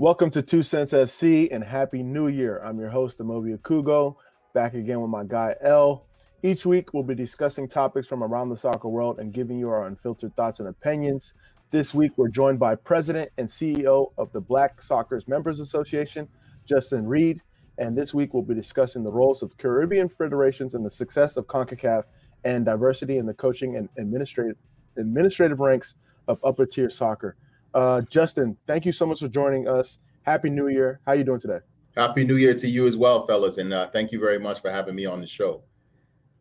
Welcome 0.00 0.30
to 0.30 0.42
Two 0.42 0.62
Cents 0.62 0.92
FC 0.92 1.48
and 1.50 1.64
Happy 1.64 2.04
New 2.04 2.28
Year. 2.28 2.62
I'm 2.64 2.78
your 2.78 2.90
host, 2.90 3.18
Amobi 3.18 3.58
Kugo, 3.58 4.14
back 4.54 4.74
again 4.74 5.00
with 5.00 5.10
my 5.10 5.24
guy 5.24 5.56
L. 5.60 6.06
Each 6.40 6.64
week, 6.64 6.94
we'll 6.94 7.02
be 7.02 7.16
discussing 7.16 7.66
topics 7.66 8.06
from 8.06 8.22
around 8.22 8.50
the 8.50 8.56
soccer 8.56 8.88
world 8.88 9.18
and 9.18 9.32
giving 9.32 9.58
you 9.58 9.68
our 9.70 9.88
unfiltered 9.88 10.36
thoughts 10.36 10.60
and 10.60 10.68
opinions. 10.68 11.34
This 11.72 11.94
week, 11.94 12.12
we're 12.16 12.28
joined 12.28 12.60
by 12.60 12.76
President 12.76 13.32
and 13.38 13.48
CEO 13.48 14.12
of 14.16 14.30
the 14.30 14.40
Black 14.40 14.80
Soccer's 14.80 15.26
Members 15.26 15.58
Association, 15.58 16.28
Justin 16.64 17.04
Reed. 17.04 17.40
And 17.76 17.98
this 17.98 18.14
week, 18.14 18.32
we'll 18.32 18.44
be 18.44 18.54
discussing 18.54 19.02
the 19.02 19.10
roles 19.10 19.42
of 19.42 19.58
Caribbean 19.58 20.08
federations 20.08 20.76
and 20.76 20.86
the 20.86 20.90
success 20.90 21.36
of 21.36 21.48
CONCACAF 21.48 22.04
and 22.44 22.64
diversity 22.64 23.18
in 23.18 23.26
the 23.26 23.34
coaching 23.34 23.74
and 23.74 23.88
administrative 23.98 24.58
administrative 24.96 25.58
ranks 25.58 25.96
of 26.28 26.38
upper 26.44 26.66
tier 26.66 26.88
soccer. 26.88 27.34
Uh, 27.74 28.00
Justin, 28.02 28.56
thank 28.66 28.86
you 28.86 28.92
so 28.92 29.06
much 29.06 29.20
for 29.20 29.28
joining 29.28 29.68
us. 29.68 29.98
Happy 30.22 30.50
New 30.50 30.68
Year. 30.68 31.00
How 31.06 31.12
you 31.12 31.24
doing 31.24 31.40
today? 31.40 31.58
Happy 31.96 32.24
New 32.24 32.36
Year 32.36 32.54
to 32.54 32.68
you 32.68 32.86
as 32.86 32.96
well, 32.96 33.26
fellas, 33.26 33.58
and 33.58 33.72
uh, 33.72 33.88
thank 33.90 34.12
you 34.12 34.20
very 34.20 34.38
much 34.38 34.60
for 34.60 34.70
having 34.70 34.94
me 34.94 35.06
on 35.06 35.20
the 35.20 35.26
show. 35.26 35.62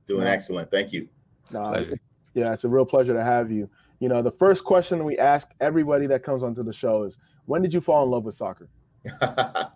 Doing 0.07 0.23
yeah. 0.23 0.31
excellent. 0.31 0.71
Thank 0.71 0.93
you. 0.93 1.07
Uh, 1.53 1.83
yeah, 2.33 2.53
it's 2.53 2.63
a 2.63 2.69
real 2.69 2.85
pleasure 2.85 3.13
to 3.13 3.23
have 3.23 3.51
you. 3.51 3.69
You 3.99 4.09
know, 4.09 4.21
the 4.21 4.31
first 4.31 4.63
question 4.63 5.03
we 5.03 5.17
ask 5.17 5.49
everybody 5.59 6.05
that 6.07 6.23
comes 6.23 6.43
onto 6.43 6.63
the 6.63 6.73
show 6.73 7.03
is, 7.03 7.17
when 7.45 7.61
did 7.61 7.73
you 7.73 7.81
fall 7.81 8.03
in 8.03 8.11
love 8.11 8.25
with 8.25 8.35
soccer? 8.35 8.69
I 9.21 9.69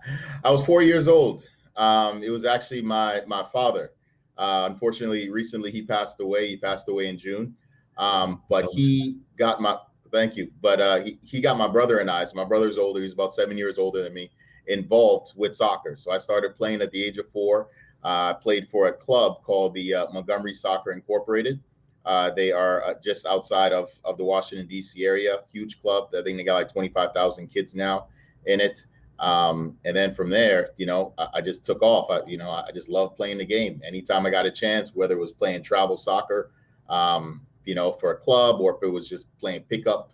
was 0.46 0.64
four 0.66 0.84
years 0.84 1.08
old. 1.08 1.48
Um, 1.76 2.22
it 2.22 2.30
was 2.30 2.46
actually 2.46 2.82
my 2.82 3.22
my 3.26 3.46
father. 3.52 3.92
Uh, 4.38 4.68
unfortunately, 4.72 5.30
recently 5.30 5.72
he 5.72 5.84
passed 5.84 6.20
away. 6.20 6.48
He 6.48 6.58
passed 6.58 6.90
away 6.90 7.08
in 7.08 7.18
June. 7.18 7.56
Um, 7.98 8.42
but 8.50 8.66
he 8.72 9.20
got 9.38 9.62
my 9.62 9.78
Thank 10.12 10.36
you. 10.36 10.52
But 10.62 10.82
uh, 10.82 11.00
he, 11.04 11.18
he 11.24 11.42
got 11.42 11.58
my 11.58 11.68
brother 11.68 12.00
and 12.00 12.10
I, 12.10 12.24
so 12.26 12.36
my 12.36 12.44
brother's 12.44 12.78
older, 12.78 13.02
he's 13.02 13.14
about 13.14 13.34
seven 13.34 13.58
years 13.58 13.78
older 13.78 14.04
than 14.04 14.14
me, 14.14 14.30
involved 14.68 15.34
with 15.36 15.56
soccer. 15.56 15.96
So 15.96 16.12
I 16.12 16.18
started 16.18 16.56
playing 16.56 16.82
at 16.82 16.92
the 16.92 17.04
age 17.04 17.18
of 17.18 17.30
four. 17.32 17.70
Uh, 18.04 18.34
I 18.34 18.36
played 18.40 18.68
for 18.70 18.88
a 18.88 18.94
club 18.94 19.44
called 19.44 19.74
the 19.74 19.94
uh, 19.94 20.12
Montgomery 20.12 20.54
Soccer 20.54 20.92
Incorporated. 20.92 21.60
Uh, 22.06 22.32
they 22.32 22.52
are 22.52 22.84
uh, 22.84 22.94
just 23.04 23.26
outside 23.26 23.74
of, 23.74 23.92
of 24.04 24.18
the 24.18 24.24
Washington, 24.24 24.68
D.C. 24.68 25.06
area, 25.06 25.40
huge 25.52 25.82
club. 25.82 26.10
I 26.18 26.24
think 26.24 26.38
they 26.38 26.44
got 26.44 26.56
like 26.56 26.72
25,000 26.72 27.48
kids 27.48 27.76
now 27.76 28.08
in 28.48 28.60
it. 28.60 28.86
Um, 29.20 29.78
and 29.86 29.96
then 29.96 30.16
from 30.16 30.32
there, 30.32 30.72
you 30.78 30.88
know, 30.88 31.14
I, 31.20 31.28
I 31.36 31.42
just 31.42 31.64
took 31.64 31.84
off. 31.84 32.10
I, 32.10 32.28
you 32.28 32.38
know, 32.38 32.50
I 32.50 32.72
just 32.74 32.90
love 32.90 33.16
playing 33.16 33.38
the 33.38 33.46
game. 33.46 33.80
Anytime 33.86 34.26
I 34.26 34.32
got 34.32 34.48
a 34.48 34.52
chance, 34.52 34.96
whether 34.96 35.16
it 35.16 35.20
was 35.20 35.32
playing 35.32 35.62
travel 35.62 35.96
soccer, 35.96 36.52
um, 36.90 37.46
you 37.66 37.76
know, 37.76 37.94
for 37.94 38.12
a 38.12 38.18
club 38.18 38.60
or 38.60 38.76
if 38.76 38.84
it 38.84 38.88
was 38.88 39.08
just 39.08 39.28
playing 39.40 39.64
pickup. 39.64 40.12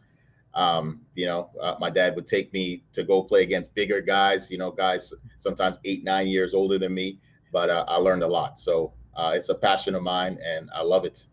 Um, 0.54 1.02
you 1.14 1.28
know, 1.28 1.52
uh, 1.62 1.76
my 1.80 1.90
dad 1.90 2.16
would 2.16 2.26
take 2.26 2.52
me 2.52 2.84
to 2.94 3.04
go 3.04 3.22
play 3.22 3.44
against 3.44 3.74
bigger 3.76 4.02
guys, 4.02 4.50
you 4.50 4.58
know, 4.58 4.72
guys 4.72 5.14
sometimes 5.38 5.80
eight, 5.86 6.04
nine 6.04 6.28
years 6.28 6.54
older 6.54 6.80
than 6.80 6.94
me, 6.94 7.20
but 7.52 7.70
uh, 7.70 7.86
I 7.88 7.98
learned 7.98 8.24
a 8.24 8.28
lot. 8.28 8.60
So 8.60 8.94
uh, 9.16 9.34
it's 9.36 9.50
a 9.50 9.56
passion 9.56 9.94
of 9.94 10.02
mine 10.02 10.40
and 10.44 10.70
I 10.74 10.82
love 10.82 11.06
it. 11.06 11.28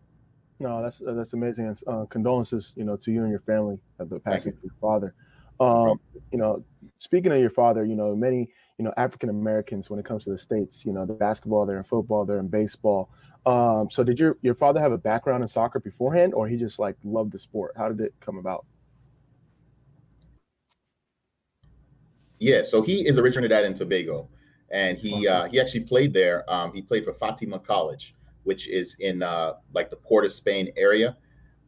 No, 0.59 0.81
that's 0.81 1.01
that's 1.05 1.33
amazing. 1.33 1.67
And 1.67 1.81
uh, 1.87 2.05
condolences, 2.05 2.73
you 2.77 2.85
know, 2.85 2.95
to 2.97 3.11
you 3.11 3.21
and 3.21 3.29
your 3.29 3.41
family 3.41 3.77
of 3.99 4.09
the 4.09 4.19
passing 4.19 4.53
of 4.53 4.59
your 4.63 4.73
father. 4.79 5.13
Um, 5.59 5.99
you 6.31 6.37
know, 6.37 6.63
speaking 6.97 7.31
of 7.31 7.39
your 7.39 7.49
father, 7.49 7.85
you 7.85 7.95
know, 7.95 8.15
many, 8.15 8.49
you 8.77 8.85
know, 8.85 8.93
African 8.97 9.29
Americans 9.29 9.89
when 9.89 9.99
it 9.99 10.05
comes 10.05 10.23
to 10.25 10.31
the 10.31 10.37
states, 10.37 10.85
you 10.85 10.93
know, 10.93 11.05
the 11.05 11.13
basketball, 11.13 11.65
they're 11.65 11.77
in 11.77 11.83
football, 11.83 12.25
they're 12.25 12.39
in 12.39 12.47
baseball. 12.47 13.09
Um, 13.45 13.89
so 13.91 14.03
did 14.03 14.19
your 14.19 14.37
your 14.41 14.55
father 14.55 14.79
have 14.79 14.91
a 14.91 14.97
background 14.97 15.43
in 15.43 15.47
soccer 15.47 15.79
beforehand, 15.79 16.33
or 16.33 16.47
he 16.47 16.57
just 16.57 16.79
like 16.79 16.95
loved 17.03 17.31
the 17.31 17.39
sport? 17.39 17.73
How 17.77 17.89
did 17.89 18.01
it 18.01 18.13
come 18.19 18.37
about? 18.37 18.65
Yeah, 22.39 22.63
so 22.63 22.81
he 22.81 23.07
is 23.07 23.17
originally 23.17 23.47
Trinidad 23.47 23.65
and 23.65 23.75
Tobago, 23.75 24.27
and 24.71 24.97
he 24.97 25.27
uh, 25.27 25.45
he 25.45 25.59
actually 25.59 25.81
played 25.81 26.11
there. 26.13 26.49
Um, 26.51 26.73
he 26.73 26.81
played 26.81 27.05
for 27.05 27.13
Fatima 27.13 27.59
College, 27.59 28.15
which 28.43 28.67
is 28.67 28.95
in 28.99 29.21
uh, 29.21 29.53
like 29.73 29.89
the 29.89 29.95
Port 29.95 30.25
of 30.25 30.33
Spain 30.33 30.71
area. 30.75 31.15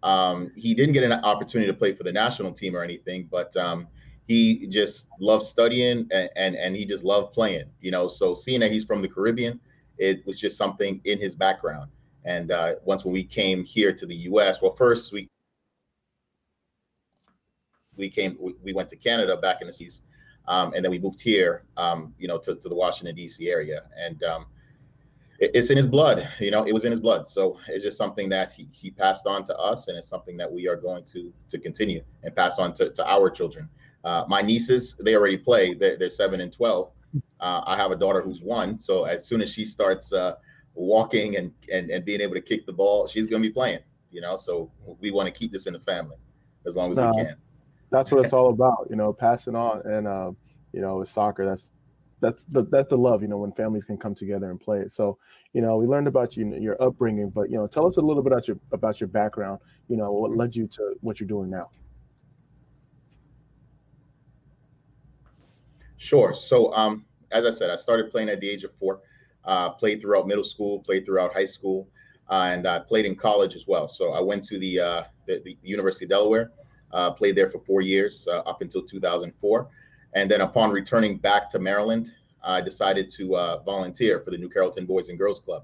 Um, 0.03 0.51
he 0.55 0.73
didn't 0.73 0.93
get 0.93 1.03
an 1.03 1.11
opportunity 1.11 1.71
to 1.71 1.77
play 1.77 1.93
for 1.93 2.03
the 2.03 2.11
national 2.11 2.51
team 2.53 2.75
or 2.75 2.83
anything, 2.83 3.27
but 3.31 3.55
um, 3.55 3.87
he 4.27 4.67
just 4.67 5.07
loved 5.19 5.45
studying 5.45 6.07
and, 6.11 6.29
and 6.35 6.55
and 6.55 6.75
he 6.75 6.85
just 6.85 7.03
loved 7.03 7.33
playing. 7.33 7.65
You 7.81 7.91
know, 7.91 8.07
so 8.07 8.33
seeing 8.33 8.59
that 8.59 8.71
he's 8.71 8.83
from 8.83 9.01
the 9.01 9.07
Caribbean, 9.07 9.59
it 9.97 10.25
was 10.25 10.39
just 10.39 10.57
something 10.57 11.01
in 11.05 11.19
his 11.19 11.35
background. 11.35 11.89
And 12.25 12.51
uh, 12.51 12.75
once 12.83 13.05
when 13.05 13.13
we 13.13 13.23
came 13.23 13.63
here 13.63 13.93
to 13.93 14.05
the 14.05 14.15
U.S., 14.15 14.61
well, 14.61 14.75
first 14.75 15.13
we 15.13 15.29
we 17.95 18.09
came 18.09 18.37
we, 18.39 18.53
we 18.63 18.73
went 18.73 18.89
to 18.89 18.95
Canada 18.95 19.37
back 19.37 19.61
in 19.61 19.67
the 19.67 19.73
60s, 19.73 20.01
um, 20.47 20.73
and 20.73 20.83
then 20.83 20.91
we 20.91 20.99
moved 20.99 21.19
here, 21.19 21.63
um, 21.77 22.13
you 22.19 22.27
know, 22.27 22.37
to, 22.37 22.55
to 22.55 22.69
the 22.69 22.75
Washington 22.75 23.15
D.C. 23.15 23.49
area, 23.49 23.83
and 23.97 24.23
um, 24.23 24.45
it, 25.39 25.51
it's 25.53 25.69
in 25.69 25.77
his 25.77 25.87
blood. 25.87 26.27
You 26.39 26.51
know, 26.51 26.65
it 26.65 26.73
was 26.73 26.85
in 26.85 26.91
his 26.91 26.99
blood. 26.99 27.27
So 27.27 27.57
it's 27.67 27.83
just 27.83 27.97
something 27.97 28.29
that 28.29 28.51
he, 28.51 28.67
he 28.71 28.91
passed 28.91 29.25
on 29.25 29.43
to 29.45 29.57
us, 29.57 29.87
and 29.87 29.97
it's 29.97 30.07
something 30.07 30.37
that 30.37 30.51
we 30.51 30.67
are 30.67 30.75
going 30.75 31.05
to 31.05 31.33
to 31.49 31.57
continue 31.57 32.03
and 32.23 32.35
pass 32.35 32.59
on 32.59 32.73
to, 32.73 32.89
to 32.91 33.09
our 33.09 33.29
children. 33.29 33.69
Uh, 34.03 34.25
my 34.27 34.41
nieces, 34.41 34.95
they 35.03 35.15
already 35.15 35.37
play. 35.37 35.73
They're, 35.73 35.97
they're 35.97 36.09
seven 36.09 36.41
and 36.41 36.51
twelve, 36.51 36.91
uh, 37.39 37.61
I 37.65 37.75
have 37.77 37.91
a 37.91 37.95
daughter 37.95 38.21
who's 38.21 38.41
one, 38.41 38.77
so 38.77 39.05
as 39.05 39.25
soon 39.25 39.41
as 39.41 39.51
she 39.51 39.65
starts 39.65 40.13
uh, 40.13 40.35
walking 40.73 41.37
and, 41.37 41.51
and 41.71 41.89
and 41.89 42.05
being 42.05 42.21
able 42.21 42.33
to 42.35 42.41
kick 42.41 42.65
the 42.65 42.73
ball, 42.73 43.07
she's 43.07 43.27
going 43.27 43.41
to 43.41 43.47
be 43.47 43.53
playing. 43.53 43.79
You 44.11 44.21
know, 44.21 44.35
so 44.37 44.71
we 44.99 45.11
want 45.11 45.27
to 45.27 45.37
keep 45.37 45.51
this 45.51 45.67
in 45.67 45.73
the 45.73 45.79
family 45.81 46.15
as 46.65 46.75
long 46.75 46.91
as 46.91 46.97
we 46.97 47.23
can. 47.23 47.35
That's 47.89 48.11
what 48.11 48.23
it's 48.23 48.33
all 48.33 48.49
about, 48.49 48.87
you 48.89 48.95
know, 48.95 49.13
passing 49.13 49.55
on. 49.55 49.81
And 49.85 50.07
uh, 50.07 50.31
you 50.73 50.81
know, 50.81 50.97
with 50.97 51.09
soccer, 51.09 51.45
that's 51.45 51.71
that's 52.19 52.45
the 52.45 52.63
that's 52.63 52.89
the 52.89 52.97
love, 52.97 53.21
you 53.21 53.27
know, 53.27 53.37
when 53.37 53.51
families 53.51 53.85
can 53.85 53.97
come 53.97 54.15
together 54.15 54.49
and 54.49 54.59
play 54.59 54.79
it. 54.79 54.91
So, 54.91 55.17
you 55.53 55.61
know, 55.61 55.77
we 55.77 55.85
learned 55.85 56.07
about 56.07 56.35
you, 56.35 56.55
your 56.55 56.81
upbringing, 56.81 57.29
but 57.29 57.49
you 57.49 57.57
know, 57.57 57.67
tell 57.67 57.85
us 57.85 57.97
a 57.97 58.01
little 58.01 58.23
bit 58.23 58.31
about 58.31 58.47
your 58.47 58.57
about 58.71 58.99
your 58.99 59.07
background. 59.07 59.59
You 59.87 59.97
know, 59.97 60.11
what 60.11 60.35
led 60.35 60.55
you 60.55 60.67
to 60.67 60.95
what 61.01 61.19
you're 61.19 61.27
doing 61.27 61.49
now. 61.49 61.69
Sure. 65.97 66.33
So, 66.33 66.73
um, 66.73 67.05
as 67.31 67.45
I 67.45 67.49
said, 67.49 67.69
I 67.69 67.75
started 67.75 68.09
playing 68.11 68.29
at 68.29 68.39
the 68.39 68.49
age 68.49 68.63
of 68.63 68.71
four. 68.79 69.01
Uh, 69.43 69.69
played 69.69 70.01
throughout 70.01 70.27
middle 70.27 70.43
school, 70.43 70.79
played 70.79 71.05
throughout 71.05 71.33
high 71.33 71.45
school, 71.45 71.87
uh, 72.29 72.49
and 72.51 72.67
I 72.67 72.79
played 72.79 73.05
in 73.05 73.15
college 73.15 73.55
as 73.55 73.65
well. 73.65 73.87
So 73.87 74.11
I 74.11 74.19
went 74.19 74.43
to 74.45 74.59
the 74.59 74.79
uh, 74.79 75.03
the, 75.25 75.41
the, 75.45 75.57
University 75.63 76.03
of 76.03 76.09
Delaware, 76.09 76.51
uh, 76.91 77.11
played 77.11 77.35
there 77.37 77.49
for 77.49 77.59
four 77.59 77.79
years 77.79 78.27
uh, 78.29 78.39
up 78.39 78.61
until 78.61 78.81
2004, 78.81 79.69
and 80.15 80.29
then 80.29 80.41
upon 80.41 80.71
returning 80.71 81.17
back 81.17 81.47
to 81.49 81.59
Maryland, 81.59 82.11
I 82.43 82.59
decided 82.59 83.09
to 83.11 83.37
uh, 83.37 83.59
volunteer 83.63 84.19
for 84.19 84.31
the 84.31 84.37
New 84.37 84.49
Carrollton 84.49 84.85
Boys 84.85 85.07
and 85.07 85.17
Girls 85.17 85.39
Club. 85.39 85.63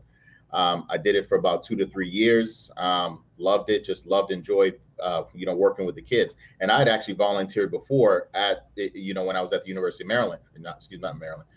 Um, 0.54 0.86
I 0.90 0.98
did 0.98 1.16
it 1.16 1.28
for 1.28 1.38
about 1.38 1.64
two 1.64 1.76
to 1.76 1.86
three 1.86 2.10
years. 2.10 2.72
Um, 2.78 3.24
loved 3.38 3.70
it, 3.70 3.84
just 3.84 4.06
loved, 4.06 4.32
enjoyed, 4.32 4.80
uh, 5.02 5.24
you 5.34 5.46
know, 5.46 5.56
working 5.56 5.86
with 5.86 5.96
the 5.96 6.02
kids. 6.02 6.36
And 6.60 6.72
I 6.72 6.80
had 6.80 6.88
actually 6.88 7.16
volunteered 7.16 7.72
before 7.72 8.30
at, 8.34 8.68
you 8.76 9.14
know, 9.14 9.24
when 9.24 9.36
I 9.36 9.42
was 9.42 9.54
at 9.54 9.64
the 9.64 9.70
University 9.70 10.04
of 10.04 10.08
Maryland, 10.08 10.42
not 10.58 10.78
excuse 10.78 11.02
me, 11.02 11.08
not 11.08 11.20
Maryland, 11.20 11.48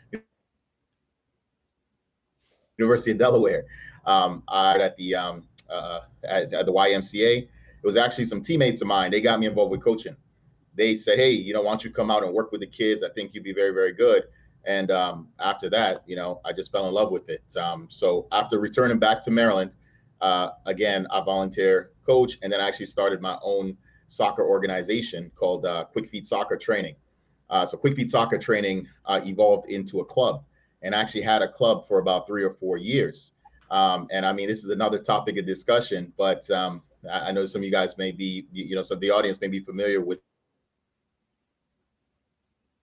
University 2.79 3.13
of 3.13 3.19
Delaware. 3.19 3.65
Um, 4.05 4.43
I 4.49 4.79
at 4.79 4.97
the 4.97 5.15
um, 5.15 5.49
uh, 5.71 6.01
at, 6.25 6.53
at 6.53 6.67
the 6.67 6.73
YMCA. 6.73 7.43
It 7.43 7.87
was 7.87 7.97
actually 7.97 8.25
some 8.25 8.41
teammates 8.41 8.81
of 8.81 8.89
mine. 8.89 9.11
They 9.11 9.21
got 9.21 9.39
me 9.39 9.47
involved 9.47 9.71
with 9.71 9.83
coaching. 9.83 10.17
They 10.75 10.95
said, 10.95 11.19
"Hey, 11.19 11.31
you 11.31 11.55
know, 11.55 11.63
why 11.63 11.73
don't 11.73 11.85
you 11.85 11.91
come 11.91 12.11
out 12.11 12.23
and 12.23 12.33
work 12.33 12.53
with 12.53 12.61
the 12.61 12.67
kids? 12.67 13.03
I 13.03 13.09
think 13.11 13.35
you'd 13.35 13.45
be 13.45 13.53
very, 13.53 13.73
very 13.73 13.93
good." 13.93 14.25
And 14.65 14.91
um, 14.91 15.29
after 15.39 15.71
that, 15.71 16.03
you 16.07 16.17
know, 16.17 16.41
I 16.45 16.53
just 16.53 16.73
fell 16.73 16.89
in 16.89 16.95
love 16.95 17.13
with 17.13 17.29
it. 17.29 17.43
Um, 17.57 17.87
so 17.89 18.27
after 18.33 18.59
returning 18.59 18.99
back 18.99 19.23
to 19.23 19.31
Maryland, 19.31 19.73
uh, 20.21 20.51
again, 20.67 21.07
I 21.11 21.21
volunteer 21.21 21.91
coach, 22.07 22.39
and 22.43 22.53
then 22.53 22.61
I 22.61 22.69
actually 22.69 22.87
started 22.87 23.21
my 23.21 23.39
own 23.43 23.77
soccer 24.07 24.45
organization 24.45 25.31
called 25.35 25.67
uh, 25.67 25.85
Quick 25.85 26.11
Feet 26.11 26.27
Soccer 26.27 26.57
Training. 26.57 26.95
Uh, 27.51 27.67
so 27.67 27.77
Quick 27.77 27.97
Feet 27.97 28.11
Soccer 28.11 28.39
Training 28.39 28.87
uh, 29.05 29.21
evolved 29.25 29.69
into 29.69 30.01
a 30.01 30.05
club, 30.05 30.45
and 30.83 30.95
I 30.95 31.01
actually 31.01 31.23
had 31.23 31.43
a 31.43 31.49
club 31.49 31.87
for 31.87 31.99
about 31.99 32.27
three 32.27 32.43
or 32.43 32.55
four 32.55 32.77
years. 32.77 33.33
Um, 33.71 34.07
and 34.13 34.25
I 34.25 34.33
mean, 34.33 34.49
this 34.49 34.63
is 34.63 34.71
another 34.71 34.99
topic 34.99 35.37
of 35.39 35.47
discussion, 35.47 36.13
but 36.17 36.49
um, 36.51 36.83
I, 37.11 37.29
I 37.29 37.33
know 37.33 37.47
some 37.47 37.61
of 37.61 37.65
you 37.65 37.71
guys 37.71 37.99
may 37.99 38.13
be, 38.13 38.47
you 38.53 38.75
know, 38.75 38.83
some 38.83 38.97
of 38.97 39.01
the 39.01 39.11
audience 39.11 39.41
may 39.41 39.49
be 39.49 39.61
familiar 39.61 40.01
with 40.01 40.21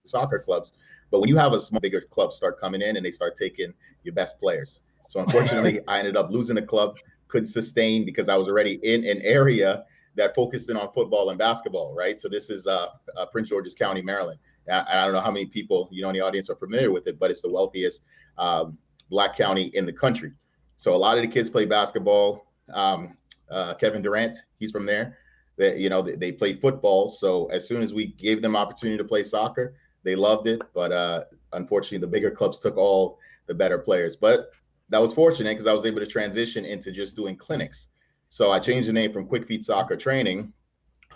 soccer 0.04 0.38
clubs. 0.38 0.74
But 1.10 1.20
when 1.20 1.28
you 1.28 1.36
have 1.36 1.52
a 1.52 1.60
small, 1.60 1.80
bigger 1.80 2.00
club 2.00 2.32
start 2.32 2.60
coming 2.60 2.82
in 2.82 2.96
and 2.96 3.04
they 3.04 3.10
start 3.10 3.36
taking 3.36 3.72
your 4.02 4.14
best 4.14 4.38
players. 4.38 4.80
So 5.08 5.20
unfortunately, 5.20 5.80
I 5.88 5.98
ended 5.98 6.16
up 6.16 6.30
losing 6.30 6.56
the 6.56 6.62
club, 6.62 6.98
couldn't 7.28 7.48
sustain 7.48 8.04
because 8.04 8.28
I 8.28 8.36
was 8.36 8.48
already 8.48 8.74
in 8.82 9.04
an 9.04 9.20
area 9.22 9.84
that 10.16 10.34
focused 10.34 10.70
in 10.70 10.76
on 10.76 10.92
football 10.92 11.30
and 11.30 11.38
basketball, 11.38 11.94
right? 11.94 12.20
So 12.20 12.28
this 12.28 12.50
is 12.50 12.66
uh, 12.66 12.88
uh, 13.16 13.26
Prince 13.26 13.48
George's 13.48 13.74
County, 13.74 14.02
Maryland. 14.02 14.38
I, 14.70 14.84
I, 14.88 15.04
don't 15.04 15.12
know 15.12 15.20
how 15.20 15.30
many 15.30 15.46
people 15.46 15.88
you 15.90 16.02
know 16.02 16.08
in 16.08 16.14
the 16.14 16.20
audience 16.20 16.48
are 16.48 16.56
familiar 16.56 16.90
with 16.90 17.06
it, 17.06 17.18
but 17.18 17.30
it's 17.30 17.42
the 17.42 17.50
wealthiest 17.50 18.02
um, 18.38 18.78
black 19.10 19.36
county 19.36 19.70
in 19.74 19.86
the 19.86 19.92
country. 19.92 20.32
So 20.76 20.94
a 20.94 20.96
lot 20.96 21.16
of 21.16 21.22
the 21.22 21.28
kids 21.28 21.50
play 21.50 21.66
basketball. 21.66 22.46
Um, 22.72 23.16
uh, 23.50 23.74
Kevin 23.74 24.02
Durant, 24.02 24.38
he's 24.58 24.70
from 24.70 24.86
there. 24.86 25.18
That 25.56 25.78
you 25.78 25.88
know 25.88 26.02
they, 26.02 26.16
they 26.16 26.32
play 26.32 26.54
football. 26.54 27.08
So 27.08 27.46
as 27.46 27.66
soon 27.66 27.82
as 27.82 27.92
we 27.92 28.06
gave 28.06 28.42
them 28.42 28.56
opportunity 28.56 28.98
to 28.98 29.04
play 29.04 29.22
soccer, 29.22 29.74
They 30.02 30.14
loved 30.14 30.46
it, 30.46 30.60
but 30.74 30.92
uh, 30.92 31.24
unfortunately, 31.52 31.98
the 31.98 32.06
bigger 32.06 32.30
clubs 32.30 32.58
took 32.60 32.76
all 32.76 33.18
the 33.46 33.54
better 33.54 33.78
players. 33.78 34.16
But 34.16 34.50
that 34.94 35.00
was 35.00 35.12
fortunate 35.12 35.54
because 35.54 35.66
I 35.66 35.72
was 35.72 35.86
able 35.86 35.98
to 35.98 36.06
transition 36.06 36.64
into 36.64 36.92
just 36.92 37.16
doing 37.16 37.36
clinics. 37.36 37.88
So 38.28 38.52
I 38.52 38.60
changed 38.60 38.86
the 38.86 38.92
name 38.92 39.12
from 39.12 39.26
Quick 39.26 39.44
Feet 39.48 39.64
Soccer 39.64 39.96
Training 39.96 40.52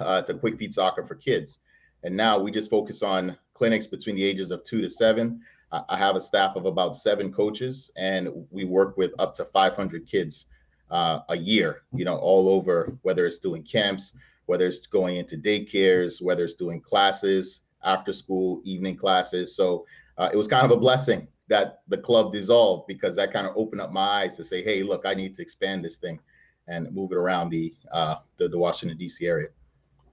uh, 0.00 0.22
to 0.22 0.34
Quick 0.34 0.58
Feet 0.58 0.74
Soccer 0.74 1.06
for 1.06 1.14
Kids. 1.14 1.60
And 2.02 2.16
now 2.16 2.40
we 2.40 2.50
just 2.50 2.70
focus 2.70 3.04
on 3.04 3.38
clinics 3.54 3.86
between 3.86 4.16
the 4.16 4.24
ages 4.24 4.50
of 4.50 4.64
two 4.64 4.80
to 4.80 4.90
seven. 4.90 5.40
I 5.70 5.96
have 5.96 6.16
a 6.16 6.20
staff 6.20 6.56
of 6.56 6.66
about 6.66 6.96
seven 6.96 7.32
coaches, 7.32 7.88
and 7.96 8.28
we 8.50 8.64
work 8.64 8.96
with 8.96 9.14
up 9.20 9.32
to 9.34 9.44
500 9.44 10.08
kids 10.08 10.46
uh, 10.90 11.20
a 11.28 11.38
year, 11.38 11.82
you 11.94 12.04
know, 12.04 12.16
all 12.16 12.48
over, 12.48 12.98
whether 13.02 13.26
it's 13.26 13.38
doing 13.38 13.62
camps, 13.62 14.12
whether 14.46 14.66
it's 14.66 14.88
going 14.88 15.18
into 15.18 15.36
daycares, 15.36 16.20
whether 16.20 16.44
it's 16.44 16.54
doing 16.54 16.80
classes, 16.80 17.60
after 17.84 18.12
school, 18.12 18.60
evening 18.64 18.96
classes. 18.96 19.54
So 19.54 19.86
uh, 20.16 20.30
it 20.32 20.36
was 20.36 20.48
kind 20.48 20.64
of 20.64 20.72
a 20.72 20.80
blessing 20.80 21.28
that 21.48 21.80
the 21.88 21.98
club 21.98 22.32
dissolved 22.32 22.86
because 22.86 23.16
that 23.16 23.32
kind 23.32 23.46
of 23.46 23.56
opened 23.56 23.80
up 23.80 23.92
my 23.92 24.22
eyes 24.22 24.36
to 24.36 24.44
say, 24.44 24.62
hey, 24.62 24.82
look, 24.82 25.02
I 25.04 25.14
need 25.14 25.34
to 25.36 25.42
expand 25.42 25.84
this 25.84 25.96
thing 25.96 26.20
and 26.68 26.92
move 26.94 27.12
it 27.12 27.16
around 27.16 27.48
the 27.50 27.74
uh, 27.92 28.16
the, 28.36 28.48
the 28.48 28.58
Washington 28.58 28.96
D.C. 28.98 29.26
area. 29.26 29.48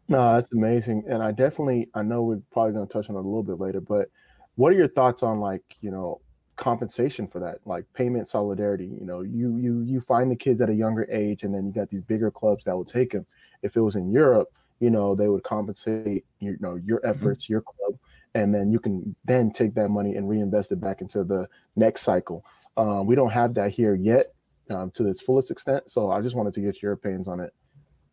No, 0.07 0.35
that's 0.35 0.51
amazing, 0.53 1.03
and 1.09 1.21
I 1.21 1.31
definitely 1.31 1.89
I 1.93 2.03
know 2.03 2.21
we're 2.21 2.41
probably 2.51 2.73
going 2.73 2.87
to 2.87 2.93
touch 2.93 3.09
on 3.09 3.15
it 3.15 3.19
a 3.19 3.21
little 3.21 3.43
bit 3.43 3.59
later, 3.59 3.81
but 3.81 4.07
what 4.55 4.71
are 4.71 4.75
your 4.77 4.87
thoughts 4.87 5.23
on 5.23 5.39
like 5.39 5.63
you 5.81 5.91
know 5.91 6.21
compensation 6.55 7.27
for 7.27 7.39
that, 7.39 7.59
like 7.65 7.85
payment 7.93 8.27
solidarity? 8.27 8.85
You 8.85 9.05
know, 9.05 9.21
you 9.21 9.57
you 9.57 9.81
you 9.81 9.99
find 9.99 10.31
the 10.31 10.35
kids 10.35 10.61
at 10.61 10.69
a 10.69 10.73
younger 10.73 11.07
age, 11.11 11.43
and 11.43 11.53
then 11.53 11.65
you 11.65 11.71
got 11.71 11.89
these 11.89 12.01
bigger 12.01 12.31
clubs 12.31 12.63
that 12.65 12.75
will 12.75 12.85
take 12.85 13.11
them. 13.11 13.25
If 13.61 13.75
it 13.75 13.81
was 13.81 13.95
in 13.95 14.11
Europe, 14.11 14.49
you 14.79 14.89
know, 14.89 15.15
they 15.15 15.27
would 15.27 15.43
compensate 15.43 16.23
you 16.39 16.57
know 16.59 16.75
your 16.75 16.99
mm-hmm. 16.99 17.09
efforts, 17.09 17.45
mm-hmm. 17.45 17.53
your 17.53 17.61
club, 17.61 17.97
and 18.35 18.53
then 18.53 18.69
you 18.69 18.79
can 18.79 19.15
then 19.23 19.49
take 19.49 19.73
that 19.73 19.89
money 19.89 20.15
and 20.15 20.29
reinvest 20.29 20.71
it 20.71 20.81
back 20.81 21.01
into 21.01 21.23
the 21.23 21.47
next 21.77 22.01
cycle. 22.01 22.45
Uh, 22.77 23.01
we 23.03 23.15
don't 23.15 23.31
have 23.31 23.53
that 23.55 23.71
here 23.71 23.95
yet 23.95 24.33
um, 24.69 24.91
to 24.91 25.07
its 25.07 25.21
fullest 25.21 25.49
extent. 25.49 25.89
So 25.89 26.11
I 26.11 26.21
just 26.21 26.35
wanted 26.35 26.53
to 26.55 26.61
get 26.61 26.81
your 26.81 26.91
opinions 26.91 27.29
on 27.29 27.39
it. 27.39 27.53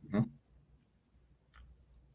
Mm-hmm. 0.07 0.29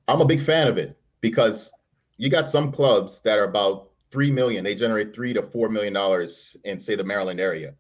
I'm 0.07 0.21
a 0.21 0.25
big 0.25 0.41
fan 0.41 0.69
of 0.69 0.77
it 0.77 0.97
because 1.19 1.69
you 2.15 2.29
got 2.29 2.49
some 2.49 2.71
clubs 2.71 3.19
that 3.25 3.37
are 3.37 3.43
about 3.43 3.89
three 4.09 4.31
million. 4.31 4.63
They 4.63 4.73
generate 4.73 5.13
three 5.13 5.33
to 5.33 5.43
four 5.43 5.67
million 5.67 5.93
dollars 5.93 6.55
in 6.63 6.79
say 6.79 6.95
the 6.95 7.03
Maryland 7.03 7.41
area, 7.41 7.73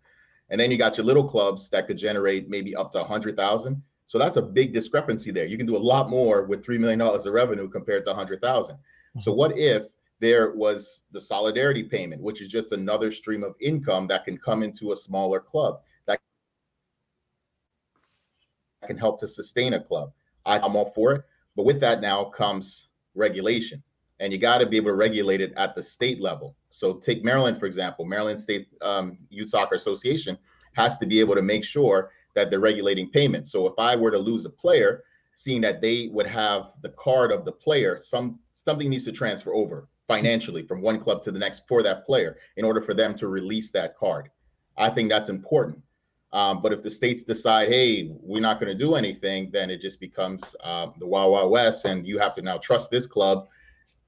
and 0.49 0.59
then 0.59 0.69
you 0.69 0.77
got 0.77 0.97
your 0.97 1.05
little 1.05 1.27
clubs 1.27 1.69
that 1.69 1.87
could 1.87 1.97
generate 1.97 2.49
maybe 2.49 2.75
up 2.75 2.91
to 2.91 3.01
a 3.01 3.05
hundred 3.05 3.37
thousand. 3.37 3.81
So 4.07 4.17
that's 4.17 4.35
a 4.35 4.41
big 4.41 4.73
discrepancy 4.73 5.31
there. 5.31 5.45
You 5.45 5.57
can 5.57 5.65
do 5.65 5.77
a 5.77 5.79
lot 5.79 6.09
more 6.09 6.43
with 6.43 6.65
three 6.65 6.77
million 6.77 6.99
dollars 6.99 7.25
of 7.25 7.33
revenue 7.33 7.69
compared 7.69 8.03
to 8.03 8.11
a 8.11 8.13
hundred 8.13 8.41
thousand. 8.41 8.75
Mm-hmm. 8.75 9.21
So 9.21 9.31
what 9.31 9.57
if 9.57 9.83
there 10.19 10.51
was 10.53 11.03
the 11.11 11.21
solidarity 11.21 11.83
payment, 11.83 12.21
which 12.21 12.41
is 12.41 12.47
just 12.47 12.71
another 12.71 13.11
stream 13.11 13.43
of 13.43 13.55
income 13.61 14.07
that 14.07 14.25
can 14.25 14.37
come 14.37 14.63
into 14.63 14.91
a 14.91 14.95
smaller 14.95 15.39
club 15.39 15.81
that 16.07 16.19
can 18.85 18.97
help 18.97 19.19
to 19.19 19.27
sustain 19.27 19.73
a 19.73 19.83
club. 19.83 20.11
I'm 20.45 20.75
all 20.75 20.91
for 20.95 21.13
it. 21.13 21.23
But 21.55 21.65
with 21.65 21.79
that 21.81 22.01
now 22.01 22.25
comes 22.25 22.87
regulation. 23.15 23.83
And 24.19 24.31
you 24.31 24.39
got 24.39 24.59
to 24.59 24.65
be 24.65 24.77
able 24.77 24.91
to 24.91 24.95
regulate 24.95 25.41
it 25.41 25.53
at 25.57 25.75
the 25.75 25.83
state 25.83 26.21
level. 26.21 26.55
So 26.71 26.93
take 26.93 27.23
Maryland, 27.23 27.59
for 27.59 27.65
example, 27.65 28.05
Maryland 28.05 28.39
State 28.39 28.67
um, 28.81 29.17
Youth 29.29 29.49
Soccer 29.49 29.75
Association 29.75 30.37
has 30.73 30.97
to 30.99 31.05
be 31.05 31.19
able 31.19 31.35
to 31.35 31.41
make 31.41 31.63
sure 31.63 32.11
that 32.33 32.49
they're 32.49 32.59
regulating 32.59 33.09
payments. 33.09 33.51
So 33.51 33.67
if 33.67 33.73
I 33.77 33.95
were 33.95 34.11
to 34.11 34.17
lose 34.17 34.45
a 34.45 34.49
player, 34.49 35.03
seeing 35.35 35.61
that 35.61 35.81
they 35.81 36.09
would 36.11 36.27
have 36.27 36.71
the 36.81 36.89
card 36.89 37.31
of 37.31 37.45
the 37.45 37.51
player, 37.51 37.97
some 37.97 38.39
something 38.53 38.89
needs 38.89 39.05
to 39.05 39.11
transfer 39.11 39.53
over 39.53 39.87
financially 40.07 40.63
from 40.63 40.81
one 40.81 40.99
club 40.99 41.21
to 41.23 41.31
the 41.31 41.39
next 41.39 41.67
for 41.67 41.83
that 41.83 42.05
player 42.05 42.37
in 42.55 42.65
order 42.65 42.81
for 42.81 42.93
them 42.93 43.13
to 43.15 43.27
release 43.27 43.71
that 43.71 43.97
card. 43.97 44.29
I 44.77 44.89
think 44.89 45.09
that's 45.09 45.29
important. 45.29 45.81
Um, 46.33 46.61
but 46.61 46.73
if 46.73 46.83
the 46.83 46.91
states 46.91 47.23
decide, 47.23 47.69
hey, 47.69 48.11
we're 48.21 48.41
not 48.41 48.59
going 48.59 48.71
to 48.71 48.77
do 48.77 48.95
anything, 48.95 49.49
then 49.51 49.69
it 49.69 49.79
just 49.81 49.99
becomes 49.99 50.55
uh, 50.63 50.87
the 50.99 51.07
Wild 51.07 51.31
Wild 51.31 51.51
West, 51.51 51.85
and 51.85 52.05
you 52.05 52.19
have 52.19 52.35
to 52.35 52.41
now 52.41 52.57
trust 52.57 52.91
this 52.91 53.07
club 53.07 53.47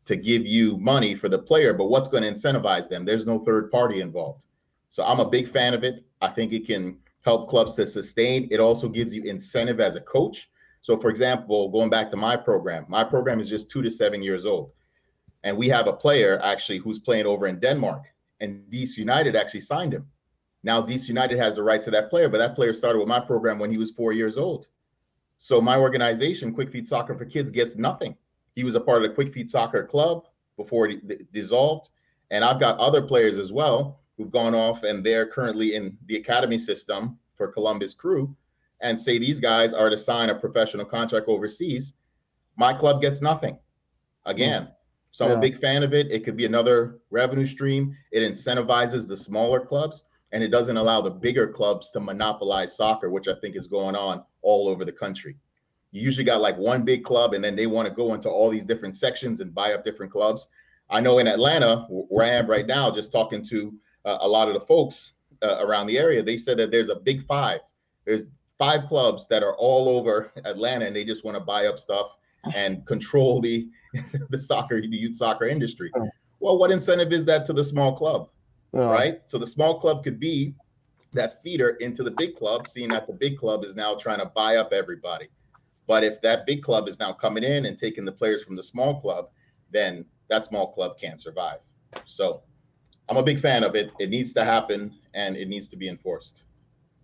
to 0.06 0.16
give 0.16 0.46
you 0.46 0.78
money 0.78 1.16
for 1.16 1.30
the 1.30 1.40
player. 1.40 1.74
But 1.74 1.86
what's 1.86 2.08
going 2.08 2.24
to 2.24 2.32
incentivize 2.32 2.90
them? 2.90 3.06
There's 3.06 3.26
no 3.26 3.40
third 3.40 3.72
party 3.72 4.02
involved. 4.02 4.46
So 4.90 5.04
I'm 5.04 5.20
a 5.20 5.30
big 5.30 5.50
fan 5.50 5.74
of 5.74 5.84
it. 5.84 6.04
I 6.20 6.30
think 6.30 6.52
it 6.52 6.66
can 6.66 6.98
help 7.22 7.50
clubs 7.50 7.76
to 7.76 7.88
sustain. 7.88 8.48
It 8.52 8.60
also 8.60 8.90
gives 8.90 9.14
you 9.14 9.24
incentive 9.24 9.80
as 9.80 9.96
a 9.96 10.02
coach. 10.02 10.50
So, 10.82 10.98
for 10.98 11.10
example, 11.10 11.70
going 11.70 11.90
back 11.90 12.10
to 12.10 12.18
my 12.18 12.36
program, 12.36 12.86
my 12.90 13.04
program 13.04 13.40
is 13.40 13.50
just 13.50 13.70
two 13.70 13.82
to 13.82 13.92
seven 13.92 14.22
years 14.22 14.46
old. 14.46 14.72
And 15.44 15.58
we 15.58 15.70
have 15.70 15.88
a 15.88 15.94
player 15.94 16.40
actually 16.44 16.80
who's 16.80 17.00
playing 17.00 17.26
over 17.26 17.48
in 17.48 17.60
Denmark, 17.60 18.04
and 18.40 18.64
DC 18.70 18.98
United 18.98 19.36
actually 19.36 19.62
signed 19.62 19.94
him. 19.94 20.06
Now 20.64 20.82
DC 20.82 21.08
United 21.08 21.38
has 21.40 21.56
the 21.56 21.64
rights 21.64 21.86
to 21.86 21.92
that 21.92 22.10
player, 22.10 22.28
but 22.28 22.38
that 22.40 22.56
player 22.56 22.74
started 22.74 23.00
with 23.00 23.08
my 23.08 23.20
program 23.20 23.60
when 23.60 23.72
he 23.72 23.78
was 23.78 23.92
four 23.92 24.12
years 24.12 24.38
old. 24.38 24.68
So 25.38 25.62
my 25.62 25.78
organization, 25.78 26.54
Quick 26.54 26.70
Feet 26.70 26.88
Soccer 26.88 27.16
for 27.16 27.26
Kids, 27.26 27.50
gets 27.50 27.76
nothing. 27.76 28.16
He 28.56 28.66
was 28.66 28.76
a 28.76 28.82
part 28.82 29.02
of 29.02 29.10
the 29.10 29.16
Quick 29.16 29.34
Feet 29.34 29.50
Soccer 29.50 29.86
Club 29.86 30.28
before 30.58 30.90
it 30.90 31.32
dissolved, 31.32 31.90
and 32.30 32.44
I've 32.44 32.60
got 32.60 32.78
other 32.78 33.02
players 33.02 33.38
as 33.38 33.54
well 33.54 34.02
who've 34.18 34.32
gone 34.32 34.54
off 34.54 34.84
and 34.84 35.02
they're 35.02 35.26
currently 35.26 35.76
in 35.76 35.98
the 36.08 36.18
academy 36.18 36.58
system 36.58 37.18
for 37.36 37.48
Columbus 37.48 37.94
Crew, 37.94 38.36
and 38.82 39.00
say 39.00 39.18
these 39.18 39.40
guys 39.40 39.72
are 39.72 39.90
to 39.90 39.98
sign 39.98 40.30
a 40.30 40.36
professional 40.36 40.86
contract 40.86 41.30
overseas. 41.30 41.94
My 42.58 42.74
club 42.74 43.02
gets 43.02 43.22
nothing. 43.22 43.58
Again, 44.26 44.68
so 45.20 45.26
I'm 45.26 45.32
yeah. 45.32 45.38
a 45.38 45.42
big 45.42 45.60
fan 45.60 45.84
of 45.84 45.94
it. 45.94 46.10
It 46.10 46.24
could 46.24 46.38
be 46.38 46.46
another 46.46 47.00
revenue 47.12 47.46
stream. 47.46 47.94
It 48.14 48.22
incentivizes 48.22 49.06
the 49.06 49.18
smaller 49.18 49.60
clubs 49.60 50.06
and 50.32 50.42
it 50.42 50.48
doesn't 50.48 50.78
allow 50.78 51.02
the 51.02 51.10
bigger 51.10 51.46
clubs 51.46 51.92
to 51.92 52.00
monopolize 52.00 52.78
soccer, 52.78 53.10
which 53.10 53.28
I 53.28 53.34
think 53.42 53.58
is 53.58 53.68
going 53.68 53.98
on 53.98 54.24
all 54.44 54.70
over 54.70 54.86
the 54.86 54.94
country. 54.94 55.36
You 55.92 56.02
usually 56.04 56.24
got 56.24 56.40
like 56.40 56.58
one 56.58 56.86
big 56.86 57.04
club 57.04 57.34
and 57.34 57.44
then 57.44 57.58
they 57.58 57.68
want 57.68 57.90
to 57.90 57.94
go 57.94 58.14
into 58.14 58.30
all 58.30 58.50
these 58.50 58.64
different 58.64 58.96
sections 58.96 59.42
and 59.42 59.54
buy 59.54 59.74
up 59.74 59.84
different 59.84 60.10
clubs. 60.10 60.48
I 60.90 61.02
know 61.02 61.20
in 61.20 61.28
Atlanta, 61.28 61.86
where 61.90 62.26
I 62.26 62.30
am 62.30 62.50
right 62.50 62.66
now, 62.66 62.90
just 62.90 63.12
talking 63.12 63.44
to 63.48 63.74
uh, 64.06 64.20
a 64.22 64.28
lot 64.28 64.48
of 64.48 64.54
the 64.54 64.66
folks 64.66 65.16
uh, 65.44 65.58
around 65.60 65.88
the 65.88 66.00
area, 66.00 66.24
they 66.24 66.38
said 66.38 66.56
that 66.60 66.72
there's 66.72 66.88
a 66.88 66.96
big 66.96 67.26
five. 67.26 67.60
There's 68.06 68.24
five 68.58 68.88
clubs 68.88 69.28
that 69.28 69.44
are 69.44 69.58
all 69.58 69.90
over 69.90 70.32
Atlanta 70.46 70.86
and 70.86 70.96
they 70.96 71.04
just 71.04 71.26
want 71.26 71.36
to 71.36 71.44
buy 71.44 71.66
up 71.66 71.78
stuff 71.78 72.12
and 72.56 72.86
control 72.86 73.42
the 73.42 73.68
the 74.30 74.40
soccer, 74.40 74.82
the 74.82 74.88
youth 74.88 75.16
soccer 75.16 75.46
industry. 75.46 75.92
Well, 76.40 76.58
what 76.58 76.72
incentive 76.72 77.12
is 77.12 77.26
that 77.26 77.46
to 77.46 77.54
the 77.54 77.64
small 77.64 77.96
club? 77.96 78.30
Right. 78.72 79.22
So 79.26 79.38
the 79.38 79.48
small 79.48 79.80
club 79.80 80.04
could 80.04 80.20
be 80.20 80.54
that 81.14 81.42
feeder 81.44 81.72
into 81.82 82.04
the 82.04 82.12
big 82.12 82.36
club, 82.36 82.68
seeing 82.68 82.90
that 82.90 83.08
the 83.08 83.14
big 83.14 83.38
club 83.38 83.64
is 83.64 83.76
now 83.76 83.96
trying 83.96 84.20
to 84.20 84.26
buy 84.26 84.58
up 84.58 84.74
everybody. 84.74 85.28
But 85.88 86.04
if 86.04 86.22
that 86.22 86.46
big 86.46 86.62
club 86.62 86.88
is 86.88 87.00
now 87.00 87.14
coming 87.14 87.44
in 87.44 87.66
and 87.66 87.78
taking 87.78 88.06
the 88.06 88.12
players 88.12 88.44
from 88.44 88.56
the 88.56 88.64
small 88.64 89.02
club, 89.02 89.30
then 89.72 90.06
that 90.28 90.46
small 90.46 90.72
club 90.72 91.00
can't 91.00 91.20
survive. 91.20 91.60
So 92.06 92.44
I'm 93.10 93.18
a 93.18 93.24
big 93.24 93.40
fan 93.40 93.64
of 93.64 93.76
it. 93.76 93.92
It 94.00 94.10
needs 94.12 94.34
to 94.34 94.46
happen 94.46 94.94
and 95.16 95.36
it 95.36 95.48
needs 95.48 95.68
to 95.70 95.76
be 95.76 95.90
enforced. 95.90 96.44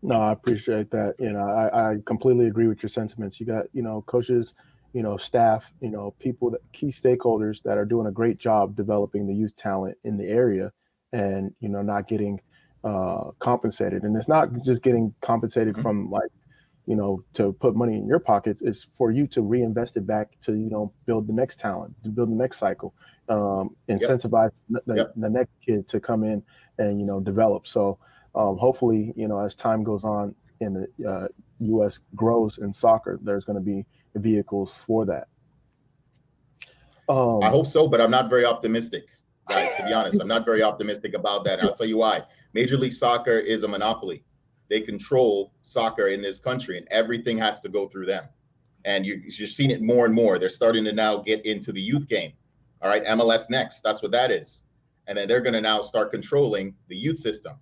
No, 0.03 0.21
I 0.21 0.33
appreciate 0.33 0.91
that. 0.91 1.15
You 1.17 1.31
know, 1.31 1.49
I, 1.49 1.93
I 1.93 1.97
completely 2.05 2.45
agree 2.45 2.67
with 2.67 2.83
your 2.83 2.89
sentiments. 2.89 3.39
You 3.39 3.47
got, 3.47 3.65
you 3.73 3.81
know, 3.81 4.03
coaches 4.03 4.53
you 4.95 5.03
know, 5.03 5.17
staff, 5.17 5.73
you 5.81 5.91
know, 5.91 6.15
people 6.19 6.49
that 6.49 6.61
key 6.71 6.87
stakeholders 6.87 7.61
that 7.63 7.77
are 7.77 7.83
doing 7.83 8.07
a 8.07 8.11
great 8.11 8.37
job 8.37 8.77
developing 8.77 9.27
the 9.27 9.35
youth 9.35 9.53
talent 9.57 9.97
in 10.05 10.15
the 10.15 10.23
area 10.23 10.71
and, 11.11 11.53
you 11.59 11.67
know, 11.67 11.81
not 11.81 12.07
getting 12.07 12.39
uh, 12.85 13.31
compensated. 13.39 14.03
And 14.03 14.15
it's 14.15 14.29
not 14.29 14.47
just 14.63 14.81
getting 14.83 15.13
compensated 15.19 15.73
mm-hmm. 15.73 15.81
from 15.81 16.09
like, 16.09 16.31
you 16.85 16.95
know, 16.95 17.21
to 17.33 17.51
put 17.51 17.75
money 17.75 17.95
in 17.95 18.07
your 18.07 18.19
pockets. 18.19 18.61
It's 18.61 18.87
for 18.97 19.11
you 19.11 19.27
to 19.27 19.41
reinvest 19.41 19.97
it 19.97 20.07
back 20.07 20.29
to, 20.43 20.53
you 20.53 20.69
know, 20.69 20.93
build 21.05 21.27
the 21.27 21.33
next 21.33 21.59
talent, 21.59 21.93
to 22.05 22.09
build 22.09 22.31
the 22.31 22.35
next 22.35 22.57
cycle, 22.57 22.93
um, 23.27 23.75
incentivize 23.89 24.51
yep. 24.69 24.83
The, 24.85 24.95
yep. 24.95 25.13
the 25.17 25.29
next 25.29 25.51
kid 25.65 25.89
to 25.89 25.99
come 25.99 26.23
in 26.23 26.41
and, 26.77 27.01
you 27.01 27.05
know, 27.05 27.19
develop. 27.19 27.67
So 27.67 27.99
um, 28.33 28.55
hopefully, 28.57 29.11
you 29.17 29.27
know, 29.27 29.39
as 29.39 29.55
time 29.55 29.83
goes 29.83 30.05
on 30.05 30.33
and 30.61 30.87
the 30.97 31.09
uh, 31.09 31.27
U.S. 31.59 31.99
grows 32.15 32.59
in 32.59 32.73
soccer, 32.73 33.19
there's 33.21 33.43
going 33.43 33.57
to 33.57 33.61
be 33.61 33.85
vehicles 34.19 34.73
for 34.73 35.05
that. 35.05 35.27
Um, 37.07 37.43
I 37.43 37.49
hope 37.49 37.67
so, 37.67 37.87
but 37.87 38.01
I'm 38.01 38.11
not 38.11 38.29
very 38.29 38.45
optimistic. 38.45 39.05
Guys, 39.49 39.75
to 39.77 39.85
be 39.85 39.93
honest, 39.93 40.19
I'm 40.19 40.27
not 40.27 40.43
very 40.43 40.63
optimistic 40.63 41.13
about 41.13 41.43
that. 41.45 41.61
I'll 41.61 41.75
tell 41.75 41.85
you 41.85 41.97
why. 41.97 42.23
Major 42.53 42.77
League 42.77 42.93
Soccer 42.93 43.37
is 43.37 43.63
a 43.63 43.67
monopoly. 43.67 44.23
They 44.69 44.81
control 44.81 45.53
soccer 45.61 46.07
in 46.07 46.21
this 46.21 46.39
country, 46.39 46.77
and 46.77 46.87
everything 46.89 47.37
has 47.37 47.61
to 47.61 47.69
go 47.69 47.87
through 47.87 48.07
them. 48.07 48.25
And 48.85 49.05
you, 49.05 49.21
you're 49.27 49.47
seeing 49.47 49.69
it 49.69 49.81
more 49.81 50.05
and 50.05 50.13
more. 50.13 50.39
They're 50.39 50.49
starting 50.49 50.83
to 50.85 50.91
now 50.91 51.17
get 51.17 51.45
into 51.45 51.71
the 51.71 51.81
youth 51.81 52.07
game. 52.07 52.33
All 52.81 52.89
right, 52.89 53.03
MLS 53.05 53.49
next. 53.49 53.81
That's 53.81 54.01
what 54.01 54.11
that 54.11 54.31
is. 54.31 54.63
And 55.07 55.17
then 55.17 55.27
they're 55.27 55.41
going 55.41 55.53
to 55.53 55.61
now 55.61 55.81
start 55.81 56.11
controlling 56.11 56.73
the 56.87 56.95
youth 56.95 57.19
system. 57.19 57.53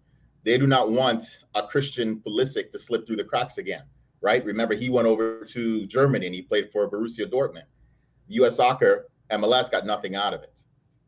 They 0.43 0.57
do 0.57 0.67
not 0.67 0.91
want 0.91 1.39
a 1.55 1.67
Christian 1.67 2.22
Pulisic 2.25 2.72
to 2.72 2.79
slip 2.79 3.05
through 3.05 3.17
the 3.17 3.24
cracks 3.24 3.57
again 3.57 3.83
right? 4.24 4.44
Remember, 4.44 4.74
he 4.74 4.89
went 4.89 5.06
over 5.06 5.44
to 5.44 5.86
Germany 5.86 6.25
and 6.25 6.34
he 6.34 6.42
played 6.42 6.72
for 6.72 6.89
Borussia 6.89 7.30
Dortmund. 7.30 7.65
U.S. 8.30 8.56
Soccer, 8.56 9.10
MLS 9.32 9.70
got 9.70 9.86
nothing 9.86 10.15
out 10.15 10.34
of 10.34 10.42
it. 10.42 10.62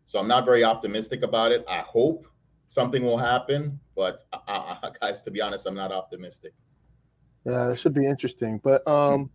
So 0.04 0.20
I'm 0.20 0.28
not 0.28 0.46
very 0.46 0.64
optimistic 0.64 1.24
about 1.24 1.52
it. 1.52 1.66
I 1.68 1.80
hope 1.80 2.28
something 2.68 3.04
will 3.04 3.18
happen, 3.18 3.80
but 3.96 4.22
I, 4.34 4.78
I, 4.84 4.92
guys, 5.02 5.24
to 5.24 5.32
be 5.32 5.42
honest, 5.42 5.66
I'm 5.66 5.74
not 5.74 5.92
optimistic. 5.92 6.54
Yeah, 7.46 7.72
it 7.72 7.80
should 7.80 7.94
be 7.94 8.06
interesting. 8.06 8.60
But 8.64 8.88
um, 8.88 9.30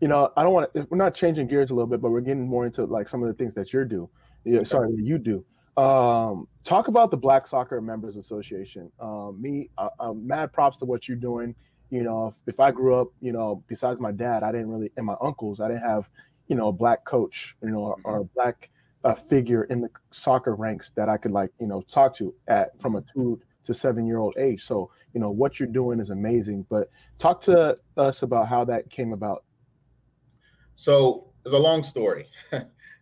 you 0.00 0.08
know, 0.08 0.30
I 0.36 0.42
don't 0.42 0.52
want 0.52 0.72
to. 0.74 0.86
We're 0.88 0.96
not 0.96 1.14
changing 1.14 1.48
gears 1.48 1.70
a 1.70 1.74
little 1.74 1.88
bit, 1.88 2.00
but 2.00 2.10
we're 2.10 2.20
getting 2.20 2.46
more 2.46 2.64
into 2.64 2.84
like 2.84 3.08
some 3.08 3.22
of 3.22 3.28
the 3.28 3.34
things 3.34 3.54
that 3.54 3.72
you 3.72 3.84
do. 3.84 4.08
Yeah, 4.44 4.62
sorry, 4.62 4.94
you 4.96 5.18
do. 5.18 5.44
Um, 5.76 6.46
talk 6.62 6.88
about 6.88 7.10
the 7.10 7.16
Black 7.16 7.46
Soccer 7.46 7.80
Members 7.80 8.16
Association. 8.16 8.92
Um, 9.00 9.40
me, 9.40 9.70
uh, 9.76 9.88
uh, 9.98 10.12
mad 10.12 10.52
props 10.52 10.78
to 10.78 10.84
what 10.84 11.08
you're 11.08 11.16
doing. 11.16 11.54
You 11.94 12.02
know, 12.02 12.26
if, 12.26 12.54
if 12.54 12.58
I 12.58 12.72
grew 12.72 12.96
up, 12.96 13.08
you 13.20 13.30
know, 13.30 13.62
besides 13.68 14.00
my 14.00 14.10
dad, 14.10 14.42
I 14.42 14.50
didn't 14.50 14.68
really, 14.68 14.90
and 14.96 15.06
my 15.06 15.14
uncles, 15.20 15.60
I 15.60 15.68
didn't 15.68 15.88
have, 15.88 16.08
you 16.48 16.56
know, 16.56 16.66
a 16.66 16.72
black 16.72 17.04
coach, 17.04 17.56
you 17.62 17.70
know, 17.70 17.78
or, 17.78 17.96
or 18.02 18.16
a 18.18 18.24
black 18.24 18.70
uh, 19.04 19.14
figure 19.14 19.62
in 19.64 19.80
the 19.80 19.88
soccer 20.10 20.56
ranks 20.56 20.90
that 20.96 21.08
I 21.08 21.16
could 21.16 21.30
like, 21.30 21.50
you 21.60 21.68
know, 21.68 21.82
talk 21.82 22.12
to 22.16 22.34
at 22.48 22.80
from 22.80 22.96
a 22.96 23.04
two 23.12 23.40
to 23.62 23.72
seven 23.72 24.06
year 24.06 24.18
old 24.18 24.36
age. 24.36 24.64
So, 24.64 24.90
you 25.12 25.20
know, 25.20 25.30
what 25.30 25.60
you're 25.60 25.68
doing 25.68 26.00
is 26.00 26.10
amazing. 26.10 26.66
But 26.68 26.90
talk 27.18 27.40
to 27.42 27.76
us 27.96 28.22
about 28.22 28.48
how 28.48 28.64
that 28.64 28.90
came 28.90 29.12
about. 29.12 29.44
So 30.74 31.28
it's 31.44 31.54
a 31.54 31.58
long 31.58 31.84
story. 31.84 32.26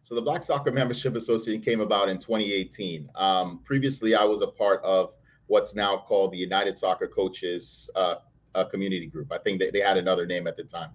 so 0.03 0.15
the 0.15 0.21
Black 0.21 0.45
Soccer 0.45 0.71
Membership 0.71 1.17
Association 1.17 1.63
came 1.63 1.81
about 1.81 2.11
in 2.11 2.19
2018. 2.19 3.09
Um, 3.15 3.61
previously, 3.65 4.15
I 4.15 4.25
was 4.25 4.43
a 4.43 4.49
part 4.49 4.83
of 4.85 5.15
what's 5.47 5.75
now 5.75 5.97
called 5.97 6.33
the 6.33 6.39
United 6.39 6.77
Soccer 6.77 7.07
Coaches 7.07 7.89
uh, 7.97 8.17
uh, 8.55 8.65
Community 8.65 9.07
Group. 9.07 9.33
I 9.33 9.39
think 9.39 9.59
they, 9.59 9.71
they 9.71 9.81
had 9.81 9.97
another 9.97 10.27
name 10.27 10.47
at 10.47 10.57
the 10.57 10.65
time. 10.65 10.91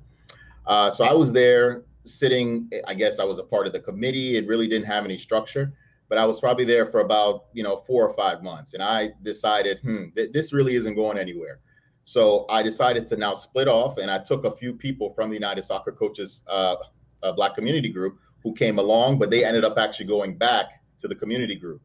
Uh, 0.66 0.90
so 0.90 1.06
I 1.06 1.14
was 1.14 1.32
there 1.32 1.84
sitting, 2.04 2.70
I 2.88 2.94
guess 2.94 3.20
I 3.20 3.24
was 3.24 3.40
a 3.40 3.44
part 3.44 3.68
of 3.68 3.74
the 3.74 3.80
committee. 3.80 4.38
It 4.38 4.48
really 4.48 4.68
didn't 4.68 4.88
have 4.88 5.06
any 5.06 5.18
structure, 5.18 5.74
but 6.10 6.18
I 6.18 6.26
was 6.26 6.40
probably 6.40 6.66
there 6.66 6.86
for 6.86 7.00
about, 7.00 7.46
you 7.54 7.64
know, 7.64 7.84
four 7.88 8.08
or 8.08 8.14
five 8.14 8.44
months. 8.44 8.74
And 8.74 8.84
I 8.84 9.12
decided, 9.24 9.80
hmm, 9.80 10.06
th- 10.16 10.32
this 10.34 10.54
really 10.54 10.76
isn't 10.76 10.96
going 10.96 11.18
anywhere. 11.18 11.60
So 12.06 12.46
I 12.50 12.64
decided 12.64 13.08
to 13.08 13.18
now 13.18 13.34
split 13.34 13.68
off 13.68 13.98
and 13.98 14.10
I 14.10 14.20
took 14.20 14.46
a 14.46 14.52
few 14.56 14.74
people 14.74 15.14
from 15.14 15.30
the 15.30 15.36
United 15.36 15.64
Soccer 15.64 15.92
Coaches 15.92 16.44
uh, 16.48 16.78
uh, 17.24 17.34
Black 17.34 17.56
Community 17.56 17.90
Group 17.90 18.20
who 18.44 18.54
came 18.54 18.80
along, 18.80 19.20
but 19.20 19.30
they 19.30 19.44
ended 19.44 19.66
up 19.66 19.78
actually 19.78 20.06
going 20.06 20.38
back 20.38 20.68
to 21.00 21.08
the 21.08 21.16
community 21.16 21.56
group. 21.56 21.82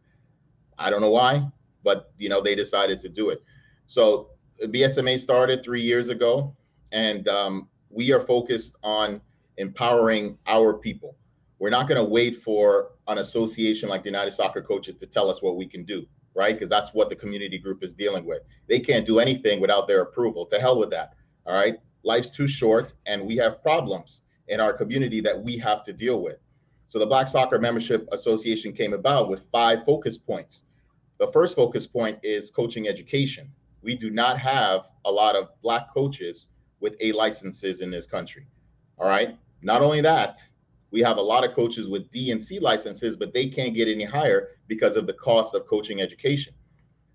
I 0.79 0.91
don't 0.91 1.01
know 1.01 1.11
why, 1.11 1.49
but 1.83 2.13
you 2.19 2.29
know, 2.29 2.41
they 2.41 2.55
decided 2.55 3.01
to 3.01 3.09
do 3.09 3.31
it. 3.31 3.43
So 3.87 4.31
BSMA 4.69 5.19
started 5.19 5.65
three 5.65 5.83
years 5.83 6.09
ago, 6.09 6.55
and 6.93 7.27
um, 7.29 7.69
we 7.91 8.13
are 8.13 8.21
focused 8.21 8.77
on 8.83 9.21
empowering 9.57 10.39
our 10.47 10.75
people. 10.75 11.17
We're 11.59 11.71
not 11.71 11.89
going 11.89 12.03
to 12.03 12.09
wait 12.09 12.43
for 12.43 12.91
an 13.07 13.19
association 13.19 13.89
like 13.89 14.03
the 14.03 14.09
United 14.09 14.33
Soccer 14.33 14.63
Coaches 14.63 14.97
to 14.97 15.07
tell 15.07 15.31
us 15.31 15.43
what 15.43 15.57
we 15.57 15.67
can 15.67 15.85
do, 15.85 16.07
right? 16.35 16.55
Because 16.55 16.69
that's 16.69 16.93
what 16.93 17.09
the 17.09 17.17
community 17.17 17.59
group 17.59 17.83
is 17.85 17.93
dealing 17.93 18.25
with. 18.25 18.43
They 18.69 18.81
can't 18.81 19.07
do 19.07 19.19
anything 19.19 19.61
without 19.61 19.87
their 19.87 20.03
approval. 20.03 20.47
To 20.47 20.59
hell 20.59 20.79
with 20.79 20.91
that. 20.91 21.15
All 21.47 21.55
right. 21.55 21.77
Life's 22.03 22.31
too 22.31 22.49
short, 22.49 22.93
and 23.07 23.25
we 23.25 23.37
have 23.37 23.63
problems 23.63 24.23
in 24.49 24.61
our 24.61 24.73
community 24.73 25.21
that 25.21 25.41
we 25.41 25.57
have 25.59 25.85
to 25.85 25.93
deal 25.93 26.21
with. 26.21 26.39
So 26.89 26.99
the 26.99 27.07
Black 27.07 27.29
Soccer 27.29 27.59
Membership 27.59 28.09
Association 28.13 28.73
came 28.73 28.93
about 28.93 29.29
with 29.31 29.45
five 29.53 29.85
focus 29.87 30.19
points. 30.19 30.65
The 31.19 31.31
first 31.33 31.55
focus 31.55 31.87
point 31.87 32.19
is 32.23 32.51
coaching 32.51 32.89
education. 32.89 33.51
We 33.83 33.97
do 33.97 34.11
not 34.11 34.39
have 34.39 34.89
a 35.05 35.11
lot 35.11 35.35
of 35.37 35.49
Black 35.63 35.93
coaches 35.93 36.49
with 36.81 36.97
A 37.01 37.13
licenses 37.13 37.81
in 37.81 37.91
this 37.91 38.07
country. 38.07 38.47
All 38.99 39.09
right. 39.09 39.37
Not 39.63 39.83
only 39.83 40.01
that, 40.01 40.39
we 40.91 41.01
have 41.01 41.17
a 41.17 41.23
lot 41.23 41.45
of 41.45 41.55
coaches 41.55 41.89
with 41.89 42.11
D 42.11 42.31
and 42.31 42.43
C 42.43 42.59
licenses, 42.59 43.17
but 43.17 43.33
they 43.33 43.49
can't 43.49 43.75
get 43.75 43.89
any 43.89 44.05
higher 44.05 44.51
because 44.69 44.97
of 44.97 45.07
the 45.07 45.15
cost 45.15 45.55
of 45.55 45.67
coaching 45.67 46.01
education. 46.01 46.53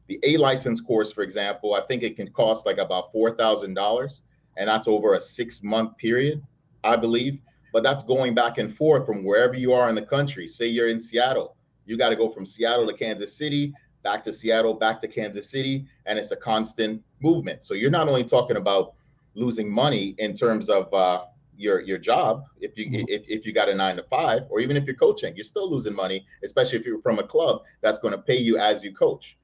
The 0.08 0.20
A 0.24 0.38
license 0.38 0.82
course, 0.82 1.12
for 1.12 1.22
example, 1.22 1.74
I 1.74 1.82
think 1.82 2.04
it 2.04 2.16
can 2.16 2.30
cost 2.32 2.66
like 2.66 2.78
about 2.78 3.14
$4,000, 3.14 4.22
and 4.58 4.68
that's 4.68 4.88
over 4.88 5.14
a 5.14 5.20
six 5.20 5.62
month 5.64 5.98
period, 5.98 6.42
I 6.84 6.96
believe. 6.96 7.40
But 7.74 7.84
that's 7.84 8.04
going 8.04 8.34
back 8.34 8.58
and 8.58 8.76
forth 8.76 9.06
from 9.06 9.24
wherever 9.24 9.54
you 9.54 9.74
are 9.74 9.90
in 9.90 9.96
the 9.96 10.02
country. 10.02 10.48
Say 10.48 10.68
you're 10.68 10.88
in 10.88 11.00
Seattle, 11.00 11.58
you 11.86 11.98
got 11.98 12.10
to 12.10 12.16
go 12.16 12.30
from 12.30 12.46
Seattle 12.46 12.88
to 12.88 12.94
Kansas 12.94 13.38
City, 13.38 13.74
back 14.08 14.24
to 14.24 14.32
Seattle, 14.32 14.74
back 14.74 15.02
to 15.02 15.08
Kansas 15.10 15.50
City, 15.50 15.86
and 16.06 16.18
it's 16.18 16.32
a 16.32 16.36
constant 16.38 17.04
movement. 17.20 17.62
So 17.62 17.74
you're 17.74 17.92
not 17.92 18.08
only 18.08 18.24
talking 18.24 18.56
about 18.56 18.94
losing 19.34 19.70
money 19.70 20.16
in 20.18 20.34
terms 20.34 20.70
of 20.70 20.94
uh, 20.94 21.26
your 21.58 21.82
your 21.82 21.98
job 21.98 22.46
if 22.62 22.78
you 22.78 22.86
mm-hmm. 22.86 23.06
if, 23.10 23.24
if 23.28 23.46
you 23.46 23.52
got 23.52 23.68
a 23.68 23.76
nine 23.76 23.98
to 23.98 24.04
five 24.04 24.44
or 24.50 24.62
even 24.62 24.78
if 24.78 24.86
you're 24.86 24.96
coaching 24.96 25.36
you're 25.36 25.44
still 25.44 25.70
losing 25.70 25.96
money 25.96 26.24
especially 26.44 26.78
if 26.78 26.86
you're 26.86 27.02
from 27.02 27.18
a 27.18 27.24
club 27.24 27.64
that's 27.82 27.98
going 27.98 28.12
to 28.12 28.20
pay 28.20 28.38
you 28.38 28.60
as 28.60 28.84
you 28.84 28.94
coach 28.94 29.38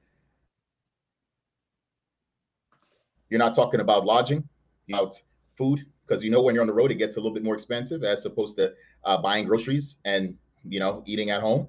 you're 3.30 3.44
not 3.46 3.52
talking 3.52 3.80
about 3.80 4.04
lodging 4.04 4.48
about 4.88 5.20
food 5.58 5.84
because 6.06 6.22
you 6.22 6.30
know 6.30 6.40
when 6.40 6.54
you're 6.54 6.62
on 6.62 6.68
the 6.68 6.72
road 6.72 6.92
it 6.92 6.98
gets 6.98 7.16
a 7.16 7.18
little 7.18 7.34
bit 7.34 7.42
more 7.42 7.54
expensive 7.54 8.04
as 8.04 8.24
opposed 8.24 8.56
to 8.56 8.72
uh, 9.02 9.20
buying 9.20 9.44
groceries 9.44 9.96
and 10.04 10.36
you 10.68 10.78
know 10.78 11.02
eating 11.04 11.30
at 11.30 11.40
home 11.40 11.66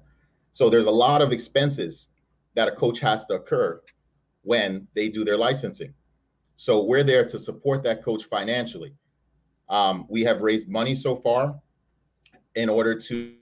so 0.52 0.70
there's 0.70 0.86
a 0.86 0.98
lot 1.06 1.20
of 1.20 1.32
expenses 1.32 2.08
that 2.56 2.68
a 2.68 2.72
coach 2.72 2.98
has 2.98 3.24
to 3.26 3.34
occur 3.34 3.80
when 4.42 4.88
they 4.94 5.08
do 5.08 5.24
their 5.24 5.36
licensing. 5.36 5.94
So 6.56 6.84
we're 6.84 7.04
there 7.04 7.26
to 7.28 7.38
support 7.38 7.84
that 7.84 8.02
coach 8.02 8.24
financially. 8.24 8.94
Um, 9.68 10.06
we 10.08 10.22
have 10.22 10.40
raised 10.40 10.68
money 10.68 10.94
so 10.96 11.14
far 11.14 11.60
in 12.54 12.68
order 12.68 12.98
to 12.98 13.34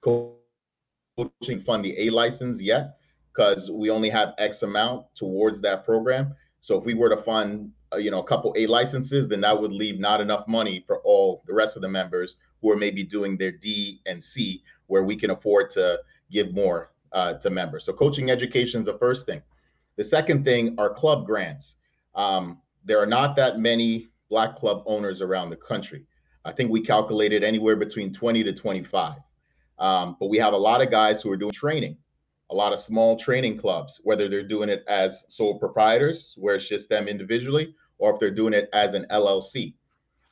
coaching 0.00 1.60
fund 1.62 1.84
the 1.84 1.94
A 2.06 2.10
license 2.10 2.60
yet 2.60 2.96
because 3.34 3.70
we 3.70 3.90
only 3.90 4.08
have 4.08 4.32
X 4.38 4.62
amount 4.62 5.04
towards 5.14 5.60
that 5.60 5.84
program. 5.84 6.34
So 6.60 6.78
if 6.78 6.84
we 6.84 6.94
were 6.94 7.10
to 7.10 7.22
fund, 7.22 7.70
uh, 7.92 7.98
you 7.98 8.10
know, 8.10 8.20
a 8.20 8.26
couple 8.26 8.54
A 8.56 8.66
licenses, 8.66 9.28
then 9.28 9.42
that 9.42 9.60
would 9.60 9.72
leave 9.72 10.00
not 10.00 10.22
enough 10.22 10.48
money 10.48 10.84
for 10.86 11.00
all 11.04 11.42
the 11.46 11.52
rest 11.52 11.76
of 11.76 11.82
the 11.82 11.88
members 11.88 12.36
who 12.62 12.70
are 12.70 12.76
maybe 12.76 13.02
doing 13.02 13.36
their 13.36 13.52
D 13.52 14.00
and 14.06 14.24
C, 14.24 14.62
where 14.86 15.04
we 15.04 15.16
can 15.16 15.30
afford 15.30 15.70
to 15.72 15.98
give 16.30 16.54
more 16.54 16.92
uh, 17.16 17.32
to 17.32 17.48
members. 17.48 17.84
So 17.86 17.94
coaching 17.94 18.30
education 18.30 18.80
is 18.80 18.86
the 18.86 18.98
first 18.98 19.26
thing. 19.26 19.42
The 19.96 20.04
second 20.04 20.44
thing 20.44 20.74
are 20.78 20.92
club 20.92 21.24
grants. 21.24 21.76
Um, 22.14 22.60
there 22.84 23.00
are 23.00 23.06
not 23.06 23.34
that 23.36 23.58
many 23.58 24.08
black 24.28 24.54
club 24.54 24.82
owners 24.84 25.22
around 25.22 25.48
the 25.48 25.56
country. 25.56 26.04
I 26.44 26.52
think 26.52 26.70
we 26.70 26.82
calculated 26.82 27.42
anywhere 27.42 27.74
between 27.74 28.12
20 28.12 28.44
to 28.44 28.52
25. 28.52 29.16
Um, 29.78 30.16
but 30.20 30.28
we 30.28 30.36
have 30.36 30.52
a 30.52 30.58
lot 30.58 30.82
of 30.82 30.90
guys 30.90 31.22
who 31.22 31.30
are 31.32 31.36
doing 31.38 31.52
training, 31.52 31.96
a 32.50 32.54
lot 32.54 32.74
of 32.74 32.80
small 32.80 33.16
training 33.16 33.56
clubs, 33.56 33.98
whether 34.04 34.28
they're 34.28 34.46
doing 34.46 34.68
it 34.68 34.84
as 34.86 35.24
sole 35.28 35.58
proprietors, 35.58 36.34
where 36.36 36.56
it's 36.56 36.68
just 36.68 36.90
them 36.90 37.08
individually, 37.08 37.74
or 37.98 38.12
if 38.12 38.20
they're 38.20 38.30
doing 38.30 38.52
it 38.52 38.68
as 38.74 38.92
an 38.92 39.06
LLC. 39.10 39.72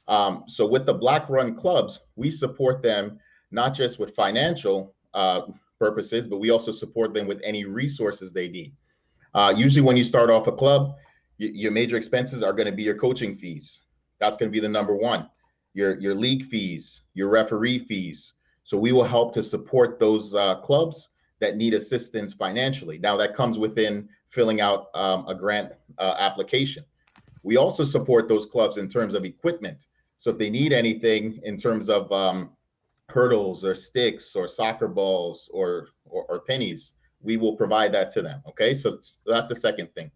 Um, 0.06 0.44
so 0.46 0.66
with 0.66 0.84
the 0.84 0.94
black 0.94 1.30
run 1.30 1.54
clubs, 1.56 2.00
we 2.16 2.30
support 2.30 2.82
them 2.82 3.18
not 3.50 3.72
just 3.72 3.98
with 3.98 4.14
financial 4.14 4.94
uh, 5.14 5.42
purposes, 5.78 6.26
but 6.26 6.38
we 6.38 6.50
also 6.50 6.72
support 6.72 7.14
them 7.14 7.26
with 7.26 7.40
any 7.44 7.64
resources 7.64 8.32
they 8.32 8.48
need. 8.48 8.72
Uh, 9.34 9.52
usually, 9.56 9.82
when 9.82 9.96
you 9.96 10.04
start 10.04 10.30
off 10.30 10.46
a 10.46 10.52
club, 10.52 10.94
your 11.38 11.72
major 11.72 11.96
expenses 11.96 12.42
are 12.42 12.52
going 12.52 12.66
to 12.66 12.72
be 12.72 12.84
your 12.84 12.96
coaching 12.96 13.36
fees. 13.36 13.80
That's 14.20 14.36
going 14.36 14.50
to 14.50 14.52
be 14.52 14.60
the 14.60 14.68
number 14.68 14.94
one. 14.94 15.28
Your 15.74 15.98
your 15.98 16.14
league 16.14 16.46
fees, 16.46 17.02
your 17.14 17.28
referee 17.28 17.80
fees. 17.80 18.34
So 18.62 18.78
we 18.78 18.92
will 18.92 19.04
help 19.04 19.34
to 19.34 19.42
support 19.42 19.98
those 19.98 20.34
uh, 20.34 20.56
clubs 20.56 21.10
that 21.40 21.56
need 21.56 21.74
assistance 21.74 22.32
financially. 22.32 22.98
Now 22.98 23.16
that 23.16 23.36
comes 23.36 23.58
within 23.58 24.08
filling 24.30 24.60
out 24.60 24.86
um, 24.94 25.26
a 25.28 25.34
grant 25.34 25.72
uh, 25.98 26.14
application. 26.18 26.84
We 27.42 27.56
also 27.56 27.84
support 27.84 28.28
those 28.28 28.46
clubs 28.46 28.78
in 28.78 28.88
terms 28.88 29.14
of 29.14 29.24
equipment. 29.24 29.86
So 30.18 30.30
if 30.30 30.38
they 30.38 30.48
need 30.48 30.72
anything 30.72 31.40
in 31.44 31.58
terms 31.58 31.90
of 31.90 32.10
um, 32.10 32.50
hurdles 33.08 33.64
or 33.64 33.74
sticks 33.74 34.34
or 34.34 34.48
soccer 34.48 34.88
balls 34.88 35.50
or, 35.52 35.88
or, 36.04 36.24
or 36.24 36.40
pennies, 36.40 36.94
we 37.20 37.36
will 37.36 37.56
provide 37.56 37.92
that 37.92 38.10
to 38.10 38.22
them. 38.22 38.42
Okay, 38.48 38.74
so 38.74 38.98
that's 39.26 39.48
the 39.48 39.54
second 39.54 39.88
thing. 39.94 40.10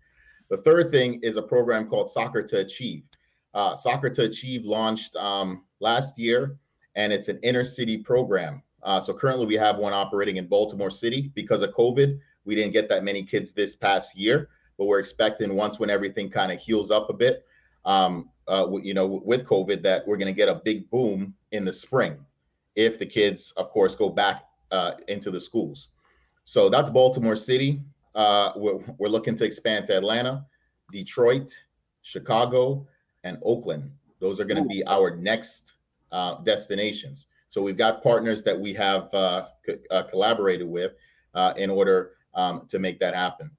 The 0.51 0.59
third 0.59 0.91
thing 0.91 1.21
is 1.23 1.37
a 1.37 1.43
program 1.43 1.89
called 1.89 2.11
Soccer 2.11 2.43
to 2.43 2.61
Achieve. 2.61 3.03
Uh, 3.55 3.75
Soccer 3.77 4.11
to 4.11 4.25
Achieve 4.25 4.65
launched 4.65 5.17
um, 5.17 5.65
last 5.81 6.19
year, 6.19 6.57
and 6.97 7.13
it's 7.13 7.29
an 7.29 7.39
inner 7.43 7.65
city 7.65 7.99
program. 7.99 8.63
Uh, 8.83 9.01
so 9.01 9.13
currently, 9.13 9.47
we 9.47 9.55
have 9.55 9.77
one 9.77 9.93
operating 9.93 10.37
in 10.37 10.47
Baltimore 10.47 10.91
City 10.91 11.31
because 11.35 11.63
of 11.63 11.71
COVID. 11.71 12.19
We 12.45 12.55
didn't 12.55 12.73
get 12.73 12.89
that 12.89 13.05
many 13.05 13.25
kids 13.25 13.53
this 13.53 13.77
past 13.77 14.17
year, 14.17 14.49
but 14.79 14.87
we're 14.87 15.01
expecting 15.01 15.55
once 15.55 15.79
when 15.79 15.91
everything 15.91 16.31
kind 16.31 16.53
of 16.53 16.61
heals 16.61 16.91
up 16.91 17.11
a 17.11 17.13
bit, 17.13 17.45
um, 17.85 18.31
uh, 18.47 18.67
you 18.83 18.95
know, 18.95 19.21
with 19.25 19.45
COVID, 19.45 19.83
that 19.83 20.07
we're 20.07 20.17
going 20.17 20.33
to 20.33 20.37
get 20.37 20.49
a 20.49 20.61
big 20.65 20.89
boom 20.91 21.35
in 21.53 21.65
the 21.65 21.73
spring 21.73 22.17
if 22.79 22.99
the 22.99 23.05
kids, 23.05 23.53
of 23.57 23.71
course, 23.71 23.97
go 23.97 24.09
back 24.09 24.45
uh, 24.71 24.93
into 25.09 25.33
the 25.33 25.41
schools. 25.41 25.91
So 26.45 26.69
that's 26.71 26.89
Baltimore 26.89 27.35
City. 27.35 27.83
Uh, 28.15 28.53
we're, 28.55 28.79
we're 28.99 29.09
looking 29.09 29.35
to 29.37 29.45
expand 29.45 29.87
to 29.87 29.97
Atlanta, 29.97 30.47
Detroit, 30.93 31.51
Chicago, 32.03 32.87
and 33.25 33.37
Oakland. 33.43 33.91
Those 34.21 34.39
are 34.39 34.45
going 34.45 34.63
to 34.63 34.69
be 34.69 34.87
our 34.87 35.17
next 35.17 35.73
uh, 36.13 36.37
destinations. 36.43 37.27
So 37.51 37.61
we've 37.61 37.77
got 37.77 38.01
partners 38.03 38.45
that 38.45 38.59
we 38.59 38.73
have 38.75 39.13
uh, 39.13 39.49
uh, 39.91 40.05
collaborated 40.05 40.69
with 40.69 40.93
uh, 41.35 41.55
in 41.57 41.71
order 41.71 42.13
um, 42.35 42.67
to 42.69 42.79
make 42.79 43.01
that 43.01 43.15
happen. 43.15 43.51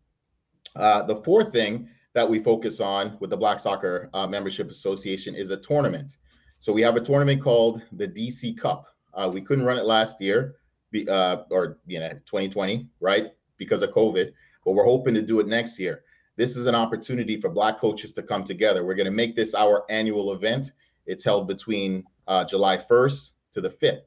Uh, 0.77 1.03
the 1.03 1.17
fourth 1.23 1.51
thing 1.51 1.89
that 2.13 2.27
we 2.27 2.39
focus 2.39 2.79
on 2.79 3.17
with 3.19 3.31
the 3.31 3.37
Black 3.37 3.59
Soccer 3.59 4.09
uh, 4.13 4.25
Membership 4.25 4.71
Association 4.71 5.35
is 5.35 5.49
a 5.49 5.57
tournament. 5.57 6.15
So 6.59 6.71
we 6.71 6.81
have 6.83 6.95
a 6.95 7.01
tournament 7.01 7.43
called 7.43 7.81
the 7.91 8.07
DC 8.07 8.57
Cup. 8.57 8.85
Uh, 9.13 9.29
we 9.31 9.41
couldn't 9.41 9.65
run 9.65 9.77
it 9.77 9.85
last 9.85 10.21
year, 10.21 10.55
be, 10.91 11.07
or 11.09 11.79
you 11.85 11.99
know 11.99 12.09
2020, 12.25 12.87
right, 12.99 13.31
because 13.57 13.81
of 13.81 13.91
COVID. 13.91 14.31
But 14.65 14.73
we're 14.73 14.85
hoping 14.85 15.13
to 15.15 15.21
do 15.21 15.39
it 15.39 15.47
next 15.47 15.79
year. 15.79 16.03
This 16.35 16.55
is 16.55 16.67
an 16.67 16.75
opportunity 16.75 17.39
for 17.39 17.49
Black 17.49 17.79
coaches 17.79 18.13
to 18.13 18.23
come 18.23 18.43
together. 18.43 18.85
We're 18.85 18.95
going 18.95 19.05
to 19.05 19.11
make 19.11 19.35
this 19.35 19.53
our 19.53 19.83
annual 19.89 20.33
event. 20.33 20.71
It's 21.05 21.23
held 21.23 21.47
between 21.47 22.05
July 22.47 22.77
1st 22.77 23.31
to 23.53 23.61
the 23.61 23.69
5th. 23.69 24.01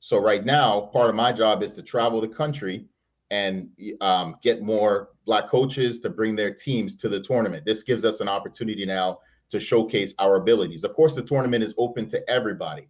So 0.00 0.18
right 0.18 0.44
now, 0.44 0.82
part 0.92 1.08
of 1.08 1.16
my 1.16 1.32
job 1.32 1.62
is 1.62 1.72
to 1.74 1.82
travel 1.82 2.20
the 2.20 2.28
country 2.28 2.86
and 3.30 3.70
um, 4.00 4.36
get 4.42 4.62
more 4.62 5.10
black 5.24 5.48
coaches 5.48 6.00
to 6.00 6.10
bring 6.10 6.36
their 6.36 6.52
teams 6.52 6.96
to 6.96 7.08
the 7.08 7.20
tournament. 7.20 7.64
This 7.64 7.82
gives 7.82 8.04
us 8.04 8.20
an 8.20 8.28
opportunity 8.28 8.84
now 8.84 9.20
to 9.50 9.58
showcase 9.58 10.12
our 10.18 10.36
abilities. 10.36 10.84
Of 10.84 10.94
course, 10.94 11.14
the 11.14 11.22
tournament 11.22 11.64
is 11.64 11.72
open 11.78 12.06
to 12.08 12.28
everybody. 12.28 12.88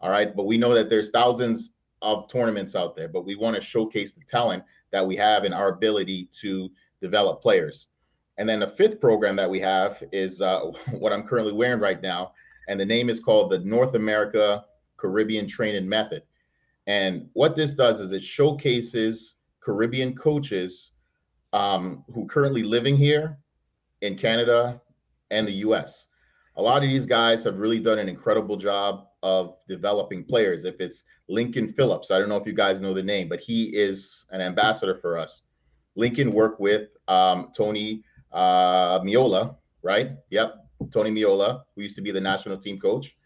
All 0.00 0.10
right, 0.10 0.34
but 0.34 0.46
we 0.46 0.56
know 0.56 0.74
that 0.74 0.88
there's 0.88 1.10
thousands 1.10 1.70
of 2.02 2.28
tournaments 2.28 2.74
out 2.74 2.96
there, 2.96 3.08
but 3.08 3.24
we 3.24 3.36
want 3.36 3.56
to 3.56 3.62
showcase 3.62 4.12
the 4.12 4.24
talent 4.24 4.64
that 4.90 5.06
we 5.06 5.16
have 5.16 5.44
and 5.44 5.54
our 5.54 5.68
ability 5.68 6.28
to 6.40 6.70
develop 7.00 7.42
players. 7.42 7.88
And 8.38 8.48
then 8.48 8.60
the 8.60 8.68
fifth 8.68 9.00
program 9.00 9.36
that 9.36 9.50
we 9.50 9.60
have 9.60 10.02
is 10.12 10.40
uh, 10.40 10.60
what 10.92 11.12
I'm 11.12 11.26
currently 11.26 11.52
wearing 11.52 11.80
right 11.80 12.00
now, 12.00 12.32
and 12.68 12.80
the 12.80 12.86
name 12.86 13.10
is 13.10 13.20
called 13.20 13.50
the 13.50 13.58
North 13.58 13.94
America 13.94 14.64
Caribbean 14.96 15.46
Training 15.46 15.88
Method. 15.88 16.22
And 16.86 17.28
what 17.34 17.54
this 17.54 17.74
does 17.74 18.00
is 18.00 18.12
it 18.12 18.24
showcases 18.24 19.36
Caribbean 19.60 20.16
coaches 20.16 20.92
um, 21.52 22.04
who 22.12 22.26
currently 22.26 22.62
living 22.62 22.96
here 22.96 23.38
in 24.00 24.16
Canada 24.16 24.80
and 25.30 25.46
the 25.46 25.52
US. 25.52 26.08
A 26.56 26.62
lot 26.62 26.82
of 26.82 26.88
these 26.88 27.06
guys 27.06 27.44
have 27.44 27.58
really 27.58 27.80
done 27.80 27.98
an 27.98 28.08
incredible 28.08 28.56
job 28.56 29.06
of 29.22 29.56
developing 29.68 30.24
players. 30.24 30.64
If 30.64 30.80
it's 30.80 31.04
Lincoln 31.28 31.72
Phillips, 31.72 32.10
I 32.10 32.18
don't 32.18 32.28
know 32.28 32.36
if 32.36 32.46
you 32.46 32.52
guys 32.52 32.80
know 32.80 32.92
the 32.92 33.02
name, 33.02 33.28
but 33.28 33.40
he 33.40 33.74
is 33.76 34.26
an 34.30 34.40
ambassador 34.40 34.96
for 34.96 35.16
us. 35.16 35.42
Lincoln 35.94 36.32
worked 36.32 36.60
with 36.60 36.88
um, 37.08 37.50
Tony 37.56 38.02
uh, 38.32 39.00
Meola, 39.00 39.56
right? 39.82 40.12
Yep, 40.30 40.54
Tony 40.90 41.10
Meola, 41.10 41.62
who 41.74 41.82
used 41.82 41.96
to 41.96 42.02
be 42.02 42.10
the 42.10 42.20
national 42.20 42.58
team 42.58 42.78
coach. 42.78 43.16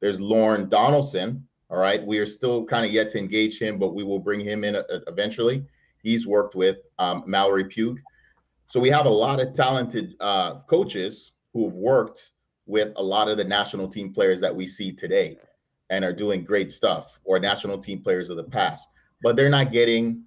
There's 0.00 0.20
Lorne 0.20 0.68
Donaldson. 0.68 1.46
All 1.70 1.78
right. 1.78 2.04
We 2.04 2.18
are 2.18 2.26
still 2.26 2.64
kind 2.64 2.86
of 2.86 2.92
yet 2.92 3.10
to 3.10 3.18
engage 3.18 3.60
him, 3.60 3.78
but 3.78 3.94
we 3.94 4.04
will 4.04 4.18
bring 4.18 4.40
him 4.40 4.64
in 4.64 4.76
uh, 4.76 4.82
eventually. 5.06 5.66
He's 6.02 6.26
worked 6.26 6.54
with 6.54 6.78
um, 6.98 7.24
Mallory 7.26 7.64
Pugh. 7.64 7.98
So 8.68 8.80
we 8.80 8.88
have 8.90 9.06
a 9.06 9.10
lot 9.10 9.40
of 9.40 9.52
talented 9.52 10.14
uh, 10.20 10.60
coaches 10.60 11.32
who 11.52 11.64
have 11.64 11.74
worked 11.74 12.30
with 12.68 12.92
a 12.96 13.02
lot 13.02 13.28
of 13.28 13.36
the 13.38 13.44
national 13.44 13.88
team 13.88 14.12
players 14.12 14.38
that 14.40 14.54
we 14.54 14.68
see 14.68 14.92
today 14.92 15.38
and 15.90 16.04
are 16.04 16.12
doing 16.12 16.44
great 16.44 16.70
stuff 16.70 17.18
or 17.24 17.38
national 17.38 17.78
team 17.78 18.00
players 18.00 18.28
of 18.28 18.36
the 18.36 18.44
past, 18.44 18.90
but 19.22 19.34
they're 19.34 19.48
not 19.48 19.72
getting 19.72 20.22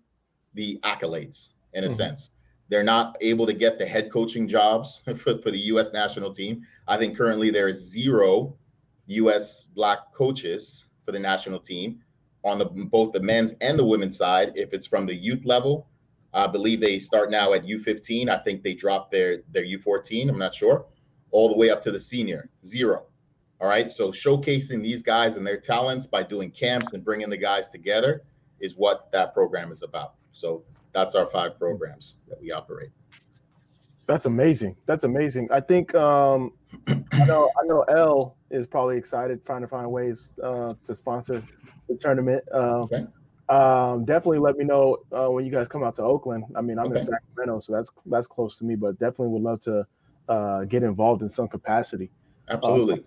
the 0.55 0.77
accolades 0.83 1.50
in 1.74 1.83
a 1.83 1.88
mm-hmm. 1.88 1.95
sense. 1.95 2.31
They're 2.67 2.83
not 2.83 3.15
able 3.21 3.45
to 3.45 3.53
get 3.53 3.77
the 3.77 3.86
head 3.86 4.12
coaching 4.12 4.48
jobs 4.48 5.01
for, 5.05 5.15
for 5.15 5.51
the 5.51 5.60
U.S. 5.60 5.91
national 5.93 6.33
team. 6.33 6.65
I 6.88 6.98
think 6.98 7.15
currently 7.15 7.51
there 7.51 7.67
is 7.67 7.77
zero 7.77 8.57
U.S. 9.05 9.67
black 9.75 10.13
coaches 10.13 10.86
for 11.05 11.12
the 11.12 11.19
national 11.19 11.59
team 11.59 12.00
on 12.44 12.57
the 12.57 12.66
both 12.66 13.11
the 13.11 13.20
men's 13.20 13.53
and 13.61 13.77
the 13.77 13.85
women's 13.85 14.18
side. 14.18 14.53
If 14.55 14.74
it's 14.74 14.87
from 14.87 15.05
the 15.05 15.13
youth 15.13 15.46
level, 15.46 15.87
I 16.33 16.48
believe 16.48 16.81
they 16.81 16.98
start 16.98 17.29
now 17.29 17.53
at 17.53 17.66
U15. 17.66 18.29
I 18.29 18.39
think 18.39 18.63
they 18.63 18.74
drop 18.74 19.11
their 19.11 19.44
their 19.51 19.63
U14. 19.63 20.29
I'm 20.29 20.39
not 20.39 20.55
sure, 20.55 20.85
all 21.31 21.50
the 21.50 21.57
way 21.57 21.70
up 21.70 21.81
to 21.81 21.91
the 21.91 22.00
senior 22.00 22.50
zero. 22.65 23.03
All 23.59 23.67
right. 23.67 23.89
So 23.91 24.11
showcasing 24.11 24.81
these 24.81 25.01
guys 25.01 25.37
and 25.37 25.46
their 25.46 25.59
talents 25.59 26.07
by 26.07 26.24
doing 26.24 26.51
camps 26.51 26.94
and 26.94 27.03
bringing 27.03 27.29
the 27.29 27.37
guys 27.37 27.70
together 27.70 28.24
is 28.59 28.75
what 28.75 29.11
that 29.11 29.33
program 29.33 29.72
is 29.72 29.83
about. 29.83 30.15
So 30.31 30.63
that's 30.94 31.15
our 31.15 31.27
five 31.27 31.57
programs 31.59 32.15
that 32.27 32.41
we 32.41 32.51
operate. 32.51 32.89
That's 34.07 34.25
amazing. 34.25 34.75
That's 34.87 35.03
amazing. 35.03 35.48
I 35.51 35.61
think 35.61 35.94
um, 35.96 36.53
I 36.87 37.25
know 37.25 37.50
I 37.61 37.65
know 37.65 37.81
L 37.83 38.35
is 38.50 38.67
probably 38.67 38.98
excited 38.98 39.46
trying 39.46 39.61
to 39.61 39.67
find 39.67 39.89
ways 39.89 40.37
uh, 40.44 40.74
to 40.83 40.96
sponsor 40.96 41.44
the 41.87 41.96
tournament. 41.96 42.44
Uh, 42.53 42.81
okay. 42.81 43.05
Um, 43.48 44.05
definitely 44.05 44.39
let 44.39 44.57
me 44.57 44.65
know 44.65 44.98
uh, 45.11 45.29
when 45.29 45.46
you 45.46 45.51
guys 45.51 45.67
come 45.67 45.83
out 45.83 45.96
to 45.96 46.03
Oakland. 46.03 46.46
I 46.55 46.61
mean, 46.61 46.79
I'm 46.79 46.87
okay. 46.87 47.01
in 47.01 47.05
Sacramento, 47.05 47.59
so 47.61 47.74
that's 47.74 47.91
that's 48.05 48.27
close 48.27 48.57
to 48.57 48.65
me, 48.65 48.75
but 48.75 48.98
definitely 49.00 49.27
would 49.27 49.44
love 49.44 49.61
to 49.61 49.85
uh, 50.31 50.63
get 50.63 50.81
involved 50.83 51.22
in 51.22 51.29
some 51.29 51.48
capacity. 51.48 52.09
Absolutely. 52.50 52.96
Um, 52.96 53.03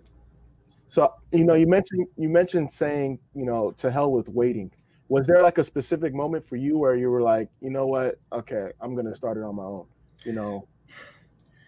so 0.89 1.13
you 1.31 1.43
know, 1.43 1.55
you 1.55 1.67
mentioned 1.67 2.07
you 2.17 2.29
mentioned 2.29 2.71
saying 2.71 3.19
you 3.33 3.45
know 3.45 3.71
to 3.77 3.91
hell 3.91 4.11
with 4.11 4.29
waiting. 4.29 4.71
Was 5.07 5.27
there 5.27 5.41
like 5.41 5.57
a 5.57 5.63
specific 5.63 6.13
moment 6.13 6.43
for 6.43 6.55
you 6.55 6.77
where 6.77 6.95
you 6.95 7.09
were 7.09 7.21
like, 7.21 7.49
you 7.61 7.69
know 7.69 7.85
what, 7.85 8.19
okay, 8.31 8.69
I'm 8.81 8.95
gonna 8.95 9.15
start 9.15 9.37
it 9.37 9.43
on 9.43 9.55
my 9.55 9.63
own. 9.63 9.85
You 10.23 10.33
know. 10.33 10.67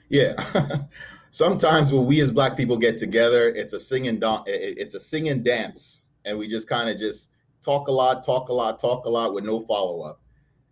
Yeah. 0.10 0.34
sometimes 1.32 1.92
when 1.92 2.06
we 2.06 2.22
as 2.22 2.32
black 2.32 2.56
people 2.56 2.78
get 2.78 2.98
together, 2.98 3.50
it's 3.50 3.74
a 3.74 3.80
sing 3.80 4.08
and 4.08 4.20
dan- 4.20 4.44
it's 4.46 4.96
a 4.96 5.00
sing 5.00 5.30
and 5.30 5.44
dance, 5.44 6.04
and 6.26 6.38
we 6.38 6.48
just 6.48 6.68
kind 6.68 6.90
of 6.90 6.98
just 6.98 7.30
talk 7.64 7.88
a 7.88 7.92
lot, 7.92 8.24
talk 8.24 8.50
a 8.50 8.54
lot, 8.54 8.80
talk 8.80 9.06
a 9.06 9.10
lot 9.10 9.34
with 9.34 9.44
no 9.44 9.66
follow 9.66 10.02
up. 10.02 10.22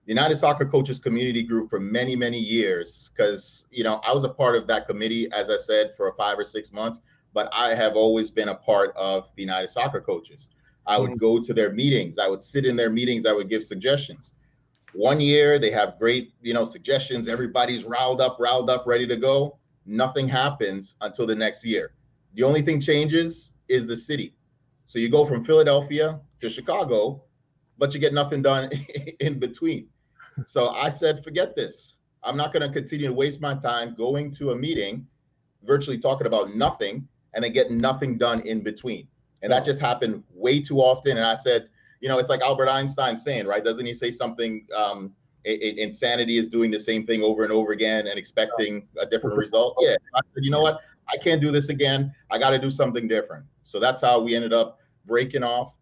The 0.06 0.12
United 0.12 0.36
Soccer 0.36 0.66
Coaches 0.66 1.00
Community 1.00 1.42
Group 1.42 1.70
for 1.70 1.80
many, 1.80 2.16
many 2.16 2.38
years, 2.38 3.12
because 3.16 3.66
you 3.72 3.84
know 3.84 4.02
I 4.06 4.14
was 4.14 4.24
a 4.24 4.30
part 4.30 4.56
of 4.56 4.68
that 4.68 4.88
committee, 4.88 5.32
as 5.32 5.50
I 5.50 5.58
said, 5.58 5.94
for 5.98 6.14
five 6.18 6.38
or 6.38 6.46
six 6.46 6.72
months. 6.72 7.00
But 7.34 7.50
I 7.52 7.74
have 7.76 7.96
always 7.96 8.30
been 8.32 8.50
a 8.50 8.56
part 8.56 8.96
of 8.96 9.30
the 9.36 9.42
United 9.42 9.70
Soccer 9.70 10.00
Coaches. 10.00 10.50
I 10.88 11.00
would 11.00 11.12
mm-hmm. 11.12 11.18
go 11.18 11.42
to 11.42 11.54
their 11.54 11.74
meetings. 11.74 12.18
I 12.18 12.28
would 12.28 12.44
sit 12.44 12.66
in 12.66 12.76
their 12.76 12.90
meetings. 12.90 13.26
I 13.26 13.34
would 13.34 13.50
give 13.50 13.64
suggestions. 13.64 14.36
One 14.94 15.20
year 15.20 15.60
they 15.60 15.72
have 15.72 16.00
great, 16.00 16.34
you 16.42 16.54
know, 16.54 16.64
suggestions. 16.64 17.28
Everybody's 17.28 17.84
riled 17.84 18.22
up, 18.22 18.38
riled 18.40 18.70
up, 18.70 18.86
ready 18.86 19.08
to 19.08 19.18
go 19.18 19.58
nothing 19.86 20.28
happens 20.28 20.96
until 21.02 21.26
the 21.26 21.36
next 21.36 21.64
year. 21.64 21.92
The 22.34 22.44
only 22.44 22.62
thing 22.62 22.80
changes 22.80 23.54
is 23.68 23.86
the 23.86 23.96
city. 23.96 24.34
So 24.88 25.00
you 25.00 25.10
go 25.10 25.26
from 25.26 25.44
Philadelphia 25.44 26.20
to 26.40 26.50
Chicago, 26.50 27.24
but 27.78 27.94
you 27.94 28.00
get 28.00 28.14
nothing 28.14 28.42
done 28.42 28.72
in 29.20 29.40
between. 29.40 29.88
So 30.48 30.70
I 30.70 30.90
said, 30.90 31.24
forget 31.24 31.56
this. 31.56 31.96
I'm 32.24 32.38
not 32.38 32.52
going 32.52 32.68
to 32.68 32.74
continue 32.74 33.08
to 33.08 33.14
waste 33.14 33.40
my 33.40 33.56
time 33.56 33.96
going 33.96 34.32
to 34.36 34.52
a 34.52 34.56
meeting, 34.56 35.08
virtually 35.64 35.98
talking 35.98 36.28
about 36.28 36.56
nothing, 36.56 37.08
and 37.34 37.44
then 37.44 37.54
get 37.54 37.72
nothing 37.72 38.18
done 38.18 38.42
in 38.42 38.62
between. 38.62 39.08
And 39.42 39.52
that 39.52 39.64
just 39.64 39.80
happened 39.80 40.24
way 40.34 40.62
too 40.62 40.80
often. 40.80 41.18
And 41.18 41.26
I 41.26 41.36
said, 41.36 41.70
you 42.02 42.10
know, 42.10 42.18
it's 42.18 42.30
like 42.30 42.42
Albert 42.42 42.70
Einstein 42.70 43.16
saying, 43.18 43.46
right? 43.46 43.64
Doesn't 43.64 43.86
he 43.86 43.94
say 43.94 44.12
something? 44.12 44.66
Um, 44.76 45.14
insanity 45.46 46.40
is 46.40 46.48
doing 46.48 46.72
the 46.72 46.80
same 46.80 47.06
thing 47.06 47.22
over 47.22 47.44
and 47.44 47.52
over 47.52 47.72
again 47.72 48.08
and 48.08 48.18
expecting 48.18 48.88
a 49.00 49.06
different 49.06 49.38
result. 49.38 49.78
Yeah, 49.82 49.96
I 50.16 50.22
said, 50.34 50.44
you 50.44 50.50
know 50.50 50.62
what? 50.62 50.80
I 51.08 51.18
can't 51.18 51.40
do 51.40 51.52
this 51.52 51.70
again. 51.70 52.14
I 52.32 52.40
got 52.40 52.50
to 52.50 52.60
do 52.60 52.72
something 52.72 53.08
different. 53.08 53.46
So 53.64 53.80
that's 53.80 54.02
how 54.02 54.20
we 54.22 54.36
ended 54.36 54.54
up 54.54 54.80
breaking 55.06 55.44
off 55.44 55.74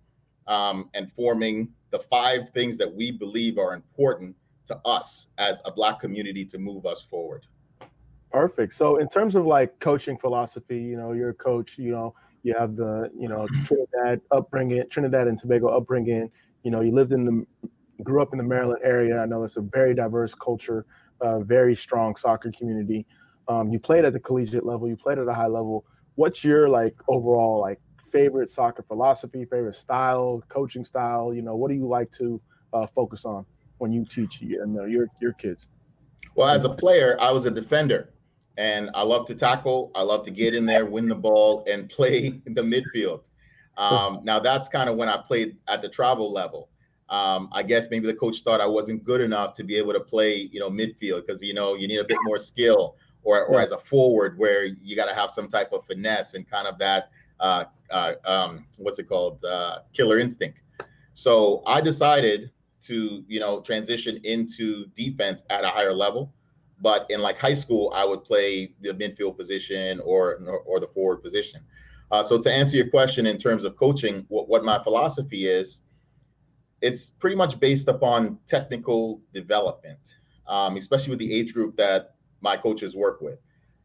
um, 0.48 0.90
and 0.94 1.12
forming 1.14 1.70
the 1.92 2.00
five 2.00 2.50
things 2.54 2.76
that 2.78 2.94
we 2.94 3.12
believe 3.12 3.58
are 3.58 3.74
important 3.74 4.36
to 4.68 4.80
us 4.86 5.28
as 5.38 5.62
a 5.66 5.72
Black 5.72 6.00
community 6.00 6.46
to 6.46 6.58
move 6.58 6.86
us 6.86 7.02
forward. 7.02 7.46
Perfect. 8.32 8.74
So, 8.74 8.98
in 8.98 9.08
terms 9.08 9.36
of 9.36 9.46
like 9.46 9.80
coaching 9.80 10.18
philosophy, 10.18 10.82
you 10.82 10.98
know, 10.98 11.12
you're 11.12 11.30
a 11.30 11.34
coach, 11.36 11.78
you 11.78 11.92
know, 11.92 12.16
you 12.42 12.56
have 12.58 12.76
the, 12.76 13.12
you 13.18 13.28
know, 13.28 13.48
Trinidad 13.66 14.22
upbringing, 14.32 14.84
Trinidad 14.90 15.28
and 15.28 15.38
Tobago 15.38 15.68
upbringing. 15.68 16.32
You 16.64 16.72
know, 16.72 16.82
you 16.82 16.92
lived 16.92 17.12
in 17.12 17.26
the 17.26 17.70
grew 18.02 18.22
up 18.22 18.34
in 18.34 18.38
the 18.38 18.44
Maryland 18.44 18.82
area. 18.84 19.20
I 19.20 19.26
know 19.26 19.44
it's 19.44 19.58
a 19.58 19.62
very 19.62 19.94
diverse 19.94 20.34
culture, 20.34 20.86
uh, 21.22 21.40
very 21.40 21.76
strong 21.76 22.16
soccer 22.16 22.52
community. 22.52 23.06
Um, 23.48 23.70
you 23.70 23.80
played 23.80 24.04
at 24.04 24.14
the 24.14 24.20
collegiate 24.20 24.66
level, 24.66 24.88
you 24.88 24.98
played 24.98 25.20
at 25.20 25.28
a 25.28 25.34
high 25.34 25.48
level. 25.48 25.86
What's 26.16 26.44
your 26.44 26.70
like 26.70 26.96
overall 27.08 27.62
like 27.62 27.80
favorite 28.12 28.50
soccer 28.50 28.84
philosophy, 28.84 29.46
favorite 29.46 29.76
style, 29.76 30.44
coaching 30.50 30.86
style? 30.86 31.34
You 31.34 31.42
know, 31.44 31.56
what 31.56 31.70
do 31.70 31.76
you 31.76 31.88
like 31.88 32.12
to 32.14 32.42
uh, 32.74 32.88
focus 32.88 33.26
on 33.26 33.46
when 33.84 33.92
you 33.92 34.06
teach 34.06 34.42
you 34.42 34.66
know, 34.66 34.86
your 34.86 35.08
your 35.20 35.34
kids? 35.34 35.68
Well, 36.36 36.48
as 36.48 36.64
a 36.64 36.70
player, 36.70 37.18
I 37.20 37.32
was 37.34 37.46
a 37.46 37.52
defender, 37.52 38.14
and 38.58 38.90
I 38.96 39.04
love 39.04 39.28
to 39.28 39.36
tackle. 39.36 39.92
I 39.94 40.04
love 40.04 40.24
to 40.24 40.32
get 40.32 40.56
in 40.56 40.66
there, 40.66 40.86
win 40.86 41.10
the 41.10 41.16
ball, 41.16 41.66
and 41.70 41.90
play 41.98 42.42
the 42.46 42.62
midfield. 42.62 43.26
Um, 43.76 44.22
now 44.24 44.40
that's 44.40 44.70
kind 44.70 44.90
of 44.90 44.96
when 44.96 45.10
I 45.10 45.18
played 45.18 45.58
at 45.68 45.82
the 45.82 45.90
travel 45.90 46.32
level. 46.32 46.70
Um, 47.10 47.50
I 47.52 47.62
guess 47.62 47.88
maybe 47.92 48.08
the 48.08 48.14
coach 48.14 48.42
thought 48.44 48.62
I 48.62 48.66
wasn't 48.66 49.04
good 49.04 49.20
enough 49.20 49.54
to 49.56 49.64
be 49.66 49.76
able 49.76 49.92
to 49.92 50.00
play, 50.00 50.50
you 50.54 50.62
know, 50.62 50.70
midfield 50.70 51.26
because 51.26 51.44
you 51.44 51.54
know 51.54 51.76
you 51.76 51.90
need 51.90 52.00
a 52.00 52.06
bit 52.06 52.18
more 52.24 52.40
skill, 52.40 52.96
or 53.24 53.46
or 53.48 53.60
as 53.60 53.72
a 53.72 53.80
forward 53.80 54.40
where 54.40 54.64
you 54.64 54.96
got 54.96 55.08
to 55.08 55.14
have 55.14 55.30
some 55.30 55.50
type 55.50 55.74
of 55.74 55.86
finesse 55.86 56.36
and 56.36 56.50
kind 56.50 56.68
of 56.68 56.80
that 56.80 57.10
uh, 57.42 57.66
uh, 57.92 58.14
um, 58.24 58.66
what's 58.78 58.98
it 58.98 59.10
called, 59.10 59.44
uh, 59.44 59.80
killer 59.92 60.20
instinct. 60.20 60.60
So 61.16 61.62
I 61.68 61.82
decided 61.82 62.50
to, 62.84 63.24
you 63.28 63.40
know, 63.40 63.62
transition 63.62 64.20
into 64.24 64.86
defense 64.96 65.44
at 65.50 65.64
a 65.64 65.70
higher 65.70 65.94
level. 65.94 66.34
But 66.82 67.06
in 67.10 67.22
like 67.22 67.38
high 67.38 67.54
school, 67.54 67.92
I 67.96 68.04
would 68.04 68.24
play 68.24 68.74
the 68.82 68.94
midfield 68.94 69.38
position 69.38 70.00
or 70.02 70.40
or 70.66 70.80
the 70.80 70.88
forward 70.88 71.24
position. 71.24 71.62
Uh, 72.12 72.22
so 72.22 72.38
to 72.38 72.52
answer 72.52 72.78
your 72.78 72.90
question 72.90 73.26
in 73.26 73.38
terms 73.38 73.64
of 73.64 73.76
coaching, 73.78 74.26
what, 74.28 74.48
what 74.48 74.64
my 74.64 74.82
philosophy 74.84 75.48
is, 75.48 75.82
it's 76.82 77.10
pretty 77.10 77.36
much 77.36 77.60
based 77.60 77.88
upon 77.88 78.38
technical 78.46 79.22
development, 79.34 80.16
um, 80.48 80.78
especially 80.78 81.10
with 81.12 81.20
the 81.20 81.34
age 81.34 81.54
group 81.54 81.76
that 81.78 82.16
my 82.42 82.58
coaches 82.58 82.96
work 82.96 83.22
with. 83.22 83.40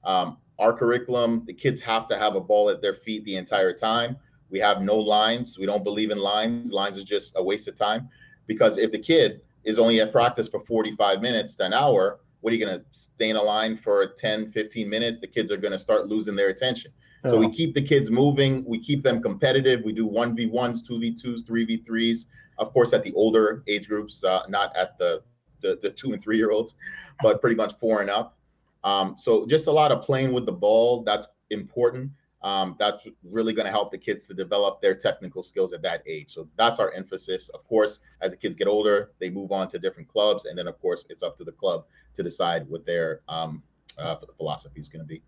Um, 0.05 0.39
our 0.59 0.73
curriculum, 0.73 1.45
the 1.47 1.55
kids 1.55 1.81
have 1.81 2.09
to 2.09 2.19
have 2.19 2.35
a 2.35 2.41
ball 2.41 2.69
at 2.69 2.83
their 2.83 2.95
feet 2.95 3.25
the 3.25 3.37
entire 3.37 3.73
time. 3.73 4.17
We 4.51 4.59
have 4.59 4.83
no 4.83 4.97
lines. 4.97 5.57
We 5.59 5.67
don't 5.67 5.85
believe 5.85 6.11
in 6.11 6.19
lines. 6.19 6.73
Lines 6.73 6.97
is 6.97 7.05
just 7.05 7.35
a 7.37 7.43
waste 7.43 7.69
of 7.69 7.77
time 7.77 8.09
because 8.49 8.79
if 8.79 8.91
the 8.91 8.99
kid 8.99 9.43
is 9.63 9.79
only 9.79 10.01
at 10.01 10.11
practice 10.11 10.49
for 10.49 10.65
45 10.65 11.23
minutes 11.23 11.55
to 11.57 11.67
an 11.67 11.73
hour, 11.73 12.19
what 12.41 12.53
are 12.53 12.57
you 12.57 12.65
going 12.65 12.81
to 12.81 12.85
stay 12.93 13.31
in 13.31 13.37
a 13.37 13.43
line 13.43 13.77
for 13.77 14.15
10, 14.17 14.51
15 14.51 14.89
minutes? 14.89 15.21
The 15.21 15.27
kids 15.29 15.53
are 15.53 15.57
going 15.57 15.73
to 15.73 15.79
start 15.79 16.09
losing 16.09 16.35
their 16.35 16.49
attention. 16.49 16.91
So 17.27 17.37
we 17.37 17.51
keep 17.51 17.75
the 17.75 17.83
kids 17.83 18.11
moving. 18.11 18.65
We 18.65 18.79
keep 18.79 19.03
them 19.03 19.21
competitive. 19.21 19.83
We 19.85 19.93
do 19.93 20.09
1v1s, 20.09 20.89
2v2s, 20.89 21.43
3v3s. 21.43 22.27
Of 22.59 22.73
course, 22.73 22.93
at 22.93 23.03
the 23.03 23.13
older 23.15 23.65
age 23.67 23.89
groups, 23.89 24.23
uh, 24.23 24.43
not 24.49 24.75
at 24.77 24.97
the, 24.99 25.23
the, 25.61 25.79
the 25.83 25.91
two 25.91 26.13
and 26.13 26.23
three 26.23 26.37
year 26.37 26.53
olds, 26.53 26.77
but 27.21 27.41
pretty 27.41 27.57
much 27.57 27.75
four 27.81 28.01
and 28.01 28.09
up. 28.09 28.39
Um, 28.85 29.17
so 29.19 29.47
just 29.47 29.67
a 29.67 29.73
lot 29.73 29.91
of 29.91 30.03
playing 30.03 30.33
with 30.33 30.47
the 30.47 30.53
ball. 30.53 31.03
That's 31.03 31.27
important. 31.51 32.13
Um, 32.43 32.77
that's 32.79 33.07
really 33.25 33.53
going 33.53 33.67
to 33.67 33.73
help 33.73 33.91
the 33.91 33.99
kids 33.99 34.27
to 34.29 34.35
develop 34.35 34.81
their 34.81 34.95
technical 34.95 35.43
skills 35.43 35.73
at 35.73 35.83
that 35.83 36.03
age. 36.07 36.33
So 36.33 36.49
that's 36.57 36.79
our 36.79 36.93
emphasis. 36.93 37.49
Of 37.49 37.65
course, 37.65 37.99
as 38.21 38.31
the 38.31 38.37
kids 38.37 38.55
get 38.55 38.69
older, 38.69 39.11
they 39.19 39.29
move 39.29 39.51
on 39.51 39.69
to 39.71 39.79
different 39.79 40.09
clubs, 40.09 40.45
and 40.45 40.57
then 40.57 40.69
of 40.69 40.81
course 40.81 41.05
it's 41.11 41.23
up 41.23 41.37
to 41.39 41.45
the 41.45 41.53
club 41.53 41.85
to 42.15 42.23
decide 42.23 42.69
what 42.69 42.87
their 42.87 43.23
um, 43.29 43.63
uh, 43.99 44.17
philosophy 44.37 44.81
is 44.81 44.89
going 44.89 45.03
to 45.03 45.07
be. 45.07 45.23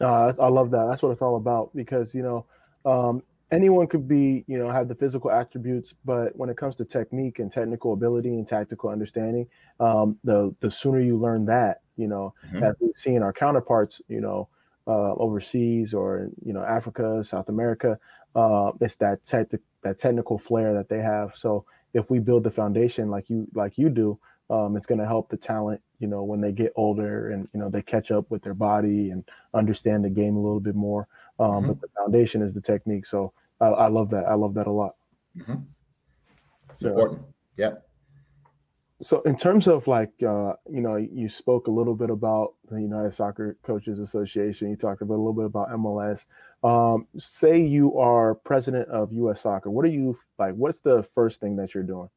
Uh, 0.00 0.32
I 0.38 0.48
love 0.48 0.70
that. 0.70 0.86
That's 0.86 1.02
what 1.02 1.10
it's 1.10 1.22
all 1.22 1.36
about 1.36 1.74
because 1.74 2.14
you 2.14 2.22
know 2.22 2.46
um, 2.84 3.22
anyone 3.50 3.86
could 3.86 4.06
be 4.06 4.44
you 4.46 4.58
know 4.58 4.70
have 4.70 4.88
the 4.88 4.94
physical 4.94 5.30
attributes, 5.30 5.94
but 6.04 6.36
when 6.36 6.50
it 6.50 6.56
comes 6.56 6.76
to 6.76 6.84
technique 6.84 7.38
and 7.38 7.50
technical 7.50 7.92
ability 7.92 8.30
and 8.30 8.46
tactical 8.46 8.90
understanding, 8.90 9.48
um, 9.80 10.18
the 10.24 10.54
the 10.60 10.70
sooner 10.70 11.00
you 11.00 11.16
learn 11.16 11.46
that, 11.46 11.80
you 11.96 12.08
know, 12.08 12.34
mm-hmm. 12.46 12.62
as 12.62 12.74
we've 12.80 12.92
seen 12.96 13.22
our 13.22 13.32
counterparts, 13.32 14.00
you 14.08 14.20
know, 14.20 14.48
uh, 14.86 15.14
overseas 15.14 15.94
or 15.94 16.28
you 16.44 16.52
know 16.52 16.62
Africa, 16.62 17.22
South 17.24 17.48
America, 17.48 17.98
uh, 18.34 18.72
it's 18.80 18.96
that 18.96 19.24
tech 19.24 19.48
that 19.82 19.98
technical 19.98 20.38
flair 20.38 20.74
that 20.74 20.88
they 20.88 21.00
have. 21.00 21.36
So 21.36 21.64
if 21.94 22.10
we 22.10 22.18
build 22.18 22.44
the 22.44 22.50
foundation 22.50 23.10
like 23.10 23.30
you 23.30 23.46
like 23.54 23.78
you 23.78 23.88
do, 23.88 24.18
um, 24.50 24.76
it's 24.76 24.86
going 24.86 25.00
to 25.00 25.06
help 25.06 25.28
the 25.28 25.36
talent 25.36 25.80
you 25.98 26.06
know 26.06 26.22
when 26.22 26.40
they 26.40 26.52
get 26.52 26.72
older 26.76 27.30
and 27.30 27.48
you 27.52 27.60
know 27.60 27.68
they 27.68 27.82
catch 27.82 28.10
up 28.10 28.30
with 28.30 28.42
their 28.42 28.54
body 28.54 29.10
and 29.10 29.24
understand 29.54 30.04
the 30.04 30.10
game 30.10 30.36
a 30.36 30.40
little 30.40 30.60
bit 30.60 30.74
more 30.74 31.08
um, 31.38 31.48
mm-hmm. 31.48 31.68
but 31.68 31.80
the 31.80 31.88
foundation 31.96 32.42
is 32.42 32.52
the 32.52 32.60
technique 32.60 33.06
so 33.06 33.32
I, 33.60 33.66
I, 33.66 33.88
love 33.88 34.10
that 34.10 34.26
i 34.26 34.34
love 34.34 34.54
that 34.54 34.66
a 34.66 34.72
lot 34.72 34.94
mm-hmm. 35.36 35.54
so, 36.78 36.88
important 36.88 37.22
yeah 37.56 37.72
so 39.02 39.20
in 39.22 39.36
terms 39.36 39.68
of 39.68 39.86
like 39.86 40.10
uh, 40.22 40.54
you 40.70 40.80
know 40.80 40.96
you 40.96 41.28
spoke 41.28 41.66
a 41.66 41.70
little 41.70 41.94
bit 41.94 42.10
about 42.10 42.54
the 42.70 42.80
united 42.80 43.12
soccer 43.12 43.56
coaches 43.62 43.98
association 43.98 44.70
you 44.70 44.76
talked 44.76 45.02
about 45.02 45.14
a 45.14 45.22
little 45.22 45.32
bit 45.32 45.44
about 45.44 45.70
mls 45.70 46.26
um, 46.64 47.06
say 47.18 47.60
you 47.60 47.98
are 47.98 48.34
president 48.34 48.88
of 48.88 49.12
us 49.12 49.42
soccer 49.42 49.70
what 49.70 49.84
are 49.84 49.88
you 49.88 50.16
like 50.38 50.54
what's 50.54 50.80
the 50.80 51.02
first 51.02 51.40
thing 51.40 51.56
that 51.56 51.74
you're 51.74 51.84
doing 51.84 52.08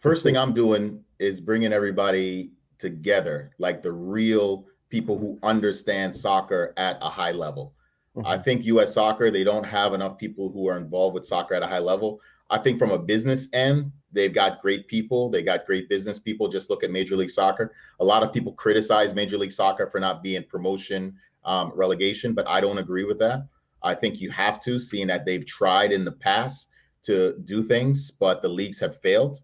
first 0.00 0.22
thing 0.22 0.36
i'm 0.36 0.52
doing 0.52 1.02
is 1.18 1.40
bringing 1.40 1.72
everybody 1.72 2.50
together, 2.78 3.52
like 3.58 3.82
the 3.82 3.92
real 3.92 4.66
people 4.88 5.18
who 5.18 5.38
understand 5.42 6.14
soccer 6.14 6.72
at 6.76 6.98
a 7.00 7.08
high 7.08 7.32
level. 7.32 7.74
Mm-hmm. 8.16 8.26
I 8.26 8.38
think 8.38 8.64
US 8.64 8.94
soccer, 8.94 9.30
they 9.30 9.44
don't 9.44 9.64
have 9.64 9.94
enough 9.94 10.18
people 10.18 10.50
who 10.50 10.68
are 10.68 10.76
involved 10.76 11.14
with 11.14 11.26
soccer 11.26 11.54
at 11.54 11.62
a 11.62 11.66
high 11.66 11.80
level. 11.80 12.20
I 12.50 12.58
think 12.58 12.78
from 12.78 12.92
a 12.92 12.98
business 12.98 13.48
end, 13.52 13.92
they've 14.12 14.34
got 14.34 14.62
great 14.62 14.86
people. 14.86 15.28
They 15.30 15.42
got 15.42 15.66
great 15.66 15.88
business 15.88 16.18
people. 16.18 16.48
Just 16.48 16.70
look 16.70 16.84
at 16.84 16.90
Major 16.90 17.16
League 17.16 17.30
Soccer. 17.30 17.72
A 18.00 18.04
lot 18.04 18.22
of 18.22 18.32
people 18.32 18.52
criticize 18.52 19.14
Major 19.14 19.36
League 19.36 19.52
Soccer 19.52 19.88
for 19.88 20.00
not 20.00 20.22
being 20.22 20.44
promotion, 20.44 21.16
um, 21.44 21.72
relegation, 21.74 22.34
but 22.34 22.46
I 22.46 22.60
don't 22.60 22.78
agree 22.78 23.04
with 23.04 23.18
that. 23.18 23.46
I 23.82 23.94
think 23.94 24.20
you 24.20 24.30
have 24.30 24.60
to, 24.60 24.80
seeing 24.80 25.06
that 25.08 25.24
they've 25.24 25.44
tried 25.44 25.92
in 25.92 26.04
the 26.04 26.12
past 26.12 26.70
to 27.02 27.38
do 27.44 27.62
things, 27.62 28.10
but 28.10 28.42
the 28.42 28.48
leagues 28.48 28.80
have 28.80 29.00
failed. 29.00 29.40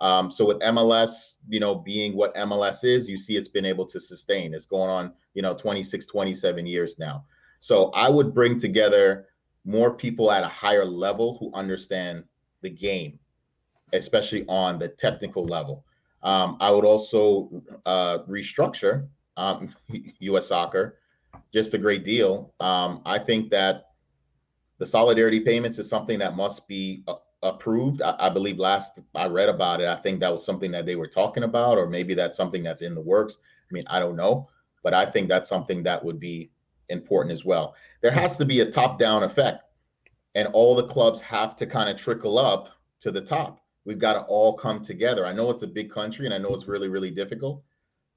Um, 0.00 0.30
so 0.30 0.44
with 0.44 0.58
MLS, 0.60 1.36
you 1.48 1.60
know, 1.60 1.76
being 1.76 2.16
what 2.16 2.34
MLS 2.34 2.84
is, 2.84 3.08
you 3.08 3.16
see 3.16 3.36
it's 3.36 3.48
been 3.48 3.64
able 3.64 3.86
to 3.86 4.00
sustain. 4.00 4.52
It's 4.52 4.66
going 4.66 4.90
on, 4.90 5.12
you 5.34 5.42
know, 5.42 5.54
26, 5.54 6.06
27 6.06 6.66
years 6.66 6.98
now. 6.98 7.24
So 7.60 7.90
I 7.90 8.10
would 8.10 8.34
bring 8.34 8.58
together 8.58 9.28
more 9.64 9.94
people 9.94 10.30
at 10.30 10.44
a 10.44 10.48
higher 10.48 10.84
level 10.84 11.38
who 11.38 11.52
understand 11.54 12.24
the 12.64 12.70
game, 12.70 13.20
especially 13.92 14.44
on 14.48 14.80
the 14.80 14.88
technical 14.88 15.44
level. 15.44 15.84
Um, 16.24 16.56
I 16.60 16.70
would 16.72 16.84
also 16.84 17.62
uh, 17.86 18.18
restructure 18.28 19.06
um, 19.36 19.72
U.S. 20.18 20.48
soccer 20.48 20.98
just 21.52 21.74
a 21.74 21.78
great 21.78 22.04
deal. 22.04 22.52
Um, 22.60 23.00
I 23.06 23.18
think 23.18 23.50
that 23.50 23.90
the 24.78 24.86
solidarity 24.86 25.40
payments 25.40 25.78
is 25.78 25.88
something 25.88 26.18
that 26.18 26.36
must 26.36 26.66
be 26.66 27.04
uh, 27.06 27.14
approved. 27.42 28.02
I, 28.02 28.16
I, 28.18 28.28
believe 28.28 28.58
last 28.58 28.98
I 29.14 29.26
read 29.26 29.48
about 29.48 29.80
it, 29.80 29.88
I 29.88 29.96
think 29.96 30.20
that 30.20 30.32
was 30.32 30.44
something 30.44 30.72
that 30.72 30.84
they 30.84 30.96
were 30.96 31.06
talking 31.06 31.44
about, 31.44 31.78
or 31.78 31.86
maybe 31.86 32.14
that's 32.14 32.36
something 32.36 32.62
that's 32.62 32.82
in 32.82 32.94
the 32.94 33.00
works. 33.00 33.38
I 33.70 33.72
mean, 33.72 33.84
I 33.86 34.00
don't 34.00 34.16
know, 34.16 34.48
but 34.82 34.94
I 34.94 35.10
think 35.10 35.28
that's 35.28 35.48
something 35.48 35.82
that 35.84 36.04
would 36.04 36.18
be 36.18 36.50
important 36.88 37.32
as 37.32 37.44
well. 37.44 37.74
There 38.02 38.10
has 38.10 38.36
to 38.38 38.44
be 38.44 38.60
a 38.60 38.70
top 38.70 38.98
down 38.98 39.22
effect, 39.22 39.62
and 40.34 40.48
all 40.48 40.74
the 40.74 40.86
clubs 40.86 41.20
have 41.20 41.56
to 41.56 41.66
kind 41.66 41.88
of 41.88 41.96
trickle 41.96 42.38
up 42.38 42.68
to 43.00 43.10
the 43.10 43.20
top. 43.20 43.60
We've 43.84 43.98
got 43.98 44.14
to 44.14 44.20
all 44.22 44.54
come 44.54 44.82
together. 44.82 45.26
I 45.26 45.32
know 45.32 45.50
it's 45.50 45.62
a 45.62 45.66
big 45.66 45.90
country, 45.90 46.24
and 46.24 46.34
I 46.34 46.38
know 46.38 46.54
it's 46.54 46.66
really, 46.66 46.88
really 46.88 47.10
difficult, 47.10 47.62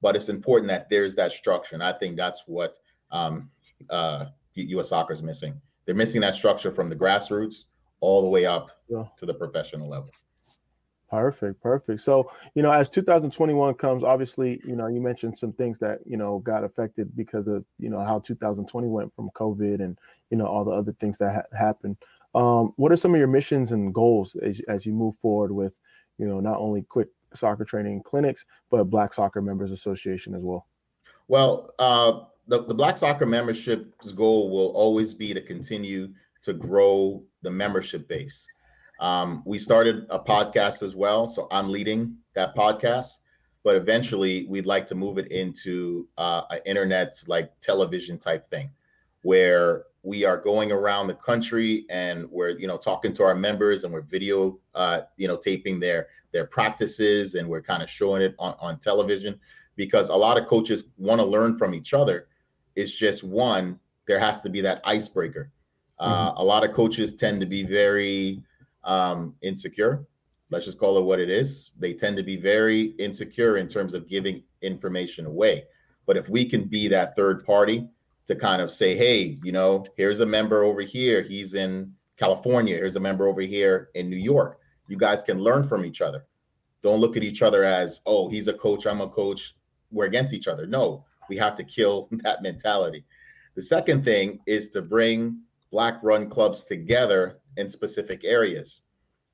but 0.00 0.16
it's 0.16 0.28
important 0.28 0.68
that 0.68 0.88
there's 0.88 1.14
that 1.16 1.32
structure. 1.32 1.74
And 1.74 1.82
I 1.82 1.92
think 1.92 2.16
that's 2.16 2.44
what 2.46 2.78
um, 3.10 3.50
uh, 3.90 4.26
U.S. 4.54 4.88
soccer 4.88 5.12
is 5.12 5.22
missing. 5.22 5.60
They're 5.84 5.94
missing 5.94 6.20
that 6.22 6.34
structure 6.34 6.72
from 6.72 6.88
the 6.88 6.96
grassroots 6.96 7.64
all 8.00 8.22
the 8.22 8.28
way 8.28 8.46
up 8.46 8.70
yeah. 8.88 9.04
to 9.16 9.26
the 9.26 9.34
professional 9.34 9.88
level. 9.88 10.10
Perfect, 11.10 11.62
perfect. 11.62 12.02
So, 12.02 12.30
you 12.54 12.62
know, 12.62 12.70
as 12.70 12.90
2021 12.90 13.74
comes, 13.74 14.04
obviously, 14.04 14.60
you 14.66 14.76
know, 14.76 14.88
you 14.88 15.00
mentioned 15.00 15.38
some 15.38 15.52
things 15.52 15.78
that, 15.78 16.00
you 16.04 16.18
know, 16.18 16.40
got 16.40 16.64
affected 16.64 17.16
because 17.16 17.46
of, 17.48 17.64
you 17.78 17.88
know, 17.88 18.00
how 18.00 18.18
2020 18.18 18.88
went 18.88 19.14
from 19.14 19.30
COVID 19.30 19.82
and, 19.82 19.98
you 20.30 20.36
know, 20.36 20.46
all 20.46 20.64
the 20.64 20.70
other 20.70 20.92
things 21.00 21.16
that 21.18 21.34
ha- 21.34 21.56
happened. 21.58 21.96
Um, 22.34 22.74
what 22.76 22.92
are 22.92 22.96
some 22.96 23.14
of 23.14 23.18
your 23.18 23.26
missions 23.26 23.72
and 23.72 23.94
goals 23.94 24.36
as, 24.36 24.60
as 24.68 24.84
you 24.84 24.92
move 24.92 25.16
forward 25.16 25.50
with, 25.50 25.72
you 26.18 26.26
know, 26.26 26.40
not 26.40 26.58
only 26.58 26.82
quick 26.82 27.08
soccer 27.32 27.64
training 27.64 28.02
clinics, 28.02 28.44
but 28.70 28.84
Black 28.84 29.14
Soccer 29.14 29.40
Members 29.40 29.72
Association 29.72 30.34
as 30.34 30.42
well? 30.42 30.66
Well, 31.28 31.72
uh, 31.78 32.20
the, 32.48 32.64
the 32.64 32.74
Black 32.74 32.98
Soccer 32.98 33.24
membership's 33.24 34.12
goal 34.12 34.50
will 34.50 34.72
always 34.72 35.14
be 35.14 35.32
to 35.32 35.40
continue 35.40 36.10
to 36.42 36.52
grow 36.52 37.22
the 37.40 37.50
membership 37.50 38.08
base. 38.08 38.46
Um, 39.00 39.42
we 39.46 39.58
started 39.58 40.06
a 40.10 40.18
podcast 40.18 40.82
as 40.82 40.96
well, 40.96 41.28
so 41.28 41.48
I'm 41.50 41.70
leading 41.70 42.16
that 42.34 42.54
podcast. 42.54 43.20
But 43.64 43.76
eventually, 43.76 44.46
we'd 44.48 44.66
like 44.66 44.86
to 44.86 44.94
move 44.94 45.18
it 45.18 45.30
into 45.30 46.08
uh, 46.16 46.42
an 46.50 46.60
internet 46.64 47.14
like 47.26 47.52
television 47.60 48.18
type 48.18 48.48
thing, 48.50 48.70
where 49.22 49.84
we 50.02 50.24
are 50.24 50.38
going 50.38 50.72
around 50.72 51.08
the 51.08 51.14
country 51.14 51.84
and 51.90 52.30
we're 52.30 52.50
you 52.50 52.66
know 52.66 52.78
talking 52.78 53.12
to 53.12 53.24
our 53.24 53.34
members 53.34 53.84
and 53.84 53.92
we're 53.92 54.00
video 54.00 54.58
uh, 54.74 55.00
you 55.16 55.26
know 55.28 55.36
taping 55.36 55.80
their 55.80 56.06
their 56.32 56.46
practices 56.46 57.34
and 57.34 57.48
we're 57.48 57.62
kind 57.62 57.82
of 57.82 57.90
showing 57.90 58.22
it 58.22 58.34
on, 58.38 58.54
on 58.60 58.78
television 58.78 59.38
because 59.76 60.08
a 60.08 60.14
lot 60.14 60.38
of 60.38 60.46
coaches 60.46 60.84
want 60.96 61.18
to 61.18 61.24
learn 61.24 61.58
from 61.58 61.74
each 61.74 61.94
other. 61.94 62.28
It's 62.76 62.94
just 62.94 63.24
one, 63.24 63.78
there 64.06 64.20
has 64.20 64.40
to 64.42 64.48
be 64.48 64.60
that 64.60 64.80
icebreaker 64.84 65.50
uh, 65.98 66.30
mm-hmm. 66.30 66.38
A 66.38 66.42
lot 66.42 66.64
of 66.64 66.74
coaches 66.74 67.14
tend 67.14 67.40
to 67.40 67.46
be 67.46 67.64
very 67.64 68.42
um, 68.88 69.34
insecure. 69.42 70.04
Let's 70.50 70.64
just 70.64 70.78
call 70.78 70.96
it 70.98 71.04
what 71.04 71.20
it 71.20 71.30
is. 71.30 71.70
They 71.78 71.92
tend 71.92 72.16
to 72.16 72.22
be 72.22 72.36
very 72.36 72.94
insecure 72.98 73.58
in 73.58 73.68
terms 73.68 73.94
of 73.94 74.08
giving 74.08 74.42
information 74.62 75.26
away. 75.26 75.64
But 76.06 76.16
if 76.16 76.28
we 76.28 76.48
can 76.48 76.64
be 76.64 76.88
that 76.88 77.14
third 77.14 77.44
party 77.44 77.86
to 78.26 78.34
kind 78.34 78.62
of 78.62 78.72
say, 78.72 78.96
hey, 78.96 79.38
you 79.44 79.52
know, 79.52 79.84
here's 79.96 80.20
a 80.20 80.26
member 80.26 80.64
over 80.64 80.80
here. 80.80 81.22
He's 81.22 81.54
in 81.54 81.92
California. 82.16 82.76
Here's 82.76 82.96
a 82.96 83.00
member 83.00 83.28
over 83.28 83.42
here 83.42 83.90
in 83.94 84.08
New 84.08 84.16
York. 84.16 84.58
You 84.88 84.96
guys 84.96 85.22
can 85.22 85.38
learn 85.38 85.68
from 85.68 85.84
each 85.84 86.00
other. 86.00 86.24
Don't 86.82 87.00
look 87.00 87.16
at 87.16 87.22
each 87.22 87.42
other 87.42 87.64
as, 87.64 88.00
oh, 88.06 88.28
he's 88.28 88.48
a 88.48 88.54
coach, 88.54 88.86
I'm 88.86 89.02
a 89.02 89.08
coach. 89.08 89.54
We're 89.90 90.06
against 90.06 90.32
each 90.32 90.48
other. 90.48 90.66
No, 90.66 91.04
we 91.28 91.36
have 91.36 91.56
to 91.56 91.64
kill 91.64 92.08
that 92.22 92.42
mentality. 92.42 93.04
The 93.54 93.62
second 93.62 94.04
thing 94.04 94.40
is 94.46 94.70
to 94.70 94.82
bring 94.82 95.40
black 95.70 96.02
run 96.02 96.28
clubs 96.28 96.64
together 96.64 97.38
in 97.56 97.68
specific 97.68 98.22
areas. 98.24 98.82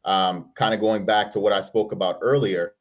Um, 0.04 0.50
kind 0.54 0.74
of 0.74 0.80
going 0.80 1.06
back 1.06 1.30
to 1.32 1.40
what 1.40 1.52
I 1.52 1.60
spoke 1.60 1.92
about 1.92 2.18
earlier, 2.20 2.74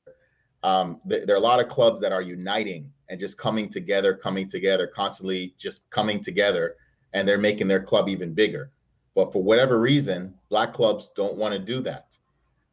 um, 0.63 0.99
th- 1.07 1.25
there 1.25 1.35
are 1.35 1.39
a 1.39 1.41
lot 1.41 1.59
of 1.59 1.69
clubs 1.69 2.01
that 2.01 2.11
are 2.11 2.21
uniting 2.21 2.91
and 3.09 3.19
just 3.19 3.37
coming 3.37 3.69
together, 3.69 4.13
coming 4.13 4.47
together, 4.47 4.87
constantly 4.87 5.53
just 5.57 5.89
coming 5.89 6.21
together, 6.21 6.75
and 7.13 7.27
they're 7.27 7.37
making 7.37 7.67
their 7.67 7.83
club 7.83 8.09
even 8.09 8.33
bigger. 8.33 8.71
But 9.15 9.31
for 9.31 9.43
whatever 9.43 9.79
reason, 9.79 10.33
black 10.49 10.73
clubs 10.73 11.11
don't 11.15 11.35
want 11.37 11.53
to 11.53 11.59
do 11.59 11.81
that. 11.81 12.17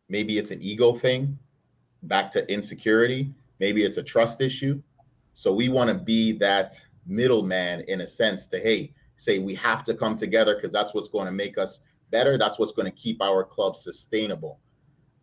Maybe 0.09 0.39
it's 0.39 0.51
an 0.51 0.63
ego 0.63 0.99
thing, 0.99 1.39
back 2.05 2.31
to 2.33 2.51
insecurity. 2.53 3.33
Maybe 3.59 3.85
it's 3.85 3.99
a 3.99 4.03
trust 4.03 4.41
issue. 4.41 4.81
So 5.35 5.53
we 5.53 5.69
want 5.69 5.89
to 5.89 5.95
be 5.95 6.33
that 6.39 6.83
middleman 7.07 7.83
in 7.89 8.01
a 8.01 8.07
sense 8.07 8.47
to, 8.49 8.59
hey, 8.59 8.95
say 9.21 9.39
we 9.39 9.55
have 9.55 9.85
to 9.85 9.95
come 9.95 10.17
together 10.17 10.55
because 10.55 10.73
that's 10.73 10.95
what's 10.95 11.09
going 11.09 11.27
to 11.27 11.33
make 11.33 11.59
us 11.59 11.81
better. 12.11 12.39
That's 12.39 12.59
what's 12.59 12.73
going 12.73 12.91
to 12.91 12.97
keep 12.97 13.21
our 13.21 13.45
club 13.45 13.77
sustainable. 13.77 14.59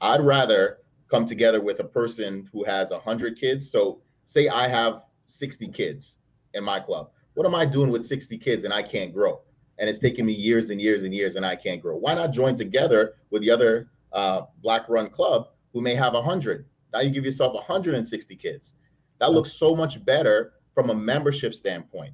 I'd 0.01 0.21
rather 0.21 0.79
come 1.09 1.25
together 1.25 1.61
with 1.61 1.79
a 1.79 1.83
person 1.83 2.47
who 2.53 2.63
has 2.63 2.91
100 2.91 3.39
kids. 3.39 3.69
So, 3.71 4.01
say 4.25 4.49
I 4.49 4.67
have 4.67 5.01
60 5.25 5.69
kids 5.69 6.17
in 6.53 6.63
my 6.63 6.79
club. 6.79 7.09
What 7.33 7.47
am 7.47 7.55
I 7.55 7.65
doing 7.65 7.89
with 7.89 8.05
60 8.05 8.37
kids 8.37 8.65
and 8.65 8.73
I 8.73 8.83
can't 8.83 9.13
grow? 9.13 9.41
And 9.79 9.89
it's 9.89 9.99
taking 9.99 10.25
me 10.25 10.33
years 10.33 10.69
and 10.69 10.79
years 10.79 11.01
and 11.03 11.13
years 11.13 11.35
and 11.35 11.45
I 11.45 11.55
can't 11.55 11.81
grow. 11.81 11.97
Why 11.97 12.13
not 12.13 12.31
join 12.31 12.55
together 12.55 13.15
with 13.31 13.41
the 13.41 13.49
other 13.49 13.89
uh, 14.13 14.41
black 14.61 14.87
run 14.89 15.09
club 15.09 15.49
who 15.73 15.81
may 15.81 15.95
have 15.95 16.13
100? 16.13 16.65
Now 16.93 16.99
you 16.99 17.09
give 17.09 17.25
yourself 17.25 17.53
160 17.53 18.35
kids. 18.35 18.73
That 19.19 19.31
looks 19.31 19.53
so 19.53 19.75
much 19.75 20.03
better 20.05 20.53
from 20.75 20.89
a 20.91 20.95
membership 20.95 21.55
standpoint. 21.55 22.13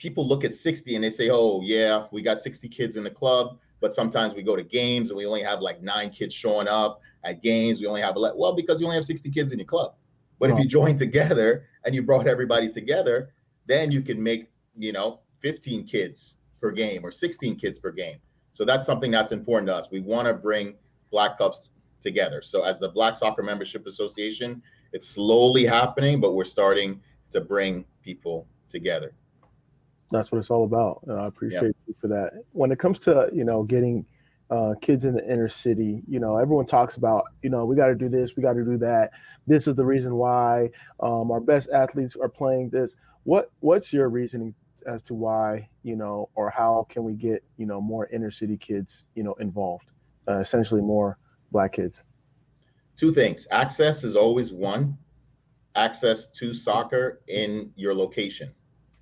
People 0.00 0.26
look 0.26 0.44
at 0.44 0.54
60 0.54 0.96
and 0.96 1.04
they 1.04 1.10
say, 1.10 1.30
oh, 1.30 1.60
yeah, 1.62 2.06
we 2.10 2.22
got 2.22 2.40
60 2.40 2.68
kids 2.68 2.96
in 2.96 3.04
the 3.04 3.10
club 3.10 3.58
but 3.80 3.94
sometimes 3.94 4.34
we 4.34 4.42
go 4.42 4.54
to 4.54 4.62
games 4.62 5.10
and 5.10 5.16
we 5.16 5.26
only 5.26 5.42
have 5.42 5.60
like 5.60 5.82
nine 5.82 6.10
kids 6.10 6.34
showing 6.34 6.68
up 6.68 7.00
at 7.24 7.42
games. 7.42 7.80
We 7.80 7.86
only 7.86 8.02
have 8.02 8.16
a 8.16 8.32
well 8.36 8.54
because 8.54 8.80
you 8.80 8.86
only 8.86 8.96
have 8.96 9.04
60 9.04 9.30
kids 9.30 9.52
in 9.52 9.58
your 9.58 9.66
club. 9.66 9.94
But 10.38 10.50
if 10.50 10.58
you 10.58 10.64
join 10.64 10.96
together 10.96 11.66
and 11.84 11.94
you 11.94 12.02
brought 12.02 12.26
everybody 12.26 12.70
together, 12.70 13.30
then 13.66 13.90
you 13.90 14.00
can 14.00 14.22
make, 14.22 14.50
you 14.74 14.92
know, 14.92 15.20
15 15.40 15.84
kids 15.84 16.38
per 16.60 16.70
game 16.70 17.04
or 17.04 17.10
16 17.10 17.56
kids 17.56 17.78
per 17.78 17.90
game. 17.90 18.16
So 18.52 18.64
that's 18.64 18.86
something 18.86 19.10
that's 19.10 19.32
important 19.32 19.68
to 19.68 19.74
us. 19.74 19.90
We 19.90 20.00
want 20.00 20.28
to 20.28 20.34
bring 20.34 20.74
Black 21.10 21.36
Cups 21.36 21.70
together. 22.00 22.40
So 22.42 22.62
as 22.62 22.78
the 22.78 22.88
Black 22.88 23.16
Soccer 23.16 23.42
Membership 23.42 23.86
Association, 23.86 24.62
it's 24.92 25.06
slowly 25.06 25.66
happening, 25.66 26.20
but 26.20 26.32
we're 26.32 26.44
starting 26.44 27.00
to 27.32 27.42
bring 27.42 27.84
people 28.02 28.46
together 28.70 29.12
that's 30.10 30.32
what 30.32 30.38
it's 30.38 30.50
all 30.50 30.64
about. 30.64 31.02
I 31.08 31.26
appreciate 31.26 31.62
yep. 31.62 31.76
you 31.86 31.94
for 31.94 32.08
that. 32.08 32.42
When 32.52 32.72
it 32.72 32.78
comes 32.78 32.98
to 33.00 33.30
you 33.32 33.44
know 33.44 33.62
getting 33.62 34.04
uh, 34.50 34.74
kids 34.80 35.04
in 35.04 35.14
the 35.14 35.24
inner 35.30 35.48
city, 35.48 36.02
you 36.08 36.18
know 36.18 36.36
everyone 36.36 36.66
talks 36.66 36.96
about 36.96 37.24
you 37.42 37.50
know 37.50 37.64
we 37.64 37.76
got 37.76 37.86
to 37.86 37.94
do 37.94 38.08
this, 38.08 38.36
we 38.36 38.42
got 38.42 38.54
to 38.54 38.64
do 38.64 38.76
that. 38.78 39.10
This 39.46 39.66
is 39.66 39.74
the 39.74 39.84
reason 39.84 40.14
why 40.14 40.70
um, 41.00 41.30
our 41.30 41.40
best 41.40 41.70
athletes 41.70 42.16
are 42.16 42.28
playing 42.28 42.70
this. 42.70 42.96
What 43.24 43.50
what's 43.60 43.92
your 43.92 44.08
reasoning 44.08 44.54
as 44.86 45.02
to 45.02 45.14
why 45.14 45.68
you 45.82 45.94
know 45.94 46.28
or 46.34 46.50
how 46.50 46.86
can 46.88 47.04
we 47.04 47.14
get 47.14 47.44
you 47.56 47.66
know 47.66 47.80
more 47.80 48.06
inner 48.08 48.30
city 48.30 48.56
kids 48.56 49.06
you 49.14 49.22
know 49.22 49.34
involved, 49.34 49.86
uh, 50.28 50.38
essentially 50.38 50.82
more 50.82 51.18
black 51.52 51.72
kids? 51.72 52.04
Two 52.96 53.14
things. 53.14 53.46
Access 53.50 54.04
is 54.04 54.16
always 54.16 54.52
one. 54.52 54.98
Access 55.76 56.26
to 56.26 56.52
soccer 56.52 57.22
in 57.28 57.70
your 57.76 57.94
location 57.94 58.52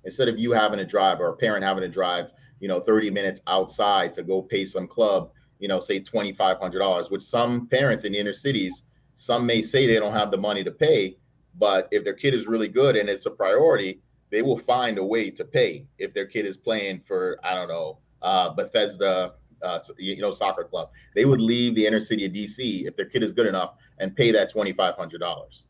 instead 0.05 0.27
of 0.27 0.37
you 0.37 0.51
having 0.51 0.79
to 0.79 0.85
drive 0.85 1.19
or 1.19 1.29
a 1.29 1.35
parent 1.35 1.63
having 1.63 1.81
to 1.81 1.89
drive, 1.89 2.31
you 2.59 2.67
know, 2.67 2.79
30 2.79 3.09
minutes 3.11 3.41
outside 3.47 4.13
to 4.13 4.23
go 4.23 4.41
pay 4.41 4.65
some 4.65 4.87
club, 4.87 5.31
you 5.59 5.67
know, 5.67 5.79
say 5.79 5.99
$2,500, 5.99 7.11
which 7.11 7.23
some 7.23 7.67
parents 7.67 8.03
in 8.03 8.13
the 8.13 8.19
inner 8.19 8.33
cities, 8.33 8.83
some 9.15 9.45
may 9.45 9.61
say 9.61 9.85
they 9.85 9.99
don't 9.99 10.13
have 10.13 10.31
the 10.31 10.37
money 10.37 10.63
to 10.63 10.71
pay, 10.71 11.17
but 11.57 11.87
if 11.91 12.03
their 12.03 12.13
kid 12.13 12.33
is 12.33 12.47
really 12.47 12.67
good 12.67 12.95
and 12.95 13.09
it's 13.09 13.25
a 13.25 13.31
priority, 13.31 13.99
they 14.31 14.41
will 14.41 14.57
find 14.57 14.97
a 14.97 15.03
way 15.03 15.29
to 15.29 15.43
pay 15.43 15.85
if 15.97 16.13
their 16.13 16.25
kid 16.25 16.45
is 16.45 16.55
playing 16.55 17.01
for, 17.05 17.39
I 17.43 17.55
don't 17.55 17.67
know, 17.67 17.99
uh, 18.21 18.49
Bethesda, 18.49 19.33
uh, 19.61 19.79
you 19.97 20.21
know, 20.21 20.31
soccer 20.31 20.63
club. 20.63 20.91
They 21.15 21.25
would 21.25 21.41
leave 21.41 21.75
the 21.75 21.85
inner 21.85 21.99
city 21.99 22.25
of 22.25 22.31
DC 22.31 22.87
if 22.87 22.95
their 22.95 23.05
kid 23.05 23.23
is 23.23 23.33
good 23.33 23.47
enough 23.47 23.73
and 23.97 24.15
pay 24.15 24.31
that 24.31 24.53
$2,500. 24.53 25.65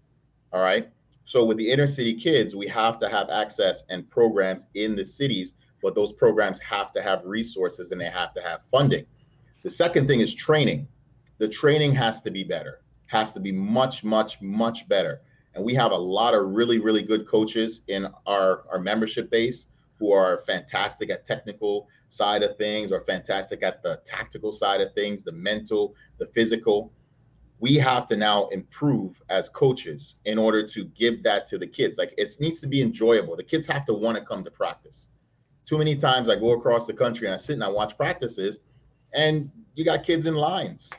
All 0.51 0.61
right. 0.61 0.89
So 1.29 1.45
with 1.45 1.57
the 1.57 1.71
inner 1.71 1.85
city 1.85 2.15
kids, 2.15 2.55
we 2.55 2.65
have 2.69 2.97
to 2.97 3.07
have 3.07 3.29
access 3.29 3.83
and 3.89 4.09
programs 4.09 4.65
in 4.73 4.95
the 4.95 5.05
cities, 5.05 5.53
but 5.79 5.93
those 5.93 6.11
programs 6.11 6.57
have 6.57 6.91
to 6.93 7.03
have 7.03 7.23
resources 7.23 7.91
and 7.91 8.01
they 8.01 8.09
have 8.09 8.33
to 8.33 8.41
have 8.41 8.61
funding. 8.71 9.05
The 9.61 9.69
second 9.69 10.07
thing 10.07 10.21
is 10.21 10.33
training. 10.33 10.87
The 11.37 11.47
training 11.47 11.93
has 11.93 12.23
to 12.23 12.31
be 12.31 12.43
better, 12.43 12.81
has 13.05 13.31
to 13.33 13.39
be 13.39 13.51
much, 13.51 14.03
much, 14.03 14.41
much 14.41 14.89
better. 14.89 15.21
And 15.53 15.63
we 15.63 15.75
have 15.75 15.91
a 15.91 15.95
lot 15.95 16.33
of 16.33 16.55
really, 16.55 16.79
really 16.79 17.03
good 17.03 17.27
coaches 17.27 17.81
in 17.87 18.07
our, 18.25 18.63
our 18.71 18.79
membership 18.79 19.29
base 19.29 19.67
who 19.99 20.11
are 20.11 20.39
fantastic 20.47 21.11
at 21.11 21.27
technical 21.27 21.87
side 22.07 22.41
of 22.41 22.57
things 22.57 22.91
or 22.91 23.01
fantastic 23.01 23.61
at 23.61 23.83
the 23.83 24.01
tactical 24.03 24.51
side 24.51 24.81
of 24.81 24.95
things, 24.95 25.21
the 25.21 25.31
mental, 25.31 25.93
the 26.17 26.25
physical 26.33 26.91
we 27.59 27.75
have 27.75 28.07
to 28.07 28.15
now 28.15 28.47
improve 28.47 29.21
as 29.29 29.49
coaches 29.49 30.15
in 30.25 30.37
order 30.37 30.65
to 30.65 30.85
give 30.85 31.23
that 31.23 31.45
to 31.47 31.57
the 31.57 31.67
kids. 31.67 31.97
Like 31.97 32.13
it 32.17 32.29
needs 32.39 32.61
to 32.61 32.67
be 32.67 32.81
enjoyable. 32.81 33.35
The 33.35 33.43
kids 33.43 33.67
have 33.67 33.85
to 33.85 33.93
want 33.93 34.17
to 34.17 34.23
come 34.23 34.43
to 34.45 34.51
practice. 34.51 35.09
Too 35.65 35.77
many 35.77 35.95
times 35.95 36.29
I 36.29 36.35
go 36.35 36.51
across 36.51 36.87
the 36.87 36.93
country 36.93 37.27
and 37.27 37.33
I 37.33 37.37
sit 37.37 37.53
and 37.53 37.63
I 37.63 37.67
watch 37.67 37.95
practices, 37.95 38.59
and 39.13 39.51
you 39.75 39.85
got 39.85 40.03
kids 40.03 40.25
in 40.25 40.35
lines. 40.35 40.91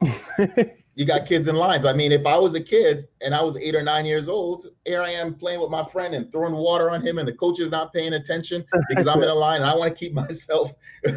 you 0.94 1.04
got 1.04 1.26
kids 1.26 1.48
in 1.48 1.56
lines. 1.56 1.84
I 1.84 1.92
mean, 1.92 2.12
if 2.12 2.24
I 2.24 2.36
was 2.38 2.54
a 2.54 2.60
kid 2.60 3.08
and 3.20 3.34
I 3.34 3.42
was 3.42 3.56
eight 3.56 3.74
or 3.74 3.82
nine 3.82 4.06
years 4.06 4.28
old, 4.28 4.68
here 4.86 5.02
I 5.02 5.10
am 5.10 5.34
playing 5.34 5.60
with 5.60 5.70
my 5.70 5.84
friend 5.84 6.14
and 6.14 6.30
throwing 6.30 6.54
water 6.54 6.90
on 6.90 7.04
him, 7.04 7.18
and 7.18 7.28
the 7.28 7.32
coach 7.32 7.60
is 7.60 7.70
not 7.70 7.92
paying 7.92 8.14
attention 8.14 8.64
because 8.88 9.06
I'm 9.06 9.22
in 9.22 9.28
a 9.28 9.34
line 9.34 9.62
and 9.62 9.70
I 9.70 9.74
want 9.74 9.94
to 9.94 9.98
keep 9.98 10.12
myself. 10.14 10.72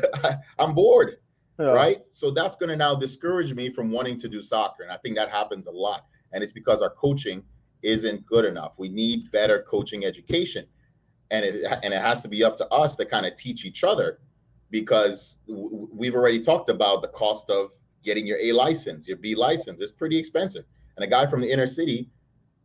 I'm 0.60 0.74
bored 0.74 1.18
yeah. 1.60 1.68
right? 1.68 2.02
So 2.12 2.32
that's 2.32 2.56
going 2.56 2.70
to 2.70 2.76
now 2.76 2.96
discourage 2.96 3.54
me 3.54 3.72
from 3.72 3.92
wanting 3.92 4.20
to 4.20 4.28
do 4.28 4.42
soccer. 4.42 4.84
And 4.84 4.92
I 4.92 4.98
think 4.98 5.16
that 5.16 5.30
happens 5.30 5.68
a 5.68 5.72
lot. 5.72 6.06
And 6.32 6.44
it's 6.44 6.52
because 6.52 6.82
our 6.82 6.90
coaching 6.90 7.44
isn't 7.84 8.26
good 8.26 8.46
enough. 8.46 8.74
We 8.78 8.90
need 8.90 9.32
better 9.32 9.66
coaching 9.68 10.06
education. 10.06 10.66
And 11.32 11.44
it, 11.44 11.66
and 11.84 11.94
it 11.94 12.02
has 12.02 12.22
to 12.22 12.28
be 12.28 12.44
up 12.44 12.58
to 12.58 12.68
us 12.70 12.96
to 12.98 13.06
kind 13.06 13.26
of 13.26 13.36
teach 13.36 13.66
each 13.66 13.84
other 13.84 14.20
because 14.70 15.40
w- 15.48 15.88
we've 15.92 16.16
already 16.16 16.42
talked 16.42 16.70
about 16.70 17.02
the 17.02 17.10
cost 17.10 17.50
of 17.50 17.72
getting 18.04 18.26
your 18.26 18.38
A 18.40 18.52
license, 18.52 19.08
your 19.08 19.18
B 19.18 19.36
license. 19.36 19.82
It's 19.82 19.92
pretty 19.92 20.18
expensive. 20.18 20.66
And 20.96 21.04
a 21.04 21.08
guy 21.08 21.26
from 21.26 21.42
the 21.42 21.52
inner 21.52 21.68
city 21.68 22.10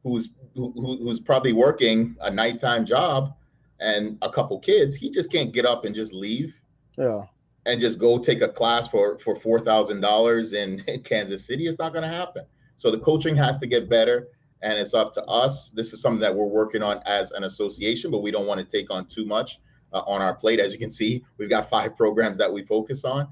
who's 0.04 0.30
who, 0.54 0.72
who's 0.74 1.20
probably 1.20 1.52
working 1.52 2.16
a 2.20 2.30
nighttime 2.30 2.84
job 2.84 3.34
and 3.80 4.18
a 4.22 4.30
couple 4.30 4.58
kids, 4.60 4.94
he 4.94 5.10
just 5.10 5.30
can't 5.30 5.52
get 5.52 5.64
up 5.64 5.84
and 5.84 5.94
just 5.94 6.12
leave. 6.12 6.54
Yeah 6.96 7.22
and 7.66 7.80
just 7.80 7.98
go 7.98 8.18
take 8.18 8.42
a 8.42 8.48
class 8.48 8.88
for 8.88 9.18
for 9.18 9.36
four 9.36 9.58
thousand 9.58 10.00
dollars 10.00 10.52
in 10.52 10.82
Kansas 11.04 11.44
City. 11.44 11.66
It's 11.66 11.78
not 11.78 11.92
going 11.92 12.02
to 12.02 12.14
happen. 12.14 12.44
So 12.78 12.90
the 12.90 12.98
coaching 12.98 13.36
has 13.36 13.58
to 13.60 13.66
get 13.66 13.88
better, 13.88 14.28
and 14.62 14.78
it's 14.78 14.94
up 14.94 15.12
to 15.14 15.24
us. 15.24 15.70
This 15.70 15.92
is 15.92 16.00
something 16.00 16.20
that 16.20 16.34
we're 16.34 16.46
working 16.46 16.82
on 16.82 17.00
as 17.06 17.30
an 17.32 17.44
association, 17.44 18.10
but 18.10 18.22
we 18.22 18.30
don't 18.30 18.46
want 18.46 18.58
to 18.58 18.66
take 18.66 18.90
on 18.90 19.06
too 19.06 19.24
much 19.24 19.60
uh, 19.92 20.02
on 20.06 20.20
our 20.20 20.34
plate. 20.34 20.58
As 20.58 20.72
you 20.72 20.78
can 20.78 20.90
see, 20.90 21.24
we've 21.38 21.50
got 21.50 21.70
five 21.70 21.96
programs 22.02 22.38
that 22.38 22.52
we 22.52 22.64
focus 22.64 23.04
on, 23.04 23.28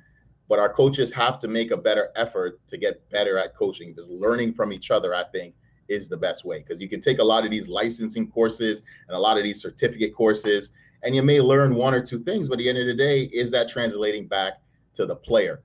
but 0.48 0.58
our 0.58 0.72
coaches 0.72 1.12
have 1.12 1.40
to 1.40 1.48
make 1.48 1.72
a 1.72 1.76
better 1.76 2.10
effort 2.16 2.60
to 2.68 2.78
get 2.78 3.08
better 3.10 3.38
at 3.38 3.56
coaching. 3.56 3.92
Because 3.92 4.08
learning 4.08 4.54
from 4.54 4.72
each 4.72 4.90
other, 4.90 5.14
I 5.14 5.24
think, 5.24 5.54
is 5.88 6.08
the 6.08 6.16
best 6.16 6.44
way. 6.44 6.60
Because 6.60 6.80
you 6.80 6.88
can 6.88 7.00
take 7.00 7.18
a 7.18 7.24
lot 7.24 7.44
of 7.44 7.50
these 7.50 7.66
licensing 7.66 8.30
courses 8.30 8.84
and 9.08 9.16
a 9.16 9.20
lot 9.20 9.36
of 9.36 9.42
these 9.42 9.60
certificate 9.60 10.14
courses 10.14 10.70
and 11.02 11.14
you 11.14 11.22
may 11.22 11.40
learn 11.40 11.74
one 11.74 11.94
or 11.94 12.04
two 12.04 12.18
things, 12.18 12.48
but 12.48 12.54
at 12.54 12.58
the 12.58 12.68
end 12.68 12.78
of 12.78 12.86
the 12.86 12.94
day, 12.94 13.22
is 13.22 13.50
that 13.50 13.68
translating 13.68 14.26
back 14.26 14.54
to 14.94 15.06
the 15.06 15.16
player? 15.16 15.62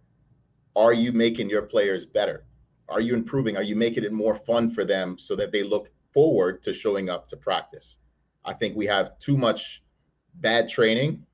Are 0.76 0.94
you 0.94 1.12
making 1.12 1.50
your 1.50 1.64
players 1.64 2.06
better? 2.06 2.46
Are 2.90 3.02
you 3.02 3.14
improving? 3.14 3.58
Are 3.58 3.64
you 3.64 3.76
making 3.76 4.04
it 4.04 4.14
more 4.14 4.36
fun 4.36 4.70
for 4.70 4.86
them 4.86 5.18
so 5.18 5.36
that 5.36 5.52
they 5.52 5.64
look 5.64 5.90
forward 6.14 6.64
to 6.64 6.74
showing 6.74 7.10
up 7.10 7.28
to 7.30 7.38
practice? 7.38 7.98
I 8.44 8.54
think 8.54 8.76
we 8.76 8.86
have 8.86 9.18
too 9.20 9.38
much 9.38 9.84
bad 10.36 10.70
training 10.70 11.26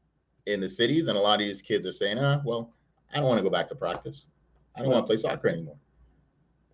in 0.46 0.62
the 0.62 0.70
cities, 0.70 1.08
and 1.08 1.18
a 1.18 1.22
lot 1.22 1.36
of 1.36 1.48
these 1.48 1.62
kids 1.62 1.86
are 1.86 1.92
saying, 1.92 2.18
ah, 2.20 2.42
well, 2.46 2.74
I 3.14 3.18
don't 3.18 3.28
want 3.28 3.40
to 3.40 3.44
go 3.44 3.50
back 3.50 3.70
to 3.70 3.76
practice. 3.76 4.28
I 4.76 4.80
don't 4.80 4.90
want 4.90 5.04
to 5.04 5.08
play 5.08 5.18
soccer 5.18 5.50
anymore. 5.50 5.76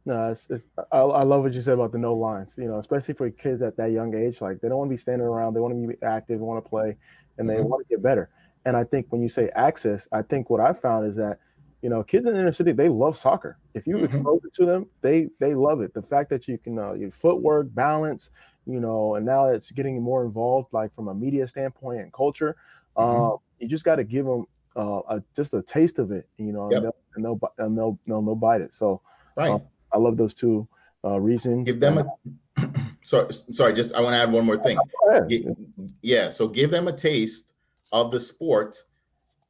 No, 0.08 0.32
it's, 0.32 0.50
it's 0.50 0.68
I, 0.94 1.00
I, 1.00 1.24
love 1.24 1.44
what 1.44 1.52
you 1.52 1.60
said 1.60 1.74
about 1.74 1.92
the 1.92 1.98
no 1.98 2.16
lines. 2.16 2.56
You 2.58 2.70
know, 2.70 2.80
especially 2.80 3.14
for 3.14 3.30
kids 3.30 3.62
at 3.62 3.76
that 3.76 3.92
young 3.92 4.16
age, 4.16 4.40
like 4.40 4.62
they 4.62 4.70
don't 4.70 4.78
want 4.78 4.88
to 4.88 4.94
be 4.94 4.98
standing 4.98 5.28
around. 5.28 5.54
They 5.54 5.60
want 5.60 5.74
to 5.74 5.86
be 5.86 6.02
active, 6.02 6.40
they 6.40 6.46
want 6.46 6.64
to 6.64 6.70
play, 6.70 6.96
and 7.38 7.50
they 7.50 7.56
mm-hmm. 7.56 7.68
want 7.68 7.86
to 7.86 7.94
get 7.94 8.02
better. 8.02 8.30
And 8.64 8.78
I 8.78 8.86
think 8.86 9.08
when 9.10 9.22
you 9.22 9.28
say 9.28 9.50
access, 9.54 10.08
I 10.14 10.22
think 10.22 10.50
what 10.50 10.62
I 10.62 10.72
found 10.72 11.08
is 11.08 11.18
that 11.18 11.40
you 11.82 11.90
know 11.90 12.04
kids 12.04 12.26
in 12.26 12.36
the 12.36 12.40
inner 12.40 12.54
city 12.54 12.72
they 12.72 12.88
love 12.88 13.18
soccer. 13.18 13.58
If 13.74 13.86
you 13.86 13.96
mm-hmm. 13.96 14.06
expose 14.06 14.40
it 14.46 14.54
to 14.54 14.66
them, 14.66 14.86
they 15.02 15.28
they 15.42 15.54
love 15.54 15.82
it. 15.82 15.94
The 15.94 16.02
fact 16.02 16.30
that 16.30 16.48
you 16.48 16.58
can 16.58 16.80
uh, 16.80 16.94
your 16.94 17.12
footwork, 17.12 17.76
balance, 17.76 18.32
you 18.66 18.80
know, 18.80 19.16
and 19.16 19.26
now 19.26 19.48
it's 19.48 19.72
getting 19.72 20.02
more 20.02 20.24
involved, 20.24 20.70
like 20.72 20.96
from 20.96 21.10
a 21.10 21.14
media 21.14 21.50
standpoint 21.50 22.00
and 22.00 22.14
culture. 22.14 22.56
Mm-hmm. 22.96 23.34
Uh, 23.34 23.38
you 23.60 23.68
just 23.68 23.84
got 23.84 23.98
to 23.98 24.06
give 24.06 24.26
them 24.26 24.46
uh, 24.78 25.02
a, 25.10 25.24
just 25.36 25.54
a 25.54 25.62
taste 25.62 26.00
of 26.00 26.12
it, 26.14 26.30
you 26.38 26.54
know, 26.54 26.72
yep. 26.72 26.78
and, 26.78 26.86
they'll, 26.86 26.96
and 27.16 27.26
they'll 27.26 27.54
and 27.58 27.78
they'll, 27.78 28.00
they'll, 28.08 28.22
they'll 28.22 28.36
bite 28.36 28.62
it. 28.62 28.74
So 28.74 29.02
Right. 29.38 29.52
Uh, 29.52 29.60
I 29.92 29.98
love 29.98 30.18
those 30.18 30.34
two 30.34 30.68
uh, 31.04 31.20
reasons. 31.20 31.66
Give 31.66 31.80
them 31.80 32.00
a. 32.00 32.68
sorry, 33.04 33.34
sorry. 33.52 33.74
Just 33.74 33.94
I 33.94 34.02
want 34.02 34.14
to 34.14 34.20
add 34.20 34.32
one 34.32 34.46
more 34.46 34.62
thing. 34.62 34.78
Yeah. 36.02 36.30
So 36.30 36.48
give 36.48 36.72
them 36.72 36.88
a 36.88 36.94
taste 36.94 37.54
of 37.92 38.12
the 38.12 38.20
sport, 38.20 38.84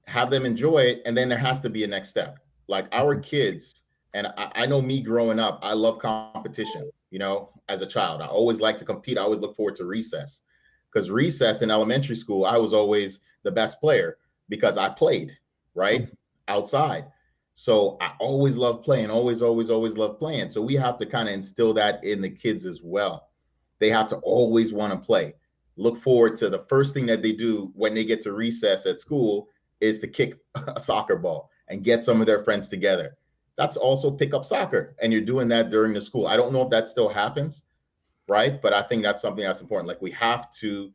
have 0.06 0.30
them 0.30 0.46
enjoy 0.46 0.80
it, 0.80 1.02
and 1.06 1.18
then 1.18 1.30
there 1.30 1.38
has 1.38 1.60
to 1.62 1.70
be 1.70 1.84
a 1.84 1.88
next 1.88 2.10
step. 2.10 2.40
Like 2.68 2.88
our 2.92 3.16
kids, 3.16 3.84
and 4.14 4.28
I, 4.38 4.52
I 4.56 4.66
know 4.66 4.82
me 4.82 5.02
growing 5.02 5.40
up, 5.40 5.60
I 5.62 5.74
love 5.74 6.00
competition. 6.00 6.90
You 7.10 7.20
know, 7.20 7.50
as 7.70 7.82
a 7.82 7.86
child, 7.86 8.22
I 8.22 8.28
always 8.28 8.60
like 8.60 8.78
to 8.78 8.86
compete. 8.86 9.18
I 9.18 9.22
always 9.22 9.40
look 9.40 9.56
forward 9.56 9.76
to 9.78 9.86
recess 9.86 10.42
because 10.92 11.10
recess 11.10 11.62
in 11.62 11.72
elementary 11.72 12.16
school, 12.16 12.46
I 12.46 12.58
was 12.58 12.74
always 12.74 13.20
the 13.44 13.52
best 13.52 13.80
player 13.80 14.18
because 14.50 14.78
I 14.78 14.90
played 14.90 15.38
right 15.76 16.10
outside. 16.48 17.06
So 17.60 17.98
I 18.00 18.12
always 18.20 18.56
love 18.56 18.84
playing, 18.84 19.10
always, 19.10 19.42
always, 19.42 19.72
always 19.72 19.98
love 19.98 20.20
playing. 20.20 20.52
So 20.52 20.62
we 20.62 20.76
have 20.76 20.96
to 20.98 21.08
kind 21.08 21.28
of 21.28 21.34
instill 21.34 21.74
that 21.74 22.04
in 22.04 22.22
the 22.22 22.30
kids 22.30 22.68
as 22.68 22.84
well. 22.84 23.30
They 23.80 23.90
have 23.90 24.08
to 24.10 24.18
always 24.18 24.72
want 24.72 24.94
to 24.94 25.00
play. 25.00 25.34
Look 25.76 25.98
forward 25.98 26.38
to 26.38 26.52
the 26.52 26.66
first 26.70 26.94
thing 26.94 27.08
that 27.08 27.24
they 27.24 27.34
do 27.34 27.72
when 27.74 27.96
they 27.96 28.06
get 28.06 28.22
to 28.22 28.34
recess 28.34 28.86
at 28.86 29.00
school 29.00 29.50
is 29.82 29.98
to 30.00 30.08
kick 30.08 30.38
a 30.56 30.80
soccer 30.80 31.16
ball 31.16 31.50
and 31.68 31.84
get 31.84 32.04
some 32.04 32.22
of 32.22 32.28
their 32.28 32.44
friends 32.44 32.68
together. 32.68 33.18
That's 33.58 33.76
also 33.76 34.12
pick 34.12 34.36
up 34.36 34.46
soccer. 34.46 34.96
And 35.02 35.12
you're 35.12 35.22
doing 35.22 35.48
that 35.48 35.72
during 35.72 35.94
the 35.94 36.02
school. 36.02 36.28
I 36.28 36.38
don't 36.38 36.54
know 36.54 36.62
if 36.62 36.70
that 36.70 36.88
still 36.88 37.10
happens, 37.10 37.64
right? 38.30 38.62
But 38.62 38.74
I 38.74 38.84
think 38.84 39.02
that's 39.02 39.24
something 39.24 39.44
that's 39.44 39.62
important. 39.62 39.88
Like 39.88 40.02
we 40.02 40.12
have 40.12 40.52
to 40.60 40.92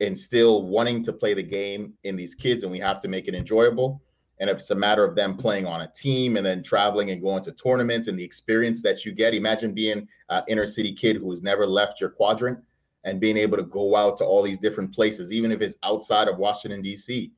instill 0.00 0.66
wanting 0.66 1.04
to 1.04 1.12
play 1.12 1.34
the 1.34 1.42
game 1.44 1.94
in 2.02 2.16
these 2.16 2.34
kids 2.34 2.64
and 2.64 2.72
we 2.72 2.80
have 2.80 3.00
to 3.02 3.06
make 3.06 3.28
it 3.28 3.36
enjoyable 3.36 4.02
and 4.40 4.48
if 4.48 4.56
it's 4.56 4.70
a 4.70 4.74
matter 4.74 5.04
of 5.04 5.14
them 5.14 5.36
playing 5.36 5.66
on 5.66 5.82
a 5.82 5.88
team 5.88 6.38
and 6.38 6.46
then 6.46 6.62
traveling 6.62 7.10
and 7.10 7.20
going 7.20 7.44
to 7.44 7.52
tournaments 7.52 8.08
and 8.08 8.18
the 8.18 8.24
experience 8.24 8.82
that 8.82 9.04
you 9.04 9.12
get, 9.12 9.34
imagine 9.34 9.74
being 9.74 10.08
an 10.30 10.42
inner 10.48 10.66
city 10.66 10.94
kid 10.94 11.16
who 11.16 11.28
has 11.30 11.42
never 11.42 11.66
left 11.66 12.00
your 12.00 12.08
quadrant 12.08 12.58
and 13.04 13.20
being 13.20 13.36
able 13.36 13.58
to 13.58 13.62
go 13.64 13.94
out 13.94 14.16
to 14.16 14.24
all 14.24 14.42
these 14.42 14.58
different 14.58 14.94
places, 14.94 15.30
even 15.30 15.52
if 15.52 15.60
it's 15.60 15.74
outside 15.82 16.26
of 16.26 16.38
Washington, 16.38 16.80
D.C. 16.80 17.32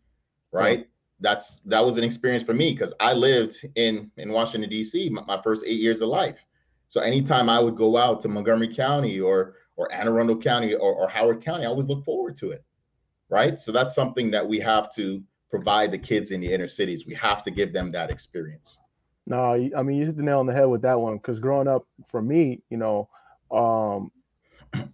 Right. 0.53 0.79
Yeah. 0.81 0.85
That's 1.21 1.61
that 1.67 1.85
was 1.85 1.99
an 1.99 2.05
experience 2.05 2.43
for 2.43 2.55
me 2.55 2.73
because 2.73 2.93
I 2.99 3.13
lived 3.13 3.65
in 3.77 4.11
in 4.17 4.33
Washington 4.33 4.69
D.C. 4.71 5.09
My, 5.11 5.23
my, 5.23 5.41
first 5.43 5.65
eight 5.65 5.79
years 5.79 6.01
of 6.01 6.09
life. 6.09 6.39
So 6.89 7.01
anytime 7.01 7.49
I 7.49 7.61
would 7.61 7.77
go 7.77 7.97
out 7.97 8.21
to 8.23 8.29
Montgomery 8.29 8.75
County 8.75 9.21
or 9.21 9.55
or 9.77 9.93
Anne 9.93 10.09
Arundel 10.09 10.37
County 10.37 10.75
or, 10.75 10.93
or 10.93 11.09
Howard 11.09 11.41
County, 11.41 11.65
I 11.65 11.69
always 11.69 11.87
look 11.87 12.05
forward 12.05 12.37
to 12.39 12.51
it. 12.51 12.65
Right. 13.29 13.59
So 13.59 13.71
that's 13.71 13.95
something 13.95 14.33
that 14.33 14.47
we 14.47 14.59
have 14.61 14.93
to 14.95 15.23
provide 15.53 15.93
the 15.93 15.99
kids 15.99 16.31
in 16.31 16.41
the 16.41 16.53
inner 16.53 16.67
cities. 16.67 17.07
We 17.07 17.15
have 17.15 17.45
to 17.45 17.51
give 17.51 17.73
them 17.73 17.93
that 17.93 18.11
experience. 18.11 18.79
No, 19.27 19.53
I 19.77 19.83
mean 19.83 19.99
you 19.99 20.07
hit 20.07 20.17
the 20.17 20.23
nail 20.23 20.41
on 20.41 20.47
the 20.47 20.53
head 20.53 20.65
with 20.65 20.83
that 20.83 20.99
one 20.99 21.19
because 21.19 21.39
growing 21.39 21.69
up 21.69 21.87
for 22.07 22.21
me, 22.21 22.63
you 22.71 22.79
know, 22.79 23.09
um, 23.53 24.11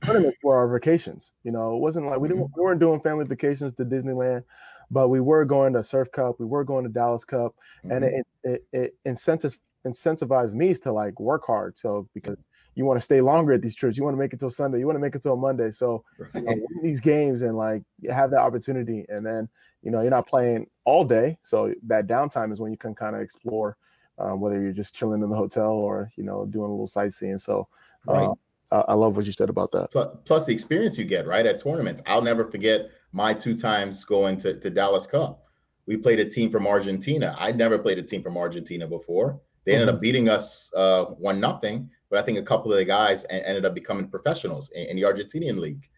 tournaments 0.05 0.37
were 0.43 0.57
our 0.57 0.69
vacations. 0.69 1.33
You 1.45 1.53
know, 1.53 1.77
it 1.77 1.79
wasn't 1.79 2.07
like 2.07 2.19
we 2.19 2.29
didn't 2.29 2.51
we 2.55 2.63
weren't 2.63 2.81
doing 2.81 3.01
family 3.01 3.25
vacations 3.25 3.73
to 3.75 3.85
Disneyland, 3.87 4.45
but 4.91 5.09
we 5.09 5.21
were 5.21 5.47
going 5.47 5.73
to 5.75 5.85
Surf 5.85 6.11
Cup, 6.13 6.41
we 6.41 6.45
were 6.45 6.65
going 6.65 6.85
to 6.85 6.91
Dallas 6.91 7.25
Cup, 7.25 7.55
mm-hmm. 7.85 7.93
and 7.93 8.05
it, 8.05 8.27
it, 8.45 8.65
it 8.73 8.95
incentivized 9.07 9.59
incentivized 9.87 10.55
me 10.55 10.75
to 10.75 10.93
like 10.93 11.19
work 11.21 11.47
hard. 11.47 11.79
So 11.79 12.09
because 12.13 12.37
you 12.79 12.85
want 12.85 12.99
to 12.99 13.05
stay 13.05 13.21
longer 13.21 13.53
at 13.53 13.63
these 13.63 13.77
trips, 13.77 13.97
you 13.97 14.05
want 14.05 14.15
to 14.15 14.19
make 14.19 14.33
it 14.33 14.41
till 14.41 14.51
Sunday, 14.51 14.79
you 14.79 14.87
want 14.87 14.97
to 14.97 15.01
make 15.01 15.15
it 15.15 15.23
till 15.23 15.37
Monday. 15.37 15.71
So 15.71 16.05
right. 16.19 16.31
you 16.35 16.43
know, 16.43 16.67
these 16.83 17.01
games 17.01 17.43
and 17.43 17.57
like 17.57 17.83
you 18.01 18.11
have 18.11 18.31
that 18.31 18.41
opportunity, 18.41 19.05
and 19.09 19.27
then 19.27 19.49
you 19.83 19.91
know 19.91 20.01
you're 20.01 20.11
not 20.11 20.29
playing 20.29 20.69
all 20.85 21.05
day. 21.05 21.39
So 21.43 21.75
that 21.87 22.07
downtime 22.07 22.53
is 22.53 22.61
when 22.61 22.71
you 22.71 22.79
can 22.79 22.95
kind 22.95 23.17
of 23.17 23.23
explore 23.23 23.77
um, 24.19 24.41
whether 24.41 24.61
you're 24.61 24.73
just 24.73 24.95
chilling 24.95 25.23
in 25.23 25.29
the 25.29 25.37
hotel 25.37 25.73
or 25.73 26.11
you 26.17 26.25
know 26.25 26.47
doing 26.47 26.69
a 26.69 26.71
little 26.71 26.87
sightseeing. 26.87 27.39
So 27.39 27.69
uh, 28.09 28.13
right. 28.13 28.31
I, 28.71 28.77
I 28.89 28.95
love 28.95 29.17
what 29.17 29.27
you 29.27 29.33
said 29.33 29.51
about 29.51 29.73
that. 29.73 29.91
Plus, 29.91 30.17
plus, 30.25 30.47
the 30.47 30.53
experience 30.53 30.99
you 30.99 31.05
get 31.05 31.27
right 31.27 31.47
at 31.47 31.63
tournaments. 31.63 32.01
I'll 32.07 32.23
never 32.23 32.45
forget 32.51 32.91
my 33.13 33.35
two 33.35 33.57
times 33.57 34.05
going 34.05 34.37
to, 34.39 34.59
to 34.61 34.71
dallas 34.71 35.07
cup. 35.07 35.45
We 35.87 35.97
played 35.97 36.21
a 36.21 36.29
team 36.29 36.51
from 36.51 36.67
argentina. 36.67 37.35
I'd 37.39 37.57
never 37.57 37.79
played 37.79 37.99
a 37.99 38.03
team 38.03 38.23
from 38.23 38.37
argentina 38.37 38.87
before 38.87 39.41
they 39.69 39.75
ended 39.75 39.89
mm-hmm. 39.89 39.97
up 39.97 40.01
beating 40.01 40.29
us 40.29 40.71
uh, 40.75 41.05
one 41.05 41.39
nothing 41.39 41.91
but 42.09 42.19
i 42.19 42.23
think 42.23 42.39
a 42.39 42.43
couple 42.43 42.73
of 42.73 42.79
the 42.79 42.85
guys 42.85 43.27
ended 43.31 43.65
up 43.65 43.75
becoming 43.75 44.09
professionals 44.09 44.71
in, 44.71 44.87
in 44.87 44.97
the 44.97 45.03
argentinian 45.03 45.59
league 45.59 45.89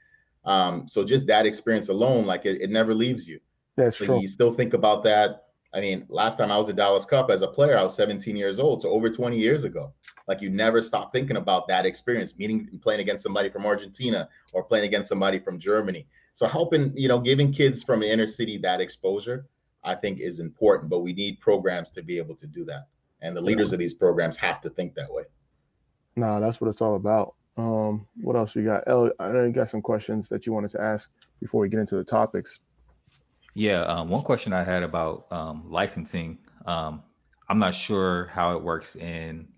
um, 0.45 0.89
so 0.89 1.05
just 1.05 1.27
that 1.27 1.47
experience 1.47 1.89
alone 1.89 2.27
like 2.27 2.47
it, 2.47 2.61
it 2.61 2.71
never 2.71 2.95
leaves 2.95 3.29
you 3.29 3.39
that's 3.81 3.99
so 3.99 4.05
true. 4.05 4.21
You 4.21 4.29
still 4.29 4.53
think 4.53 4.75
about 4.75 5.03
that. 5.05 5.45
I 5.73 5.81
mean, 5.81 6.05
last 6.09 6.37
time 6.37 6.51
I 6.51 6.59
was 6.59 6.69
at 6.69 6.77
Dallas 6.77 7.05
Cup 7.05 7.31
as 7.31 7.43
a 7.43 7.47
player, 7.47 7.79
I 7.79 7.83
was 7.83 7.95
17 7.95 8.37
years 8.37 8.59
old, 8.59 8.83
so 8.83 8.91
over 8.91 9.09
20 9.09 9.39
years 9.39 9.65
ago. 9.65 9.93
Like 10.27 10.43
you 10.43 10.51
never 10.51 10.83
stop 10.83 11.13
thinking 11.13 11.37
about 11.37 11.67
that 11.69 11.87
experience, 11.87 12.37
meeting 12.37 12.69
and 12.71 12.83
playing 12.83 13.01
against 13.01 13.23
somebody 13.23 13.49
from 13.49 13.67
Argentina 13.67 14.29
or 14.53 14.63
playing 14.63 14.85
against 14.85 15.09
somebody 15.09 15.39
from 15.39 15.59
Germany. 15.59 16.07
So 16.35 16.47
helping, 16.47 16.93
you 16.97 17.09
know, 17.09 17.19
giving 17.19 17.53
kids 17.53 17.83
from 17.83 18.01
the 18.01 18.11
inner 18.11 18.27
city 18.27 18.59
that 18.59 18.81
exposure, 18.81 19.47
I 19.83 19.95
think 19.95 20.21
is 20.21 20.39
important. 20.41 20.91
But 20.91 21.01
we 21.01 21.13
need 21.13 21.41
programs 21.41 21.91
to 21.93 22.03
be 22.03 22.19
able 22.19 22.37
to 22.37 22.47
do 22.47 22.65
that, 22.67 22.89
and 23.23 23.37
the 23.37 23.41
leaders 23.41 23.73
of 23.73 23.79
these 23.79 23.95
programs 23.95 24.37
have 24.37 24.61
to 24.63 24.71
think 24.71 24.95
that 24.95 25.13
way. 25.13 25.25
No, 26.17 26.27
nah, 26.27 26.41
that's 26.41 26.61
what 26.61 26.69
it's 26.69 26.81
all 26.81 26.97
about. 26.97 27.35
Um, 27.57 28.07
what 28.21 28.37
else 28.37 28.57
you 28.57 28.65
got? 28.65 28.85
El, 28.87 29.11
I 29.19 29.29
know 29.29 29.45
you 29.45 29.53
got 29.53 29.69
some 29.69 29.83
questions 29.83 30.29
that 30.29 30.47
you 30.47 30.53
wanted 30.53 30.71
to 30.73 30.81
ask 30.81 31.11
before 31.41 31.61
we 31.61 31.69
get 31.69 31.81
into 31.81 31.97
the 31.97 32.05
topics. 32.05 32.61
Yeah, 33.55 33.83
um, 33.83 34.09
one 34.09 34.23
question 34.23 34.53
I 34.53 34.65
had 34.65 34.83
about 34.83 35.31
um, 35.33 35.65
licensing. 35.69 36.39
Um, 36.67 37.03
I'm 37.49 37.59
not 37.59 37.75
sure 37.75 38.27
how 38.27 38.57
it 38.57 38.63
works 38.63 38.97
in, 38.97 39.49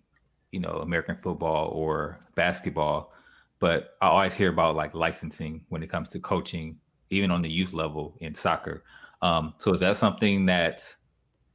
you 0.51 0.61
know, 0.61 0.71
American 0.71 1.15
football 1.15 1.69
or 1.69 2.21
basketball, 2.35 3.13
but 3.59 3.97
I 4.01 4.09
always 4.09 4.35
hear 4.35 4.49
about 4.49 4.77
like 4.77 4.95
licensing 4.95 5.65
when 5.69 5.83
it 5.83 5.91
comes 5.91 6.09
to 6.11 6.19
coaching, 6.19 6.79
even 7.11 7.31
on 7.31 7.43
the 7.43 7.51
youth 7.51 7.73
level 7.73 8.17
in 8.21 8.35
soccer. 8.35 8.83
Um, 9.21 9.55
so 9.59 9.75
is 9.75 9.81
that 9.81 9.97
something 9.97 10.47
that 10.47 10.97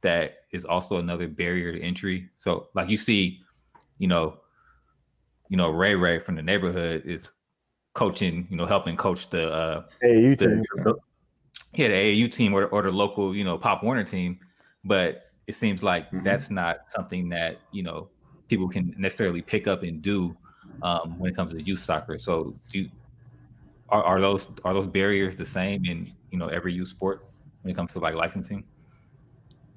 that 0.02 0.44
is 0.52 0.64
also 0.64 0.96
another 0.96 1.28
barrier 1.28 1.72
to 1.72 1.80
entry? 1.80 2.28
So 2.34 2.68
like 2.74 2.88
you 2.88 2.96
see, 2.96 3.40
you 3.98 4.08
know, 4.08 4.38
you 5.48 5.56
know, 5.56 5.70
Ray 5.70 5.94
Ray 5.94 6.18
from 6.18 6.36
the 6.36 6.42
neighborhood 6.42 7.02
is 7.04 7.32
coaching, 7.94 8.46
you 8.50 8.56
know, 8.56 8.66
helping 8.66 8.96
coach 8.96 9.30
the 9.30 9.50
uh, 9.50 9.82
hey, 10.00 10.34
the, 10.34 10.64
yeah, 11.74 11.88
the 11.88 11.94
AAU 11.94 12.32
team 12.32 12.54
or, 12.54 12.66
or 12.66 12.82
the 12.82 12.90
local, 12.90 13.34
you 13.34 13.44
know, 13.44 13.58
Pop 13.58 13.82
Warner 13.82 14.04
team, 14.04 14.38
but 14.84 15.30
it 15.46 15.54
seems 15.54 15.82
like 15.82 16.06
mm-hmm. 16.06 16.24
that's 16.24 16.50
not 16.50 16.80
something 16.88 17.28
that 17.30 17.58
you 17.72 17.82
know 17.82 18.08
people 18.48 18.68
can 18.68 18.94
necessarily 18.96 19.42
pick 19.42 19.66
up 19.66 19.82
and 19.82 20.00
do 20.00 20.36
um, 20.82 21.18
when 21.18 21.30
it 21.30 21.36
comes 21.36 21.52
to 21.52 21.62
youth 21.62 21.80
soccer. 21.80 22.18
So, 22.18 22.54
do 22.70 22.80
you, 22.80 22.90
are, 23.88 24.02
are 24.02 24.20
those 24.20 24.48
are 24.64 24.74
those 24.74 24.86
barriers 24.86 25.36
the 25.36 25.44
same 25.44 25.84
in 25.84 26.10
you 26.30 26.38
know 26.38 26.48
every 26.48 26.72
youth 26.72 26.88
sport 26.88 27.26
when 27.62 27.72
it 27.72 27.74
comes 27.74 27.92
to 27.94 27.98
like 27.98 28.14
licensing? 28.14 28.64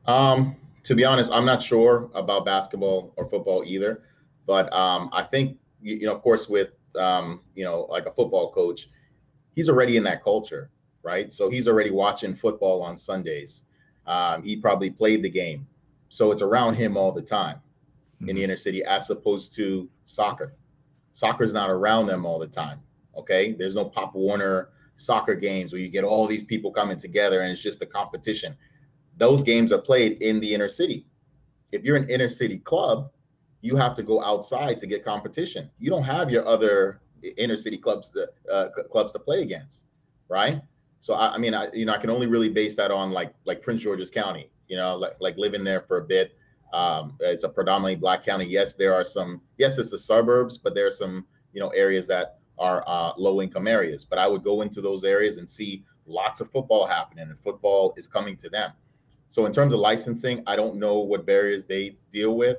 Um, 0.05 0.55
to 0.83 0.95
be 0.95 1.05
honest, 1.05 1.31
I'm 1.31 1.45
not 1.45 1.61
sure 1.61 2.09
about 2.13 2.45
basketball 2.45 3.13
or 3.17 3.29
football 3.29 3.63
either, 3.65 4.03
but 4.47 4.71
um, 4.73 5.09
I 5.13 5.23
think 5.23 5.57
you 5.81 6.05
know, 6.05 6.13
of 6.13 6.21
course, 6.21 6.47
with 6.49 6.69
um, 6.95 7.41
you 7.55 7.63
know, 7.63 7.87
like 7.89 8.05
a 8.05 8.11
football 8.11 8.51
coach, 8.51 8.89
he's 9.55 9.69
already 9.69 9.97
in 9.97 10.03
that 10.03 10.23
culture 10.23 10.69
right? 11.03 11.31
So 11.31 11.49
he's 11.49 11.67
already 11.67 11.91
watching 11.91 12.35
football 12.35 12.81
on 12.81 12.97
Sundays. 12.97 13.63
Um, 14.05 14.43
he 14.43 14.55
probably 14.55 14.89
played 14.89 15.23
the 15.23 15.29
game. 15.29 15.67
So 16.09 16.31
it's 16.31 16.41
around 16.41 16.75
him 16.75 16.97
all 16.97 17.11
the 17.11 17.21
time 17.21 17.57
mm-hmm. 17.57 18.29
in 18.29 18.35
the 18.35 18.41
mm-hmm. 18.41 18.51
inner 18.51 18.57
city 18.57 18.83
as 18.83 19.09
opposed 19.09 19.55
to 19.55 19.89
soccer. 20.05 20.53
Soccer's 21.13 21.53
not 21.53 21.69
around 21.69 22.07
them 22.07 22.25
all 22.25 22.39
the 22.39 22.47
time. 22.47 22.79
Okay. 23.17 23.53
There's 23.53 23.75
no 23.75 23.85
Pop 23.85 24.15
Warner 24.15 24.69
soccer 24.95 25.35
games 25.35 25.73
where 25.73 25.81
you 25.81 25.89
get 25.89 26.03
all 26.03 26.27
these 26.27 26.43
people 26.43 26.71
coming 26.71 26.97
together 26.97 27.41
and 27.41 27.51
it's 27.51 27.61
just 27.61 27.81
a 27.81 27.85
competition. 27.85 28.55
Those 29.21 29.43
games 29.43 29.71
are 29.71 29.77
played 29.77 30.19
in 30.23 30.39
the 30.39 30.51
inner 30.51 30.67
city. 30.67 31.05
If 31.71 31.83
you're 31.83 31.95
an 31.95 32.09
inner 32.09 32.27
city 32.27 32.57
club, 32.57 33.11
you 33.61 33.75
have 33.75 33.93
to 33.93 34.01
go 34.01 34.19
outside 34.23 34.79
to 34.79 34.87
get 34.87 35.05
competition. 35.05 35.69
You 35.77 35.91
don't 35.91 36.01
have 36.01 36.31
your 36.31 36.43
other 36.47 37.01
inner 37.37 37.55
city 37.55 37.77
clubs 37.77 38.09
to, 38.09 38.27
uh, 38.51 38.69
clubs 38.91 39.13
to 39.13 39.19
play 39.19 39.43
against, 39.43 39.85
right? 40.27 40.59
So 41.01 41.13
I, 41.13 41.35
I 41.35 41.37
mean, 41.37 41.53
I 41.53 41.71
you 41.71 41.85
know 41.85 41.93
I 41.93 41.99
can 41.99 42.09
only 42.09 42.25
really 42.25 42.49
base 42.49 42.75
that 42.77 42.89
on 42.89 43.11
like 43.11 43.31
like 43.45 43.61
Prince 43.61 43.81
George's 43.81 44.09
County. 44.09 44.49
You 44.67 44.77
know, 44.77 44.95
like 44.95 45.17
like 45.19 45.37
living 45.37 45.63
there 45.63 45.81
for 45.81 45.97
a 45.97 46.03
bit. 46.03 46.35
Um, 46.73 47.15
it's 47.19 47.43
a 47.43 47.49
predominantly 47.49 47.97
black 47.97 48.25
county. 48.25 48.45
Yes, 48.45 48.73
there 48.73 48.95
are 48.95 49.03
some. 49.03 49.39
Yes, 49.59 49.77
it's 49.77 49.91
the 49.91 49.99
suburbs, 49.99 50.57
but 50.57 50.73
there 50.73 50.87
are 50.87 50.97
some 51.03 51.27
you 51.53 51.59
know 51.59 51.69
areas 51.69 52.07
that 52.07 52.39
are 52.57 52.83
uh, 52.87 53.13
low 53.17 53.39
income 53.39 53.67
areas. 53.67 54.03
But 54.03 54.17
I 54.17 54.25
would 54.25 54.43
go 54.43 54.63
into 54.63 54.81
those 54.81 55.03
areas 55.03 55.37
and 55.37 55.47
see 55.47 55.85
lots 56.07 56.41
of 56.41 56.49
football 56.49 56.87
happening, 56.87 57.29
and 57.29 57.39
football 57.43 57.93
is 57.97 58.07
coming 58.07 58.35
to 58.37 58.49
them. 58.49 58.71
So 59.31 59.45
in 59.45 59.53
terms 59.53 59.73
of 59.73 59.79
licensing, 59.79 60.43
I 60.45 60.55
don't 60.57 60.75
know 60.75 60.99
what 60.99 61.25
barriers 61.25 61.65
they 61.65 61.95
deal 62.11 62.35
with, 62.35 62.57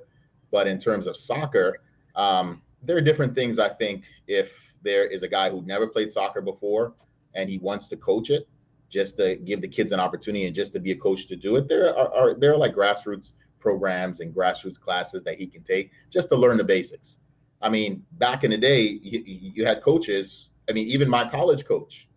but 0.51 0.67
in 0.67 0.79
terms 0.79 1.07
of 1.07 1.17
soccer, 1.17 1.83
um, 2.17 2.63
there 2.83 2.97
are 2.97 3.03
different 3.03 3.35
things. 3.35 3.59
I 3.59 3.69
think 3.69 4.05
if 4.27 4.51
there 4.83 5.05
is 5.05 5.23
a 5.23 5.29
guy 5.29 5.51
who 5.51 5.63
never 5.63 5.87
played 5.87 6.11
soccer 6.11 6.41
before 6.41 6.95
and 7.35 7.49
he 7.49 7.59
wants 7.59 7.89
to 7.89 7.97
coach 7.97 8.31
it 8.31 8.49
just 8.89 9.19
to 9.19 9.37
give 9.37 9.61
the 9.61 9.69
kids 9.69 9.93
an 9.93 10.01
opportunity 10.01 10.47
and 10.47 10.55
just 10.55 10.73
to 10.73 10.81
be 10.81 10.93
a 10.93 10.97
coach 10.97 11.27
to 11.27 11.37
do 11.37 11.57
it. 11.57 11.69
There 11.69 11.97
are, 11.97 12.15
are 12.15 12.35
there 12.35 12.53
are 12.53 12.57
like 12.57 12.75
grassroots 12.75 13.35
programs 13.61 14.21
and 14.21 14.35
grassroots 14.35 14.81
classes 14.81 15.23
that 15.25 15.39
he 15.39 15.47
can 15.47 15.63
take 15.63 15.91
just 16.11 16.31
to 16.31 16.37
learn 16.37 16.57
the 16.57 16.65
basics. 16.65 17.19
I 17.61 17.69
mean, 17.69 18.03
back 18.13 18.45
in 18.45 18.51
the 18.51 18.59
day, 18.59 18.99
you, 19.03 19.23
you 19.27 19.65
had 19.65 19.83
coaches. 19.83 20.51
I 20.69 20.73
mean, 20.73 20.89
even 20.89 21.09
my 21.09 21.29
college 21.29 21.65
coach, 21.67 22.09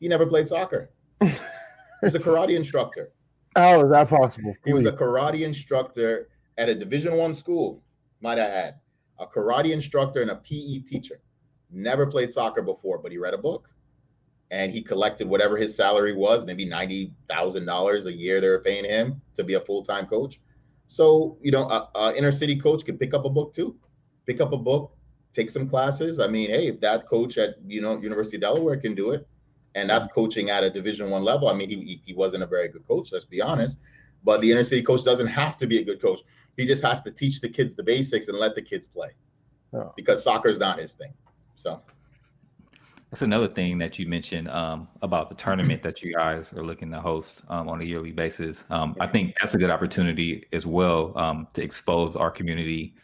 he 0.00 0.08
never 0.08 0.26
played 0.26 0.48
soccer. 0.48 0.90
he 1.20 1.30
was 2.02 2.14
a 2.16 2.18
karate 2.18 2.56
instructor. 2.56 3.12
How 3.56 3.84
is 3.84 3.90
that 3.90 4.08
possible? 4.08 4.54
He 4.64 4.72
was 4.72 4.86
a 4.86 4.92
karate 4.92 5.40
instructor 5.40 6.28
at 6.56 6.68
a 6.68 6.74
Division 6.74 7.14
One 7.16 7.34
school. 7.34 7.82
Might 8.20 8.38
I 8.38 8.42
add, 8.42 8.74
a 9.18 9.26
karate 9.26 9.72
instructor 9.72 10.22
and 10.22 10.30
a 10.30 10.36
PE 10.36 10.80
teacher. 10.80 11.20
Never 11.70 12.06
played 12.06 12.32
soccer 12.32 12.62
before, 12.62 12.98
but 12.98 13.12
he 13.12 13.18
read 13.18 13.34
a 13.34 13.38
book, 13.38 13.68
and 14.50 14.72
he 14.72 14.82
collected 14.82 15.28
whatever 15.28 15.56
his 15.56 15.74
salary 15.74 16.14
was, 16.14 16.44
maybe 16.44 16.64
ninety 16.64 17.12
thousand 17.28 17.64
dollars 17.66 18.06
a 18.06 18.12
year. 18.12 18.40
They 18.40 18.48
were 18.48 18.60
paying 18.60 18.84
him 18.84 19.20
to 19.34 19.44
be 19.44 19.54
a 19.54 19.60
full 19.60 19.82
time 19.82 20.06
coach. 20.06 20.40
So 20.86 21.38
you 21.42 21.50
know, 21.50 21.68
a, 21.68 21.88
a 21.96 22.14
inner 22.16 22.32
city 22.32 22.56
coach 22.56 22.84
could 22.84 23.00
pick 23.00 23.14
up 23.14 23.24
a 23.24 23.30
book 23.30 23.52
too, 23.52 23.76
pick 24.26 24.40
up 24.40 24.52
a 24.52 24.56
book, 24.56 24.96
take 25.32 25.50
some 25.50 25.68
classes. 25.68 26.20
I 26.20 26.26
mean, 26.26 26.50
hey, 26.50 26.68
if 26.68 26.80
that 26.80 27.08
coach 27.08 27.38
at 27.38 27.56
you 27.66 27.80
know 27.80 28.00
University 28.00 28.36
of 28.36 28.42
Delaware 28.42 28.76
can 28.76 28.94
do 28.94 29.10
it, 29.10 29.26
and 29.74 29.88
that's 29.88 30.06
coaching 30.08 30.50
at 30.50 30.64
a 30.64 30.70
Division 30.70 31.10
One 31.10 31.22
level. 31.22 31.48
I 31.48 31.54
mean, 31.54 31.68
he 31.68 32.00
he 32.04 32.14
wasn't 32.14 32.42
a 32.42 32.46
very 32.46 32.68
good 32.68 32.86
coach. 32.86 33.12
Let's 33.12 33.24
be 33.24 33.40
honest. 33.40 33.78
But 34.24 34.40
the 34.40 34.50
inner 34.50 34.64
city 34.64 34.82
coach 34.82 35.04
doesn't 35.04 35.28
have 35.28 35.56
to 35.58 35.66
be 35.66 35.78
a 35.78 35.84
good 35.84 36.00
coach. 36.00 36.20
He 36.56 36.66
just 36.66 36.82
has 36.84 37.00
to 37.02 37.10
teach 37.10 37.40
the 37.40 37.48
kids 37.48 37.74
the 37.74 37.82
basics 37.82 38.28
and 38.28 38.38
let 38.38 38.54
the 38.54 38.62
kids 38.62 38.86
play, 38.86 39.10
oh. 39.72 39.92
because 39.96 40.22
soccer 40.22 40.48
is 40.48 40.58
not 40.58 40.78
his 40.78 40.92
thing. 40.92 41.12
So 41.56 41.80
that's 43.10 43.22
another 43.22 43.48
thing 43.48 43.78
that 43.78 43.98
you 43.98 44.06
mentioned 44.06 44.48
um, 44.48 44.88
about 45.02 45.30
the 45.30 45.34
tournament 45.34 45.82
that 45.82 46.02
you 46.02 46.14
guys 46.14 46.52
are 46.52 46.64
looking 46.64 46.90
to 46.92 47.00
host 47.00 47.42
um, 47.48 47.68
on 47.68 47.80
a 47.80 47.84
yearly 47.84 48.12
basis. 48.12 48.64
Um, 48.70 48.94
I 49.00 49.06
think 49.08 49.34
that's 49.40 49.54
a 49.54 49.58
good 49.58 49.70
opportunity 49.70 50.46
as 50.52 50.64
well 50.64 51.16
um, 51.18 51.48
to 51.54 51.62
expose 51.62 52.14
our 52.14 52.30
community 52.30 52.94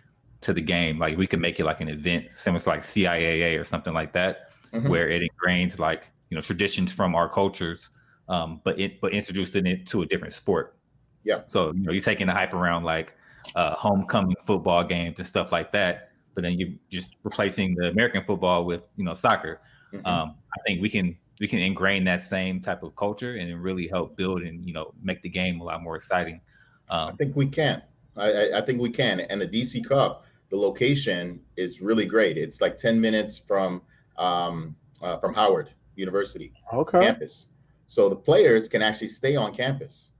to 0.42 0.52
the 0.52 0.60
game. 0.60 0.98
Like 0.98 1.18
we 1.18 1.26
could 1.26 1.40
make 1.40 1.58
it 1.58 1.64
like 1.64 1.80
an 1.80 1.88
event 1.88 2.32
similar 2.32 2.60
to 2.60 2.68
like 2.68 2.82
CIAA 2.82 3.58
or 3.60 3.64
something 3.64 3.92
like 3.92 4.12
that, 4.12 4.50
mm-hmm. 4.72 4.88
where 4.88 5.08
it 5.08 5.22
ingrains 5.22 5.80
like 5.80 6.10
you 6.30 6.34
know 6.34 6.40
traditions 6.40 6.92
from 6.92 7.14
our 7.14 7.28
cultures, 7.28 7.90
um, 8.28 8.60
but 8.64 8.78
it 8.78 9.00
but 9.00 9.12
introducing 9.12 9.66
it 9.66 9.86
to 9.88 10.02
a 10.02 10.06
different 10.06 10.34
sport. 10.34 10.76
Yeah. 11.24 11.40
So 11.48 11.72
you 11.72 11.82
know 11.82 11.92
you're 11.92 12.02
taking 12.02 12.26
the 12.26 12.32
hype 12.32 12.54
around 12.54 12.84
like 12.84 13.14
uh, 13.54 13.74
homecoming 13.74 14.36
football 14.44 14.84
games 14.84 15.18
and 15.18 15.26
stuff 15.26 15.52
like 15.52 15.72
that, 15.72 16.10
but 16.34 16.42
then 16.42 16.58
you're 16.58 16.70
just 16.90 17.16
replacing 17.22 17.74
the 17.74 17.88
American 17.88 18.22
football 18.22 18.64
with 18.64 18.86
you 18.96 19.04
know 19.04 19.14
soccer. 19.14 19.60
Mm-hmm. 19.92 20.06
Um, 20.06 20.34
I 20.56 20.60
think 20.66 20.82
we 20.82 20.88
can 20.88 21.16
we 21.38 21.46
can 21.46 21.60
ingrain 21.60 22.04
that 22.04 22.22
same 22.22 22.60
type 22.60 22.82
of 22.82 22.96
culture 22.96 23.36
and 23.36 23.62
really 23.62 23.86
help 23.88 24.16
build 24.16 24.42
and 24.42 24.66
you 24.66 24.72
know 24.72 24.94
make 25.02 25.22
the 25.22 25.28
game 25.28 25.60
a 25.60 25.64
lot 25.64 25.82
more 25.82 25.96
exciting. 25.96 26.40
Um, 26.88 27.10
I 27.10 27.16
think 27.16 27.36
we 27.36 27.46
can. 27.46 27.82
I, 28.16 28.52
I, 28.54 28.64
think 28.64 28.80
we 28.80 28.88
can. 28.88 29.20
And 29.20 29.38
the 29.38 29.46
DC 29.46 29.86
Cup, 29.86 30.24
the 30.48 30.56
location 30.56 31.38
is 31.58 31.82
really 31.82 32.06
great. 32.06 32.38
It's 32.38 32.62
like 32.62 32.78
ten 32.78 33.00
minutes 33.00 33.36
from 33.36 33.82
um, 34.16 34.74
uh, 35.02 35.18
from 35.18 35.34
Howard 35.34 35.70
University 35.96 36.52
okay. 36.72 37.00
campus, 37.00 37.46
so 37.86 38.08
the 38.08 38.16
players 38.16 38.68
can 38.68 38.82
actually 38.82 39.08
stay 39.08 39.36
on 39.36 39.54
campus. 39.54 40.12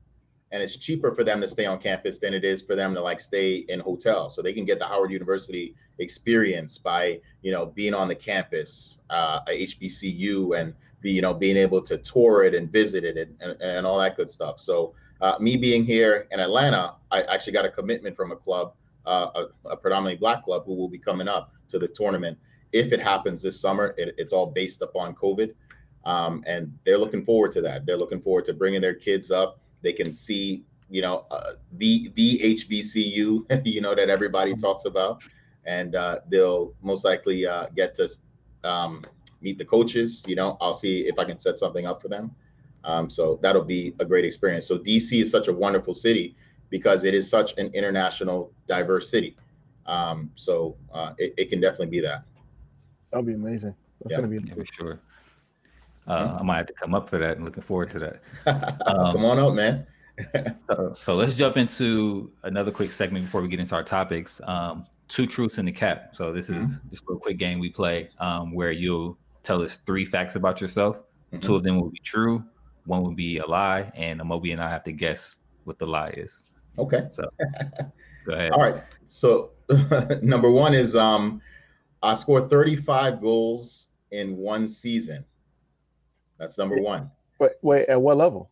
And 0.53 0.63
it's 0.63 0.77
cheaper 0.77 1.13
for 1.13 1.25
them 1.25 1.41
to 1.41 1.49
stay 1.49 1.67
on 1.67 1.79
campus 1.79 2.19
than 2.19 2.33
it 2.33 2.45
is 2.45 2.63
for 2.63 2.77
them 2.77 2.95
to 2.95 3.01
like 3.01 3.21
stay 3.21 3.67
in 3.69 3.81
hotels. 3.81 4.35
So 4.35 4.43
they 4.43 4.53
can 4.53 4.65
get 4.65 4.79
the 4.79 4.87
howard 4.87 5.11
university 5.11 5.75
experience 5.99 6.79
by 6.79 7.21
you 7.43 7.51
know 7.51 7.67
being 7.67 7.95
on 7.95 8.07
the 8.07 8.15
campus 8.15 9.01
uh, 9.11 9.41
hbcu 9.47 10.59
and 10.59 10.75
be 11.01 11.11
you 11.11 11.23
know 11.23 11.35
being 11.35 11.57
able 11.57 11.81
to 11.83 11.97
tour 11.99 12.45
it 12.45 12.55
and 12.55 12.71
visit 12.71 13.05
it 13.05 13.17
and, 13.17 13.35
and, 13.41 13.61
and 13.61 13.87
all 13.87 13.99
that 13.99 14.17
good 14.17 14.31
stuff. 14.31 14.61
So 14.61 14.95
uh, 15.21 15.37
me 15.41 15.57
being 15.57 15.83
here 15.85 16.29
in 16.31 16.41
atlanta 16.41 16.95
i 17.11 17.23
actually 17.23 17.53
got 17.55 17.65
a 17.65 17.71
commitment 17.71 18.15
from 18.15 18.33
a 18.33 18.37
club 18.37 18.75
uh, 19.07 19.29
a, 19.35 19.71
a, 19.71 19.77
predominantly 19.77 20.19
black 20.19 20.45
club 20.45 20.65
who 20.67 20.75
will 20.75 20.89
be 20.89 20.99
coming 20.99 21.29
up 21.29 21.53
to 21.69 21.79
the 21.79 21.87
tournament. 21.87 22.37
If 22.73 22.93
it 22.93 23.01
happens 23.01 23.41
this 23.41 23.59
summer 23.59 23.95
it, 23.97 24.15
it's 24.19 24.33
all 24.33 24.47
based 24.47 24.83
upon 24.83 25.15
covid 25.15 25.55
um, 26.07 26.43
and 26.47 26.73
they're 26.87 26.99
looking 26.99 27.25
forward 27.25 27.53
to 27.53 27.61
that 27.61 27.85
they're 27.85 27.99
looking 27.99 28.23
forward 28.23 28.47
to 28.47 28.55
bringing 28.55 28.81
their 28.81 28.95
kids 28.95 29.31
up 29.31 29.61
they 29.87 29.93
can 29.93 30.13
see, 30.13 30.65
you 30.91 31.01
know, 31.01 31.27
uh, 31.31 31.53
the 31.79 32.11
the 32.17 32.39
HBCU, 32.39 33.65
you 33.65 33.81
know, 33.81 33.95
that 33.95 34.09
everybody 34.11 34.55
talks 34.55 34.85
about, 34.85 35.23
and 35.65 35.95
uh, 35.95 36.21
they'll 36.29 36.75
most 36.83 37.05
likely 37.05 37.47
uh, 37.47 37.67
get 37.77 37.95
to 37.95 38.09
um, 38.65 39.05
meet 39.41 39.59
the 39.59 39.65
coaches. 39.65 40.25
You 40.27 40.35
know, 40.35 40.57
I'll 40.61 40.75
see 40.75 41.07
if 41.07 41.19
I 41.19 41.25
can 41.25 41.39
set 41.39 41.59
something 41.59 41.87
up 41.87 42.03
for 42.03 42.09
them. 42.09 42.35
Um, 42.85 43.09
so 43.11 43.39
that'll 43.43 43.65
be 43.65 43.95
a 43.99 44.05
great 44.05 44.25
experience. 44.25 44.67
So 44.67 44.79
DC 44.79 45.21
is 45.21 45.31
such 45.31 45.49
a 45.49 45.53
wonderful 45.53 45.95
city 45.95 46.37
because 46.71 47.05
it 47.05 47.15
is 47.15 47.29
such 47.29 47.57
an 47.59 47.69
international, 47.73 48.53
diverse 48.67 49.09
city. 49.09 49.37
Um, 49.87 50.33
so 50.35 50.77
uh, 50.93 51.13
it, 51.19 51.35
it, 51.37 51.49
can 51.49 51.61
definitely 51.61 51.87
be 51.87 52.01
that. 52.01 52.25
That'll 53.11 53.25
be 53.25 53.35
amazing. 53.35 53.75
That's 54.01 54.13
yeah. 54.13 54.19
gonna 54.19 54.29
be 54.29 54.49
yeah, 54.49 54.55
for 54.55 54.65
sure. 54.65 55.01
Uh, 56.07 56.39
I 56.41 56.43
might 56.43 56.57
have 56.59 56.67
to 56.67 56.73
come 56.73 56.95
up 56.95 57.09
for 57.09 57.19
that 57.19 57.37
and 57.37 57.45
looking 57.45 57.63
forward 57.63 57.91
to 57.91 57.99
that. 57.99 58.23
Um, 58.87 59.17
come 59.17 59.25
on 59.25 59.39
up, 59.39 59.55
man. 59.55 59.87
so, 60.69 60.95
so, 60.95 61.15
let's 61.15 61.35
jump 61.35 61.57
into 61.57 62.31
another 62.45 62.71
quick 62.71 62.91
segment 62.91 63.27
before 63.27 63.43
we 63.43 63.49
get 63.49 63.61
into 63.61 63.75
our 63.75 63.83
topics. 63.83 64.41
Um, 64.45 64.87
two 65.09 65.27
truths 65.27 65.59
in 65.59 65.67
the 65.67 65.73
cap. 65.73 66.11
So 66.15 66.33
this 66.33 66.49
is 66.49 66.57
mm-hmm. 66.57 66.91
just 66.91 67.03
a 67.05 67.07
little 67.07 67.21
quick 67.21 67.39
game 67.39 67.59
we 67.59 67.71
play 67.71 68.09
um, 68.19 68.53
where 68.53 68.73
you'll 68.73 69.19
tell 69.43 69.63
us 69.63 69.79
three 69.87 70.05
facts 70.05 70.37
about 70.37 70.61
yourself. 70.61 70.97
Mm-hmm. 70.97 71.41
Two 71.41 71.55
of 71.55 71.63
them 71.63 71.81
will 71.81 71.91
be 71.91 72.01
true, 72.01 72.43
one 72.85 73.03
will 73.03 73.15
be 73.15 73.39
a 73.39 73.47
lie, 73.47 73.91
and 73.95 74.21
Amobi 74.21 74.53
and 74.53 74.63
I 74.63 74.71
have 74.71 74.85
to 74.85 74.93
guess 74.93 75.37
what 75.65 75.79
the 75.79 75.87
lie 75.87 76.11
is. 76.11 76.45
Okay. 76.79 77.07
So 77.11 77.29
go 78.27 78.33
ahead. 78.33 78.53
All 78.53 78.61
right. 78.61 78.83
So 79.05 79.51
number 80.23 80.51
one 80.51 80.75
is 80.75 80.97
um, 80.97 81.41
I 82.03 82.15
scored 82.15 82.51
35 82.51 83.21
goals 83.21 83.89
in 84.11 84.37
one 84.37 84.69
season. 84.69 85.25
That's 86.39 86.59
number 86.59 86.81
one. 86.81 87.11
Wait, 87.39 87.53
wait, 87.63 87.89
at 87.89 88.01
what 88.01 88.17
level? 88.17 88.51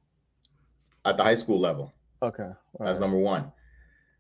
At 1.05 1.17
the 1.17 1.25
high 1.25 1.35
school 1.35 1.59
level. 1.59 1.93
Okay. 2.23 2.43
All 2.45 2.57
That's 2.81 2.99
right. 2.99 3.01
number 3.01 3.19
one. 3.19 3.53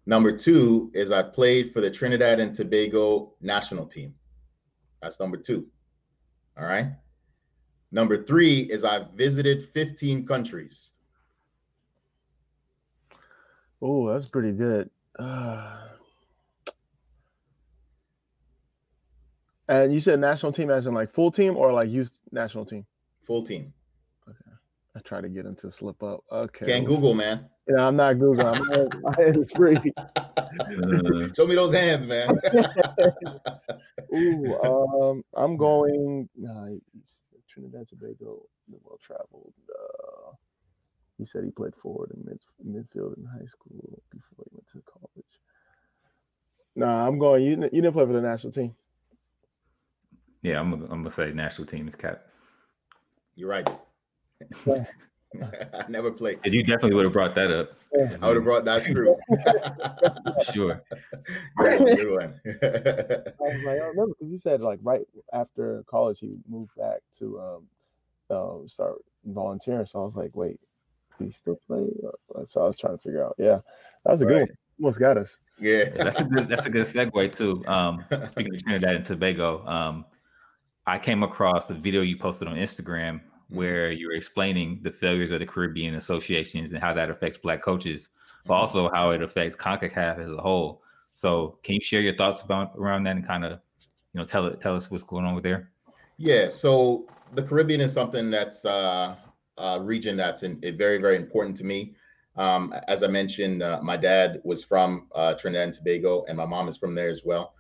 Number 0.07 0.37
two 0.37 0.91
is 0.95 1.11
I 1.11 1.23
played 1.23 1.73
for 1.73 1.81
the 1.81 1.91
Trinidad 1.91 2.41
and 2.41 2.55
Tobago 2.55 3.33
national 3.41 3.87
team. 3.87 4.15
That's 5.01 5.19
number 5.19 5.39
two. 5.39 5.67
All 6.59 6.67
right. 6.67 6.89
Number 7.91 8.23
three 8.25 8.61
is 8.61 8.85
I've 8.85 9.11
visited 9.11 9.69
15 9.73 10.27
countries. 10.27 10.91
Oh, 13.81 14.13
that's 14.13 14.29
pretty 14.29 14.53
good. 14.53 14.91
Uh, 15.19 15.89
and 19.69 19.93
you 19.93 20.01
said 20.01 20.21
national 20.21 20.53
team 20.53 20.71
as 20.71 20.87
in 20.87 20.95
like 20.95 21.11
full 21.11 21.31
team 21.31 21.57
or 21.57 21.73
like 21.73 21.89
youth 21.89 22.19
national 22.31 22.67
team? 22.67 22.85
Full 23.27 23.45
team. 23.45 23.73
Okay. 24.29 24.57
I 24.97 25.01
try 25.01 25.21
to 25.21 25.29
get 25.29 25.47
him 25.47 25.57
to 25.57 25.71
slip 25.71 26.03
up. 26.03 26.25
Okay. 26.31 26.67
Can't 26.67 26.87
Google, 26.87 27.15
man. 27.15 27.49
Yeah, 27.69 27.87
I'm 27.87 27.97
not 27.97 28.19
Google. 28.19 28.47
I'm, 28.47 28.69
my 29.03 29.15
head 29.17 29.37
is 29.37 29.51
free. 29.53 29.79
Show 31.37 31.47
me 31.47 31.55
those 31.55 31.73
hands, 31.73 32.07
man. 32.07 32.39
Ooh, 34.15 34.55
um, 34.63 35.25
I'm 35.35 35.57
going. 35.57 36.29
Nah, 36.37 36.69
Trinidad 37.49 37.81
and 37.81 37.89
Tobago, 37.89 38.43
well 38.69 38.99
traveled. 39.01 39.55
Uh, 39.71 40.33
he 41.19 41.25
said 41.25 41.45
he 41.45 41.51
played 41.51 41.75
forward 41.75 42.11
in 42.15 42.25
mid, 42.25 42.41
midfield 42.85 43.17
in 43.17 43.25
high 43.25 43.47
school 43.47 44.03
before 44.11 44.45
he 44.45 44.51
went 44.53 44.67
to 44.69 44.83
college. 44.87 45.25
Nah, 46.77 47.07
I'm 47.07 47.19
going. 47.19 47.43
You, 47.45 47.51
you 47.51 47.83
didn't 47.83 47.93
play 47.93 48.07
for 48.07 48.13
the 48.13 48.21
national 48.21 48.53
team. 48.53 48.75
Yeah, 50.43 50.61
I'm, 50.61 50.73
I'm 50.75 50.89
gonna 50.89 51.11
say 51.11 51.33
national 51.33 51.67
team 51.67 51.89
is 51.89 51.95
cap. 51.95 52.27
You're 53.37 53.49
right. 53.49 53.69
I 55.43 55.85
never 55.89 56.11
played. 56.11 56.39
You 56.45 56.63
definitely 56.63 56.95
would 56.95 57.05
have 57.05 57.13
brought 57.13 57.35
that 57.35 57.51
up. 57.51 57.73
I 58.23 58.29
would 58.29 58.37
have 58.37 58.45
brought 58.45 58.65
that 58.67 58.85
through. 58.85 59.17
sure. 60.53 60.83
Good 61.59 62.11
one. 62.11 62.41
I 62.45 63.55
was 63.55 63.63
like, 63.65 63.81
I 63.81 63.87
remember 63.87 64.15
because 64.19 64.33
he 64.33 64.39
said 64.39 64.61
like 64.61 64.79
right 64.83 65.07
after 65.33 65.85
college 65.89 66.21
he 66.21 66.37
moved 66.49 66.75
back 66.77 67.01
to 67.19 67.41
um, 67.41 67.67
uh, 68.31 68.67
start 68.67 68.97
volunteering. 69.25 69.87
So 69.87 70.01
I 70.01 70.05
was 70.05 70.17
like, 70.17 70.31
wait, 70.35 70.61
he 71.19 71.31
still 71.31 71.59
play? 71.67 71.87
So 72.47 72.63
I 72.63 72.67
was 72.67 72.77
trying 72.77 72.97
to 72.97 73.03
figure 73.03 73.25
out. 73.25 73.35
Yeah, 73.39 73.61
that 74.05 74.13
was 74.13 74.23
a 74.23 74.27
right. 74.27 74.33
good 74.33 74.41
one. 74.41 74.49
Almost 74.81 74.99
got 74.99 75.19
us. 75.19 75.39
Yeah. 75.61 75.85
yeah. 75.95 76.05
that's 76.05 76.21
a 76.21 76.25
good. 76.25 76.49
That's 76.49 76.67
a 76.67 76.71
good 76.71 76.87
segue 76.87 77.37
too. 77.37 77.65
Um, 77.67 78.05
speaking 78.27 78.55
of 78.55 78.63
Trinidad 78.63 78.97
and 78.97 79.05
Tobago, 79.05 79.65
um, 79.67 80.05
I 80.87 80.99
came 80.99 81.23
across 81.23 81.67
the 81.67 81.75
video 81.75 82.03
you 82.03 82.17
posted 82.17 82.49
on 82.49 82.57
Instagram 82.57 83.15
mm-hmm. 83.15 83.57
where 83.57 83.91
you 83.91 84.09
were 84.09 84.15
explaining 84.15 84.81
the 84.83 84.91
failures 84.91 85.31
of 85.31 85.41
the 85.41 85.47
Caribbean 85.47 85.95
associations 85.95 86.73
and 86.73 86.81
how 86.81 86.93
that 86.95 87.11
affects 87.11 87.39
Black 87.39 87.63
coaches, 87.63 88.09
but 88.47 88.55
mm-hmm. 88.55 88.61
also 88.61 88.91
how 88.93 89.11
it 89.11 89.23
affects 89.23 89.57
CONCACAF 89.57 90.19
as 90.19 90.31
a 90.31 90.37
whole. 90.37 90.83
So, 91.15 91.59
can 91.63 91.77
you 91.77 91.81
share 91.83 92.01
your 92.01 92.17
thoughts 92.17 92.43
about 92.43 92.73
around 92.77 93.05
that 93.05 93.17
and 93.17 93.27
kind 93.27 93.45
of, 93.45 93.61
you 94.13 94.21
know, 94.21 94.25
tell 94.25 94.47
it 94.47 94.61
tell 94.61 94.75
us 94.75 94.91
what's 94.91 95.05
going 95.05 95.25
on 95.25 95.35
with 95.35 95.45
there? 95.45 95.71
Yeah. 96.17 96.49
So 96.49 97.07
the 97.35 97.43
Caribbean 97.43 97.81
is 97.81 97.93
something 97.93 98.31
that's 98.31 98.65
uh, 98.65 99.17
a 99.59 99.81
region 99.81 100.17
that's 100.17 100.43
in, 100.43 100.61
very 100.61 100.99
very 100.99 101.17
important 101.17 101.57
to 101.59 101.65
me. 101.65 101.95
Um, 102.37 102.75
as 102.89 103.05
I 103.05 103.07
mentioned, 103.07 103.63
uh, 103.63 103.81
my 103.83 103.97
dad 103.97 104.41
was 104.43 104.65
from 104.65 105.07
uh, 105.15 105.35
Trinidad 105.35 105.65
and 105.65 105.73
Tobago, 105.73 106.25
and 106.29 106.37
my 106.37 106.45
mom 106.45 106.69
is 106.69 106.77
from 106.77 106.95
there 106.95 107.11
as 107.11 107.23
well. 107.25 107.55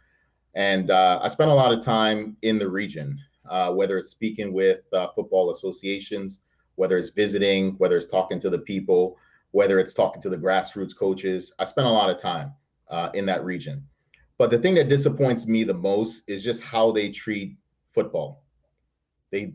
And 0.54 0.90
uh, 0.90 1.20
I 1.22 1.28
spent 1.28 1.50
a 1.50 1.54
lot 1.54 1.72
of 1.72 1.84
time 1.84 2.36
in 2.42 2.58
the 2.58 2.68
region, 2.68 3.18
uh, 3.48 3.72
whether 3.72 3.98
it's 3.98 4.10
speaking 4.10 4.52
with 4.52 4.80
uh, 4.92 5.08
football 5.14 5.50
associations, 5.50 6.40
whether 6.76 6.96
it's 6.96 7.10
visiting, 7.10 7.72
whether 7.78 7.96
it's 7.96 8.06
talking 8.06 8.38
to 8.40 8.50
the 8.50 8.58
people, 8.58 9.16
whether 9.50 9.78
it's 9.78 9.94
talking 9.94 10.22
to 10.22 10.28
the 10.28 10.36
grassroots 10.36 10.96
coaches. 10.96 11.52
I 11.58 11.64
spent 11.64 11.86
a 11.86 11.90
lot 11.90 12.10
of 12.10 12.18
time 12.18 12.52
uh, 12.88 13.10
in 13.14 13.26
that 13.26 13.44
region. 13.44 13.84
But 14.38 14.50
the 14.50 14.58
thing 14.58 14.74
that 14.74 14.88
disappoints 14.88 15.46
me 15.46 15.64
the 15.64 15.74
most 15.74 16.28
is 16.28 16.42
just 16.42 16.62
how 16.62 16.90
they 16.90 17.10
treat 17.10 17.56
football. 17.92 18.44
They 19.30 19.54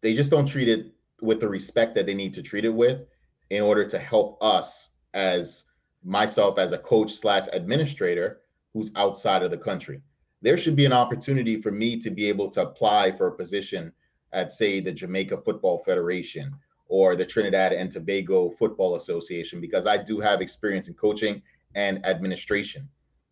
they 0.00 0.14
just 0.14 0.30
don't 0.30 0.46
treat 0.46 0.68
it 0.68 0.92
with 1.20 1.40
the 1.40 1.48
respect 1.48 1.94
that 1.94 2.06
they 2.06 2.14
need 2.14 2.34
to 2.34 2.42
treat 2.42 2.64
it 2.64 2.74
with 2.74 3.02
in 3.50 3.62
order 3.62 3.84
to 3.88 3.98
help 3.98 4.42
us 4.42 4.90
as 5.14 5.64
myself 6.04 6.58
as 6.58 6.72
a 6.72 6.78
coach 6.78 7.12
slash 7.12 7.44
administrator 7.52 8.40
who's 8.72 8.90
outside 8.96 9.42
of 9.42 9.50
the 9.50 9.56
country. 9.56 10.00
There 10.42 10.58
should 10.58 10.76
be 10.76 10.84
an 10.84 10.92
opportunity 10.92 11.62
for 11.62 11.70
me 11.70 11.96
to 12.00 12.10
be 12.10 12.28
able 12.28 12.50
to 12.50 12.62
apply 12.62 13.12
for 13.12 13.28
a 13.28 13.32
position 13.32 13.92
at, 14.32 14.50
say, 14.50 14.80
the 14.80 14.92
Jamaica 14.92 15.38
Football 15.44 15.82
Federation 15.84 16.54
or 16.88 17.16
the 17.16 17.24
Trinidad 17.24 17.72
and 17.72 17.90
Tobago 17.90 18.50
Football 18.50 18.96
Association 18.96 19.60
because 19.60 19.86
I 19.86 19.96
do 19.96 20.20
have 20.20 20.40
experience 20.40 20.88
in 20.88 20.94
coaching 20.94 21.40
and 21.74 22.04
administration. 22.04 22.88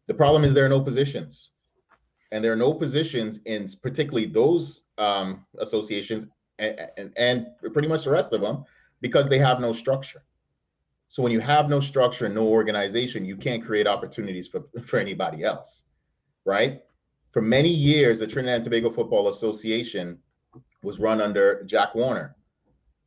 The 0.06 0.14
problem 0.14 0.44
is 0.44 0.54
there 0.54 0.64
are 0.64 0.70
no 0.70 0.80
positions, 0.80 1.50
and 2.32 2.42
there 2.42 2.52
are 2.52 2.56
no 2.56 2.72
positions 2.72 3.40
in 3.44 3.68
particularly 3.82 4.26
those 4.26 4.82
um, 4.98 5.44
associations 5.58 6.26
and, 6.58 6.88
and, 6.96 7.12
and 7.16 7.46
pretty 7.72 7.88
much 7.88 8.04
the 8.04 8.10
rest 8.10 8.32
of 8.32 8.40
them 8.40 8.64
because 9.00 9.28
they 9.28 9.38
have 9.38 9.60
no 9.60 9.72
structure. 9.72 10.22
So 11.08 11.22
when 11.22 11.32
you 11.32 11.40
have 11.40 11.68
no 11.68 11.80
structure 11.80 12.26
and 12.26 12.34
no 12.34 12.46
organization, 12.46 13.24
you 13.24 13.36
can't 13.36 13.64
create 13.64 13.88
opportunities 13.88 14.46
for, 14.46 14.62
for 14.86 14.98
anybody 14.98 15.42
else, 15.42 15.84
right? 16.44 16.82
For 17.32 17.42
many 17.42 17.68
years, 17.68 18.18
the 18.18 18.26
Trinidad 18.26 18.56
and 18.56 18.64
Tobago 18.64 18.90
Football 18.90 19.28
Association 19.28 20.18
was 20.82 20.98
run 20.98 21.20
under 21.20 21.62
Jack 21.64 21.94
Warner. 21.94 22.36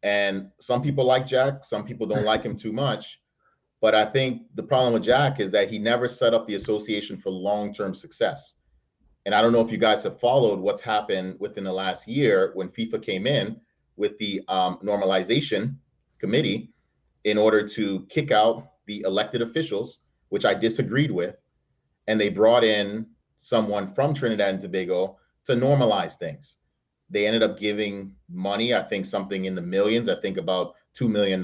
And 0.01 0.49
some 0.59 0.81
people 0.81 1.05
like 1.05 1.25
Jack, 1.27 1.63
some 1.65 1.83
people 1.85 2.07
don't 2.07 2.25
like 2.25 2.43
him 2.43 2.55
too 2.55 2.71
much. 2.71 3.19
But 3.81 3.95
I 3.95 4.05
think 4.05 4.43
the 4.55 4.63
problem 4.63 4.93
with 4.93 5.03
Jack 5.03 5.41
is 5.41 5.51
that 5.51 5.69
he 5.69 5.77
never 5.77 6.07
set 6.07 6.33
up 6.33 6.47
the 6.47 6.55
association 6.55 7.17
for 7.17 7.31
long-term 7.31 7.93
success. 7.93 8.55
And 9.25 9.35
I 9.35 9.41
don't 9.41 9.51
know 9.51 9.61
if 9.61 9.71
you 9.71 9.77
guys 9.77 10.03
have 10.03 10.19
followed 10.19 10.59
what's 10.59 10.81
happened 10.81 11.37
within 11.39 11.63
the 11.65 11.73
last 11.73 12.07
year 12.07 12.51
when 12.53 12.69
FIFA 12.69 13.03
came 13.03 13.27
in 13.27 13.59
with 13.97 14.17
the 14.19 14.41
um, 14.47 14.79
normalization 14.83 15.75
committee 16.19 16.71
in 17.23 17.37
order 17.37 17.67
to 17.67 18.05
kick 18.09 18.31
out 18.31 18.67
the 18.85 19.01
elected 19.01 19.41
officials, 19.41 19.99
which 20.29 20.45
I 20.45 20.53
disagreed 20.53 21.11
with. 21.11 21.35
And 22.07 22.19
they 22.19 22.29
brought 22.29 22.63
in 22.63 23.05
someone 23.43 23.93
from 23.93 24.13
Trinidad 24.13 24.53
and 24.53 24.61
Tobago 24.61 25.17
to 25.45 25.53
normalize 25.53 26.17
things. 26.17 26.57
They 27.09 27.27
ended 27.27 27.43
up 27.43 27.59
giving 27.59 28.15
money, 28.29 28.73
I 28.73 28.83
think 28.83 29.05
something 29.05 29.45
in 29.45 29.53
the 29.53 29.61
millions, 29.61 30.07
I 30.07 30.19
think 30.21 30.37
about 30.37 30.75
$2 30.97 31.09
million 31.09 31.43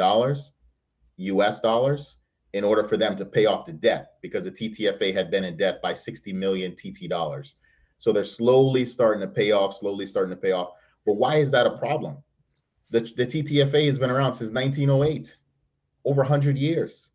US 1.18 1.60
dollars 1.60 2.18
in 2.54 2.64
order 2.64 2.88
for 2.88 2.96
them 2.96 3.16
to 3.18 3.26
pay 3.26 3.46
off 3.46 3.66
the 3.66 3.74
debt 3.74 4.14
because 4.22 4.46
the 4.46 4.52
TTFA 4.52 5.14
had 5.14 5.30
been 5.30 5.44
in 5.44 5.58
debt 5.58 5.82
by 5.82 5.94
60 5.94 6.32
million 6.34 6.74
TT 6.76 7.10
dollars. 7.10 7.58
So 7.98 8.14
they're 8.14 8.24
slowly 8.24 8.86
starting 8.86 9.20
to 9.22 9.28
pay 9.28 9.52
off, 9.52 9.76
slowly 9.76 10.08
starting 10.08 10.34
to 10.34 10.42
pay 10.42 10.54
off. 10.54 10.72
But 11.06 11.18
why 11.18 11.38
is 11.38 11.52
that 11.52 11.68
a 11.68 11.78
problem? 11.78 12.18
The, 12.92 13.02
the 13.02 13.28
TTFA 13.28 13.88
has 13.88 14.00
been 14.00 14.10
around 14.10 14.36
since 14.36 14.52
1908, 14.52 15.36
over 16.06 16.22
100 16.22 16.58
years. 16.58 17.10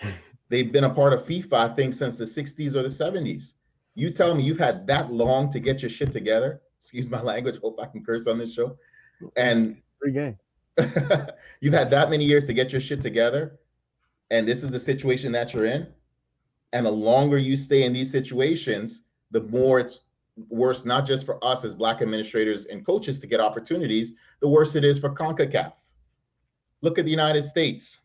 They've 0.50 0.70
been 0.70 0.84
a 0.84 0.94
part 0.94 1.14
of 1.14 1.24
FIFA, 1.24 1.54
I 1.54 1.74
think, 1.74 1.94
since 1.94 2.16
the 2.16 2.24
60s 2.24 2.74
or 2.74 2.82
the 2.82 2.88
70s. 2.88 3.54
You 3.96 4.10
tell 4.10 4.34
me 4.34 4.42
you've 4.42 4.58
had 4.58 4.86
that 4.86 5.10
long 5.10 5.50
to 5.50 5.58
get 5.58 5.82
your 5.82 5.88
shit 5.88 6.12
together. 6.12 6.60
Excuse 6.78 7.08
my 7.08 7.20
language. 7.20 7.58
Hope 7.58 7.80
I 7.82 7.86
can 7.86 8.04
curse 8.04 8.26
on 8.26 8.38
this 8.38 8.52
show. 8.52 8.78
And 9.36 9.80
free 9.98 10.12
game. 10.12 10.38
you've 11.60 11.74
had 11.74 11.90
that 11.90 12.10
many 12.10 12.24
years 12.24 12.46
to 12.46 12.52
get 12.52 12.70
your 12.70 12.80
shit 12.80 13.00
together. 13.00 13.58
And 14.30 14.46
this 14.46 14.62
is 14.62 14.70
the 14.70 14.78
situation 14.78 15.32
that 15.32 15.54
you're 15.54 15.64
in. 15.64 15.88
And 16.74 16.84
the 16.84 16.90
longer 16.90 17.38
you 17.38 17.56
stay 17.56 17.84
in 17.84 17.94
these 17.94 18.10
situations, 18.10 19.02
the 19.30 19.42
more 19.44 19.80
it's 19.80 20.02
worse, 20.50 20.84
not 20.84 21.06
just 21.06 21.24
for 21.24 21.42
us 21.42 21.64
as 21.64 21.74
Black 21.74 22.02
administrators 22.02 22.66
and 22.66 22.84
coaches 22.84 23.18
to 23.20 23.26
get 23.26 23.40
opportunities, 23.40 24.12
the 24.40 24.48
worse 24.48 24.74
it 24.74 24.84
is 24.84 24.98
for 24.98 25.08
CONCACAF. 25.08 25.72
Look 26.82 26.98
at 26.98 27.06
the 27.06 27.10
United 27.10 27.44
States. 27.44 28.00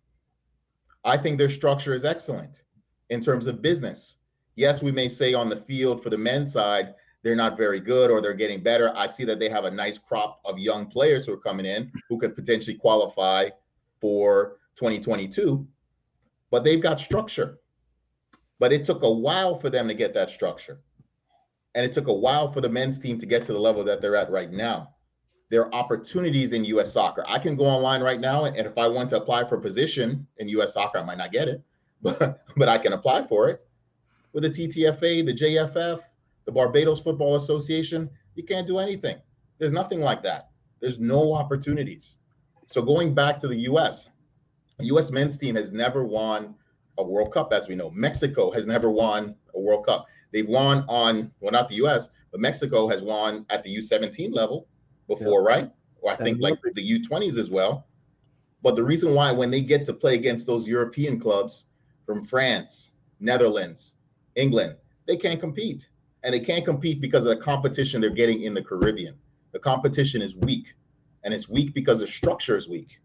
I 1.04 1.18
think 1.18 1.38
their 1.38 1.50
structure 1.50 1.94
is 1.94 2.06
excellent 2.06 2.62
in 3.10 3.22
terms 3.22 3.48
of 3.48 3.62
business. 3.62 4.16
Yes, 4.56 4.82
we 4.84 4.92
may 4.92 5.08
say 5.08 5.34
on 5.34 5.50
the 5.50 5.56
field 5.56 6.04
for 6.04 6.10
the 6.10 6.18
men's 6.18 6.52
side, 6.52 6.94
they're 7.24 7.36
not 7.36 7.58
very 7.58 7.80
good 7.80 8.10
or 8.10 8.22
they're 8.22 8.34
getting 8.34 8.64
better. 8.64 8.96
I 8.96 9.08
see 9.08 9.24
that 9.26 9.40
they 9.40 9.50
have 9.50 9.66
a 9.66 9.72
nice 9.72 9.98
crop 9.98 10.42
of 10.46 10.58
young 10.58 10.88
players 10.88 11.26
who 11.26 11.34
are 11.34 11.38
coming 11.38 11.66
in 11.66 11.92
who 12.10 12.18
could 12.20 12.36
potentially 12.36 12.78
qualify 12.78 13.50
for 14.00 14.58
2022, 14.76 15.66
but 16.50 16.64
they've 16.64 16.82
got 16.82 17.00
structure. 17.00 17.60
But 18.60 18.74
it 18.74 18.86
took 18.86 19.04
a 19.04 19.12
while 19.12 19.60
for 19.60 19.70
them 19.70 19.88
to 19.88 19.94
get 19.94 20.14
that 20.16 20.30
structure. 20.30 20.82
And 21.74 21.86
it 21.86 21.94
took 21.94 22.08
a 22.08 22.14
while 22.14 22.52
for 22.52 22.62
the 22.62 22.70
men's 22.70 23.00
team 23.00 23.18
to 23.20 23.26
get 23.26 23.46
to 23.46 23.54
the 23.54 23.60
level 23.60 23.84
that 23.84 24.02
they're 24.02 24.16
at 24.16 24.32
right 24.32 24.52
now. 24.52 24.96
There 25.50 25.66
are 25.66 25.74
opportunities 25.74 26.54
in 26.54 26.66
US 26.66 26.94
soccer. 26.94 27.24
I 27.28 27.40
can 27.40 27.56
go 27.56 27.66
online 27.66 28.02
right 28.02 28.20
now, 28.20 28.46
and 28.46 28.58
if 28.58 28.78
I 28.78 28.88
want 28.88 29.10
to 29.12 29.18
apply 29.18 29.48
for 29.48 29.56
a 29.56 29.62
position 29.62 30.28
in 30.38 30.48
US 30.50 30.74
soccer, 30.74 30.98
I 30.98 31.04
might 31.04 31.18
not 31.18 31.32
get 31.32 31.48
it, 31.48 31.62
but, 32.02 32.42
but 32.58 32.68
I 32.68 32.78
can 32.78 32.94
apply 32.94 33.28
for 33.28 33.50
it. 33.50 33.64
With 34.34 34.44
the 34.44 34.50
TTFA, 34.50 35.26
the 35.26 35.34
JFF, 35.34 36.02
the 36.46 36.52
Barbados 36.52 37.02
Football 37.02 37.36
Association, 37.36 38.10
you 38.36 38.44
can't 38.44 38.66
do 38.66 38.80
anything. 38.80 39.18
There's 39.58 39.72
nothing 39.72 40.02
like 40.02 40.24
that. 40.24 40.50
There's 40.80 41.00
no 41.00 41.34
opportunities. 41.34 42.18
So 42.68 42.82
going 42.82 43.14
back 43.14 43.40
to 43.42 43.48
the 43.48 43.58
US, 43.72 44.10
the 44.80 44.86
US 44.86 45.12
men's 45.12 45.38
team 45.38 45.56
has 45.56 45.72
never 45.72 46.04
won 46.06 46.56
a 46.98 47.04
World 47.04 47.34
Cup, 47.34 47.54
as 47.54 47.68
we 47.68 47.76
know. 47.76 47.92
Mexico 47.92 48.52
has 48.52 48.66
never 48.66 48.90
won 48.90 49.36
a 49.54 49.60
World 49.60 49.86
Cup. 49.86 50.06
They've 50.32 50.48
won 50.48 50.86
on, 50.88 51.32
well, 51.42 51.52
not 51.52 51.70
the 51.70 51.76
US, 51.86 52.10
but 52.32 52.40
Mexico 52.40 52.88
has 52.88 53.02
won 53.02 53.46
at 53.50 53.64
the 53.64 53.76
U17 53.78 54.34
level 54.34 54.68
before, 55.08 55.42
yeah. 55.42 55.56
right? 55.56 55.72
Or 56.02 56.12
I 56.12 56.16
think 56.16 56.40
like 56.42 56.58
the 56.74 57.00
U20s 57.00 57.38
as 57.38 57.50
well. 57.50 57.86
But 58.64 58.76
the 58.76 58.84
reason 58.84 59.14
why, 59.14 59.32
when 59.32 59.52
they 59.52 59.62
get 59.62 59.86
to 59.86 59.94
play 59.94 60.16
against 60.16 60.48
those 60.48 60.68
European 60.68 61.20
clubs 61.20 61.66
from 62.06 62.26
France, 62.26 62.92
Netherlands, 63.20 63.96
England, 64.36 64.76
they 65.08 65.18
can't 65.18 65.40
compete. 65.40 65.88
And 66.24 66.34
they 66.34 66.40
can't 66.40 66.64
compete 66.64 67.02
because 67.02 67.26
of 67.26 67.38
the 67.38 67.44
competition 67.44 68.00
they're 68.00 68.12
getting 68.12 68.44
in 68.44 68.54
the 68.54 68.62
Caribbean. 68.62 69.16
The 69.54 69.60
competition 69.60 70.22
is 70.22 70.36
weak, 70.36 70.68
and 71.24 71.34
it's 71.34 71.50
weak 71.50 71.74
because 71.74 72.00
the 72.00 72.08
structure 72.08 72.56
is 72.56 72.70
weak. 72.70 73.00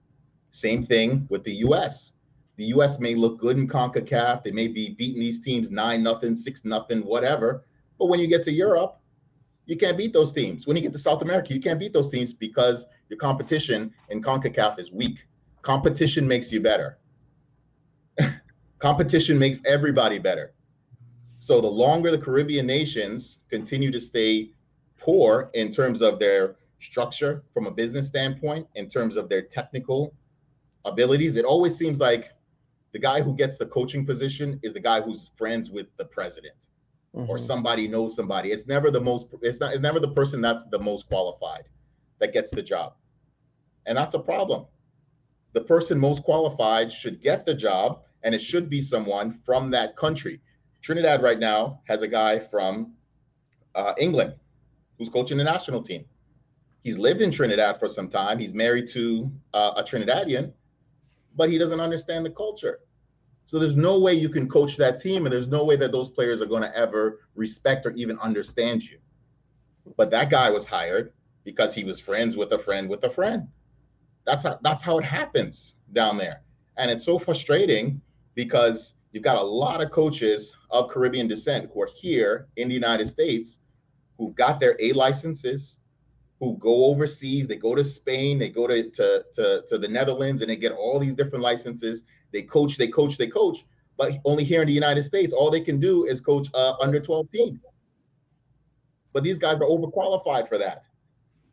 Same 0.51 0.85
thing 0.85 1.27
with 1.31 1.43
the 1.45 1.55
US. 1.66 2.12
The 2.57 2.66
US 2.66 2.99
may 2.99 3.14
look 3.14 3.39
good 3.39 3.57
in 3.57 3.68
CONCACAF. 3.68 4.43
They 4.43 4.51
may 4.51 4.68
be 4.68 4.91
beating 4.91 5.20
these 5.20 5.41
teams 5.41 5.70
nine 5.70 6.03
nothing, 6.03 6.37
six 6.37 6.64
nothing, 6.64 7.01
whatever. 7.01 7.64
But 7.99 8.07
when 8.07 8.20
you 8.20 8.27
get 8.27 8.43
to 8.45 8.53
Europe, 8.53 8.99
you 9.66 9.77
can't 9.77 9.99
beat 9.99 10.12
those 10.12 10.33
teams. 10.33 10.66
When 10.66 10.77
you 10.77 10.83
get 10.83 10.93
to 10.93 10.99
South 10.99 11.22
America, 11.22 11.53
you 11.53 11.61
can't 11.61 11.79
beat 11.79 11.93
those 11.93 12.09
teams 12.09 12.33
because 12.33 12.87
your 13.09 13.18
competition 13.18 13.93
in 14.11 14.22
CONCACAF 14.22 14.79
is 14.79 14.93
weak. 14.93 15.27
Competition 15.62 16.27
makes 16.27 16.53
you 16.53 16.61
better. 16.61 16.99
competition 18.79 19.39
makes 19.39 19.61
everybody 19.66 20.18
better. 20.18 20.53
So 21.47 21.61
the 21.61 21.68
longer 21.68 22.11
the 22.11 22.18
Caribbean 22.18 22.66
nations 22.66 23.38
continue 23.51 23.92
to 23.92 24.01
stay 24.01 24.51
poor 24.99 25.49
in 25.55 25.70
terms 25.70 26.03
of 26.03 26.18
their 26.18 26.57
structure 26.80 27.44
from 27.55 27.68
a 27.68 27.70
business 27.70 28.09
standpoint, 28.09 28.66
in 28.74 28.88
terms 28.88 29.16
of 29.16 29.28
their 29.28 29.42
technical 29.42 30.12
abilities, 30.84 31.36
it 31.36 31.44
always 31.44 31.76
seems 31.76 32.01
like 32.01 32.32
the 32.90 32.99
guy 32.99 33.22
who 33.22 33.32
gets 33.32 33.59
the 33.59 33.66
coaching 33.66 34.05
position 34.05 34.59
is 34.64 34.74
the 34.74 34.80
guy 34.80 35.01
who's 35.01 35.30
friends 35.36 35.70
with 35.70 35.86
the 35.99 36.05
president 36.07 36.66
mm-hmm. 37.14 37.30
or 37.30 37.38
somebody 37.38 37.86
knows 37.86 38.16
somebody. 38.16 38.51
It's 38.51 38.66
never 38.66 38.90
the 38.90 39.01
most 39.01 39.28
it's 39.40 39.61
not 39.61 39.72
it's 39.72 39.80
never 39.80 40.01
the 40.01 40.14
person 40.14 40.40
that's 40.40 40.64
the 40.64 40.80
most 40.80 41.07
qualified 41.07 41.68
that 42.18 42.32
gets 42.32 42.51
the 42.51 42.62
job. 42.62 42.94
And 43.86 43.97
that's 43.97 44.16
a 44.16 44.18
problem. 44.18 44.66
The 45.53 45.61
person 45.61 45.97
most 45.97 46.24
qualified 46.24 46.92
should 46.92 47.22
get 47.22 47.47
the 47.47 47.55
job 47.55 48.03
and 48.24 48.34
it 48.34 48.42
should 48.42 48.68
be 48.68 48.80
someone 48.80 49.38
from 49.44 49.70
that 49.70 49.97
country. 49.97 50.40
Trinidad 50.87 51.20
right 51.20 51.41
now 51.41 51.80
has 51.89 52.03
a 52.03 52.07
guy 52.07 52.39
from 52.39 52.93
uh, 53.74 53.93
England 53.99 54.34
who's 54.97 55.09
coaching 55.09 55.37
the 55.37 55.43
national 55.43 55.82
team. 55.82 56.05
He's 56.84 56.97
lived 56.97 57.22
in 57.22 57.32
Trinidad 57.32 57.80
for 57.80 57.89
some 57.89 58.09
time. 58.09 58.39
He's 58.39 58.55
married 58.55 58.87
to 58.91 59.28
uh, 59.53 59.72
a 59.78 59.82
Trinidadian, 59.82 60.53
but 61.34 61.51
he 61.51 61.59
doesn't 61.59 61.80
understand 61.80 62.24
the 62.24 62.30
culture. 62.30 62.78
So 63.49 63.59
there's 63.59 63.74
no 63.74 63.99
way 63.99 64.14
you 64.14 64.28
can 64.28 64.49
coach 64.49 64.76
that 64.76 65.01
team, 65.01 65.26
and 65.26 65.32
there's 65.32 65.49
no 65.49 65.64
way 65.64 65.74
that 65.74 65.91
those 65.91 66.09
players 66.09 66.41
are 66.41 66.47
going 66.47 66.62
to 66.62 66.76
ever 66.76 67.18
respect 67.34 67.84
or 67.84 67.91
even 67.91 68.16
understand 68.20 68.84
you. 68.84 68.99
But 69.97 70.12
that 70.12 70.30
guy 70.30 70.51
was 70.51 70.66
hired 70.66 71.12
because 71.43 71.74
he 71.74 71.82
was 71.82 71.99
friends 71.99 72.37
with 72.37 72.53
a 72.53 72.59
friend 72.61 72.89
with 72.89 73.03
a 73.03 73.11
friend. 73.11 73.49
That's 74.24 74.45
how 74.45 74.61
that's 74.62 74.84
how 74.84 74.99
it 74.99 75.05
happens 75.05 75.74
down 75.93 76.16
there. 76.16 76.43
And 76.76 76.93
it's 76.93 77.05
so 77.05 77.18
frustrating 77.18 78.01
because 78.37 78.95
you've 79.17 79.25
got 79.25 79.39
a 79.39 79.43
lot 79.43 79.81
of 79.81 79.91
coaches 79.91 80.55
of 80.69 80.91
Caribbean 80.91 81.27
descent 81.27 81.71
who 81.73 81.81
are 81.81 81.89
here 81.95 82.49
in 82.57 82.69
the 82.69 82.75
United 82.75 83.09
States 83.09 83.61
who've 84.19 84.35
got 84.35 84.61
their 84.61 84.77
A 84.79 84.93
licenses, 84.93 85.81
who 86.39 86.59
go 86.59 86.85
overseas, 86.85 87.49
they 87.49 87.57
go 87.57 87.75
to 87.75 87.83
Spain, 87.83 88.39
they 88.39 88.51
go 88.51 88.67
to, 88.67 88.91
to, 88.91 89.25
to, 89.35 89.62
to 89.69 89.79
the 89.79 89.89
Netherlands, 89.89 90.43
and 90.43 90.51
they 90.51 90.57
get 90.57 90.73
all 90.73 90.99
these 90.99 91.14
different 91.14 91.43
licenses. 91.43 92.05
They 92.31 92.43
coach, 92.43 92.77
they 92.77 92.89
coach, 92.89 93.17
they 93.17 93.29
coach. 93.29 93.64
But 93.97 94.12
only 94.27 94.45
here 94.45 94.61
in 94.61 94.67
the 94.67 94.75
United 94.75 95.05
States, 95.05 95.33
all 95.33 95.51
they 95.51 95.62
can 95.62 95.81
do 95.81 96.05
is 96.05 96.21
coach 96.21 96.49
uh, 96.53 96.75
under 96.79 97.01
12 97.01 97.31
team. 97.31 97.59
But 99.14 99.25
these 99.25 99.39
guys 99.39 99.61
are 99.61 99.67
overqualified 99.67 100.47
for 100.47 100.59
that. 100.59 100.85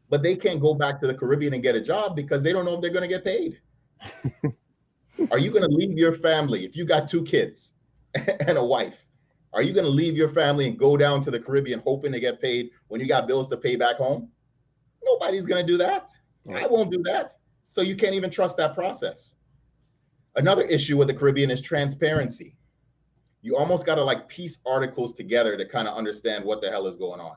But 0.10 0.22
they 0.22 0.36
can't 0.36 0.60
go 0.60 0.74
back 0.74 1.00
to 1.00 1.08
the 1.08 1.14
Caribbean 1.14 1.54
and 1.54 1.64
get 1.64 1.76
a 1.76 1.82
job 1.82 2.14
because 2.14 2.44
they 2.44 2.52
don't 2.52 2.66
know 2.66 2.76
if 2.76 2.82
they're 2.82 2.92
going 2.92 3.10
to 3.10 3.16
get 3.16 3.24
paid. 3.24 3.62
are 5.32 5.40
you 5.40 5.52
going 5.52 5.64
to 5.64 5.76
leave 5.76 5.98
your 5.98 6.14
family 6.14 6.66
if 6.66 6.76
you 6.76 6.86
got 6.86 7.08
two 7.08 7.24
kids 7.24 7.74
and 8.16 8.58
a 8.58 8.64
wife? 8.64 8.98
Are 9.54 9.62
you 9.62 9.74
going 9.74 9.86
to 9.86 9.92
leave 9.92 10.18
your 10.18 10.30
family 10.30 10.68
and 10.68 10.78
go 10.78 10.98
down 10.98 11.22
to 11.22 11.32
the 11.32 11.40
Caribbean 11.40 11.82
hoping 11.86 12.12
to 12.12 12.20
get 12.20 12.42
paid 12.42 12.72
when 12.88 13.00
you 13.00 13.08
got 13.08 13.28
bills 13.28 13.48
to 13.50 13.58
pay 13.58 13.76
back 13.76 13.98
home? 13.98 14.30
Nobody's 15.04 15.46
going 15.46 15.66
to 15.66 15.72
do 15.72 15.78
that. 15.78 16.10
I 16.52 16.68
won't 16.68 16.92
do 16.92 17.04
that. 17.04 17.34
So 17.70 17.82
you 17.82 17.96
can't 17.96 18.16
even 18.16 18.30
trust 18.30 18.58
that 18.58 18.74
process. 18.74 19.36
Another 20.36 20.64
issue 20.64 20.98
with 20.98 21.08
the 21.08 21.14
Caribbean 21.14 21.52
is 21.52 21.62
transparency. 21.62 22.56
You 23.42 23.56
almost 23.56 23.86
got 23.86 23.96
to 23.96 24.04
like 24.04 24.28
piece 24.28 24.60
articles 24.66 25.14
together 25.14 25.56
to 25.56 25.66
kind 25.66 25.88
of 25.88 25.96
understand 25.96 26.44
what 26.44 26.62
the 26.62 26.70
hell 26.70 26.88
is 26.88 26.96
going 26.96 27.20
on. 27.20 27.36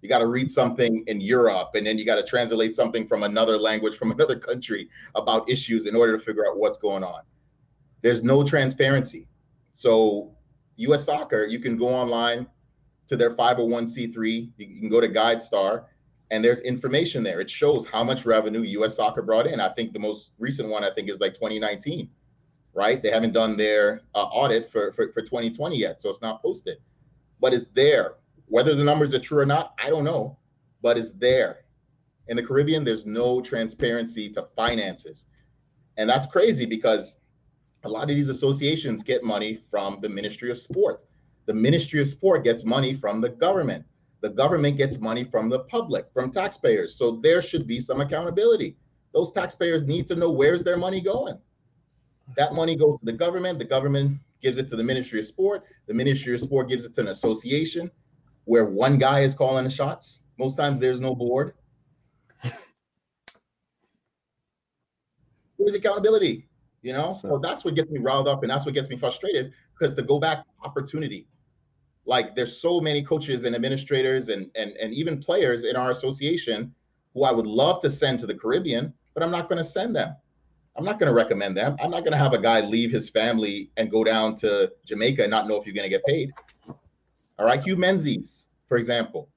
You 0.00 0.08
got 0.08 0.18
to 0.18 0.26
read 0.26 0.50
something 0.50 1.04
in 1.06 1.20
Europe 1.20 1.70
and 1.74 1.86
then 1.86 1.98
you 1.98 2.04
got 2.04 2.16
to 2.16 2.22
translate 2.22 2.74
something 2.74 3.06
from 3.06 3.22
another 3.22 3.56
language 3.56 3.96
from 3.96 4.10
another 4.16 4.38
country 4.38 4.88
about 5.14 5.48
issues 5.48 5.86
in 5.86 5.96
order 5.96 6.16
to 6.16 6.24
figure 6.24 6.46
out 6.46 6.58
what's 6.58 6.78
going 6.78 7.04
on. 7.04 7.22
There's 8.02 8.22
no 8.22 8.44
transparency. 8.44 9.28
So, 9.72 10.32
US 10.76 11.04
Soccer, 11.04 11.44
you 11.44 11.58
can 11.58 11.76
go 11.76 11.88
online 11.88 12.46
to 13.08 13.16
their 13.16 13.34
501c3, 13.34 14.50
you 14.56 14.80
can 14.80 14.88
go 14.88 15.00
to 15.00 15.08
GuideStar 15.08 15.84
and 16.30 16.44
there's 16.44 16.60
information 16.60 17.22
there. 17.22 17.40
It 17.40 17.50
shows 17.50 17.86
how 17.86 18.04
much 18.04 18.24
revenue 18.26 18.60
US 18.82 18.96
Soccer 18.96 19.22
brought 19.22 19.46
in. 19.46 19.60
I 19.60 19.70
think 19.70 19.92
the 19.92 19.98
most 19.98 20.30
recent 20.38 20.68
one 20.68 20.84
I 20.84 20.90
think 20.90 21.08
is 21.08 21.20
like 21.20 21.34
2019 21.34 22.08
right? 22.78 23.02
They 23.02 23.10
haven't 23.10 23.32
done 23.32 23.56
their 23.56 24.02
uh, 24.14 24.24
audit 24.24 24.70
for, 24.70 24.92
for, 24.92 25.12
for 25.12 25.20
2020 25.20 25.76
yet, 25.76 26.00
so 26.00 26.08
it's 26.08 26.22
not 26.22 26.40
posted, 26.40 26.78
but 27.40 27.52
it's 27.52 27.66
there. 27.74 28.14
Whether 28.48 28.74
the 28.74 28.84
numbers 28.84 29.14
are 29.14 29.18
true 29.18 29.38
or 29.38 29.46
not, 29.46 29.74
I 29.82 29.90
don't 29.90 30.04
know, 30.04 30.38
but 30.82 30.96
it's 30.96 31.12
there. 31.12 31.64
In 32.28 32.36
the 32.36 32.42
Caribbean, 32.42 32.84
there's 32.84 33.06
no 33.06 33.40
transparency 33.40 34.28
to 34.30 34.48
finances. 34.56 35.26
And 35.96 36.08
that's 36.08 36.26
crazy 36.26 36.66
because 36.66 37.14
a 37.84 37.88
lot 37.88 38.10
of 38.10 38.16
these 38.16 38.28
associations 38.28 39.02
get 39.02 39.24
money 39.24 39.58
from 39.70 39.98
the 40.00 40.08
Ministry 40.08 40.50
of 40.50 40.58
Sport. 40.58 41.02
The 41.46 41.54
Ministry 41.54 42.00
of 42.00 42.08
Sport 42.08 42.44
gets 42.44 42.64
money 42.64 42.94
from 42.94 43.20
the 43.20 43.30
government. 43.30 43.84
The 44.20 44.30
government 44.30 44.76
gets 44.76 44.98
money 44.98 45.24
from 45.24 45.48
the 45.48 45.60
public, 45.60 46.06
from 46.12 46.30
taxpayers. 46.30 46.96
So 46.96 47.12
there 47.12 47.40
should 47.40 47.66
be 47.66 47.80
some 47.80 48.00
accountability. 48.00 48.76
Those 49.14 49.32
taxpayers 49.32 49.84
need 49.84 50.06
to 50.08 50.16
know 50.16 50.30
where's 50.30 50.64
their 50.64 50.76
money 50.76 51.00
going. 51.00 51.38
That 52.36 52.54
money 52.54 52.76
goes 52.76 52.98
to 52.98 53.04
the 53.04 53.12
government. 53.12 53.58
The 53.58 53.64
government 53.64 54.18
gives 54.42 54.58
it 54.58 54.68
to 54.68 54.76
the 54.76 54.82
Ministry 54.82 55.20
of 55.20 55.26
Sport. 55.26 55.64
The 55.86 55.94
Ministry 55.94 56.34
of 56.34 56.40
Sport 56.40 56.68
gives 56.68 56.84
it 56.84 56.94
to 56.94 57.00
an 57.00 57.08
association 57.08 57.90
where 58.48 58.64
one 58.64 58.96
guy 58.96 59.20
is 59.20 59.34
calling 59.34 59.64
the 59.64 59.70
shots. 59.70 60.20
Most 60.38 60.56
times 60.56 60.80
there's 60.80 61.00
no 61.00 61.14
board. 61.14 61.52
Where's 65.56 65.74
accountability? 65.74 66.48
You 66.80 66.94
know, 66.94 67.12
so 67.12 67.38
that's 67.42 67.64
what 67.64 67.74
gets 67.74 67.90
me 67.90 67.98
riled 68.00 68.26
up 68.26 68.42
and 68.42 68.50
that's 68.50 68.64
what 68.64 68.72
gets 68.72 68.88
me 68.88 68.96
frustrated 68.96 69.52
because 69.78 69.94
to 69.94 70.02
go 70.02 70.18
back 70.18 70.38
to 70.38 70.44
opportunity, 70.64 71.26
like 72.06 72.34
there's 72.34 72.56
so 72.56 72.80
many 72.80 73.02
coaches 73.02 73.44
and 73.44 73.54
administrators 73.54 74.30
and, 74.30 74.50
and, 74.54 74.70
and 74.76 74.94
even 74.94 75.20
players 75.20 75.64
in 75.64 75.76
our 75.76 75.90
association 75.90 76.74
who 77.12 77.24
I 77.24 77.32
would 77.32 77.46
love 77.46 77.82
to 77.82 77.90
send 77.90 78.20
to 78.20 78.26
the 78.26 78.34
Caribbean, 78.34 78.94
but 79.12 79.22
I'm 79.22 79.30
not 79.30 79.48
going 79.48 79.58
to 79.58 79.64
send 79.64 79.94
them 79.94 80.16
I'm 80.78 80.84
not 80.84 81.00
going 81.00 81.08
to 81.08 81.14
recommend 81.14 81.56
them. 81.56 81.76
I'm 81.82 81.90
not 81.90 82.04
going 82.04 82.12
to 82.12 82.18
have 82.18 82.34
a 82.34 82.40
guy 82.40 82.60
leave 82.60 82.92
his 82.92 83.10
family 83.10 83.72
and 83.76 83.90
go 83.90 84.04
down 84.04 84.36
to 84.36 84.70
Jamaica 84.86 85.22
and 85.22 85.30
not 85.30 85.48
know 85.48 85.56
if 85.56 85.66
you're 85.66 85.74
going 85.74 85.90
to 85.90 85.94
get 85.94 86.04
paid. 86.04 86.30
All 87.38 87.46
right, 87.46 87.62
Hue 87.62 87.76
Menzies, 87.76 88.48
for 88.66 88.76
example. 88.76 89.28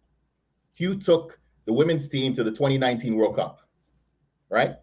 Hue 0.74 0.96
took 0.96 1.40
the 1.66 1.74
women's 1.74 2.08
team 2.08 2.34
to 2.34 2.44
the 2.44 2.52
2019 2.52 3.16
World 3.16 3.36
Cup, 3.36 3.60
right? 4.50 4.76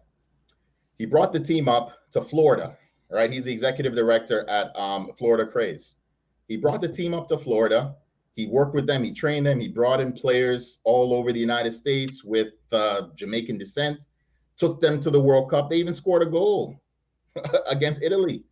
He 0.97 1.05
brought 1.05 1.33
the 1.33 1.39
team 1.39 1.67
up 1.67 1.91
to 2.11 2.23
Florida, 2.23 2.77
right? 3.09 3.31
He's 3.31 3.45
the 3.45 3.51
executive 3.51 3.95
director 3.95 4.47
at 4.49 4.75
um, 4.75 5.11
Florida 5.17 5.49
Kraze. 5.51 5.95
He 6.47 6.57
brought 6.57 6.81
the 6.81 6.87
team 6.87 7.13
up 7.13 7.27
to 7.29 7.37
Florida. 7.37 7.95
He 8.35 8.47
worked 8.47 8.73
with 8.73 8.87
them. 8.87 9.03
He 9.03 9.13
trained 9.13 9.45
them. 9.45 9.59
He 9.59 9.67
brought 9.67 9.99
in 9.99 10.13
players 10.13 10.79
all 10.85 11.13
over 11.13 11.33
the 11.33 11.39
United 11.39 11.73
States 11.73 12.23
with 12.23 12.53
uh, 12.71 13.07
Jamaican 13.15 13.57
descent 13.57 14.05
took 14.59 14.81
them 14.81 14.99
to 15.01 15.09
the 15.09 15.19
World 15.19 15.49
Cup. 15.49 15.69
They 15.69 15.77
even 15.77 15.93
scored 15.93 16.21
a 16.21 16.25
goal 16.25 16.79
against 17.67 18.03
Italy, 18.03 18.43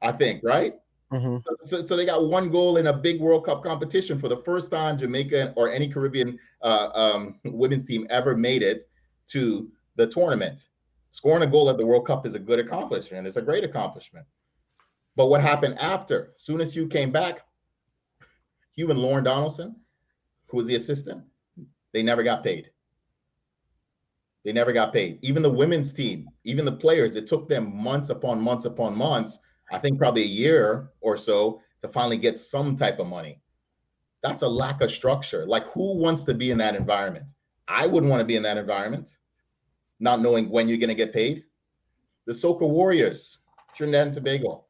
I 0.00 0.12
think, 0.12 0.42
right? 0.44 0.74
Mm-hmm. 1.12 1.38
So, 1.64 1.86
so, 1.86 1.96
they 1.96 2.04
got 2.04 2.26
one 2.26 2.50
goal 2.50 2.76
in 2.76 2.88
a 2.88 2.92
big 2.92 3.18
World 3.18 3.46
Cup 3.46 3.62
competition 3.62 4.18
for 4.18 4.28
the 4.28 4.36
first 4.36 4.70
time 4.70 4.98
Jamaica 4.98 5.54
or 5.56 5.70
any 5.70 5.88
Caribbean 5.88 6.38
uh, 6.60 6.90
um, 6.92 7.40
women's 7.44 7.84
team 7.84 8.06
ever 8.10 8.36
made 8.36 8.62
it 8.62 8.84
to 9.28 9.70
the 9.96 10.06
tournament. 10.06 10.68
Scoring 11.10 11.42
a 11.42 11.46
goal 11.46 11.70
at 11.70 11.78
the 11.78 11.86
World 11.86 12.06
Cup 12.06 12.26
is 12.26 12.34
a 12.34 12.38
good 12.38 12.58
accomplishment. 12.58 13.26
It's 13.26 13.36
a 13.36 13.42
great 13.42 13.64
accomplishment. 13.64 14.26
But 15.16 15.26
what 15.26 15.40
happened 15.40 15.78
after? 15.78 16.34
Soon 16.36 16.60
as 16.60 16.74
Hue 16.74 16.86
came 16.86 17.10
back, 17.10 17.40
Hue 18.76 18.90
and 18.90 19.00
Lorne 19.00 19.24
Donaldson, 19.24 19.76
who 20.46 20.58
was 20.58 20.66
the 20.66 20.76
assistant, 20.76 21.24
they 21.92 22.02
never 22.02 22.22
got 22.22 22.44
paid. 22.44 22.70
They 24.44 24.52
never 24.52 24.72
got 24.72 24.92
paid. 24.92 25.18
Even 25.22 25.42
the 25.42 25.50
women's 25.50 25.92
team, 25.92 26.28
even 26.44 26.64
the 26.64 26.72
players, 26.72 27.16
it 27.16 27.26
took 27.26 27.48
them 27.48 27.76
months 27.76 28.10
upon 28.10 28.40
months 28.40 28.66
upon 28.66 28.96
months, 28.96 29.38
I 29.70 29.78
think 29.78 29.98
probably 29.98 30.22
a 30.22 30.26
year 30.26 30.90
or 31.00 31.16
so 31.16 31.60
to 31.82 31.88
finally 31.88 32.18
get 32.18 32.38
some 32.38 32.76
type 32.76 32.98
of 32.98 33.06
money. 33.06 33.40
That's 34.22 34.42
a 34.42 34.48
lack 34.48 34.80
of 34.80 34.90
structure. 34.90 35.46
Like, 35.46 35.66
who 35.68 35.96
wants 35.96 36.24
to 36.24 36.34
be 36.34 36.50
in 36.50 36.58
that 36.58 36.74
environment? 36.74 37.26
I 37.68 37.86
wouldn't 37.86 38.10
want 38.10 38.20
to 38.20 38.26
be 38.26 38.36
in 38.36 38.42
that 38.42 38.56
environment, 38.56 39.16
not 40.00 40.20
knowing 40.20 40.48
when 40.50 40.68
you're 40.68 40.78
going 40.78 40.88
to 40.88 40.94
get 40.94 41.12
paid. 41.12 41.44
The 42.24 42.32
Soca 42.32 42.68
Warriors, 42.68 43.38
Trinidad 43.74 44.08
and 44.08 44.14
Tobago, 44.14 44.64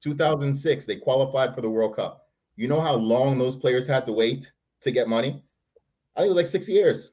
2006, 0.00 0.84
they 0.86 0.96
qualified 0.96 1.54
for 1.54 1.60
the 1.60 1.70
World 1.70 1.96
Cup. 1.96 2.28
You 2.56 2.68
know 2.68 2.80
how 2.80 2.94
long 2.94 3.38
those 3.38 3.56
players 3.56 3.86
had 3.86 4.06
to 4.06 4.12
wait 4.12 4.50
to 4.82 4.90
get 4.90 5.08
money? 5.08 5.42
I 6.16 6.20
think 6.20 6.26
it 6.26 6.28
was 6.28 6.36
like 6.36 6.46
six 6.46 6.68
years. 6.68 7.12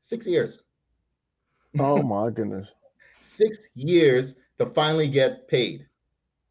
Six 0.00 0.26
years. 0.26 0.64
Oh 1.78 2.02
my 2.02 2.30
goodness. 2.30 2.68
Six 3.22 3.68
years 3.74 4.36
to 4.58 4.66
finally 4.66 5.08
get 5.08 5.48
paid. 5.48 5.86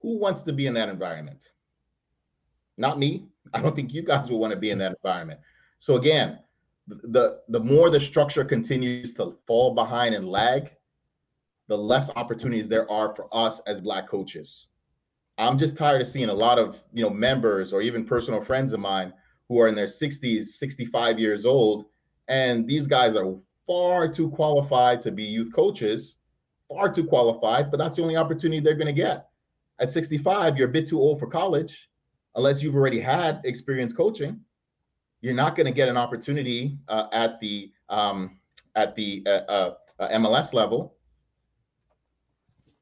Who 0.04 0.20
wants 0.20 0.43
to 0.43 0.54
be 0.54 0.68
in 0.68 0.74
that 0.76 0.89
environment? 0.89 1.49
Not 2.78 2.99
me. 2.99 3.28
I 3.54 3.62
don't 3.62 3.76
think 3.76 3.93
you 3.93 4.04
guys 4.04 4.30
will 4.30 4.39
want 4.39 4.51
to 4.51 4.60
be 4.60 4.70
in 4.70 4.78
that 4.80 4.95
environment. 5.04 5.39
So 5.80 5.95
again, 5.95 6.39
the 6.88 7.41
the 7.49 7.60
more 7.60 7.89
the 7.89 7.99
structure 7.99 8.43
continues 8.43 9.14
to 9.16 9.38
fall 9.47 9.74
behind 9.74 10.14
and 10.14 10.28
lag, 10.28 10.72
the 11.68 11.78
less 11.78 12.10
opportunities 12.16 12.68
there 12.68 12.89
are 12.91 13.16
for 13.16 13.28
us 13.32 13.60
as 13.62 13.80
black 13.82 14.08
coaches. 14.08 14.68
I'm 15.38 15.58
just 15.58 15.78
tired 15.78 16.01
of 16.01 16.08
seeing 16.08 16.30
a 16.30 16.34
lot 16.34 16.60
of 16.60 16.84
you 16.93 17.04
know 17.04 17.10
members 17.10 17.74
or 17.74 17.82
even 17.82 18.06
personal 18.06 18.43
friends 18.43 18.74
of 18.74 18.80
mine 18.80 19.14
who 19.47 19.60
are 19.60 19.68
in 19.68 19.76
their 19.76 19.88
60s, 19.88 20.45
65 20.45 21.20
years 21.20 21.45
old, 21.45 21.86
and 22.28 22.68
these 22.68 22.88
guys 22.88 23.16
are 23.16 23.36
far 23.68 24.08
too 24.12 24.30
qualified 24.30 25.01
to 25.04 25.12
be 25.12 25.24
youth 25.24 25.54
coaches, 25.54 26.18
far 26.68 26.91
too 26.91 27.06
qualified, 27.06 27.72
but 27.72 27.78
that's 27.78 27.95
the 27.95 28.01
only 28.01 28.16
opportunity 28.16 28.60
they're 28.60 28.76
going 28.76 28.88
to 28.88 28.93
get. 28.93 29.30
At 29.84 29.91
65, 29.91 30.57
you're 30.57 30.69
a 30.69 30.71
bit 30.71 30.88
too 30.88 30.97
old 30.97 31.19
for 31.19 31.27
college, 31.27 31.89
unless 32.36 32.63
you've 32.63 32.73
already 32.73 33.01
had 33.01 33.41
experience 33.43 33.91
coaching. 33.91 34.39
You're 35.19 35.34
not 35.34 35.57
going 35.57 35.65
to 35.65 35.73
get 35.73 35.89
an 35.89 35.97
opportunity 35.97 36.77
uh, 36.88 37.07
at 37.11 37.38
the 37.41 37.73
um, 37.89 38.39
at 38.75 38.95
the 38.95 39.23
uh, 39.25 39.29
uh, 39.29 39.73
uh 39.99 40.07
MLS 40.19 40.53
level. 40.53 40.95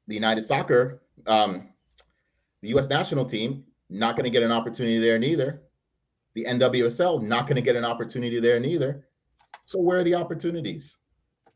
The 0.09 0.13
United 0.13 0.43
Soccer, 0.43 1.01
um, 1.25 1.69
the 2.61 2.69
U.S. 2.69 2.87
national 2.87 3.25
team, 3.25 3.63
not 3.89 4.15
going 4.15 4.25
to 4.25 4.29
get 4.29 4.43
an 4.43 4.51
opportunity 4.51 4.99
there 4.99 5.17
neither. 5.17 5.63
The 6.35 6.45
NWSL, 6.45 7.23
not 7.23 7.47
going 7.47 7.55
to 7.55 7.63
get 7.63 7.75
an 7.75 7.83
opportunity 7.83 8.39
there 8.39 8.59
neither. 8.59 9.07
So 9.65 9.79
where 9.79 10.01
are 10.01 10.03
the 10.03 10.13
opportunities? 10.13 10.99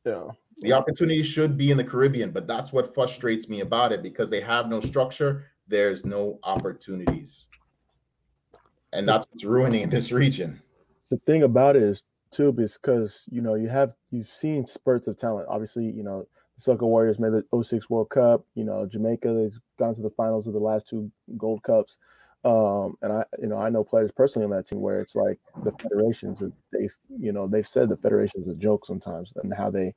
Yeah. 0.06 0.24
The 0.60 0.74
opportunity 0.74 1.22
should 1.22 1.58
be 1.58 1.72
in 1.72 1.78
the 1.78 1.84
Caribbean, 1.84 2.32
but 2.32 2.48
that's 2.48 2.72
what 2.72 2.94
frustrates 2.94 3.50
me 3.50 3.62
about 3.62 3.92
it 3.92 4.02
because 4.02 4.30
they 4.30 4.42
have 4.42 4.70
no 4.70 4.80
structure. 4.80 5.46
There's 5.68 6.06
no 6.06 6.40
opportunities. 6.44 7.48
And 8.94 9.08
that's 9.08 9.28
what's 9.30 9.44
ruining 9.44 9.90
this 9.90 10.12
region. 10.12 10.62
The 11.10 11.18
thing 11.18 11.44
about 11.44 11.76
it 11.76 11.84
is 11.84 12.04
too, 12.32 12.52
because 12.52 13.26
you 13.30 13.42
know, 13.42 13.56
you 13.56 13.68
have 13.68 13.94
you've 14.12 14.28
seen 14.28 14.66
spurts 14.66 15.08
of 15.08 15.18
talent. 15.18 15.48
Obviously, 15.50 15.86
you 15.86 16.04
know, 16.04 16.26
the 16.58 16.62
Soca 16.62 16.82
Warriors 16.82 17.20
made 17.20 17.32
the 17.32 17.64
06 17.64 17.90
World 17.90 18.10
Cup. 18.10 18.46
You 18.56 18.64
know, 18.64 18.86
Jamaica 18.86 19.28
has 19.28 19.60
gone 19.78 19.94
to 19.96 20.02
the 20.02 20.10
finals 20.12 20.48
of 20.48 20.54
the 20.54 20.60
last 20.60 20.88
two 20.88 21.12
Gold 21.38 21.64
Cups. 21.64 21.98
Um, 22.46 22.96
and 23.02 23.12
I, 23.12 23.26
you 23.42 23.48
know, 23.48 23.58
I 23.58 23.70
know 23.70 23.84
players 23.84 24.12
personally 24.12 24.46
on 24.46 24.52
that 24.52 24.68
team 24.68 24.80
where 24.80 25.00
it's 25.00 25.16
like 25.16 25.40
the 25.64 25.72
federations, 25.82 26.44
they, 26.72 26.88
you 27.20 27.32
know, 27.32 27.48
they've 27.48 27.68
said 27.68 27.90
the 27.90 27.98
federation's 27.98 28.48
a 28.48 28.54
joke 28.54 28.86
sometimes 28.86 29.34
and 29.42 29.52
how 29.52 29.72
they, 29.72 29.96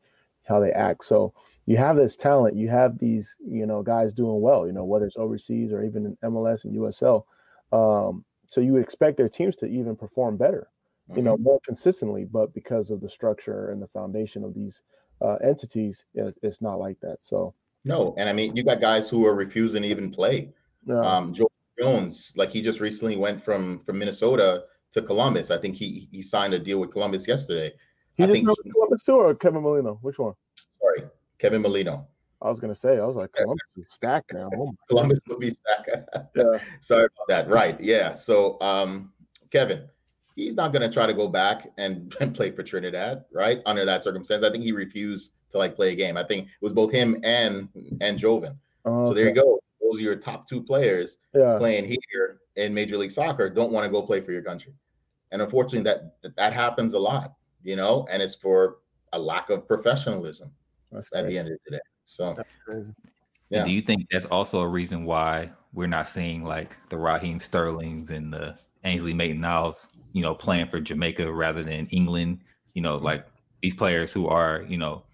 how 0.49 0.61
they 0.61 0.73
act. 0.73 1.05
So 1.05 1.35
you 1.67 1.77
have 1.77 1.97
this 1.97 2.17
talent, 2.17 2.57
you 2.57 2.69
have 2.69 2.99
these, 2.99 3.37
you 3.47 3.67
know, 3.67 3.83
guys 3.83 4.13
doing 4.13 4.41
well, 4.41 4.67
you 4.67 4.73
know, 4.73 4.85
whether 4.85 5.07
it's 5.07 5.17
overseas 5.17 5.73
or 5.73 5.85
even 5.85 6.07
in 6.07 6.31
MLS 6.31 6.65
and 6.65 6.75
USL. 6.77 7.25
Um, 7.73 8.25
so 8.47 8.61
you 8.61 8.73
would 8.73 8.83
expect 8.83 9.19
their 9.19 9.29
teams 9.29 9.57
to 9.57 9.67
even 9.67 9.95
perform 9.95 10.37
better, 10.37 10.69
you 11.09 11.17
mm-hmm. 11.17 11.25
know, 11.25 11.37
more 11.37 11.61
consistently, 11.65 12.25
but 12.25 12.55
because 12.55 12.91
of 12.91 13.01
the 13.01 13.09
structure 13.09 13.71
and 13.71 13.83
the 13.83 13.87
foundation 13.87 14.45
of 14.45 14.55
these 14.55 14.83
uh, 15.21 15.37
entities, 15.37 16.07
it's 16.15 16.63
not 16.63 16.79
like 16.79 16.99
that. 17.01 17.19
So 17.21 17.55
no, 17.85 18.15
and 18.19 18.29
I 18.29 18.33
mean, 18.33 18.57
you 18.57 18.63
got 18.63 18.81
guys 18.81 19.09
who 19.09 19.27
are 19.27 19.35
refusing 19.35 19.83
to 19.83 19.89
even 19.89 20.11
play. 20.11 20.51
Yeah. 20.87 21.01
Um, 21.01 21.33
Joe 21.33 21.51
Jones, 21.81 22.33
like 22.37 22.51
he 22.51 22.63
just 22.63 22.81
recently 22.81 23.17
went 23.17 23.45
from 23.45 23.81
from 23.81 23.99
Minnesota 23.99 24.65
to 24.93 25.03
Columbus. 25.03 25.51
I 25.51 25.59
think 25.59 25.77
he 25.77 26.09
he 26.11 26.23
signed 26.23 26.55
a 26.55 26.59
deal 26.59 26.79
with 26.79 26.93
Columbus 26.93 27.27
yesterday. 27.27 27.73
He 28.19 28.25
I 28.25 28.27
just 28.27 28.45
think 28.45 28.59
he, 28.65 28.71
Columbus 28.71 29.03
too, 29.03 29.13
or 29.13 29.35
Kevin 29.35 29.63
Molino? 29.63 29.99
Which 30.03 30.19
one? 30.19 30.35
Sorry, 30.79 31.09
Kevin 31.39 31.63
Molino. 31.63 32.07
I 32.43 32.49
was 32.51 32.61
gonna 32.61 32.75
say, 32.75 32.99
I 32.99 33.05
was 33.07 33.17
like, 33.17 33.33
Columbus 33.33 33.67
is 33.79 33.87
stacked 33.89 34.35
now. 34.35 34.51
Oh 34.55 34.73
Columbus 34.89 35.19
will 35.27 35.39
be 35.39 35.51
stacked. 35.51 35.91
yeah. 36.37 36.59
Sorry 36.81 37.05
about 37.05 37.29
that. 37.29 37.49
Right. 37.49 37.81
Yeah. 37.81 38.15
So 38.15 38.61
um 38.61 39.13
Kevin, 39.51 39.89
he's 40.37 40.55
not 40.55 40.73
gonna 40.73 40.93
try 40.93 41.07
to 41.07 41.15
go 41.15 41.27
back 41.27 41.69
and, 41.79 42.15
and 42.21 42.35
play 42.35 42.51
for 42.51 42.63
Trinidad, 42.63 43.25
right? 43.33 43.61
Under 43.67 43.85
that 43.85 44.05
circumstance. 44.05 44.45
I 44.45 44.51
think 44.51 44.63
he 44.63 44.73
refused 44.73 45.33
to 45.51 45.59
like 45.59 45.75
play 45.75 45.93
a 45.93 45.97
game. 45.97 46.17
I 46.17 46.25
think 46.25 46.47
it 46.47 46.51
was 46.61 46.73
both 46.73 46.93
him 46.93 47.21
and 47.25 47.69
and 48.01 48.19
Joevin. 48.19 48.57
Oh, 48.85 49.09
so 49.09 49.15
there 49.15 49.29
you 49.29 49.35
go 49.35 49.59
those 49.89 50.01
are 50.01 50.03
your 50.03 50.17
top 50.17 50.47
two 50.47 50.63
players 50.63 51.19
yeah. 51.35 51.57
playing 51.59 51.85
here 51.85 52.41
in 52.57 52.75
Major 52.75 52.97
League 52.99 53.11
Soccer 53.11 53.49
don't 53.49 53.73
want 53.73 53.85
to 53.85 53.91
go 53.91 54.03
play 54.03 54.21
for 54.21 54.33
your 54.33 54.43
country. 54.43 54.75
And 55.31 55.43
unfortunately, 55.43 55.83
that 55.85 56.37
that 56.37 56.53
happens 56.53 56.95
a 56.95 56.99
lot, 56.99 57.35
you 57.63 57.77
know, 57.77 58.07
and 58.11 58.23
it's 58.23 58.35
for 58.35 58.79
a 59.13 59.19
lack 59.19 59.51
of 59.51 59.67
professionalism 59.67 60.51
that's 60.93 61.11
at 61.15 61.27
the 61.27 61.39
end 61.39 61.49
of 61.49 61.59
the 61.67 61.77
day. 61.77 61.83
So, 62.07 62.37
yeah. 63.51 63.65
do 63.65 63.71
you 63.71 63.81
think 63.81 64.07
that's 64.11 64.25
also 64.27 64.61
a 64.61 64.69
reason 64.69 65.05
why 65.05 65.51
we're 65.73 65.87
not 65.87 66.09
seeing 66.09 66.45
like 66.45 66.77
the 66.89 66.97
Raheem 66.97 67.41
Sterlings 67.41 68.11
and 68.11 68.33
the 68.33 68.59
Ainsley 68.85 69.13
Maitland-Niles, 69.13 69.89
you 70.13 70.23
know, 70.23 70.35
playing 70.35 70.67
for 70.67 70.81
Jamaica 70.81 71.31
rather 71.33 71.63
than 71.63 71.87
England? 71.89 72.41
You 72.75 72.83
know, 72.83 72.97
like 72.97 73.27
these 73.63 73.75
players 73.75 74.13
who 74.13 74.29
are, 74.29 74.65
you 74.69 74.79
know, 74.79 75.05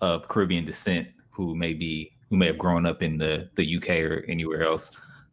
of 0.00 0.28
Caribbean 0.28 0.64
descent 0.64 1.08
who 1.30 1.54
may 1.54 1.74
be 1.74 2.12
who 2.30 2.36
may 2.36 2.46
have 2.46 2.58
grown 2.58 2.86
up 2.86 3.02
in 3.02 3.18
the 3.18 3.50
the 3.56 3.76
UK 3.76 3.90
or 4.00 4.24
anywhere 4.28 4.62
else, 4.62 4.90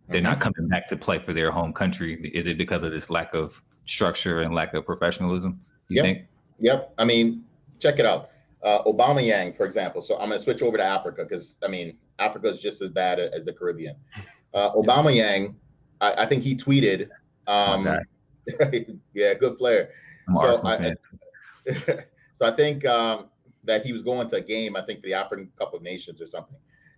they're 0.10 0.22
mm-hmm. 0.22 0.32
not 0.32 0.40
coming 0.40 0.68
back 0.68 0.88
to 0.88 0.96
play 0.96 1.20
for 1.20 1.34
their 1.34 1.52
home 1.52 1.74
country. 1.74 2.32
Is 2.34 2.48
it 2.48 2.58
because 2.58 2.84
of 2.84 2.92
this 2.92 3.10
lack 3.10 3.34
of 3.34 3.62
structure 3.86 4.42
and 4.42 4.54
lack 4.54 4.74
of 4.74 4.86
professionalism? 4.86 5.62
You 5.88 5.98
yep. 5.98 6.06
think? 6.06 6.26
Yep. 6.60 6.94
I 6.98 7.06
mean, 7.06 7.44
check 7.80 8.00
it 8.00 8.06
out. 8.06 8.30
Uh, 8.64 8.82
Yang, 9.20 9.54
for 9.54 9.66
example. 9.66 10.02
So 10.02 10.16
I'm 10.16 10.30
going 10.30 10.40
to 10.40 10.44
switch 10.44 10.62
over 10.62 10.78
to 10.78 10.84
Africa 10.84 11.24
because 11.28 11.58
I 11.64 11.68
mean, 11.68 11.98
Africa 12.20 12.48
is 12.48 12.60
just 12.60 12.82
as 12.82 12.90
bad 12.90 13.20
as 13.20 13.46
the 13.46 13.54
Caribbean. 13.54 13.96
Uh, 14.54 14.72
Yang, 15.10 15.56
I, 16.02 16.24
I 16.24 16.26
think 16.26 16.44
he 16.44 16.56
tweeted. 16.56 17.10
Um, 17.48 17.86
yeah, 19.14 19.34
good 19.34 19.58
player. 19.58 19.90
so 20.40 20.62
I, 20.66 20.94
so 21.86 22.02
I 22.42 22.52
think 22.52 22.86
um, 22.86 23.26
that 23.64 23.86
he 23.86 23.94
was 23.94 24.02
going 24.02 24.28
to 24.30 24.38
a 24.38 24.42
game. 24.42 24.76
I 24.76 24.82
think 24.82 25.02
for 25.02 25.08
the 25.08 25.14
African 25.14 25.52
Cup 25.60 25.74
of 25.74 25.82
Nations 25.82 26.22
or 26.22 26.28
something 26.28 26.58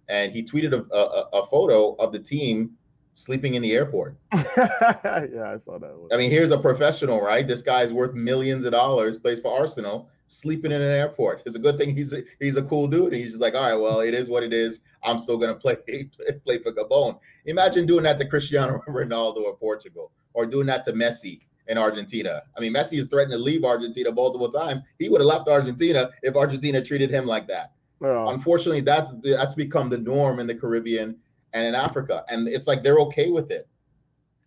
and 0.10 0.32
he 0.32 0.44
tweeted 0.44 0.74
a, 0.74 0.96
a, 0.96 1.42
a 1.42 1.46
photo 1.48 1.94
of 1.96 2.12
the 2.12 2.20
team 2.20 2.72
sleeping 3.18 3.56
in 3.56 3.64
the 3.64 3.74
airport. 3.74 4.16
yeah, 4.34 5.52
I 5.52 5.58
saw 5.58 5.80
that. 5.80 5.98
One. 5.98 6.14
I 6.14 6.18
mean, 6.18 6.30
here's 6.30 6.52
a 6.52 6.58
professional, 6.58 7.20
right? 7.20 7.48
This 7.48 7.64
guy's 7.64 7.92
worth 7.92 8.14
millions 8.14 8.64
of 8.64 8.74
dollars, 8.74 9.18
plays 9.18 9.40
for 9.40 9.60
Arsenal, 9.60 10.08
sleeping 10.28 10.72
in 10.72 10.82
an 10.84 10.92
airport. 10.92 11.42
It's 11.48 11.56
a 11.56 11.60
good 11.60 11.80
thing 11.80 11.96
he's 11.96 12.14
a, 12.14 12.22
he's 12.40 12.58
a 12.58 12.62
cool 12.62 12.88
dude. 12.88 13.14
And 13.14 13.16
he's 13.16 13.32
just 13.32 13.42
like, 13.42 13.56
all 13.56 13.64
right, 13.64 13.74
well, 13.74 14.02
it 14.02 14.14
is 14.14 14.30
what 14.30 14.44
it 14.44 14.54
is. 14.54 14.82
I'm 15.04 15.20
still 15.20 15.38
gonna 15.38 15.56
play 15.66 15.78
play 15.78 16.60
for 16.60 16.72
Gabon. 16.72 17.20
Imagine 17.46 17.88
doing 17.88 18.04
that 18.04 18.20
to 18.20 18.28
Cristiano 18.28 18.84
Ronaldo 18.88 19.52
of 19.52 19.60
Portugal, 19.60 20.12
or 20.34 20.46
doing 20.46 20.68
that 20.68 20.84
to 20.86 20.94
Messi 20.94 21.42
in 21.68 21.78
Argentina. 21.80 22.44
I 22.56 22.62
mean, 22.62 22.72
Messi 22.72 22.98
has 22.98 23.08
threatened 23.08 23.32
to 23.32 23.40
leave 23.40 23.64
Argentina 23.64 24.12
multiple 24.12 24.52
times. 24.52 24.84
He 25.00 25.10
would 25.10 25.22
have 25.22 25.28
left 25.28 25.50
Argentina 25.50 26.12
if 26.22 26.36
Argentina 26.36 26.84
treated 26.84 27.10
him 27.10 27.26
like 27.26 27.48
that. 27.48 27.72
Yeah. 28.00 28.30
Unfortunately, 28.30 28.82
that's 28.82 29.12
that's 29.24 29.56
become 29.56 29.90
the 29.90 29.98
norm 29.98 30.40
in 30.40 30.46
the 30.46 30.54
Caribbean 30.54 31.18
and 31.54 31.66
in 31.66 31.76
Africa, 31.76 32.24
and 32.30 32.48
it's 32.48 32.68
like 32.68 32.84
they're 32.84 33.00
okay 33.00 33.32
with 33.32 33.52
it. 33.52 33.68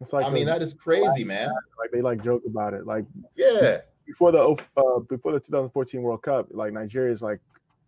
It's 0.01 0.13
like 0.13 0.25
I 0.25 0.31
mean, 0.31 0.47
that 0.47 0.63
is 0.63 0.73
crazy, 0.75 1.25
man. 1.25 1.51
Like 1.79 1.91
they 1.93 2.01
like 2.01 2.23
joke 2.23 2.43
about 2.47 2.75
it. 2.75 2.87
Like 2.87 3.05
yeah, 3.37 3.79
before 4.07 4.33
the 4.33 4.41
uh, 4.77 4.99
before 5.01 5.33
the 5.33 5.41
2014 5.41 6.03
World 6.03 6.23
Cup, 6.23 6.49
like 6.51 6.73
Nigeria 6.73 7.13
is 7.13 7.23
like 7.23 7.41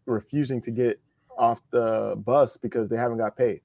refusing 0.07 0.61
to 0.63 0.71
get 0.71 1.01
off 1.39 1.63
the 1.71 2.15
bus 2.25 2.57
because 2.57 2.89
they 2.89 2.97
haven't 2.97 3.19
got 3.19 3.37
paid, 3.37 3.61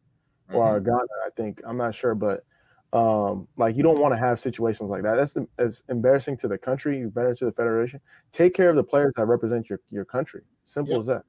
mm-hmm. 0.50 0.56
or 0.56 0.80
Ghana, 0.80 0.98
I 1.26 1.30
think. 1.36 1.62
I'm 1.66 1.78
not 1.78 1.94
sure, 1.94 2.16
but 2.16 2.46
um, 2.94 3.48
like 3.58 3.76
you 3.76 3.84
don't 3.84 4.00
want 4.00 4.14
to 4.14 4.18
have 4.18 4.40
situations 4.40 4.90
like 4.90 5.04
that. 5.04 5.16
That's 5.16 5.36
it's 5.60 5.84
embarrassing 5.90 6.38
to 6.38 6.48
the 6.48 6.58
country, 6.58 7.02
embarrassing 7.02 7.48
to 7.48 7.52
the 7.52 7.56
federation. 7.56 8.00
Take 8.32 8.54
care 8.54 8.70
of 8.70 8.76
the 8.76 8.84
players 8.84 9.14
that 9.18 9.26
represent 9.26 9.70
your 9.70 9.82
your 9.92 10.06
country. 10.06 10.42
Simple 10.66 10.94
yep. 10.94 11.00
as 11.02 11.08
that. 11.08 11.24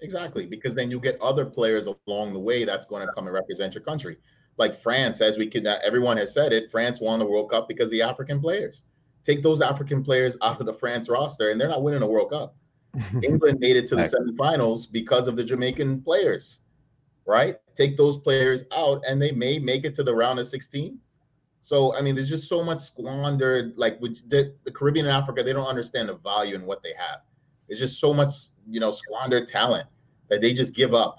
Exactly, 0.00 0.46
because 0.46 0.74
then 0.74 0.90
you 0.90 1.00
get 1.00 1.20
other 1.20 1.46
players 1.46 1.88
along 2.06 2.32
the 2.32 2.38
way 2.38 2.64
that's 2.64 2.86
going 2.86 3.06
to 3.06 3.12
come 3.12 3.26
and 3.26 3.34
represent 3.34 3.74
your 3.74 3.82
country. 3.82 4.18
Like 4.56 4.80
France, 4.82 5.20
as 5.20 5.38
we 5.38 5.46
can, 5.46 5.66
everyone 5.66 6.16
has 6.18 6.32
said 6.32 6.52
it. 6.52 6.70
France 6.70 7.00
won 7.00 7.18
the 7.18 7.24
World 7.24 7.50
Cup 7.50 7.68
because 7.68 7.90
the 7.90 8.02
African 8.02 8.40
players. 8.40 8.84
Take 9.24 9.42
those 9.42 9.60
African 9.62 10.04
players 10.04 10.36
out 10.42 10.60
of 10.60 10.66
the 10.66 10.74
France 10.74 11.08
roster, 11.08 11.50
and 11.50 11.60
they're 11.60 11.68
not 11.68 11.82
winning 11.82 12.02
a 12.02 12.06
World 12.06 12.30
Cup. 12.30 12.54
England 13.22 13.58
made 13.58 13.76
it 13.76 13.88
to 13.88 13.96
the 13.96 14.02
semifinals 14.02 14.90
because 14.90 15.26
of 15.26 15.34
the 15.34 15.42
Jamaican 15.42 16.02
players, 16.02 16.60
right? 17.26 17.56
Take 17.74 17.96
those 17.96 18.18
players 18.18 18.64
out, 18.72 19.02
and 19.08 19.20
they 19.20 19.32
may 19.32 19.58
make 19.58 19.84
it 19.84 19.94
to 19.96 20.04
the 20.04 20.14
round 20.14 20.38
of 20.38 20.46
16. 20.46 20.98
So, 21.62 21.96
I 21.96 22.02
mean, 22.02 22.14
there's 22.14 22.28
just 22.28 22.48
so 22.48 22.62
much 22.62 22.80
squandered. 22.80 23.72
Like 23.76 23.98
with 24.00 24.28
the, 24.28 24.54
the 24.64 24.70
Caribbean 24.70 25.06
and 25.06 25.16
Africa, 25.16 25.42
they 25.42 25.54
don't 25.54 25.66
understand 25.66 26.10
the 26.10 26.16
value 26.16 26.54
in 26.54 26.66
what 26.66 26.82
they 26.82 26.92
have. 26.96 27.20
It's 27.68 27.80
just 27.80 27.98
so 27.98 28.12
much, 28.12 28.28
you 28.68 28.80
know, 28.80 28.90
squander 28.90 29.44
talent 29.44 29.86
that 30.28 30.40
they 30.40 30.52
just 30.52 30.74
give 30.74 30.94
up. 30.94 31.16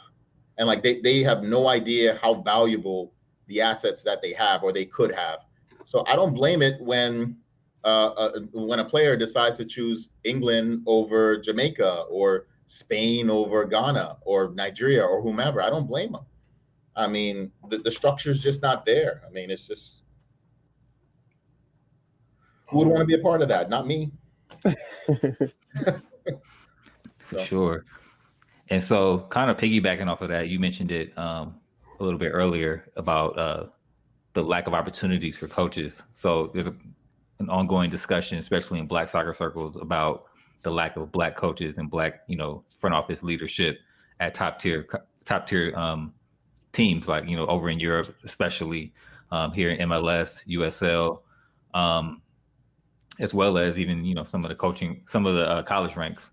And 0.58 0.68
like 0.68 0.84
they, 0.84 1.02
they 1.02 1.22
have 1.24 1.44
no 1.44 1.68
idea 1.68 2.18
how 2.22 2.36
valuable 2.36 3.14
the 3.48 3.62
assets 3.62 4.04
that 4.04 4.22
they 4.22 4.34
have 4.34 4.64
or 4.64 4.72
they 4.72 4.86
could 4.86 5.14
have. 5.14 5.40
So 5.86 6.04
i 6.08 6.16
don't 6.16 6.34
blame 6.34 6.62
it 6.62 6.82
when 6.82 7.38
uh, 7.84 8.08
uh, 8.18 8.40
when 8.54 8.80
a 8.80 8.86
player 8.86 9.16
decides 9.16 9.58
to 9.58 9.66
choose 9.66 10.10
england 10.24 10.82
over 10.88 11.38
jamaica 11.38 12.06
or 12.10 12.48
spain 12.66 13.30
over 13.30 13.64
ghana 13.66 14.18
or 14.22 14.52
nigeria 14.56 15.04
or 15.04 15.22
whomever. 15.22 15.62
I 15.62 15.70
don't 15.70 15.88
blame 15.88 16.12
them 16.14 16.26
i 16.96 17.08
mean 17.08 17.52
the, 17.70 17.78
the 17.78 17.92
structure's 17.92 18.40
just 18.42 18.62
not 18.62 18.86
there. 18.86 19.22
I 19.28 19.30
mean 19.32 19.52
it's 19.52 19.68
just 19.68 20.02
who 22.68 22.80
would 22.80 22.88
want 22.88 23.02
to 23.02 23.06
be 23.06 23.14
a 23.14 23.20
part 23.20 23.44
of 23.44 23.48
that? 23.50 23.70
Not 23.70 23.86
me 23.86 24.12
for 27.26 27.40
sure 27.40 27.84
and 28.70 28.84
so, 28.84 29.20
kind 29.30 29.52
of 29.52 29.58
piggybacking 29.58 30.08
off 30.08 30.22
of 30.22 30.30
that, 30.30 30.50
you 30.50 30.60
mentioned 30.60 30.92
it 30.92 31.16
um, 31.18 31.56
a 32.00 32.04
little 32.04 32.18
bit 32.20 32.30
earlier 32.30 32.90
about 32.96 33.38
uh, 33.38 33.66
the 34.34 34.44
lack 34.44 34.68
of 34.68 34.74
opportunities 34.74 35.38
for 35.38 35.48
coaches. 35.48 36.02
So 36.12 36.48
there's 36.54 36.68
a, 36.68 36.76
an 37.40 37.50
ongoing 37.50 37.92
discussion, 37.92 38.40
especially 38.40 38.80
in 38.80 38.88
Black 38.88 39.10
soccer 39.10 39.34
circles, 39.34 39.76
about 39.76 40.26
the 40.64 40.72
lack 40.72 40.98
of 40.98 41.12
Black 41.12 41.36
coaches 41.36 41.78
and 41.78 41.92
Black, 41.92 42.22
you 42.28 42.38
know, 42.38 42.64
front 42.76 42.96
office 42.96 43.22
leadership 43.22 43.80
at 44.20 44.34
top 44.34 44.60
tier 44.60 44.88
top 45.26 45.46
tier 45.46 45.72
um, 45.76 46.14
teams, 46.72 47.08
like 47.08 47.30
you 47.30 47.38
know, 47.38 47.46
over 47.46 47.70
in 47.70 47.80
Europe, 47.80 48.16
especially 48.24 48.94
um, 49.30 49.52
here 49.52 49.70
in 49.70 49.90
MLS, 49.90 50.44
USL, 50.48 51.22
um, 51.76 52.24
as 53.20 53.32
well 53.32 53.60
as 53.60 53.78
even 53.78 54.04
you 54.04 54.16
know 54.16 54.24
some 54.24 54.44
of 54.44 54.50
the 54.50 54.56
coaching, 54.56 55.04
some 55.06 55.28
of 55.28 55.36
the 55.36 55.48
uh, 55.48 55.62
college 55.62 55.96
ranks. 55.96 56.32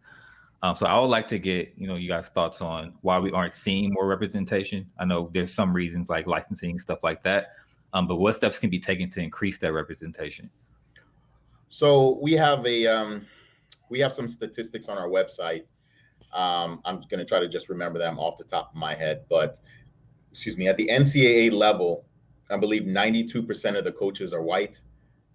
Um, 0.63 0.77
so 0.77 0.87
I 0.87 0.99
would 0.99 1.07
like 1.07 1.27
to 1.29 1.39
get 1.39 1.73
you 1.77 1.89
know 1.89 1.97
you 1.97 2.09
guys' 2.09 2.29
thoughts 2.29 2.61
on 2.61 2.95
why 3.01 3.19
we 3.19 3.33
aren't 3.33 3.53
seeing 3.53 3.93
more 3.93 4.07
representation. 4.07 4.89
I 4.99 5.05
know 5.05 5.31
there's 5.35 5.53
some 5.53 5.73
reasons 5.73 6.09
like 6.09 6.27
licensing 6.27 6.79
stuff 6.79 7.03
like 7.03 7.23
that, 7.25 7.55
um, 7.93 8.07
but 8.07 8.17
what 8.17 8.37
steps 8.37 8.59
can 8.59 8.71
be 8.71 8.79
taken 8.79 9.11
to 9.11 9.21
increase 9.21 9.59
that 9.59 9.73
representation? 9.73 10.51
So 11.69 12.19
we 12.23 12.33
have 12.33 12.65
a 12.67 12.87
um, 12.87 13.27
we 13.89 13.99
have 14.01 14.13
some 14.13 14.29
statistics 14.29 14.89
on 14.89 14.99
our 14.99 15.09
website. 15.09 15.65
Um, 16.33 16.81
I'm 16.85 17.01
going 17.11 17.19
to 17.19 17.25
try 17.25 17.41
to 17.41 17.49
just 17.49 17.69
remember 17.69 17.99
them 17.99 18.19
off 18.19 18.39
the 18.39 18.45
top 18.45 18.71
of 18.71 18.77
my 18.77 18.95
head, 18.95 19.25
but 19.29 19.59
excuse 20.31 20.57
me, 20.57 20.69
at 20.69 20.77
the 20.79 20.89
NCAA 20.89 21.53
level, 21.53 22.07
I 22.51 22.57
believe 22.57 22.85
92% 22.85 23.77
of 23.77 23.85
the 23.85 23.93
coaches 23.93 24.33
are 24.33 24.41
white, 24.41 24.81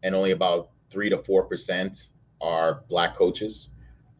and 0.01 0.15
only 0.15 0.31
about 0.31 0.69
three 0.89 1.09
to 1.09 1.17
four 1.17 1.43
percent 1.43 2.09
are 2.39 2.83
black 2.87 3.15
coaches. 3.15 3.69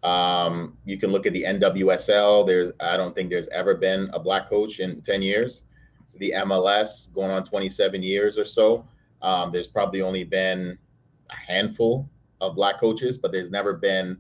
Um, 0.04 0.78
you 0.86 0.98
can 0.98 1.12
look 1.12 1.26
at 1.26 1.34
the 1.34 1.44
NWSL. 1.44 2.46
There's 2.46 2.72
I 2.80 2.98
don't 2.98 3.16
think 3.16 3.30
there's 3.30 3.48
ever 3.50 3.76
been 3.76 4.10
a 4.14 4.20
black 4.20 4.50
coach 4.50 4.80
in 4.80 5.02
10 5.02 5.22
years. 5.22 5.64
The 6.16 6.34
MLS 6.38 7.14
going 7.14 7.32
on 7.32 7.44
27 7.44 8.02
years 8.04 8.38
or 8.38 8.46
so. 8.46 8.88
Um, 9.22 9.52
there's 9.52 9.68
probably 9.68 10.02
only 10.02 10.24
been 10.24 10.78
a 11.30 11.36
handful 11.36 12.10
of 12.42 12.56
black 12.56 12.80
coaches, 12.80 13.18
but 13.18 13.32
there's 13.32 13.50
never 13.50 13.74
been 13.74 14.20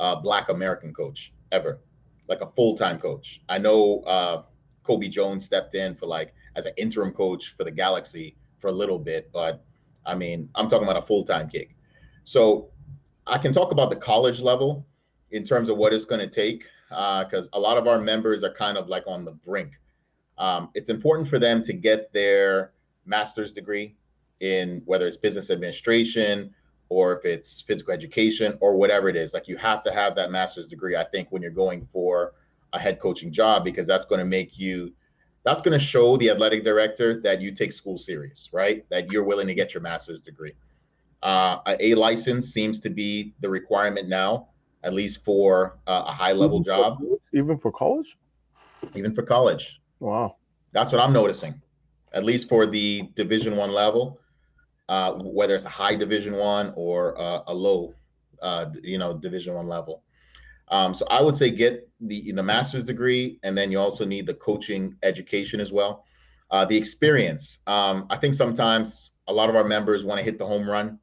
a 0.00 0.16
black 0.16 0.48
American 0.48 0.94
coach 0.94 1.32
ever, 1.52 1.80
like 2.28 2.40
a 2.40 2.50
full 2.56 2.74
time 2.76 2.98
coach. 2.98 3.42
I 3.48 3.58
know 3.58 4.00
uh, 4.00 4.42
Cobi 4.84 5.08
Jones 5.08 5.44
stepped 5.44 5.74
in 5.74 5.94
for 5.94 6.06
like 6.06 6.34
as 6.56 6.66
an 6.66 6.72
interim 6.76 7.12
coach 7.12 7.54
for 7.56 7.64
the 7.64 7.70
Galaxy 7.70 8.36
for 8.58 8.68
a 8.68 8.72
little 8.72 8.98
bit, 8.98 9.30
but 9.32 9.64
I 10.06 10.14
mean, 10.14 10.48
I'm 10.54 10.68
talking 10.68 10.88
about 10.88 11.02
a 11.02 11.06
full 11.06 11.24
time 11.24 11.48
gig. 11.48 11.74
So 12.24 12.70
I 13.26 13.38
can 13.38 13.52
talk 13.52 13.72
about 13.72 13.90
the 13.90 13.96
college 13.96 14.40
level 14.40 14.86
in 15.32 15.44
terms 15.44 15.68
of 15.68 15.76
what 15.76 15.92
it's 15.92 16.04
going 16.04 16.20
to 16.20 16.28
take 16.28 16.64
because 16.88 17.46
uh, 17.46 17.58
a 17.58 17.60
lot 17.60 17.78
of 17.78 17.86
our 17.86 17.98
members 17.98 18.42
are 18.42 18.52
kind 18.52 18.76
of 18.76 18.88
like 18.88 19.04
on 19.06 19.24
the 19.24 19.30
brink. 19.30 19.72
Um, 20.38 20.70
it's 20.74 20.90
important 20.90 21.28
for 21.28 21.38
them 21.38 21.62
to 21.62 21.72
get 21.72 22.12
their 22.12 22.72
master's 23.04 23.52
degree 23.52 23.94
in 24.40 24.82
whether 24.86 25.06
it's 25.06 25.16
business 25.16 25.50
administration 25.50 26.52
or 26.88 27.16
if 27.16 27.24
it's 27.24 27.60
physical 27.60 27.94
education 27.94 28.58
or 28.60 28.76
whatever 28.76 29.08
it 29.08 29.16
is. 29.16 29.32
Like 29.32 29.46
you 29.46 29.56
have 29.58 29.82
to 29.82 29.92
have 29.92 30.16
that 30.16 30.30
master's 30.30 30.66
degree, 30.66 30.96
I 30.96 31.04
think, 31.04 31.28
when 31.30 31.42
you're 31.42 31.50
going 31.52 31.86
for 31.92 32.32
a 32.72 32.78
head 32.78 33.00
coaching 33.00 33.30
job, 33.30 33.64
because 33.64 33.86
that's 33.86 34.06
going 34.06 34.18
to 34.18 34.24
make 34.24 34.58
you, 34.58 34.92
that's 35.44 35.60
going 35.60 35.78
to 35.78 35.84
show 35.84 36.16
the 36.16 36.30
athletic 36.30 36.64
director 36.64 37.20
that 37.20 37.40
you 37.40 37.52
take 37.52 37.72
school 37.72 37.96
serious, 37.96 38.48
right? 38.52 38.84
That 38.90 39.12
you're 39.12 39.24
willing 39.24 39.46
to 39.46 39.54
get 39.54 39.72
your 39.72 39.82
master's 39.82 40.20
degree. 40.20 40.54
Uh, 41.22 41.58
a 41.78 41.94
license 41.94 42.48
seems 42.48 42.80
to 42.80 42.90
be 42.90 43.34
the 43.40 43.48
requirement 43.48 44.08
now, 44.08 44.48
at 44.82 44.92
least 44.92 45.24
for 45.24 45.78
uh, 45.86 46.04
a 46.06 46.12
high 46.12 46.32
level 46.32 46.60
job. 46.60 46.98
Even 47.32 47.58
for 47.58 47.70
college? 47.70 48.16
Even 48.94 49.14
for 49.14 49.22
college. 49.22 49.80
Wow. 49.98 50.36
That's 50.72 50.92
what 50.92 51.00
I'm 51.00 51.12
noticing, 51.12 51.60
at 52.12 52.24
least 52.24 52.48
for 52.48 52.66
the 52.66 53.10
Division 53.14 53.56
One 53.56 53.72
level 53.72 54.20
uh, 54.90 55.12
whether 55.12 55.54
it's 55.54 55.64
a 55.64 55.70
high 55.70 55.94
Division 55.94 56.34
One 56.34 56.72
or 56.74 57.18
uh, 57.18 57.44
a 57.46 57.54
low, 57.54 57.94
uh, 58.42 58.66
you 58.82 58.98
know, 58.98 59.16
Division 59.16 59.54
One 59.54 59.68
level. 59.68 60.02
Um, 60.66 60.94
so 60.94 61.06
I 61.06 61.22
would 61.22 61.36
say 61.36 61.50
get 61.50 61.88
the 62.00 62.32
the 62.32 62.42
master's 62.42 62.82
degree, 62.82 63.38
and 63.44 63.56
then 63.56 63.70
you 63.70 63.78
also 63.78 64.04
need 64.04 64.26
the 64.26 64.34
coaching 64.34 64.96
education 65.04 65.60
as 65.60 65.70
well. 65.70 66.04
Uh, 66.50 66.64
the 66.64 66.76
experience. 66.76 67.60
Um, 67.68 68.08
I 68.10 68.16
think 68.16 68.34
sometimes 68.34 69.12
a 69.28 69.32
lot 69.32 69.48
of 69.48 69.54
our 69.54 69.62
members 69.62 70.04
want 70.04 70.18
to 70.18 70.24
hit 70.24 70.38
the 70.38 70.46
home 70.46 70.68
run. 70.68 70.98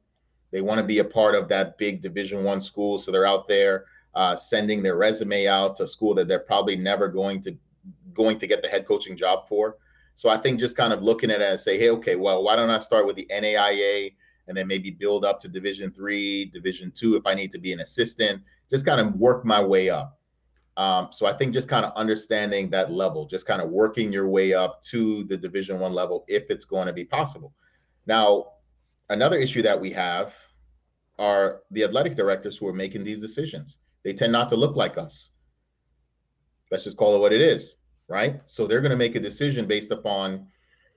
They 0.50 0.60
want 0.60 0.78
to 0.78 0.84
be 0.84 1.00
a 1.00 1.04
part 1.04 1.34
of 1.34 1.48
that 1.48 1.78
big 1.78 2.00
Division 2.00 2.44
One 2.44 2.62
school, 2.62 2.98
so 2.98 3.12
they're 3.12 3.26
out 3.26 3.48
there 3.48 3.84
uh, 4.14 4.34
sending 4.34 4.82
their 4.82 4.96
resume 4.96 5.46
out 5.46 5.76
to 5.76 5.86
school 5.86 6.14
that 6.14 6.28
they're 6.28 6.38
probably 6.38 6.76
never 6.76 7.08
going 7.08 7.40
to 7.42 7.56
going 8.14 8.38
to 8.38 8.46
get 8.46 8.62
the 8.62 8.68
head 8.68 8.86
coaching 8.86 9.16
job 9.16 9.48
for. 9.48 9.76
So 10.14 10.28
I 10.28 10.38
think 10.38 10.58
just 10.58 10.76
kind 10.76 10.92
of 10.92 11.02
looking 11.02 11.30
at 11.30 11.40
it 11.40 11.48
and 11.48 11.60
say, 11.60 11.78
hey, 11.78 11.90
okay, 11.90 12.16
well, 12.16 12.42
why 12.42 12.56
don't 12.56 12.70
I 12.70 12.80
start 12.80 13.06
with 13.06 13.16
the 13.16 13.28
NAIA 13.30 14.14
and 14.48 14.56
then 14.56 14.66
maybe 14.66 14.90
build 14.90 15.24
up 15.24 15.38
to 15.40 15.48
Division 15.48 15.92
three, 15.92 16.46
Division 16.46 16.90
two 16.90 17.14
if 17.16 17.26
I 17.26 17.34
need 17.34 17.52
to 17.52 17.58
be 17.58 17.72
an 17.72 17.80
assistant, 17.80 18.42
just 18.70 18.84
kind 18.84 19.00
of 19.00 19.14
work 19.14 19.44
my 19.44 19.62
way 19.62 19.90
up. 19.90 20.18
Um, 20.76 21.08
so 21.12 21.26
I 21.26 21.36
think 21.36 21.52
just 21.52 21.68
kind 21.68 21.84
of 21.84 21.92
understanding 21.96 22.70
that 22.70 22.90
level, 22.90 23.26
just 23.26 23.46
kind 23.46 23.60
of 23.60 23.70
working 23.70 24.12
your 24.12 24.28
way 24.28 24.54
up 24.54 24.82
to 24.84 25.24
the 25.24 25.36
Division 25.36 25.80
one 25.80 25.92
level 25.92 26.24
if 26.28 26.50
it's 26.50 26.64
going 26.64 26.86
to 26.86 26.92
be 26.92 27.04
possible. 27.04 27.52
Now, 28.06 28.52
another 29.10 29.38
issue 29.38 29.62
that 29.62 29.80
we 29.80 29.92
have 29.92 30.34
are 31.18 31.60
the 31.70 31.84
athletic 31.84 32.14
directors 32.14 32.56
who 32.56 32.66
are 32.68 32.72
making 32.72 33.04
these 33.04 33.20
decisions. 33.20 33.78
They 34.04 34.12
tend 34.12 34.32
not 34.32 34.48
to 34.50 34.56
look 34.56 34.76
like 34.76 34.96
us. 34.96 35.30
Let's 36.70 36.84
just 36.84 36.96
call 36.96 37.16
it 37.16 37.20
what 37.20 37.32
it 37.32 37.40
is 37.40 37.76
right? 38.08 38.40
So 38.46 38.66
they're 38.66 38.80
going 38.80 38.90
to 38.90 38.96
make 38.96 39.14
a 39.14 39.20
decision 39.20 39.66
based 39.66 39.90
upon 39.90 40.46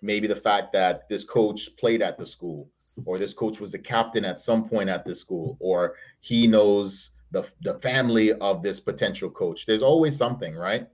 maybe 0.01 0.27
the 0.27 0.35
fact 0.35 0.73
that 0.73 1.07
this 1.09 1.23
coach 1.23 1.69
played 1.77 2.01
at 2.01 2.17
the 2.17 2.25
school 2.25 2.69
or 3.05 3.17
this 3.17 3.33
coach 3.33 3.59
was 3.59 3.71
the 3.71 3.79
captain 3.79 4.25
at 4.25 4.41
some 4.41 4.67
point 4.67 4.89
at 4.89 5.05
this 5.05 5.19
school 5.19 5.57
or 5.59 5.95
he 6.21 6.47
knows 6.47 7.11
the, 7.31 7.45
the 7.61 7.75
family 7.75 8.33
of 8.33 8.63
this 8.63 8.79
potential 8.79 9.29
coach. 9.29 9.65
There's 9.65 9.83
always 9.83 10.17
something, 10.17 10.55
right? 10.55 10.87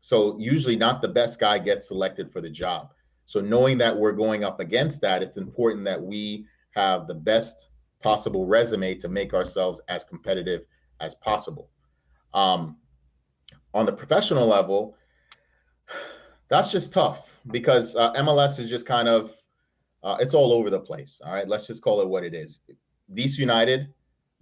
So 0.00 0.38
usually 0.38 0.76
not 0.76 1.02
the 1.02 1.08
best 1.08 1.38
guy 1.38 1.58
gets 1.58 1.88
selected 1.88 2.32
for 2.32 2.40
the 2.40 2.50
job. 2.50 2.90
So 3.26 3.40
knowing 3.40 3.78
that 3.78 3.96
we're 3.96 4.12
going 4.12 4.44
up 4.44 4.60
against 4.60 5.00
that, 5.02 5.22
it's 5.22 5.36
important 5.36 5.84
that 5.84 6.00
we 6.00 6.46
have 6.74 7.06
the 7.06 7.14
best 7.14 7.68
possible 8.02 8.46
resume 8.46 8.94
to 8.96 9.08
make 9.08 9.32
ourselves 9.34 9.80
as 9.88 10.04
competitive 10.04 10.62
as 11.00 11.14
possible. 11.14 11.70
Um, 12.32 12.76
on 13.72 13.86
the 13.86 13.92
professional 13.92 14.46
level, 14.46 14.96
that's 16.48 16.70
just 16.70 16.92
tough 16.92 17.28
because 17.50 17.96
uh, 17.96 18.12
MLS 18.14 18.58
is 18.58 18.70
just 18.70 18.86
kind 18.86 19.08
of 19.08 19.32
uh, 20.02 20.16
it's 20.20 20.34
all 20.34 20.52
over 20.52 20.68
the 20.68 20.78
place. 20.78 21.20
All 21.24 21.32
right, 21.32 21.48
let's 21.48 21.66
just 21.66 21.82
call 21.82 22.00
it 22.02 22.08
what 22.08 22.24
it 22.24 22.34
is. 22.34 22.60
DC 23.14 23.38
United, 23.38 23.88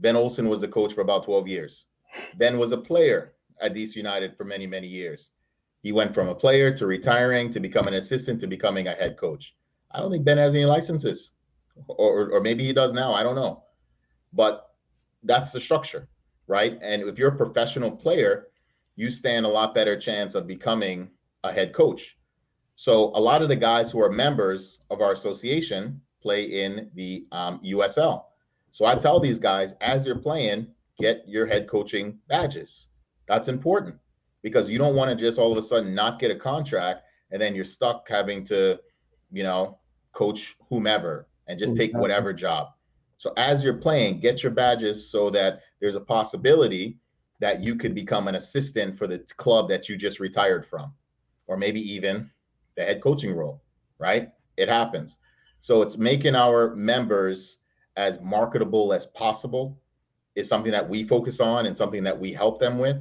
Ben 0.01 0.17
Olsen 0.17 0.49
was 0.49 0.61
the 0.61 0.69
coach 0.69 0.93
for 0.93 1.03
about 1.03 1.23
12 1.23 1.47
years. 1.47 1.87
Ben 2.37 2.59
was 2.59 2.73
a 2.73 2.77
player 2.77 3.35
at 3.61 3.73
DC 3.73 3.95
United 3.95 4.37
for 4.37 4.45
many, 4.45 4.67
many 4.67 4.89
years. 4.89 5.31
He 5.83 5.93
went 5.93 6.15
from 6.15 6.29
a 6.29 6.35
player 6.35 6.75
to 6.77 6.87
retiring 6.87 7.53
to 7.53 7.61
becoming 7.61 7.95
an 7.95 8.01
assistant 8.01 8.41
to 8.41 8.47
becoming 8.49 8.89
a 8.89 8.93
head 8.93 9.17
coach. 9.17 9.55
I 9.93 10.01
don't 10.01 10.11
think 10.11 10.25
Ben 10.25 10.39
has 10.39 10.55
any 10.55 10.65
licenses, 10.65 11.33
or, 11.87 12.31
or 12.31 12.41
maybe 12.41 12.65
he 12.65 12.73
does 12.73 12.93
now. 12.93 13.15
I 13.15 13.23
don't 13.23 13.35
know. 13.35 13.65
But 14.33 14.71
that's 15.23 15.53
the 15.53 15.61
structure, 15.61 16.09
right? 16.47 16.79
And 16.83 17.03
if 17.03 17.19
you're 17.19 17.33
a 17.33 17.37
professional 17.37 17.91
player, 17.91 18.49
you 18.97 19.11
stand 19.11 19.47
a 19.47 19.49
lot 19.49 19.75
better 19.75 19.99
chance 19.99 20.35
of 20.35 20.47
becoming 20.47 21.09
a 21.45 21.53
head 21.53 21.73
coach. 21.73 22.17
So 22.77 23.13
a 23.15 23.21
lot 23.21 23.43
of 23.43 23.49
the 23.49 23.57
guys 23.57 23.91
who 23.91 24.01
are 24.03 24.11
members 24.11 24.81
of 24.91 25.01
our 25.01 25.13
association 25.13 26.01
play 26.21 26.63
in 26.63 26.91
the 26.95 27.27
um, 27.33 27.61
USL. 27.65 28.25
So 28.71 28.87
I 28.87 28.97
tell 28.97 29.21
these 29.21 29.39
guys, 29.39 29.75
as 29.81 30.07
you're 30.07 30.19
playing, 30.19 30.69
get 30.99 31.25
your 31.27 31.47
head 31.47 31.69
coaching 31.69 32.19
badges. 32.29 32.87
That's 33.29 33.49
important 33.49 33.97
because 34.43 34.71
you 34.71 34.79
don't 34.79 34.97
want 34.97 35.11
to 35.11 35.25
just 35.25 35.39
all 35.39 35.53
of 35.53 35.59
a 35.59 35.63
sudden 35.67 35.95
not 35.95 36.19
get 36.19 36.31
a 36.31 36.37
contract 36.37 37.03
and 37.31 37.41
then 37.41 37.55
you're 37.55 37.65
stuck 37.65 38.09
having 38.09 38.45
to, 38.45 38.79
you 39.31 39.43
know, 39.43 39.79
coach 40.13 40.57
whomever 40.69 41.29
and 41.49 41.59
just 41.59 41.77
take 41.77 41.93
whatever 41.95 42.33
job. 42.33 42.69
So 43.19 43.33
as 43.37 43.63
you're 43.63 43.75
playing, 43.75 44.21
get 44.21 44.43
your 44.43 44.53
badges 44.53 45.11
so 45.11 45.31
that 45.31 45.61
there's 45.81 45.95
a 45.95 46.01
possibility 46.01 46.99
that 47.41 47.63
you 47.63 47.77
could 47.77 47.95
become 47.95 48.29
an 48.29 48.35
assistant 48.35 48.97
for 48.97 49.07
the 49.07 49.19
club 49.37 49.69
that 49.69 49.89
you 49.89 49.97
just 49.97 50.21
retired 50.21 50.67
from 50.67 50.93
or 51.47 51.57
maybe 51.57 51.81
even 51.81 52.31
the 52.77 52.83
head 52.83 53.03
coaching 53.03 53.35
role, 53.35 53.63
right? 53.99 54.31
It 54.57 54.69
happens. 54.69 55.19
So 55.61 55.83
it's 55.83 55.97
making 55.97 56.35
our 56.35 56.75
members 56.75 57.59
as 57.97 58.21
marketable 58.21 58.93
as 58.93 59.07
possible 59.07 59.81
is 60.35 60.49
something 60.49 60.73
that 60.73 60.89
we 60.89 61.05
focus 61.05 61.41
on 61.41 61.67
and 61.67 61.77
something 61.77 62.03
that 62.05 62.19
we 62.19 62.33
help 62.33 62.59
them 62.59 62.79
with. 62.79 62.97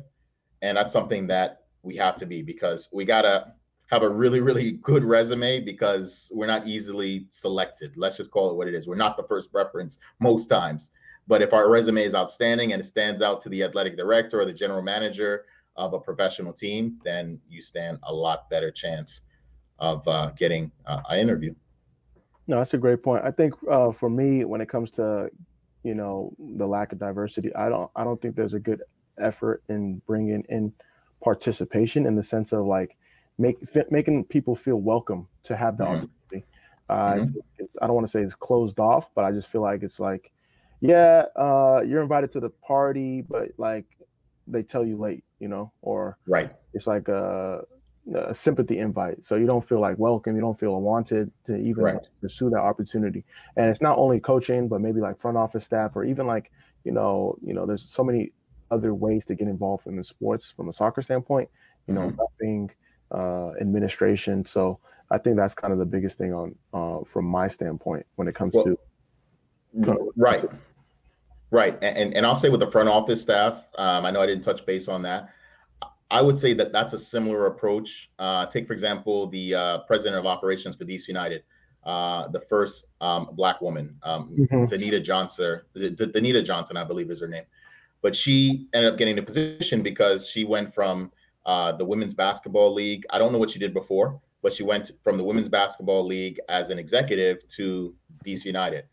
And 0.62 0.78
that's 0.78 0.94
something 0.94 1.28
that 1.28 1.64
we 1.84 1.96
have 1.96 2.16
to 2.18 2.26
be 2.26 2.42
because 2.42 2.90
we 2.92 3.06
got 3.06 3.24
to 3.24 3.54
have 3.92 4.04
a 4.04 4.10
really, 4.10 4.40
really 4.40 4.74
good 4.84 5.04
resume 5.04 5.60
because 5.60 6.32
we're 6.34 6.48
not 6.48 6.66
easily 6.66 7.28
selected. 7.30 7.92
Let's 7.98 8.16
just 8.16 8.32
call 8.32 8.50
it 8.50 8.56
what 8.56 8.68
it 8.68 8.74
is. 8.74 8.88
We're 8.88 8.96
not 8.96 9.18
the 9.18 9.24
first 9.24 9.52
preference 9.52 10.00
most 10.20 10.48
times. 10.48 10.92
But 11.28 11.42
if 11.42 11.54
our 11.54 11.70
resume 11.70 12.04
is 12.04 12.16
outstanding 12.16 12.72
and 12.72 12.82
it 12.82 12.86
stands 12.86 13.22
out 13.22 13.42
to 13.42 13.50
the 13.50 13.64
athletic 13.64 13.98
director 13.98 14.40
or 14.40 14.46
the 14.46 14.54
general 14.54 14.82
manager 14.82 15.44
of 15.76 15.94
a 15.94 16.00
professional 16.00 16.54
team, 16.54 17.00
then 17.04 17.40
you 17.50 17.62
stand 17.62 18.00
a 18.04 18.14
lot 18.14 18.50
better 18.50 18.72
chance 18.72 19.22
of 19.80 20.08
uh, 20.08 20.32
getting 20.38 20.72
uh, 20.86 21.02
an 21.10 21.20
interview. 21.20 21.54
No, 22.48 22.58
that's 22.58 22.74
a 22.74 22.78
great 22.78 23.04
point. 23.04 23.24
I 23.26 23.32
think 23.32 23.54
uh, 23.70 23.92
for 23.92 24.10
me, 24.10 24.46
when 24.46 24.62
it 24.62 24.70
comes 24.70 24.92
to 24.92 25.30
you 25.84 25.96
know 25.96 26.34
the 26.38 26.68
lack 26.68 26.92
of 26.92 27.00
diversity, 27.00 27.54
I 27.56 27.70
don't 27.70 27.90
I 27.96 28.04
don't 28.04 28.22
think 28.22 28.36
there's 28.36 28.54
a 28.54 28.60
good 28.60 28.84
effort 29.18 29.64
in 29.70 30.02
bringing 30.08 30.44
in 30.50 30.74
participation 31.24 32.06
in 32.06 32.16
the 32.16 32.24
sense 32.24 32.52
of 32.52 32.66
like 32.66 32.98
make 33.38 33.58
making 33.92 34.26
people 34.26 34.56
feel 34.56 34.78
welcome 34.78 35.28
to 35.44 35.56
have 35.56 35.78
the 35.78 35.84
mm-hmm. 35.84 35.94
opportunity. 35.94 36.46
Uh, 36.90 37.14
mm-hmm. 37.14 37.64
I 37.82 37.88
don't 37.88 37.96
want 37.96 38.06
to 38.06 38.12
say 38.12 38.22
it's 38.22 38.36
closed 38.36 38.80
off, 38.80 39.14
but 39.16 39.24
I 39.24 39.32
just 39.32 39.48
feel 39.48 39.62
like 39.62 39.82
it's 39.82 40.00
like, 40.00 40.32
yeah, 40.82 41.26
uh, 41.36 41.82
you're 41.88 42.02
invited 42.02 42.32
to 42.32 42.40
the 42.40 42.50
party, 42.50 43.22
but 43.22 43.50
like 43.58 43.86
they 44.48 44.62
tell 44.62 44.86
you 44.86 44.98
late, 44.98 45.24
you 45.40 45.48
know, 45.48 45.72
or 45.82 46.18
right. 46.28 46.52
It's 46.74 46.88
like 46.88 47.08
a, 47.08 47.62
a 48.14 48.34
sympathy 48.34 48.80
invite, 48.80 49.24
so 49.24 49.36
you 49.36 49.46
don't 49.46 49.64
feel 49.64 49.80
like 49.80 49.98
welcome, 50.00 50.36
you 50.36 50.42
don't 50.42 50.60
feel 50.60 50.80
wanted 50.82 51.32
to 51.46 51.56
even 51.56 51.84
right. 51.84 52.08
pursue 52.20 52.50
that 52.50 52.60
opportunity. 52.60 53.24
And 53.56 53.70
it's 53.70 53.82
not 53.82 53.98
only 53.98 54.20
coaching, 54.20 54.68
but 54.68 54.82
maybe 54.82 55.00
like 55.00 55.20
front 55.20 55.38
office 55.38 55.64
staff, 55.64 55.96
or 55.96 56.04
even 56.04 56.28
like 56.28 56.52
you 56.84 56.92
know, 56.92 57.38
you 57.42 57.54
know, 57.54 57.66
there's 57.66 57.88
so 57.90 58.04
many 58.04 58.32
other 58.72 58.94
ways 58.94 59.26
to 59.26 59.36
get 59.36 59.48
involved 59.48 59.88
in 59.88 59.96
the 59.96 60.04
sports 60.04 60.52
from 60.52 60.70
a 60.70 60.74
soccer 60.74 61.02
standpoint. 61.02 61.50
You 61.88 61.94
know, 61.94 62.10
mm-hmm. 62.10 62.66
Uh, 63.14 63.52
administration. 63.60 64.46
So 64.46 64.80
I 65.10 65.18
think 65.18 65.36
that's 65.36 65.54
kind 65.54 65.74
of 65.74 65.80
the 65.80 65.86
biggest 65.86 66.18
thing 66.18 66.34
on 66.34 66.56
uh, 66.74 67.04
from 67.04 67.26
my 67.26 67.48
standpoint 67.48 68.06
when 68.16 68.28
it 68.28 68.36
comes 68.36 68.54
well, 68.54 68.66
to 68.66 68.78
right. 70.16 70.44
Right, 71.54 71.78
and 71.82 72.16
and 72.16 72.26
I'll 72.26 72.36
say 72.36 72.48
with 72.48 72.62
the 72.62 72.72
front 72.72 72.88
office 72.88 73.22
staff, 73.22 73.62
um, 73.78 74.06
I 74.06 74.12
know 74.12 74.22
I 74.22 74.26
didn't 74.26 74.44
touch 74.44 74.66
base 74.66 74.88
on 74.88 75.02
that. 75.02 75.30
I 76.10 76.22
would 76.22 76.38
say 76.38 76.54
that 76.54 76.72
that's 76.72 76.94
a 76.94 77.00
similar 77.00 77.48
approach. 77.48 78.10
Uh, 78.20 78.46
take 78.46 78.68
for 78.68 78.74
example 78.74 79.28
the 79.28 79.56
uh, 79.56 79.78
president 79.80 80.18
of 80.18 80.26
operations 80.26 80.78
for 80.78 80.86
DC 80.86 81.10
United, 81.10 81.44
uh, 81.86 82.30
the 82.30 82.40
first 82.40 82.88
um, 83.02 83.30
black 83.34 83.62
woman, 83.62 83.98
um, 84.04 84.30
mm-hmm. 84.30 84.64
Danita 84.66 85.04
Johnson. 85.04 85.60
D- 85.76 85.90
Danita 85.90 86.44
Johnson, 86.44 86.78
I 86.78 86.86
believe 86.86 87.12
is 87.12 87.20
her 87.20 87.28
name, 87.28 87.44
but 88.02 88.16
she 88.16 88.68
ended 88.74 88.94
up 88.94 88.98
getting 88.98 89.18
the 89.18 89.22
position 89.22 89.84
because 89.84 90.28
she 90.30 90.46
went 90.46 90.74
from 90.74 91.12
uh, 91.46 91.72
the 91.74 91.86
women's 91.86 92.14
basketball 92.14 92.74
league. 92.74 93.04
I 93.10 93.18
don't 93.18 93.32
know 93.32 93.40
what 93.40 93.50
she 93.50 93.60
did 93.60 93.74
before, 93.74 94.20
but 94.42 94.54
she 94.54 94.64
went 94.64 94.92
from 95.04 95.18
the 95.18 95.24
women's 95.24 95.50
basketball 95.50 96.06
league 96.06 96.40
as 96.50 96.70
an 96.70 96.80
executive 96.80 97.48
to 97.50 97.96
DC 98.26 98.46
United. 98.46 98.86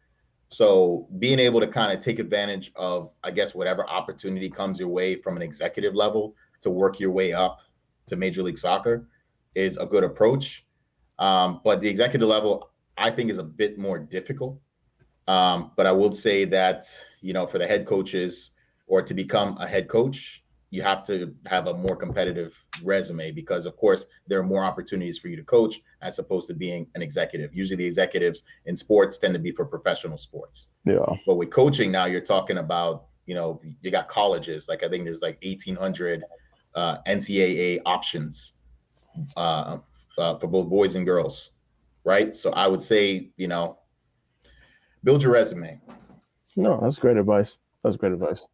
So 0.50 1.06
being 1.18 1.38
able 1.38 1.60
to 1.60 1.66
kind 1.66 1.92
of 1.92 2.02
take 2.02 2.18
advantage 2.18 2.72
of, 2.74 3.10
I 3.22 3.30
guess, 3.30 3.54
whatever 3.54 3.86
opportunity 3.86 4.48
comes 4.48 4.80
your 4.80 4.88
way 4.88 5.16
from 5.16 5.36
an 5.36 5.42
executive 5.42 5.94
level 5.94 6.34
to 6.62 6.70
work 6.70 6.98
your 6.98 7.10
way 7.10 7.32
up 7.32 7.58
to 8.06 8.16
Major 8.16 8.42
League 8.42 8.58
Soccer 8.58 9.06
is 9.54 9.76
a 9.76 9.84
good 9.84 10.04
approach. 10.04 10.64
Um, 11.18 11.60
but 11.64 11.80
the 11.80 11.88
executive 11.88 12.28
level, 12.28 12.70
I 12.96 13.10
think, 13.10 13.30
is 13.30 13.38
a 13.38 13.42
bit 13.42 13.78
more 13.78 13.98
difficult. 13.98 14.58
Um, 15.26 15.72
but 15.76 15.86
I 15.86 15.92
will 15.92 16.12
say 16.12 16.46
that, 16.46 16.84
you 17.20 17.34
know, 17.34 17.46
for 17.46 17.58
the 17.58 17.66
head 17.66 17.86
coaches 17.86 18.52
or 18.86 19.02
to 19.02 19.12
become 19.12 19.58
a 19.58 19.66
head 19.66 19.88
coach, 19.88 20.42
you 20.70 20.82
have 20.82 21.04
to 21.06 21.34
have 21.46 21.66
a 21.66 21.74
more 21.74 21.96
competitive 21.96 22.54
resume 22.82 23.30
because 23.30 23.64
of 23.64 23.76
course 23.76 24.06
there 24.26 24.38
are 24.38 24.44
more 24.44 24.64
opportunities 24.64 25.18
for 25.18 25.28
you 25.28 25.36
to 25.36 25.42
coach 25.42 25.80
as 26.02 26.18
opposed 26.18 26.46
to 26.48 26.54
being 26.54 26.86
an 26.94 27.02
executive. 27.02 27.54
Usually 27.54 27.76
the 27.76 27.86
executives 27.86 28.42
in 28.66 28.76
sports 28.76 29.18
tend 29.18 29.32
to 29.34 29.40
be 29.40 29.50
for 29.50 29.64
professional 29.64 30.18
sports. 30.18 30.68
Yeah. 30.84 31.06
But 31.26 31.36
with 31.36 31.50
coaching 31.50 31.90
now 31.90 32.04
you're 32.04 32.20
talking 32.20 32.58
about 32.58 33.06
you 33.26 33.34
know 33.34 33.60
you 33.80 33.90
got 33.90 34.08
colleges. 34.08 34.68
Like 34.68 34.82
i 34.82 34.88
think 34.88 35.04
there's 35.04 35.22
like 35.22 35.38
1800 35.42 36.24
uh, 36.74 36.98
ncaa 37.06 37.80
options 37.86 38.52
uh, 39.36 39.78
uh, 40.18 40.38
for 40.38 40.46
both 40.46 40.68
boys 40.68 40.94
and 40.94 41.06
girls 41.06 41.50
right? 42.04 42.34
So 42.34 42.50
i 42.50 42.66
would 42.66 42.82
say 42.82 43.30
you 43.36 43.48
know 43.48 43.78
build 45.02 45.22
your 45.22 45.32
resume. 45.32 45.80
No 46.56 46.78
that's 46.80 46.98
great 46.98 47.16
advice. 47.16 47.58
That's 47.82 47.96
great 47.96 48.12
advice 48.12 48.44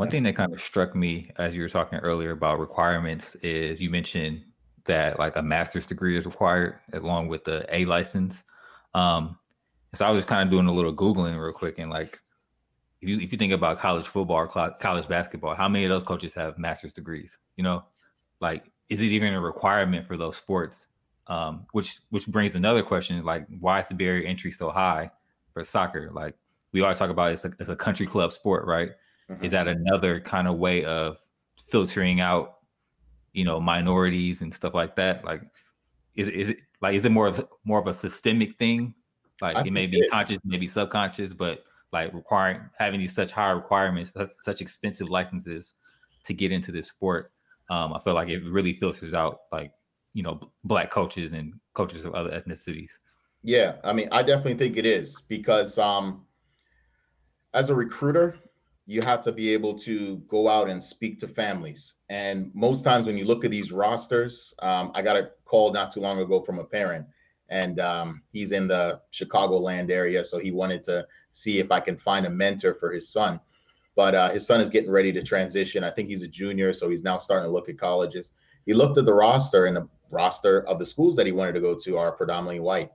one 0.00 0.10
thing 0.10 0.22
that 0.22 0.34
kind 0.34 0.52
of 0.52 0.60
struck 0.62 0.96
me 0.96 1.30
as 1.36 1.54
you 1.54 1.60
were 1.60 1.68
talking 1.68 1.98
earlier 1.98 2.30
about 2.30 2.58
requirements 2.58 3.34
is 3.36 3.82
you 3.82 3.90
mentioned 3.90 4.42
that 4.86 5.18
like 5.18 5.36
a 5.36 5.42
master's 5.42 5.86
degree 5.86 6.16
is 6.16 6.24
required 6.24 6.78
along 6.94 7.28
with 7.28 7.44
the 7.44 7.66
A 7.68 7.84
license. 7.84 8.42
Um, 8.94 9.38
so 9.92 10.06
I 10.06 10.10
was 10.10 10.24
kind 10.24 10.42
of 10.42 10.50
doing 10.50 10.66
a 10.66 10.72
little 10.72 10.94
googling 10.94 11.38
real 11.38 11.52
quick 11.52 11.78
and 11.78 11.90
like 11.90 12.18
if 13.02 13.10
you 13.10 13.18
if 13.18 13.30
you 13.30 13.36
think 13.36 13.52
about 13.52 13.78
college 13.78 14.06
football 14.06 14.38
or 14.38 14.46
college 14.46 15.06
basketball, 15.06 15.54
how 15.54 15.68
many 15.68 15.84
of 15.84 15.90
those 15.90 16.04
coaches 16.04 16.32
have 16.32 16.58
master's 16.58 16.94
degrees? 16.94 17.38
You 17.56 17.64
know, 17.64 17.84
like 18.40 18.70
is 18.88 19.02
it 19.02 19.06
even 19.06 19.34
a 19.34 19.40
requirement 19.40 20.06
for 20.06 20.16
those 20.16 20.36
sports? 20.36 20.86
Um, 21.26 21.66
which 21.72 22.00
which 22.08 22.26
brings 22.26 22.54
another 22.54 22.82
question: 22.82 23.22
like, 23.22 23.46
why 23.60 23.80
is 23.80 23.88
the 23.88 23.94
barrier 23.94 24.26
entry 24.26 24.50
so 24.50 24.70
high 24.70 25.10
for 25.52 25.62
soccer? 25.62 26.10
Like 26.10 26.36
we 26.72 26.80
always 26.80 26.98
talk 26.98 27.10
about, 27.10 27.32
it's 27.32 27.44
a, 27.44 27.52
it's 27.58 27.68
a 27.68 27.76
country 27.76 28.06
club 28.06 28.32
sport, 28.32 28.66
right? 28.66 28.90
Mm-hmm. 29.30 29.44
Is 29.44 29.52
that 29.52 29.68
another 29.68 30.20
kind 30.20 30.48
of 30.48 30.58
way 30.58 30.84
of 30.84 31.18
filtering 31.70 32.20
out, 32.20 32.58
you 33.32 33.44
know, 33.44 33.60
minorities 33.60 34.42
and 34.42 34.52
stuff 34.52 34.74
like 34.74 34.96
that? 34.96 35.24
Like, 35.24 35.42
is 36.16 36.28
is 36.28 36.50
it 36.50 36.58
like 36.80 36.94
is 36.94 37.04
it 37.04 37.12
more 37.12 37.28
of 37.28 37.46
more 37.64 37.80
of 37.80 37.86
a 37.86 37.94
systemic 37.94 38.56
thing? 38.56 38.94
Like 39.40 39.56
I 39.56 39.60
it 39.62 39.72
may 39.72 39.86
be 39.86 40.00
it 40.00 40.10
conscious, 40.10 40.38
maybe 40.44 40.66
subconscious, 40.66 41.32
but 41.32 41.64
like 41.92 42.12
requiring 42.12 42.60
having 42.78 43.00
these 43.00 43.14
such 43.14 43.30
high 43.30 43.50
requirements, 43.50 44.12
such, 44.12 44.28
such 44.42 44.60
expensive 44.60 45.10
licenses 45.10 45.74
to 46.24 46.34
get 46.34 46.52
into 46.52 46.72
this 46.72 46.88
sport. 46.88 47.32
Um, 47.70 47.92
I 47.92 48.00
feel 48.00 48.14
like 48.14 48.28
it 48.28 48.44
really 48.44 48.74
filters 48.74 49.14
out 49.14 49.42
like 49.52 49.72
you 50.12 50.24
know 50.24 50.50
black 50.64 50.90
coaches 50.90 51.32
and 51.32 51.54
coaches 51.74 52.04
of 52.04 52.14
other 52.14 52.30
ethnicities. 52.30 52.90
Yeah, 53.42 53.76
I 53.84 53.92
mean, 53.92 54.08
I 54.12 54.22
definitely 54.22 54.56
think 54.56 54.76
it 54.76 54.84
is 54.84 55.16
because 55.28 55.78
um, 55.78 56.26
as 57.54 57.70
a 57.70 57.74
recruiter, 57.74 58.36
you 58.86 59.00
have 59.02 59.22
to 59.22 59.32
be 59.32 59.52
able 59.52 59.78
to 59.78 60.16
go 60.28 60.48
out 60.48 60.68
and 60.68 60.82
speak 60.82 61.20
to 61.20 61.28
families. 61.28 61.94
And 62.08 62.50
most 62.54 62.82
times 62.82 63.06
when 63.06 63.16
you 63.16 63.24
look 63.24 63.44
at 63.44 63.50
these 63.50 63.72
rosters, 63.72 64.54
um, 64.60 64.90
I 64.94 65.02
got 65.02 65.16
a 65.16 65.30
call 65.44 65.72
not 65.72 65.92
too 65.92 66.00
long 66.00 66.18
ago 66.18 66.42
from 66.42 66.58
a 66.58 66.64
parent, 66.64 67.06
and 67.48 67.78
um, 67.80 68.22
he's 68.32 68.52
in 68.52 68.66
the 68.66 69.00
Chicagoland 69.12 69.90
area, 69.90 70.24
so 70.24 70.38
he 70.38 70.50
wanted 70.50 70.82
to 70.84 71.06
see 71.32 71.58
if 71.58 71.70
I 71.70 71.80
can 71.80 71.96
find 71.96 72.26
a 72.26 72.30
mentor 72.30 72.74
for 72.74 72.92
his 72.92 73.08
son. 73.08 73.40
But 73.96 74.14
uh, 74.14 74.30
his 74.30 74.46
son 74.46 74.60
is 74.60 74.70
getting 74.70 74.90
ready 74.90 75.12
to 75.12 75.22
transition. 75.22 75.84
I 75.84 75.90
think 75.90 76.08
he's 76.08 76.22
a 76.22 76.28
junior, 76.28 76.72
so 76.72 76.88
he's 76.88 77.02
now 77.02 77.18
starting 77.18 77.48
to 77.48 77.52
look 77.52 77.68
at 77.68 77.78
colleges. 77.78 78.30
He 78.66 78.74
looked 78.74 78.98
at 78.98 79.04
the 79.04 79.14
roster, 79.14 79.66
and 79.66 79.76
the 79.76 79.88
roster 80.10 80.66
of 80.66 80.78
the 80.78 80.86
schools 80.86 81.16
that 81.16 81.26
he 81.26 81.32
wanted 81.32 81.52
to 81.52 81.60
go 81.60 81.74
to 81.74 81.96
are 81.98 82.12
predominantly 82.12 82.60
white. 82.60 82.90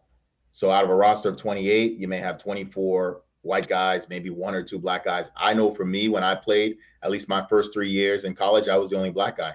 So 0.51 0.71
out 0.71 0.85
of 0.85 0.89
a 0.89 0.95
roster 0.95 1.29
of 1.29 1.37
28, 1.37 1.97
you 1.97 2.07
may 2.07 2.19
have 2.19 2.41
24 2.41 3.21
white 3.45 3.67
guys, 3.67 4.09
maybe 4.09 4.31
one 4.31 4.55
or 4.55 4.63
two 4.63 4.79
black 4.79 5.05
guys. 5.05 5.29
I 5.37 5.53
know 5.53 5.73
for 5.73 5.85
me, 5.85 6.09
when 6.09 6.23
I 6.23 6.33
played, 6.33 6.77
at 7.03 7.11
least 7.11 7.29
my 7.29 7.45
first 7.47 7.73
three 7.73 7.89
years 7.89 8.23
in 8.23 8.33
college, 8.33 8.67
I 8.67 8.77
was 8.77 8.89
the 8.89 8.97
only 8.97 9.11
black 9.11 9.37
guy 9.37 9.53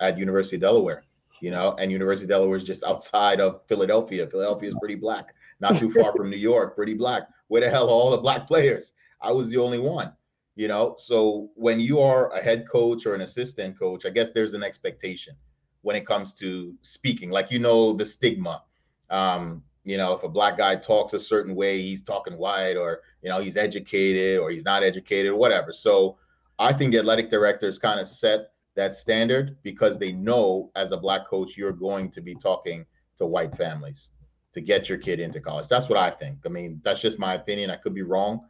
at 0.00 0.18
University 0.18 0.56
of 0.56 0.62
Delaware. 0.62 1.04
You 1.40 1.50
know, 1.50 1.74
and 1.78 1.90
University 1.90 2.24
of 2.24 2.30
Delaware 2.30 2.56
is 2.56 2.64
just 2.64 2.84
outside 2.86 3.40
of 3.40 3.62
Philadelphia. 3.66 4.26
Philadelphia 4.26 4.68
is 4.68 4.76
pretty 4.80 4.96
black, 4.96 5.34
not 5.60 5.76
too 5.76 5.92
far 5.92 6.12
from 6.12 6.28
New 6.28 6.36
York, 6.36 6.74
pretty 6.74 6.94
black. 6.94 7.28
Where 7.48 7.60
the 7.60 7.70
hell 7.70 7.88
are 7.88 7.92
all 7.92 8.10
the 8.10 8.18
black 8.18 8.46
players? 8.46 8.92
I 9.22 9.30
was 9.32 9.48
the 9.48 9.58
only 9.58 9.78
one. 9.78 10.12
You 10.56 10.68
know, 10.68 10.94
so 10.98 11.50
when 11.54 11.80
you 11.80 12.00
are 12.00 12.32
a 12.32 12.40
head 12.40 12.66
coach 12.70 13.06
or 13.06 13.14
an 13.14 13.22
assistant 13.22 13.78
coach, 13.78 14.06
I 14.06 14.10
guess 14.10 14.30
there's 14.30 14.54
an 14.54 14.62
expectation 14.62 15.34
when 15.82 15.96
it 15.96 16.06
comes 16.06 16.32
to 16.34 16.74
speaking. 16.82 17.30
Like 17.30 17.50
you 17.50 17.58
know, 17.58 17.92
the 17.92 18.04
stigma. 18.04 18.62
Um, 19.10 19.62
you 19.84 19.98
know, 19.98 20.14
if 20.14 20.22
a 20.22 20.28
black 20.28 20.56
guy 20.56 20.76
talks 20.76 21.12
a 21.12 21.20
certain 21.20 21.54
way, 21.54 21.80
he's 21.80 22.02
talking 22.02 22.36
white, 22.38 22.76
or 22.76 23.02
you 23.22 23.28
know, 23.28 23.38
he's 23.38 23.56
educated 23.56 24.38
or 24.38 24.50
he's 24.50 24.64
not 24.64 24.82
educated, 24.82 25.32
or 25.32 25.36
whatever. 25.36 25.72
So 25.72 26.16
I 26.58 26.72
think 26.72 26.92
the 26.92 26.98
athletic 26.98 27.30
directors 27.30 27.78
kind 27.78 28.00
of 28.00 28.08
set 28.08 28.52
that 28.76 28.94
standard 28.94 29.58
because 29.62 29.98
they 29.98 30.10
know 30.10 30.70
as 30.74 30.92
a 30.92 30.96
black 30.96 31.26
coach, 31.28 31.56
you're 31.56 31.72
going 31.72 32.10
to 32.12 32.20
be 32.20 32.34
talking 32.34 32.86
to 33.18 33.26
white 33.26 33.56
families 33.56 34.08
to 34.52 34.60
get 34.60 34.88
your 34.88 34.98
kid 34.98 35.20
into 35.20 35.40
college. 35.40 35.68
That's 35.68 35.88
what 35.88 35.98
I 35.98 36.10
think. 36.10 36.38
I 36.46 36.48
mean, 36.48 36.80
that's 36.82 37.00
just 37.00 37.18
my 37.18 37.34
opinion. 37.34 37.70
I 37.70 37.76
could 37.76 37.94
be 37.94 38.02
wrong, 38.02 38.40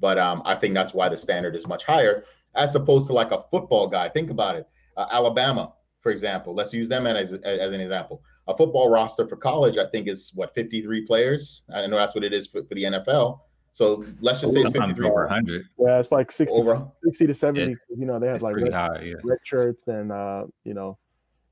but 0.00 0.18
um, 0.18 0.42
I 0.44 0.54
think 0.54 0.74
that's 0.74 0.92
why 0.92 1.08
the 1.08 1.16
standard 1.16 1.56
is 1.56 1.66
much 1.66 1.84
higher 1.84 2.24
as 2.54 2.74
opposed 2.74 3.06
to 3.06 3.12
like 3.12 3.32
a 3.32 3.44
football 3.50 3.88
guy. 3.88 4.08
Think 4.08 4.30
about 4.30 4.56
it. 4.56 4.68
Uh, 4.96 5.06
Alabama, 5.10 5.72
for 6.00 6.12
example. 6.12 6.54
Let's 6.54 6.72
use 6.72 6.88
them 6.88 7.06
as, 7.06 7.32
as 7.32 7.72
an 7.72 7.80
example 7.80 8.22
a 8.46 8.56
football 8.56 8.90
roster 8.90 9.26
for 9.26 9.36
college, 9.36 9.78
I 9.78 9.86
think 9.86 10.08
is 10.08 10.32
what 10.34 10.54
53 10.54 11.06
players. 11.06 11.62
I 11.74 11.86
know 11.86 11.96
that's 11.96 12.14
what 12.14 12.24
it 12.24 12.32
is 12.32 12.46
for, 12.46 12.62
for 12.64 12.74
the 12.74 12.84
NFL. 12.84 13.40
So 13.72 14.04
let's 14.20 14.40
just 14.40 14.52
say 14.52 14.60
it's 14.60 14.70
53 14.70 15.06
over 15.06 15.26
100. 15.26 15.66
Yeah, 15.78 15.98
it's 15.98 16.12
like 16.12 16.30
60, 16.30 16.56
over, 16.56 16.86
60 17.02 17.26
to 17.26 17.34
70. 17.34 17.70
Yeah, 17.70 17.76
you 17.98 18.06
know, 18.06 18.20
they 18.20 18.28
have 18.28 18.40
like 18.40 18.54
red, 18.54 18.72
high, 18.72 19.00
yeah. 19.02 19.14
red, 19.24 19.38
shirts 19.42 19.88
and 19.88 20.12
uh, 20.12 20.44
you 20.62 20.74
know, 20.74 20.96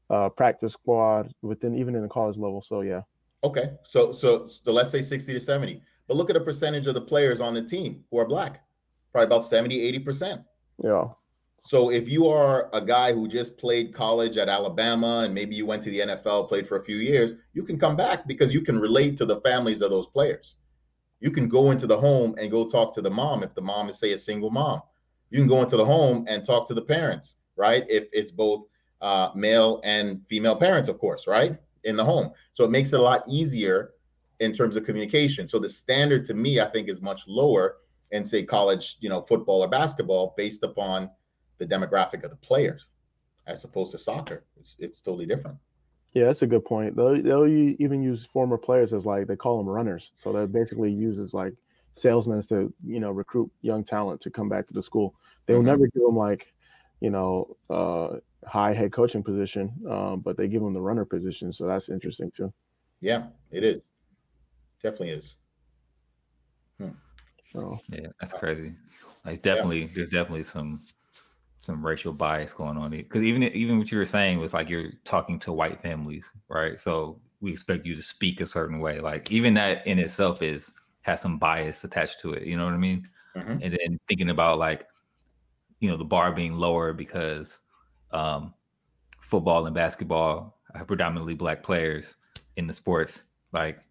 uh, 0.08 0.28
practice 0.28 0.74
squad 0.74 1.32
within 1.42 1.74
even 1.74 1.96
in 1.96 2.02
the 2.02 2.08
college 2.08 2.36
level. 2.36 2.62
So 2.62 2.82
yeah. 2.82 3.00
Okay, 3.42 3.72
so 3.82 4.12
so 4.12 4.46
so 4.46 4.72
let's 4.72 4.90
say 4.90 5.02
60 5.02 5.32
to 5.32 5.40
70. 5.40 5.82
But 6.06 6.16
look 6.16 6.30
at 6.30 6.34
the 6.34 6.40
percentage 6.40 6.86
of 6.86 6.94
the 6.94 7.00
players 7.00 7.40
on 7.40 7.54
the 7.54 7.62
team 7.62 8.04
who 8.10 8.18
are 8.18 8.26
black. 8.26 8.62
Probably 9.10 9.26
about 9.26 9.44
70, 9.44 9.80
80 9.80 9.98
percent. 9.98 10.42
Yeah. 10.82 11.08
So 11.66 11.90
if 11.90 12.08
you 12.08 12.26
are 12.26 12.68
a 12.72 12.80
guy 12.80 13.12
who 13.12 13.28
just 13.28 13.56
played 13.56 13.94
college 13.94 14.36
at 14.36 14.48
Alabama 14.48 15.20
and 15.24 15.32
maybe 15.32 15.54
you 15.54 15.64
went 15.64 15.82
to 15.84 15.90
the 15.90 16.00
NFL, 16.00 16.48
played 16.48 16.66
for 16.66 16.76
a 16.76 16.84
few 16.84 16.96
years, 16.96 17.34
you 17.54 17.62
can 17.62 17.78
come 17.78 17.96
back 17.96 18.26
because 18.26 18.52
you 18.52 18.60
can 18.62 18.80
relate 18.80 19.16
to 19.18 19.26
the 19.26 19.40
families 19.40 19.80
of 19.80 19.90
those 19.90 20.08
players. 20.08 20.56
You 21.20 21.30
can 21.30 21.48
go 21.48 21.70
into 21.70 21.86
the 21.86 21.96
home 21.96 22.34
and 22.38 22.50
go 22.50 22.68
talk 22.68 22.92
to 22.94 23.00
the 23.00 23.10
mom 23.10 23.44
if 23.44 23.54
the 23.54 23.62
mom 23.62 23.88
is 23.88 23.98
say 23.98 24.12
a 24.12 24.18
single 24.18 24.50
mom. 24.50 24.82
You 25.30 25.38
can 25.38 25.46
go 25.46 25.62
into 25.62 25.76
the 25.76 25.84
home 25.84 26.26
and 26.28 26.44
talk 26.44 26.66
to 26.68 26.74
the 26.74 26.82
parents, 26.82 27.36
right? 27.56 27.84
If 27.88 28.08
it's 28.12 28.32
both 28.32 28.64
uh, 29.00 29.30
male 29.34 29.80
and 29.84 30.20
female 30.28 30.56
parents, 30.56 30.88
of 30.88 30.98
course, 30.98 31.26
right? 31.28 31.56
In 31.84 31.96
the 31.96 32.04
home. 32.04 32.32
So 32.54 32.64
it 32.64 32.70
makes 32.70 32.92
it 32.92 33.00
a 33.00 33.02
lot 33.02 33.22
easier 33.28 33.92
in 34.40 34.52
terms 34.52 34.74
of 34.74 34.84
communication. 34.84 35.46
So 35.46 35.60
the 35.60 35.70
standard 35.70 36.24
to 36.26 36.34
me, 36.34 36.60
I 36.60 36.68
think, 36.68 36.88
is 36.88 37.00
much 37.00 37.22
lower 37.28 37.76
in 38.10 38.24
say 38.24 38.42
college, 38.42 38.96
you 39.00 39.08
know, 39.08 39.22
football 39.22 39.62
or 39.62 39.68
basketball 39.68 40.34
based 40.36 40.64
upon 40.64 41.08
the 41.62 41.74
demographic 41.74 42.24
of 42.24 42.30
the 42.30 42.36
players 42.36 42.86
as 43.46 43.64
opposed 43.64 43.92
to 43.92 43.98
soccer. 43.98 44.44
It's 44.58 44.76
it's 44.78 45.00
totally 45.00 45.26
different. 45.26 45.56
Yeah, 46.12 46.24
that's 46.24 46.42
a 46.42 46.46
good 46.46 46.64
point. 46.64 46.94
They'll, 46.94 47.22
they'll 47.22 47.46
even 47.46 48.02
use 48.02 48.26
former 48.26 48.58
players 48.58 48.92
as 48.92 49.06
like 49.06 49.26
they 49.26 49.36
call 49.36 49.56
them 49.56 49.68
runners. 49.68 50.12
So 50.16 50.32
they're 50.32 50.46
basically 50.46 50.92
used 50.92 51.18
as 51.18 51.32
like 51.32 51.54
salesmen 51.94 52.42
to 52.48 52.72
you 52.84 53.00
know 53.00 53.10
recruit 53.10 53.50
young 53.62 53.84
talent 53.84 54.20
to 54.22 54.30
come 54.30 54.48
back 54.48 54.66
to 54.68 54.74
the 54.74 54.82
school. 54.82 55.14
They 55.46 55.54
will 55.54 55.60
mm-hmm. 55.60 55.68
never 55.68 55.86
give 55.86 56.02
them 56.02 56.16
like 56.16 56.52
you 57.00 57.10
know 57.10 57.56
uh, 57.70 58.18
high 58.46 58.74
head 58.74 58.92
coaching 58.92 59.22
position, 59.22 59.72
um, 59.88 60.20
but 60.20 60.36
they 60.36 60.48
give 60.48 60.62
them 60.62 60.74
the 60.74 60.82
runner 60.82 61.04
position. 61.04 61.52
So 61.52 61.66
that's 61.66 61.88
interesting 61.88 62.30
too. 62.30 62.52
Yeah, 63.00 63.26
it 63.50 63.64
is. 63.64 63.80
Definitely 64.82 65.10
is. 65.10 65.36
Hmm. 66.78 66.90
So 67.52 67.78
yeah, 67.88 68.08
that's 68.20 68.32
crazy. 68.32 68.74
Like 69.24 69.42
definitely, 69.42 69.82
yeah. 69.82 69.88
there's 69.94 70.10
definitely 70.10 70.44
some 70.44 70.82
some 71.62 71.86
racial 71.86 72.12
bias 72.12 72.52
going 72.52 72.76
on 72.76 72.90
because 72.90 73.22
even 73.22 73.44
even 73.44 73.78
what 73.78 73.90
you 73.92 73.96
were 73.96 74.04
saying 74.04 74.40
was 74.40 74.52
like 74.52 74.68
you're 74.68 74.90
talking 75.04 75.38
to 75.38 75.52
white 75.52 75.80
families, 75.80 76.30
right? 76.48 76.78
So 76.78 77.20
we 77.40 77.52
expect 77.52 77.86
you 77.86 77.94
to 77.94 78.02
speak 78.02 78.40
a 78.40 78.46
certain 78.46 78.80
way. 78.80 78.98
Like 78.98 79.30
even 79.30 79.54
that 79.54 79.86
in 79.86 80.00
itself 80.00 80.42
is 80.42 80.74
has 81.02 81.20
some 81.20 81.38
bias 81.38 81.84
attached 81.84 82.18
to 82.20 82.32
it. 82.32 82.42
You 82.48 82.56
know 82.56 82.64
what 82.64 82.74
I 82.74 82.78
mean? 82.78 83.08
Mm-hmm. 83.36 83.58
And 83.62 83.62
then 83.62 84.00
thinking 84.08 84.30
about 84.30 84.58
like 84.58 84.86
you 85.78 85.88
know 85.88 85.96
the 85.96 86.04
bar 86.04 86.32
being 86.32 86.54
lower 86.54 86.92
because 86.92 87.60
um, 88.10 88.54
football 89.20 89.66
and 89.66 89.74
basketball 89.74 90.58
have 90.74 90.88
predominantly 90.88 91.34
black 91.34 91.62
players 91.62 92.16
in 92.56 92.66
the 92.66 92.72
sports. 92.72 93.22
Like 93.52 93.82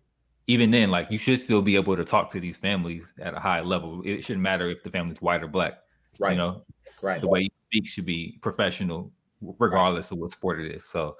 even 0.47 0.72
then, 0.72 0.91
like 0.91 1.09
you 1.09 1.17
should 1.17 1.39
still 1.39 1.61
be 1.61 1.78
able 1.78 1.95
to 1.95 2.03
talk 2.03 2.30
to 2.32 2.41
these 2.41 2.57
families 2.57 3.13
at 3.22 3.34
a 3.34 3.39
high 3.39 3.61
level. 3.61 4.01
It 4.03 4.26
shouldn't 4.26 4.43
matter 4.43 4.69
if 4.69 4.84
the 4.84 4.89
family's 4.89 5.22
white 5.22 5.41
or 5.41 5.47
black. 5.47 5.76
Right. 6.20 6.32
You 6.32 6.38
know, 6.38 6.66
right. 7.03 7.22
The 7.22 7.28
way 7.28 7.41
you 7.41 7.49
speak 7.68 7.88
should 7.88 8.05
be 8.05 8.38
professional, 8.41 9.12
regardless 9.59 10.12
of 10.12 10.18
what 10.18 10.32
sport 10.32 10.59
it 10.59 10.76
is. 10.76 10.86
So 10.86 11.18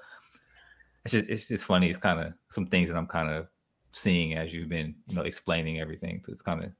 it's 1.04 1.12
just 1.12 1.28
it's 1.28 1.48
just 1.48 1.64
funny. 1.64 1.88
It's 1.88 1.98
kind 1.98 2.20
of 2.20 2.32
some 2.50 2.66
things 2.66 2.90
that 2.90 2.96
I'm 2.96 3.06
kind 3.06 3.30
of 3.30 3.48
seeing 3.92 4.34
as 4.34 4.52
you've 4.52 4.68
been, 4.68 4.94
you 5.08 5.16
know, 5.16 5.22
explaining 5.22 5.80
everything. 5.80 6.22
So 6.24 6.32
it's 6.32 6.42
kind 6.42 6.64
of 6.64 6.70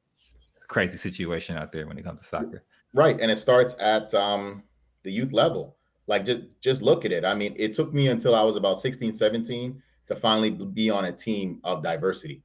crazy 0.69 0.97
situation 0.97 1.57
out 1.57 1.71
there 1.71 1.87
when 1.87 1.99
it 1.99 2.05
comes 2.05 2.21
to 2.21 2.27
soccer. 2.27 2.65
Right, 2.95 3.21
and 3.21 3.31
it 3.31 3.39
starts 3.39 3.75
at 3.79 4.13
um, 4.15 4.63
the 5.03 5.11
youth 5.11 5.33
level. 5.33 5.77
Like 6.07 6.25
just 6.25 6.43
just 6.61 6.83
look 6.83 7.05
at 7.05 7.13
it. 7.13 7.25
I 7.25 7.35
mean, 7.35 7.55
it 7.57 7.75
took 7.75 7.93
me 7.93 8.09
until 8.09 8.35
I 8.35 8.43
was 8.43 8.57
about 8.57 8.81
16, 8.81 9.13
17 9.13 9.83
to 10.09 10.17
finally 10.17 10.51
be 10.51 10.91
on 10.91 11.07
a 11.07 11.13
team 11.13 11.61
of 11.65 11.83
diversity. 11.83 12.43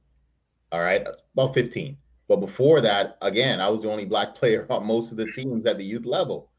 All 0.70 0.80
right, 0.80 1.06
about 1.34 1.54
15. 1.54 1.96
But 2.28 2.36
before 2.36 2.82
that, 2.82 3.16
again, 3.22 3.60
I 3.60 3.68
was 3.68 3.82
the 3.82 3.90
only 3.90 4.04
black 4.04 4.34
player 4.34 4.66
on 4.68 4.86
most 4.86 5.10
of 5.10 5.16
the 5.16 5.32
teams 5.32 5.64
at 5.64 5.78
the 5.78 5.84
youth 5.84 6.04
level. 6.04 6.50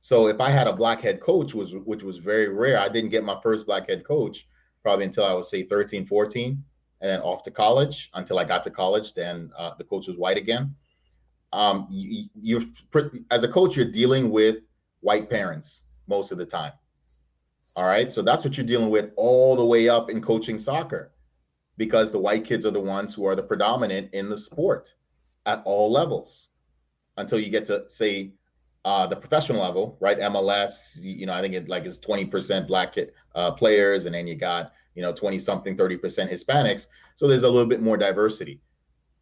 So 0.00 0.28
if 0.28 0.40
I 0.40 0.48
had 0.48 0.66
a 0.66 0.72
black 0.72 1.02
head 1.02 1.20
coach, 1.20 1.54
was 1.54 1.74
which 1.74 2.02
was 2.02 2.16
very 2.16 2.48
rare, 2.48 2.78
I 2.78 2.88
didn't 2.88 3.10
get 3.10 3.22
my 3.22 3.38
first 3.42 3.66
black 3.66 3.88
head 3.88 4.02
coach 4.02 4.48
probably 4.82 5.04
until 5.04 5.26
I 5.26 5.34
was 5.34 5.50
say 5.50 5.62
13, 5.62 6.06
14, 6.06 6.64
and 7.02 7.10
then 7.10 7.20
off 7.20 7.42
to 7.42 7.50
college 7.50 8.10
until 8.14 8.38
I 8.38 8.44
got 8.44 8.64
to 8.64 8.70
college. 8.70 9.12
Then 9.12 9.50
uh, 9.58 9.72
the 9.76 9.84
coach 9.84 10.06
was 10.08 10.16
white 10.16 10.38
again. 10.38 10.74
Um, 11.52 11.86
you, 11.90 12.28
you're 12.40 12.62
as 13.30 13.42
a 13.42 13.48
coach, 13.48 13.76
you're 13.76 13.90
dealing 13.90 14.30
with 14.30 14.56
white 15.00 15.28
parents 15.28 15.82
most 16.06 16.32
of 16.32 16.38
the 16.38 16.46
time. 16.46 16.72
All 17.76 17.84
right. 17.84 18.10
So 18.10 18.22
that's 18.22 18.42
what 18.42 18.56
you're 18.56 18.66
dealing 18.66 18.90
with 18.90 19.10
all 19.16 19.54
the 19.54 19.64
way 19.64 19.90
up 19.90 20.10
in 20.10 20.22
coaching 20.22 20.56
soccer 20.56 21.12
because 21.76 22.10
the 22.10 22.18
white 22.18 22.44
kids 22.44 22.64
are 22.64 22.70
the 22.70 22.80
ones 22.80 23.14
who 23.14 23.26
are 23.26 23.36
the 23.36 23.42
predominant 23.42 24.08
in 24.14 24.30
the 24.30 24.38
sport 24.38 24.94
at 25.50 25.62
all 25.64 25.90
levels 25.90 26.48
until 27.16 27.38
you 27.38 27.50
get 27.50 27.64
to 27.66 27.88
say 27.88 28.32
uh, 28.84 29.06
the 29.06 29.16
professional 29.16 29.60
level, 29.60 29.96
right? 30.00 30.18
MLS, 30.18 30.96
you 31.00 31.26
know, 31.26 31.34
I 31.34 31.42
think 31.42 31.54
it 31.54 31.68
like 31.68 31.84
is 31.84 32.00
20% 32.00 32.66
black 32.66 32.96
uh, 33.34 33.50
players, 33.52 34.06
and 34.06 34.14
then 34.14 34.26
you 34.26 34.36
got, 34.36 34.72
you 34.94 35.02
know, 35.02 35.12
20 35.12 35.38
something, 35.38 35.76
30% 35.76 36.00
Hispanics. 36.32 36.86
So 37.16 37.28
there's 37.28 37.42
a 37.42 37.48
little 37.48 37.68
bit 37.68 37.82
more 37.82 37.96
diversity. 37.96 38.60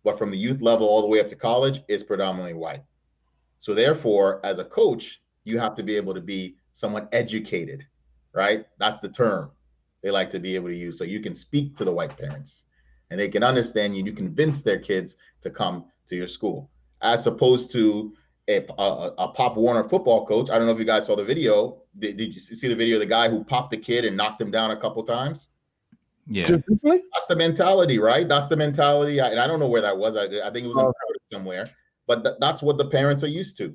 But 0.04 0.16
from 0.16 0.30
the 0.30 0.38
youth 0.38 0.60
level 0.62 0.86
all 0.86 1.02
the 1.02 1.08
way 1.08 1.20
up 1.20 1.28
to 1.28 1.36
college, 1.36 1.82
is 1.88 2.04
predominantly 2.04 2.54
white. 2.54 2.84
So 3.60 3.74
therefore, 3.74 4.40
as 4.44 4.58
a 4.60 4.64
coach, 4.64 5.20
you 5.44 5.58
have 5.58 5.74
to 5.74 5.82
be 5.82 5.96
able 5.96 6.14
to 6.14 6.20
be 6.20 6.56
somewhat 6.72 7.08
educated 7.12 7.84
right? 8.38 8.66
That's 8.78 9.00
the 9.00 9.08
term 9.08 9.50
they 10.02 10.10
like 10.10 10.30
to 10.30 10.38
be 10.38 10.54
able 10.54 10.68
to 10.68 10.76
use. 10.76 10.96
So 10.96 11.04
you 11.04 11.20
can 11.20 11.34
speak 11.34 11.76
to 11.76 11.84
the 11.84 11.92
white 11.92 12.16
parents 12.16 12.64
and 13.10 13.18
they 13.18 13.28
can 13.28 13.42
understand 13.42 13.96
you. 13.96 14.04
You 14.04 14.12
convince 14.12 14.62
their 14.62 14.78
kids 14.78 15.16
to 15.40 15.50
come 15.50 15.86
to 16.08 16.16
your 16.16 16.28
school, 16.28 16.70
as 17.02 17.26
opposed 17.26 17.70
to 17.72 18.12
a, 18.48 18.64
a, 18.78 19.14
a, 19.18 19.28
Pop 19.28 19.56
Warner 19.56 19.88
football 19.88 20.26
coach. 20.26 20.50
I 20.50 20.56
don't 20.56 20.66
know 20.66 20.72
if 20.72 20.78
you 20.78 20.84
guys 20.84 21.06
saw 21.06 21.14
the 21.14 21.24
video. 21.24 21.82
Did, 21.98 22.16
did 22.16 22.34
you 22.34 22.40
see 22.40 22.68
the 22.68 22.74
video 22.74 22.96
of 22.96 23.00
the 23.00 23.06
guy 23.06 23.28
who 23.28 23.44
popped 23.44 23.70
the 23.70 23.76
kid 23.76 24.04
and 24.04 24.16
knocked 24.16 24.40
him 24.40 24.50
down 24.50 24.70
a 24.70 24.76
couple 24.80 25.02
times? 25.02 25.48
Yeah, 26.30 26.46
that's 26.46 27.26
the 27.28 27.36
mentality, 27.36 27.98
right? 27.98 28.28
That's 28.28 28.48
the 28.48 28.56
mentality. 28.56 29.20
I, 29.20 29.30
and 29.30 29.40
I 29.40 29.46
don't 29.46 29.60
know 29.60 29.68
where 29.68 29.80
that 29.80 29.96
was. 29.96 30.14
I, 30.14 30.24
I 30.24 30.50
think 30.50 30.66
it 30.66 30.68
was 30.68 30.76
oh. 30.78 30.92
somewhere, 31.32 31.70
but 32.06 32.22
th- 32.22 32.36
that's 32.38 32.60
what 32.60 32.76
the 32.76 32.84
parents 32.84 33.22
are 33.22 33.28
used 33.28 33.56
to. 33.58 33.74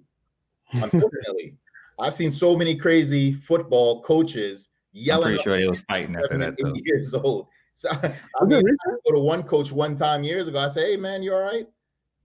Unfortunately, 0.72 1.58
I've 2.00 2.14
seen 2.14 2.30
so 2.30 2.56
many 2.56 2.76
crazy 2.76 3.34
football 3.34 4.04
coaches 4.04 4.70
yelling. 4.92 5.24
I'm 5.24 5.30
pretty 5.32 5.44
sure 5.44 5.58
he 5.58 5.68
was 5.68 5.82
fighting 5.82 6.16
after 6.16 6.38
that. 6.38 6.56
Though. 6.60 6.74
Years 6.84 7.14
old. 7.14 7.48
So 7.76 7.90
I 7.90 8.46
mean, 8.46 8.64
I 8.64 8.92
go 9.04 9.14
to 9.14 9.20
one 9.20 9.42
coach 9.42 9.72
one 9.72 9.96
time 9.96 10.24
years 10.24 10.48
ago. 10.48 10.60
I 10.60 10.68
say, 10.68 10.92
"Hey 10.92 10.96
man, 10.96 11.24
you 11.24 11.34
all 11.34 11.42
right?" 11.42 11.68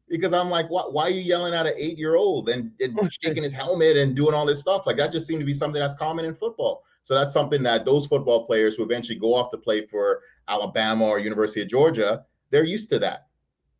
Because 0.08 0.32
I'm 0.32 0.50
like, 0.50 0.68
"Why, 0.68 0.82
why 0.82 1.04
are 1.04 1.10
you 1.10 1.20
yelling 1.20 1.54
at 1.54 1.66
an 1.66 1.74
eight 1.76 1.98
year 1.98 2.16
old 2.16 2.48
and, 2.48 2.72
and 2.80 2.98
shaking 3.22 3.42
his 3.42 3.52
helmet 3.52 3.96
and 3.96 4.16
doing 4.16 4.34
all 4.34 4.46
this 4.46 4.60
stuff?" 4.60 4.86
Like 4.86 4.96
that 4.96 5.12
just 5.12 5.26
seemed 5.26 5.40
to 5.40 5.46
be 5.46 5.54
something 5.54 5.80
that's 5.80 5.94
common 5.94 6.24
in 6.24 6.34
football. 6.34 6.84
So 7.02 7.14
that's 7.14 7.32
something 7.32 7.62
that 7.62 7.84
those 7.84 8.06
football 8.06 8.44
players 8.44 8.76
who 8.76 8.82
eventually 8.82 9.18
go 9.18 9.34
off 9.34 9.50
to 9.52 9.58
play 9.58 9.86
for 9.86 10.20
Alabama 10.48 11.06
or 11.06 11.18
University 11.18 11.62
of 11.62 11.68
Georgia, 11.68 12.24
they're 12.50 12.64
used 12.64 12.90
to 12.90 12.98
that 12.98 13.28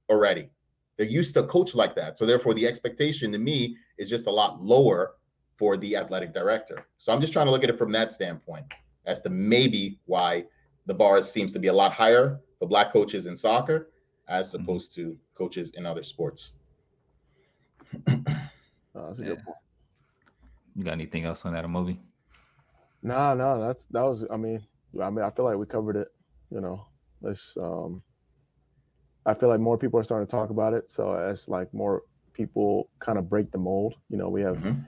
already. 0.09 0.51
They're 0.97 1.07
used 1.07 1.35
to 1.35 1.45
coach 1.45 1.75
like 1.75 1.95
that. 1.97 2.19
So 2.19 2.27
therefore, 2.27 2.55
the 2.55 2.67
expectation 2.67 3.31
to 3.33 3.39
me 3.39 3.77
is 3.99 4.09
just 4.09 4.27
a 4.27 4.31
lot 4.31 4.61
lower 4.61 5.15
for 5.59 5.77
the 5.77 5.97
athletic 5.97 6.33
director. 6.33 6.87
So 6.99 7.13
I'm 7.13 7.21
just 7.21 7.33
trying 7.33 7.47
to 7.47 7.53
look 7.53 7.65
at 7.65 7.71
it 7.71 7.79
from 7.79 7.93
that 7.93 8.13
standpoint 8.13 8.65
as 9.07 9.21
to 9.23 9.31
maybe 9.31 10.01
why 10.07 10.45
the 10.87 10.95
bar 10.95 11.21
seems 11.23 11.53
to 11.53 11.59
be 11.59 11.69
a 11.69 11.73
lot 11.73 11.93
higher 11.93 12.41
for 12.59 12.67
black 12.67 12.93
coaches 12.93 13.27
in 13.27 13.37
soccer 13.37 13.91
as 14.29 14.53
mm-hmm. 14.53 14.63
opposed 14.63 14.93
mm-hmm. 14.93 15.11
to 15.11 15.19
coaches 15.35 15.73
in 15.77 15.87
other 15.87 16.03
sports. 16.03 16.53
oh, 18.09 18.15
that's 18.95 19.19
a 19.19 19.23
yeah. 19.23 19.29
good 19.29 19.45
point. 19.45 19.57
You 20.77 20.85
got 20.85 20.93
anything 20.93 21.25
else 21.25 21.45
on 21.45 21.55
that 21.55 21.69
movie? 21.69 22.01
No, 23.03 23.35
no, 23.35 23.61
that's 23.61 23.85
that 23.91 24.03
was. 24.03 24.25
I 24.31 24.37
mean, 24.37 24.65
I 25.01 25.11
mean, 25.11 25.25
I 25.25 25.31
feel 25.31 25.45
like 25.45 25.57
we 25.57 25.67
covered 25.67 25.97
it. 25.97 26.09
You 26.51 26.61
know, 26.61 26.87
let's. 27.21 27.57
Um, 27.61 28.03
I 29.27 29.35
feel 29.35 29.49
like 29.49 29.61
more 29.61 29.77
people 29.77 30.01
are 30.01 30.05
starting 30.05 30.27
to 30.27 30.31
talk 30.31 30.51
about 30.51 30.73
it. 30.73 30.91
So 30.91 31.13
as 31.15 31.49
like 31.49 31.73
more 31.75 32.03
people 32.33 32.89
kind 32.99 33.19
of 33.19 33.29
break 33.29 33.51
the 33.51 33.59
mold, 33.59 33.95
you 34.09 34.17
know, 34.17 34.29
we 34.29 34.43
have 34.43 34.57
mm-hmm 34.59 34.81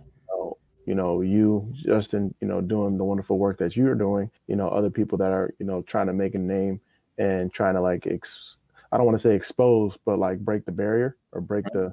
you 0.91 0.97
know 0.97 1.21
you 1.21 1.73
justin 1.87 2.35
you 2.41 2.49
know 2.49 2.61
doing 2.61 2.97
the 2.97 3.05
wonderful 3.05 3.39
work 3.39 3.59
that 3.59 3.77
you're 3.77 3.95
doing 3.95 4.29
you 4.49 4.57
know 4.57 4.69
other 4.69 4.91
people 4.91 5.17
that 5.17 5.31
are 5.31 5.55
you 5.61 5.67
know 5.67 5.83
trying 5.83 6.09
to 6.09 6.13
make 6.13 6.35
a 6.35 6.39
name 6.39 6.81
and 7.19 7.53
trying 7.53 7.75
to 7.75 7.81
like 7.81 8.07
ex- 8.07 8.59
i 8.93 8.97
don't 8.97 9.07
want 9.07 9.17
to 9.17 9.23
say 9.23 9.35
expose 9.35 9.97
but 10.05 10.19
like 10.19 10.39
break 10.41 10.65
the 10.65 10.73
barrier 10.73 11.17
or 11.33 11.41
break 11.41 11.65
the 11.73 11.93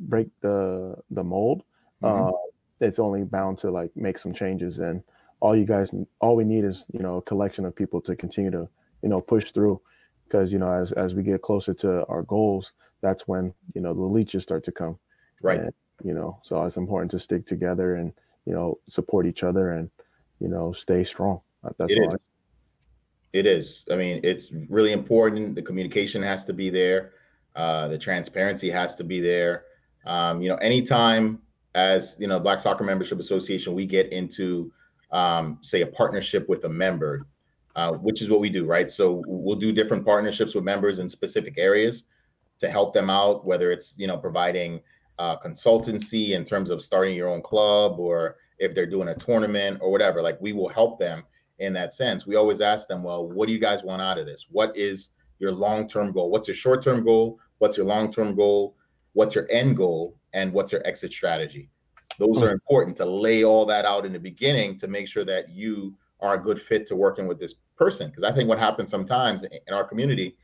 break 0.00 0.28
the 0.40 0.96
the 1.10 1.22
mold 1.22 1.62
mm-hmm. 2.02 2.28
uh, 2.28 2.32
it's 2.80 2.98
only 2.98 3.24
bound 3.24 3.58
to 3.58 3.70
like 3.70 3.90
make 3.96 4.18
some 4.18 4.32
changes. 4.32 4.78
And 4.78 5.02
all 5.40 5.56
you 5.56 5.64
guys 5.64 5.94
all 6.20 6.36
we 6.36 6.44
need 6.44 6.64
is 6.64 6.86
you 6.92 7.00
know 7.00 7.18
a 7.18 7.22
collection 7.22 7.64
of 7.64 7.76
people 7.76 8.00
to 8.02 8.16
continue 8.16 8.50
to 8.50 8.68
you 9.02 9.08
know 9.08 9.20
push 9.20 9.52
through. 9.52 9.80
Because 10.26 10.52
you 10.52 10.58
know 10.58 10.72
as 10.72 10.92
as 10.92 11.14
we 11.14 11.22
get 11.22 11.42
closer 11.42 11.74
to 11.74 12.06
our 12.06 12.22
goals 12.22 12.72
that's 13.02 13.26
when 13.26 13.54
you 13.74 13.80
know 13.80 13.94
the 13.94 14.02
leeches 14.02 14.42
start 14.42 14.64
to 14.64 14.72
come. 14.72 14.98
Right. 15.42 15.60
And, 15.60 15.72
you 16.02 16.14
know 16.14 16.40
so 16.42 16.64
it's 16.64 16.78
important 16.78 17.10
to 17.10 17.18
stick 17.18 17.46
together 17.46 17.96
and 17.96 18.12
you 18.46 18.54
know 18.54 18.78
support 18.88 19.26
each 19.26 19.42
other 19.42 19.72
and 19.72 19.90
you 20.38 20.48
know 20.48 20.72
stay 20.72 21.04
strong. 21.04 21.40
That's 21.78 21.92
it 21.92 21.98
all 21.98 22.14
is. 22.14 22.20
It 23.32 23.46
is. 23.46 23.84
I 23.90 23.96
mean 23.96 24.20
it's 24.22 24.50
really 24.68 24.92
important. 24.92 25.54
The 25.54 25.62
communication 25.62 26.22
has 26.22 26.44
to 26.46 26.52
be 26.52 26.70
there. 26.70 27.12
Uh, 27.56 27.88
the 27.88 27.98
transparency 27.98 28.70
has 28.70 28.94
to 28.96 29.04
be 29.04 29.20
there. 29.20 29.64
Um, 30.06 30.42
you 30.42 30.48
know 30.48 30.56
anytime 30.56 31.40
as 31.74 32.16
you 32.18 32.26
know 32.26 32.40
black 32.40 32.60
soccer 32.60 32.84
membership 32.84 33.20
association 33.20 33.74
we 33.74 33.86
get 33.86 34.12
into 34.12 34.72
um, 35.12 35.58
say 35.62 35.82
a 35.82 35.86
partnership 35.86 36.48
with 36.48 36.64
a 36.64 36.68
member 36.68 37.26
uh, 37.76 37.92
which 37.92 38.22
is 38.22 38.30
what 38.30 38.40
we 38.40 38.50
do 38.50 38.64
right? 38.64 38.90
So 38.90 39.22
we'll 39.26 39.56
do 39.56 39.72
different 39.72 40.04
partnerships 40.04 40.54
with 40.54 40.64
members 40.64 40.98
in 40.98 41.08
specific 41.08 41.54
areas 41.58 42.04
to 42.60 42.70
help 42.70 42.92
them 42.92 43.10
out 43.10 43.44
whether 43.44 43.70
it's 43.70 43.94
you 43.96 44.06
know 44.06 44.16
providing 44.16 44.80
uh, 45.20 45.36
consultancy 45.38 46.30
in 46.30 46.44
terms 46.44 46.70
of 46.70 46.82
starting 46.82 47.14
your 47.14 47.28
own 47.28 47.42
club 47.42 48.00
or 48.00 48.36
if 48.58 48.74
they're 48.74 48.86
doing 48.86 49.08
a 49.08 49.14
tournament 49.14 49.78
or 49.82 49.90
whatever. 49.90 50.22
Like 50.22 50.40
we 50.40 50.52
will 50.52 50.68
help 50.68 50.98
them 50.98 51.24
in 51.60 51.72
that 51.74 51.92
sense. 51.92 52.26
We 52.26 52.36
always 52.36 52.60
ask 52.60 52.88
them 52.88 53.02
well 53.02 53.28
what 53.28 53.46
do 53.46 53.52
you 53.52 53.60
guys 53.60 53.82
want 53.84 54.02
out 54.02 54.18
of 54.18 54.26
this? 54.26 54.46
What 54.50 54.76
is 54.76 55.10
your 55.38 55.52
long-term 55.52 56.12
goal? 56.12 56.30
What's 56.30 56.48
your 56.48 56.54
short-term 56.54 57.04
goal? 57.04 57.38
What's 57.58 57.76
your 57.76 57.86
long-term 57.86 58.34
goal? 58.34 58.76
What's 59.12 59.34
your 59.34 59.46
end 59.50 59.76
goal? 59.76 60.16
And 60.32 60.52
what's 60.52 60.72
your 60.72 60.86
exit 60.86 61.12
strategy? 61.12 61.70
Those 62.18 62.38
hmm. 62.38 62.44
are 62.44 62.50
important 62.50 62.96
to 62.98 63.04
lay 63.04 63.44
all 63.44 63.64
that 63.66 63.84
out 63.84 64.04
in 64.04 64.12
the 64.12 64.18
beginning 64.18 64.78
to 64.78 64.88
make 64.88 65.08
sure 65.08 65.24
that 65.24 65.50
you 65.50 65.94
are 66.20 66.34
a 66.34 66.42
good 66.42 66.60
fit 66.60 66.86
to 66.88 66.96
working 66.96 67.26
with 67.26 67.40
this 67.40 67.54
person. 67.76 68.08
Because 68.08 68.24
i 68.24 68.32
think 68.32 68.48
what 68.48 68.58
happens 68.58 68.90
sometimes 68.90 69.42
in 69.42 69.74
our 69.74 69.84
community 69.84 70.36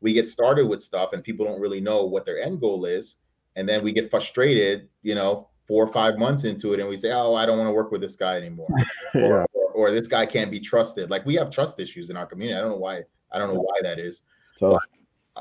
we 0.00 0.12
get 0.12 0.28
started 0.28 0.66
with 0.66 0.82
stuff 0.82 1.14
and 1.14 1.24
people 1.24 1.46
don't 1.46 1.60
really 1.60 1.80
know 1.80 2.04
what 2.04 2.26
their 2.26 2.38
end 2.38 2.60
goal 2.60 2.84
is. 2.84 3.16
And 3.56 3.66
then 3.68 3.82
we 3.82 3.90
get 3.90 4.10
frustrated, 4.10 4.88
you 5.02 5.14
know, 5.14 5.48
four 5.66 5.86
or 5.86 5.92
five 5.92 6.18
months 6.18 6.44
into 6.44 6.74
it, 6.74 6.80
and 6.80 6.88
we 6.88 6.96
say, 6.96 7.12
"Oh, 7.12 7.34
I 7.34 7.46
don't 7.46 7.58
want 7.58 7.68
to 7.68 7.72
work 7.72 7.90
with 7.90 8.00
this 8.00 8.16
guy 8.16 8.36
anymore," 8.36 8.68
yeah. 9.14 9.22
or, 9.22 9.46
or, 9.74 9.88
or, 9.88 9.92
this 9.92 10.06
guy 10.06 10.24
can't 10.26 10.50
be 10.50 10.60
trusted. 10.60 11.10
Like 11.10 11.26
we 11.26 11.34
have 11.34 11.50
trust 11.50 11.80
issues 11.80 12.10
in 12.10 12.16
our 12.16 12.26
community. 12.26 12.56
I 12.56 12.60
don't 12.60 12.70
know 12.70 12.76
why. 12.76 13.02
I 13.32 13.38
don't 13.38 13.52
know 13.52 13.60
why 13.60 13.80
that 13.82 13.98
is. 13.98 14.22
So 14.56 14.78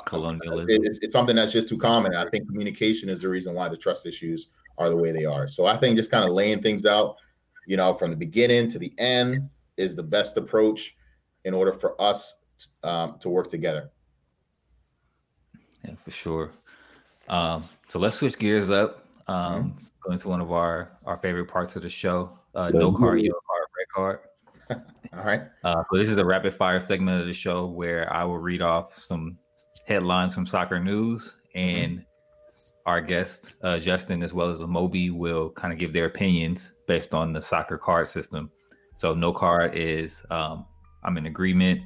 colonialism. 0.05 0.67
It's, 0.69 0.99
it's 1.01 1.13
something 1.13 1.35
that's 1.35 1.51
just 1.51 1.69
too 1.69 1.77
common. 1.77 2.15
I 2.15 2.27
think 2.29 2.47
communication 2.47 3.09
is 3.09 3.21
the 3.21 3.29
reason 3.29 3.53
why 3.53 3.69
the 3.69 3.77
trust 3.77 4.05
issues 4.05 4.49
are 4.77 4.89
the 4.89 4.95
way 4.95 5.11
they 5.11 5.25
are. 5.25 5.47
So 5.47 5.65
I 5.65 5.77
think 5.77 5.97
just 5.97 6.11
kind 6.11 6.25
of 6.25 6.31
laying 6.31 6.61
things 6.61 6.85
out, 6.85 7.17
you 7.67 7.77
know, 7.77 7.93
from 7.93 8.09
the 8.09 8.17
beginning 8.17 8.69
to 8.69 8.79
the 8.79 8.93
end 8.97 9.49
is 9.77 9.95
the 9.95 10.03
best 10.03 10.37
approach 10.37 10.95
in 11.45 11.53
order 11.53 11.73
for 11.73 11.99
us 12.01 12.35
um, 12.83 13.17
to 13.19 13.29
work 13.29 13.49
together. 13.49 13.91
Yeah, 15.85 15.95
for 16.03 16.11
sure. 16.11 16.51
Um, 17.27 17.63
so 17.87 17.99
let's 17.99 18.17
switch 18.17 18.37
gears 18.37 18.69
up. 18.69 19.05
Um, 19.27 19.35
mm-hmm. 19.35 19.83
Go 20.05 20.11
into 20.11 20.27
one 20.27 20.41
of 20.41 20.51
our 20.51 20.91
our 21.05 21.17
favorite 21.17 21.45
parts 21.45 21.77
of 21.77 21.81
the 21.81 21.89
show. 21.89 22.37
Uh, 22.53 22.71
no 22.73 22.91
card, 22.91 23.21
yellow 23.21 23.39
card. 23.93 24.19
All 24.71 25.23
right. 25.23 25.43
Uh, 25.63 25.83
so 25.91 25.97
this 25.97 26.09
is 26.09 26.17
a 26.17 26.25
rapid 26.25 26.53
fire 26.53 26.79
segment 26.79 27.21
of 27.21 27.27
the 27.27 27.33
show 27.33 27.67
where 27.67 28.11
I 28.11 28.23
will 28.23 28.39
read 28.39 28.61
off 28.61 28.97
some 28.97 29.37
headlines 29.85 30.33
from 30.33 30.45
soccer 30.45 30.79
news, 30.79 31.35
mm-hmm. 31.55 31.59
and 31.59 31.91
mm-hmm. 31.99 32.63
our 32.85 33.01
guest 33.01 33.53
uh, 33.61 33.79
Justin, 33.79 34.23
as 34.23 34.33
well 34.33 34.49
as 34.49 34.59
Moby, 34.59 35.09
will 35.09 35.51
kind 35.51 35.73
of 35.73 35.79
give 35.79 35.93
their 35.93 36.05
opinions 36.05 36.73
based 36.87 37.13
on 37.13 37.33
the 37.33 37.41
soccer 37.41 37.77
card 37.77 38.07
system. 38.07 38.49
So 38.95 39.13
no 39.13 39.33
card 39.33 39.75
is 39.75 40.25
um, 40.29 40.65
I'm 41.03 41.17
in 41.17 41.25
agreement. 41.25 41.81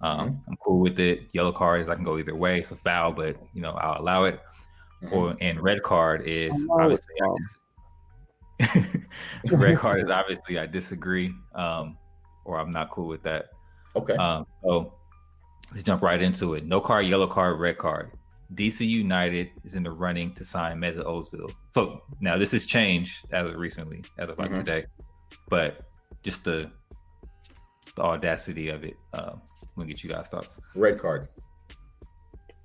Um, 0.00 0.18
mm-hmm. 0.18 0.50
I'm 0.50 0.56
cool 0.64 0.80
with 0.80 0.98
it. 0.98 1.28
Yellow 1.32 1.52
card 1.52 1.80
is 1.80 1.88
I 1.88 1.94
can 1.94 2.04
go 2.04 2.18
either 2.18 2.34
way. 2.34 2.58
It's 2.58 2.72
a 2.72 2.76
foul, 2.76 3.12
but 3.12 3.36
you 3.54 3.62
know 3.62 3.72
I'll 3.72 4.00
allow 4.00 4.24
it. 4.24 4.40
Mm-hmm. 5.04 5.14
Or 5.14 5.36
and 5.40 5.60
red 5.60 5.82
card 5.82 6.22
is 6.26 6.66
obviously 6.70 7.14
red 9.50 9.78
card 9.78 10.04
is 10.04 10.10
obviously 10.10 10.58
I 10.58 10.66
disagree, 10.66 11.32
um, 11.54 11.96
or 12.44 12.58
I'm 12.58 12.70
not 12.70 12.90
cool 12.90 13.08
with 13.08 13.22
that. 13.22 13.46
Okay. 13.96 14.16
Um, 14.16 14.46
so 14.62 14.94
let's 15.70 15.82
jump 15.82 16.02
right 16.02 16.20
into 16.20 16.54
it. 16.54 16.64
No 16.64 16.80
card, 16.80 17.06
yellow 17.06 17.26
card, 17.26 17.60
red 17.60 17.78
card. 17.78 18.12
DC 18.54 18.86
United 18.86 19.50
is 19.64 19.74
in 19.74 19.82
the 19.82 19.90
running 19.90 20.34
to 20.34 20.44
sign 20.44 20.78
Mesut 20.78 21.06
Ozil. 21.06 21.50
So 21.70 22.02
now 22.20 22.36
this 22.36 22.52
has 22.52 22.66
changed 22.66 23.26
as 23.32 23.46
of 23.46 23.54
recently, 23.56 24.04
as 24.18 24.28
of 24.28 24.38
like 24.38 24.50
mm-hmm. 24.50 24.58
today, 24.58 24.84
but 25.48 25.86
just 26.22 26.44
the 26.44 26.70
the 27.96 28.02
audacity 28.02 28.68
of 28.68 28.84
it. 28.84 28.94
Um, 29.12 29.40
let 29.76 29.86
me 29.86 29.92
get 29.92 30.02
you 30.02 30.10
guys 30.10 30.28
thoughts. 30.28 30.58
Red 30.74 31.00
card. 31.00 31.28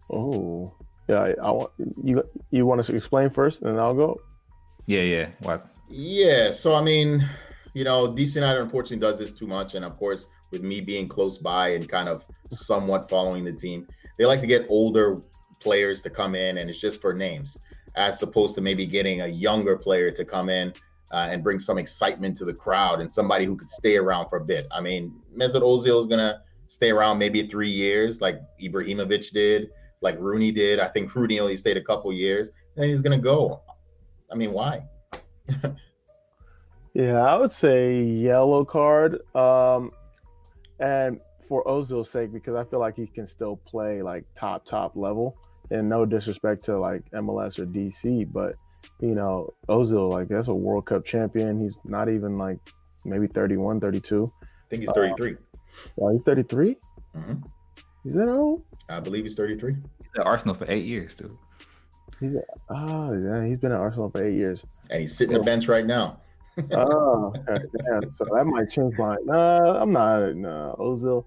Oh, 0.10 0.74
yeah. 1.08 1.20
I, 1.20 1.36
I 1.42 1.52
want 1.52 1.72
you. 2.04 2.24
You 2.52 2.66
want 2.66 2.86
to 2.86 2.96
explain 2.96 3.30
first, 3.30 3.62
and 3.62 3.72
then 3.72 3.80
I'll 3.80 3.94
go. 3.94 4.20
Yeah, 4.88 5.02
yeah. 5.02 5.32
Why? 5.42 5.60
Yeah. 5.90 6.52
So 6.52 6.74
I 6.74 6.82
mean, 6.82 7.30
you 7.74 7.84
know, 7.84 8.08
DC 8.08 8.36
United 8.36 8.62
unfortunately 8.62 9.06
does 9.06 9.20
this 9.20 9.34
too 9.34 9.46
much, 9.46 9.76
and 9.76 9.86
of 9.86 9.96
course, 9.98 10.28
with 10.52 10.64
me 10.64 10.82
being 10.82 11.08
close 11.08 11.38
by 11.38 11.70
and 11.70 11.88
kind 11.88 12.10
of 12.10 12.26
somewhat 12.52 13.10
following 13.10 13.44
the 13.44 13.52
team, 13.52 13.86
they 14.18 14.26
like 14.26 14.42
to 14.42 14.48
get 14.48 14.66
older 14.70 15.18
players 15.62 16.02
to 16.04 16.10
come 16.10 16.36
in, 16.36 16.58
and 16.58 16.70
it's 16.70 16.80
just 16.80 17.02
for 17.02 17.14
names, 17.14 17.58
as 17.96 18.22
opposed 18.24 18.56
to 18.56 18.62
maybe 18.62 18.86
getting 18.86 19.22
a 19.22 19.28
younger 19.28 19.76
player 19.78 20.10
to 20.10 20.24
come 20.24 20.50
in 20.50 20.74
uh, 21.12 21.28
and 21.30 21.44
bring 21.44 21.60
some 21.60 21.78
excitement 21.78 22.38
to 22.38 22.46
the 22.46 22.54
crowd 22.54 23.02
and 23.02 23.12
somebody 23.12 23.44
who 23.44 23.58
could 23.58 23.70
stay 23.70 23.98
around 23.98 24.28
for 24.28 24.40
a 24.40 24.46
bit. 24.46 24.66
I 24.72 24.80
mean, 24.80 25.22
Mesut 25.38 25.62
Ozil 25.62 26.00
is 26.00 26.08
gonna 26.08 26.42
stay 26.68 26.92
around 26.92 27.18
maybe 27.18 27.46
three 27.48 27.70
years, 27.70 28.22
like 28.22 28.40
Ibrahimovic 28.62 29.32
did, 29.32 29.70
like 30.02 30.18
Rooney 30.20 30.52
did. 30.52 30.80
I 30.80 30.88
think 30.88 31.14
Rooney 31.14 31.40
only 31.40 31.58
stayed 31.58 31.78
a 31.78 31.84
couple 31.84 32.14
years, 32.14 32.50
and 32.78 32.86
he's 32.86 33.02
gonna 33.02 33.20
go. 33.20 33.62
I 34.32 34.36
mean, 34.36 34.52
why? 34.52 34.84
yeah, 36.94 37.22
I 37.22 37.38
would 37.38 37.52
say 37.52 38.02
yellow 38.02 38.66
card. 38.66 39.20
Um, 39.36 39.92
and 40.80 41.20
for 41.48 41.64
Ozil's 41.64 42.10
sake, 42.10 42.34
because 42.34 42.56
I 42.56 42.64
feel 42.64 42.80
like 42.80 42.96
he 42.96 43.08
can 43.08 43.28
still 43.28 43.58
play 43.58 44.02
like 44.02 44.26
top 44.36 44.66
top 44.66 44.96
level. 44.96 45.38
And 45.70 45.90
no 45.90 46.06
disrespect 46.06 46.64
to 46.66 46.80
like 46.80 47.04
MLS 47.12 47.60
or 47.60 47.66
DC, 47.66 48.32
but 48.32 48.56
you 49.02 49.14
know, 49.14 49.54
Ozil, 49.68 50.10
like 50.12 50.30
that's 50.30 50.48
a 50.48 50.54
World 50.54 50.86
Cup 50.86 51.06
champion. 51.06 51.60
He's 51.60 51.78
not 51.84 52.08
even 52.08 52.38
like 52.38 52.60
maybe 53.04 53.28
31, 53.28 53.82
32. 53.82 54.32
I 54.42 54.48
think 54.70 54.84
he's 54.84 54.92
33. 54.92 55.34
Uh, 55.34 55.36
well, 55.98 56.14
he's 56.14 56.24
33? 56.24 56.78
Mm-hmm. 57.16 57.34
Is 58.06 58.14
that 58.14 58.30
old? 58.30 58.64
I 58.90 59.02
believe 59.02 59.26
he's 59.26 59.36
33. 59.36 59.74
He's 59.74 60.08
at 60.18 60.26
Arsenal 60.26 60.56
for 60.56 60.70
eight 60.72 60.86
years, 60.86 61.16
dude. 61.16 61.32
He's 62.20 62.32
oh 62.70 63.14
yeah, 63.14 63.46
he's 63.46 63.60
been 63.60 63.72
at 63.72 63.80
Arsenal 63.80 64.10
for 64.10 64.24
eight 64.24 64.36
years. 64.36 64.64
And 64.90 65.02
he's 65.02 65.16
sitting 65.16 65.34
yeah. 65.34 65.40
the 65.40 65.44
bench 65.44 65.68
right 65.68 65.86
now. 65.86 66.20
oh, 66.72 67.34
okay. 67.48 67.64
yeah. 67.74 68.00
So 68.16 68.26
that 68.34 68.46
might 68.46 68.70
change 68.70 68.98
my. 68.98 69.16
No, 69.24 69.78
I'm 69.80 69.92
not. 69.92 70.36
No, 70.36 70.76
Ozil 70.80 71.26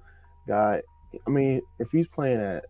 guy. 0.49 0.83
I 1.27 1.31
mean, 1.31 1.61
if 1.79 1.91
he's 1.91 2.09
playing 2.09 2.41
at 2.41 2.65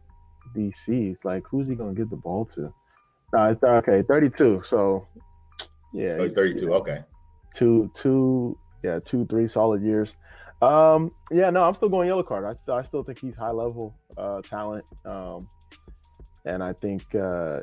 DC, 0.55 1.12
it's 1.12 1.24
like 1.24 1.44
who's 1.47 1.68
he 1.68 1.74
gonna 1.74 1.94
get 1.94 2.10
the 2.10 2.16
ball 2.16 2.44
to? 2.55 2.72
No, 3.32 3.51
it's 3.51 3.62
okay. 3.62 4.02
Thirty-two. 4.02 4.62
So, 4.64 5.06
yeah, 5.94 6.16
oh, 6.18 6.24
he's 6.24 6.34
thirty-two. 6.34 6.68
Yeah. 6.68 6.74
Okay. 6.74 6.98
Two, 7.55 7.90
two, 7.94 8.56
yeah, 8.84 8.98
two, 9.05 9.26
three 9.26 9.48
solid 9.48 9.82
years. 9.82 10.16
Um, 10.62 11.12
yeah, 11.30 11.51
no, 11.51 11.62
I'm 11.62 11.74
still 11.74 11.88
going 11.88 12.06
yellow 12.06 12.22
card. 12.22 12.44
I, 12.44 12.72
I 12.72 12.82
still 12.82 13.02
think 13.02 13.18
he's 13.18 13.36
high 13.36 13.51
level 13.51 13.97
uh, 14.18 14.42
talent. 14.42 14.84
Um, 15.06 15.48
and 16.44 16.62
I 16.62 16.72
think 16.72 17.14
uh, 17.14 17.60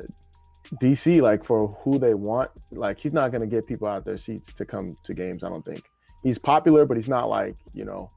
DC, 0.74 1.20
like 1.22 1.44
for 1.44 1.68
who 1.82 1.98
they 1.98 2.14
want, 2.14 2.50
like 2.72 3.00
he's 3.00 3.14
not 3.14 3.30
going 3.30 3.40
to 3.40 3.46
get 3.46 3.66
people 3.66 3.88
out 3.88 4.04
their 4.04 4.18
seats 4.18 4.52
to 4.54 4.64
come 4.64 4.94
to 5.04 5.14
games. 5.14 5.42
I 5.42 5.48
don't 5.48 5.64
think 5.64 5.84
he's 6.22 6.38
popular, 6.38 6.84
but 6.84 6.96
he's 6.96 7.08
not 7.08 7.28
like 7.28 7.56
you 7.72 7.84
know 7.84 8.08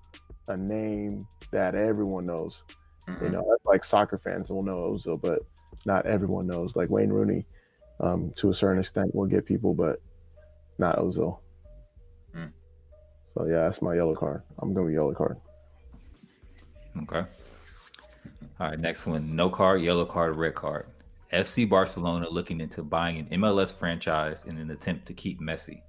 a 0.47 0.57
name 0.57 1.21
that 1.51 1.75
everyone 1.75 2.25
knows. 2.25 2.65
Mm-hmm. 3.07 3.25
You 3.25 3.31
know, 3.31 3.57
like 3.65 3.85
soccer 3.85 4.17
fans 4.17 4.49
will 4.49 4.63
know 4.63 4.75
Ozil, 4.75 5.21
but 5.21 5.39
not 5.85 6.05
everyone 6.05 6.47
knows. 6.47 6.75
Like 6.75 6.89
Wayne 6.89 7.09
Rooney, 7.09 7.45
um, 7.99 8.31
to 8.37 8.49
a 8.49 8.53
certain 8.53 8.79
extent, 8.79 9.15
will 9.15 9.25
get 9.25 9.45
people, 9.45 9.73
but 9.73 10.01
not 10.77 10.97
Ozil. 10.97 11.39
Mm. 12.35 12.51
So 13.33 13.45
yeah, 13.45 13.63
that's 13.63 13.81
my 13.81 13.95
yellow 13.95 14.15
card. 14.15 14.43
I'm 14.59 14.73
going 14.73 14.87
to 14.87 14.93
yellow 14.93 15.13
card. 15.13 15.37
Okay. 17.03 17.23
All 18.59 18.67
right, 18.67 18.79
next 18.79 19.07
one. 19.07 19.35
No 19.35 19.49
card, 19.49 19.81
yellow 19.81 20.05
card, 20.05 20.35
red 20.35 20.53
card. 20.53 20.85
FC 21.33 21.67
Barcelona 21.69 22.29
looking 22.29 22.59
into 22.59 22.83
buying 22.83 23.19
an 23.19 23.41
MLS 23.41 23.73
franchise 23.73 24.45
in 24.45 24.57
an 24.57 24.71
attempt 24.71 25.05
to 25.07 25.13
keep 25.13 25.39
Messi. 25.41 25.81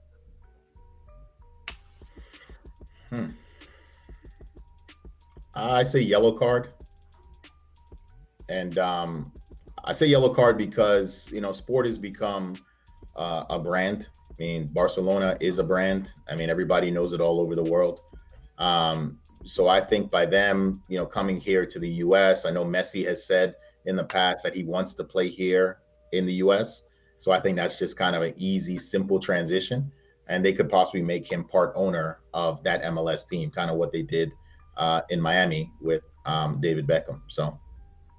Hmm. 3.10 3.26
I 5.54 5.82
say 5.82 6.00
yellow 6.00 6.38
card. 6.38 6.72
And 8.48 8.78
um, 8.78 9.30
I 9.84 9.92
say 9.92 10.06
yellow 10.06 10.32
card 10.32 10.58
because 10.58 11.28
you 11.32 11.40
know 11.40 11.52
sport 11.52 11.86
has 11.86 11.98
become 11.98 12.56
uh, 13.16 13.44
a 13.50 13.58
brand. 13.58 14.08
I 14.30 14.34
mean, 14.38 14.66
Barcelona 14.72 15.36
is 15.40 15.58
a 15.58 15.64
brand. 15.64 16.12
I 16.30 16.36
mean, 16.36 16.50
everybody 16.50 16.90
knows 16.90 17.12
it 17.12 17.20
all 17.20 17.40
over 17.40 17.54
the 17.54 17.62
world. 17.62 18.00
Um, 18.58 19.18
so 19.44 19.68
I 19.68 19.80
think 19.80 20.10
by 20.10 20.24
them, 20.24 20.80
you 20.88 20.98
know, 20.98 21.06
coming 21.06 21.36
here 21.36 21.66
to 21.66 21.78
the 21.78 21.88
U.S., 21.88 22.46
I 22.46 22.50
know 22.50 22.64
Messi 22.64 23.06
has 23.06 23.26
said 23.26 23.54
in 23.86 23.96
the 23.96 24.04
past 24.04 24.42
that 24.44 24.54
he 24.54 24.64
wants 24.64 24.94
to 24.94 25.04
play 25.04 25.28
here 25.28 25.78
in 26.12 26.26
the 26.26 26.34
U.S. 26.34 26.82
So 27.18 27.32
I 27.32 27.40
think 27.40 27.56
that's 27.56 27.78
just 27.78 27.96
kind 27.96 28.16
of 28.16 28.22
an 28.22 28.34
easy, 28.36 28.76
simple 28.76 29.20
transition, 29.20 29.90
and 30.28 30.44
they 30.44 30.52
could 30.52 30.68
possibly 30.68 31.02
make 31.02 31.30
him 31.30 31.44
part 31.44 31.72
owner 31.76 32.20
of 32.34 32.62
that 32.64 32.82
MLS 32.82 33.28
team, 33.28 33.50
kind 33.50 33.70
of 33.70 33.76
what 33.76 33.92
they 33.92 34.02
did 34.02 34.32
uh, 34.76 35.02
in 35.10 35.20
Miami 35.20 35.70
with 35.80 36.02
um, 36.26 36.60
David 36.60 36.86
Beckham. 36.86 37.20
So 37.28 37.58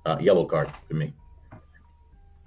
uh, 0.06 0.18
yellow 0.20 0.46
card 0.46 0.70
for 0.88 0.96
me. 0.96 1.14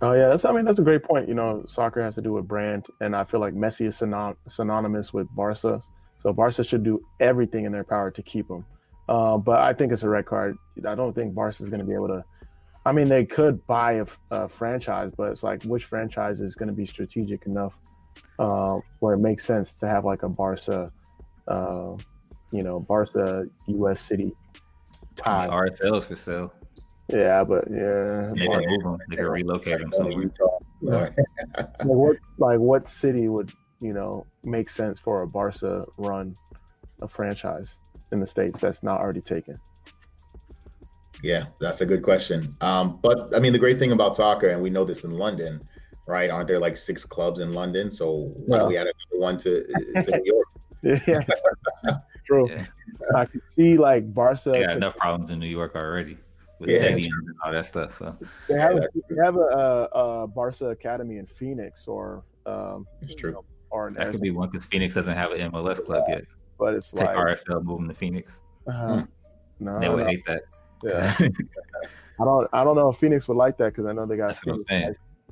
Oh 0.03 0.13
yeah, 0.13 0.29
that's 0.29 0.45
I 0.45 0.53
mean 0.53 0.67
that's 0.67 0.79
a 0.79 0.83
great 0.83 1.03
point. 1.03 1.29
You 1.29 1.35
know, 1.35 1.65
soccer 1.67 2.03
has 2.03 2.15
to 2.17 2.23
do 2.23 2.33
with 2.35 2.47
brand, 2.47 2.87
and 3.01 3.17
I 3.17 3.25
feel 3.25 3.41
like 3.41 3.55
Messi 3.55 3.87
is 3.87 3.97
synon- 3.97 4.37
synonymous 4.49 5.15
with 5.15 5.27
Barca. 5.35 5.81
So 6.19 6.33
Barca 6.33 6.65
should 6.65 6.85
do 6.85 7.03
everything 7.21 7.65
in 7.65 7.73
their 7.73 7.85
power 7.85 8.11
to 8.11 8.23
keep 8.23 8.51
him. 8.51 8.65
Uh, 9.09 9.39
but 9.39 9.61
I 9.61 9.73
think 9.73 9.93
it's 9.93 10.03
a 10.03 10.09
red 10.09 10.27
card. 10.27 10.57
I 10.87 10.95
don't 10.95 11.15
think 11.15 11.35
Barca 11.35 11.63
is 11.63 11.71
going 11.71 11.81
to 11.81 11.87
be 11.87 11.95
able 11.95 12.09
to. 12.09 12.25
I 12.87 12.93
mean, 12.93 13.09
they 13.09 13.25
could 13.25 13.67
buy 13.67 13.95
a, 13.95 14.07
a, 14.31 14.49
franchise, 14.49 15.11
but 15.17 15.33
it's 15.33 15.43
like 15.43 15.65
which 15.65 15.85
franchise 15.87 16.41
is 16.41 16.55
going 16.55 16.69
to 16.69 16.73
be 16.73 16.87
strategic 16.87 17.45
enough 17.47 17.77
uh, 18.39 18.79
where 19.01 19.15
it 19.15 19.19
makes 19.19 19.45
sense 19.45 19.73
to 19.73 19.89
have 19.89 20.05
like 20.05 20.23
a 20.23 20.29
Barca, 20.29 20.93
uh, 21.49 21.97
you 22.53 22.63
know, 22.63 22.79
Barca 22.79 23.47
U.S. 23.67 24.01
City 24.01 24.31
tie. 25.17 25.47
I 25.47 25.51
mean, 25.51 25.71
RSL 25.71 25.99
is 25.99 26.05
for 26.05 26.15
sale. 26.15 26.55
Yeah, 27.09 27.43
but 27.43 27.65
yeah, 27.69 28.33
they 28.37 28.47
can 28.47 28.67
move 28.69 28.83
them. 28.85 28.99
They 29.11 29.17
can 29.17 29.27
relocate 29.27 29.81
them 29.81 29.93
somewhere. 29.93 30.31
Yeah. 30.81 31.11
like 31.59 31.85
what 31.85 32.17
like 32.39 32.59
what 32.61 32.87
city 32.87 33.29
would 33.29 33.53
you 33.81 33.93
know 33.93 34.27
make 34.45 34.71
sense 34.71 35.01
for 35.01 35.23
a 35.23 35.27
Barca 35.27 35.85
run 35.99 36.35
a 37.03 37.09
franchise 37.09 37.79
in 38.13 38.21
the 38.21 38.27
states 38.27 38.61
that's 38.61 38.85
not 38.85 39.01
already 39.01 39.21
taken? 39.21 39.57
Yeah, 41.23 41.45
that's 41.61 41.81
a 41.81 41.87
good 41.87 42.03
question. 42.03 42.49
Um, 42.61 42.99
but 43.03 43.35
I 43.35 43.41
mean, 43.41 43.53
the 43.53 43.59
great 43.59 43.79
thing 43.79 43.93
about 43.93 44.15
soccer, 44.15 44.49
and 44.49 44.63
we 44.63 44.71
know 44.71 44.85
this 44.85 45.05
in 45.05 45.13
London, 45.13 45.61
right? 46.07 46.31
Aren't 46.31 46.49
there 46.49 46.59
like 46.59 46.77
six 46.77 47.05
clubs 47.05 47.41
in 47.41 47.53
London? 47.53 47.91
So 47.91 48.31
why 48.47 48.59
don't 48.59 48.69
we 48.69 48.77
add 48.77 48.87
another 48.87 49.23
one 49.25 49.37
to, 49.39 49.67
to 50.03 50.11
New 50.19 50.25
York? 50.25 50.47
yeah, 51.07 51.99
true. 52.27 52.49
Yeah. 52.49 52.67
I 53.15 53.25
can 53.25 53.41
see 53.49 53.77
like 53.77 54.13
Barca. 54.13 54.53
Yeah, 54.59 54.73
enough 54.73 54.97
problems 54.97 55.31
in 55.31 55.39
New 55.39 55.49
York 55.49 55.75
already. 55.75 56.19
with 56.59 56.71
yeah, 56.71 56.81
stadiums 56.81 57.07
and 57.07 57.35
all 57.45 57.53
that 57.53 57.67
stuff. 57.67 57.97
So 57.97 58.17
they 58.49 58.59
have, 58.59 58.75
yeah, 58.75 58.87
they 59.09 59.25
have 59.25 59.37
a, 59.37 59.89
a, 59.93 60.27
Barca 60.27 60.69
Academy 60.69 61.19
in 61.19 61.27
Phoenix, 61.27 61.89
or 61.89 62.25
um, 62.45 62.87
it's 63.03 63.15
true. 63.15 63.33
Know, 63.33 63.45
or 63.71 63.91
that 63.93 64.11
could 64.11 64.21
be 64.21 64.31
one 64.31 64.49
because 64.51 64.65
Phoenix 64.65 64.95
doesn't 64.95 65.17
have 65.17 65.33
an 65.33 65.51
MLS 65.51 65.85
club 65.85 66.05
yet. 66.09 66.25
But 66.59 66.75
it's 66.75 66.91
take 66.91 67.09
like, 67.09 67.17
RSL, 67.17 67.63
move 67.65 67.81
them 67.81 67.89
to 67.89 67.95
Phoenix. 67.95 68.33
Uh-huh. 68.67 69.01
Hmm. 69.01 69.05
No, 69.59 69.79
they 69.81 69.89
would 69.89 70.05
no. 70.05 70.07
hate 70.07 70.25
that. 70.27 70.43
Yeah. 70.83 71.17
I 72.21 72.25
don't. 72.25 72.49
I 72.53 72.65
don't 72.65 72.77
know 72.77 72.89
if 72.89 72.97
Phoenix 72.97 73.29
would 73.29 73.37
like 73.37 73.59
that 73.59 73.75
because 73.75 73.87
I 73.87 73.93
know 73.93 74.07
they 74.07 74.17
got. 74.17 74.29
That's 74.29 74.47
what 74.47 74.61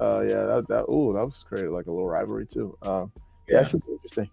Uh, 0.01 0.21
yeah, 0.21 0.45
that 0.45 0.67
that 0.69 0.85
ooh, 0.91 1.13
that 1.15 1.25
was 1.25 1.45
created 1.49 1.71
like 1.71 1.87
a 1.87 1.91
little 1.91 2.07
rivalry 2.07 2.47
too. 2.47 2.77
Um, 2.83 3.11
yeah, 3.49 3.59
yeah 3.61 3.65
should 3.65 3.85
be 3.87 3.93
interesting. 3.93 4.31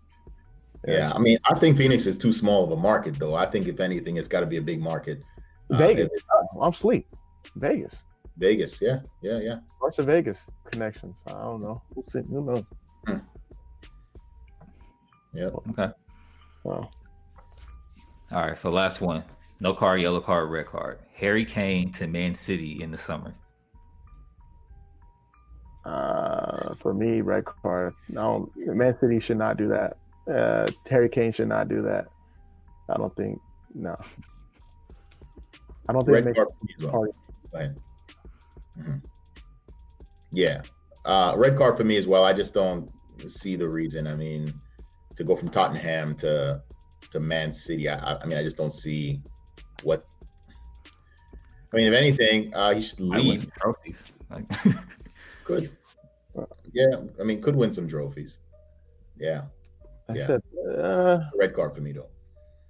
Yeah, 0.88 0.94
yeah, 0.94 1.14
I 1.14 1.20
mean, 1.20 1.38
I 1.46 1.58
think 1.60 1.78
Phoenix 1.78 2.08
is 2.08 2.18
too 2.18 2.34
small 2.34 2.64
of 2.64 2.72
a 2.72 2.76
market, 2.76 3.20
though. 3.20 3.36
I 3.36 3.46
think 3.46 3.68
if 3.68 3.80
anything, 3.80 4.18
it's 4.18 4.28
got 4.28 4.40
to 4.40 4.48
be 4.48 4.58
a 4.58 4.62
big 4.62 4.82
market. 4.82 5.24
Uh, 5.70 5.78
Vegas, 5.78 6.10
uh, 6.34 6.60
I'm 6.60 6.74
sleep. 6.74 7.08
Vegas. 7.56 7.94
Vegas, 8.38 8.82
yeah, 8.82 9.00
yeah, 9.22 9.40
yeah. 9.40 9.60
Parts 9.80 10.00
of 10.00 10.08
Vegas 10.08 10.50
connections. 10.72 11.16
I 11.28 11.32
don't 11.34 11.62
know. 11.62 11.82
Who 11.94 12.46
knows? 12.46 12.64
Hmm. 13.06 13.18
Yeah. 15.34 15.50
Okay. 15.70 15.90
Wow. 16.64 16.90
All 18.32 18.42
right. 18.42 18.58
So 18.58 18.70
last 18.72 19.02
one. 19.02 19.24
No 19.62 19.76
card, 19.76 20.02
yellow 20.02 20.20
card, 20.20 20.50
red 20.50 20.66
card. 20.66 20.98
Harry 21.14 21.46
Kane 21.46 21.92
to 21.92 22.08
Man 22.08 22.34
City 22.34 22.82
in 22.82 22.90
the 22.90 22.98
summer. 22.98 23.36
Uh, 25.86 26.74
for 26.74 26.96
me, 26.96 27.22
red 27.22 27.46
card. 27.46 27.94
No, 28.10 28.52
Man 28.56 28.98
City 29.00 29.20
should 29.20 29.38
not 29.38 29.58
do 29.58 29.68
that. 29.68 29.98
Uh, 30.28 30.66
Harry 30.90 31.10
Kane 31.10 31.32
should 31.32 31.48
not 31.48 31.70
do 31.70 31.84
that. 31.84 32.08
I 32.90 32.98
don't 32.98 33.16
think. 33.16 33.40
No. 33.76 33.94
I 35.88 35.94
don't 35.94 36.06
think 36.08 36.26
red 36.26 36.36
card 36.36 36.48
well. 36.82 37.08
mm-hmm. 37.54 38.98
Yeah, 40.32 40.64
uh, 41.06 41.36
red 41.38 41.56
card 41.56 41.78
for 41.78 41.84
me 41.84 41.98
as 41.98 42.08
well. 42.08 42.24
I 42.24 42.34
just 42.34 42.56
don't 42.56 42.90
see 43.28 43.56
the 43.56 43.70
reason. 43.70 44.08
I 44.08 44.16
mean, 44.16 44.52
to 45.18 45.24
go 45.24 45.36
from 45.36 45.50
Tottenham 45.50 46.16
to 46.16 46.64
to 47.12 47.20
Man 47.20 47.54
City, 47.54 47.90
I, 47.90 48.16
I 48.16 48.26
mean, 48.26 48.40
I 48.40 48.44
just 48.44 48.58
don't 48.58 48.74
see 48.74 49.22
what. 49.84 50.04
I 51.74 51.78
mean, 51.78 51.88
if 51.88 51.94
anything, 51.94 52.54
uh, 52.54 52.74
he 52.74 52.82
should 52.82 53.02
leave. 53.02 53.50
Trophies. 53.54 54.14
could. 55.46 55.70
Yeah, 56.74 57.02
I 57.20 57.24
mean, 57.24 57.42
could 57.42 57.56
win 57.56 57.72
some 57.72 57.88
trophies. 57.88 58.38
Yeah. 59.18 59.44
I 60.10 60.14
yeah. 60.14 60.28
said 60.28 60.42
uh, 60.78 61.20
red 61.38 61.54
card 61.54 61.76
for 61.76 61.82
me 61.82 61.92
though. 61.92 62.08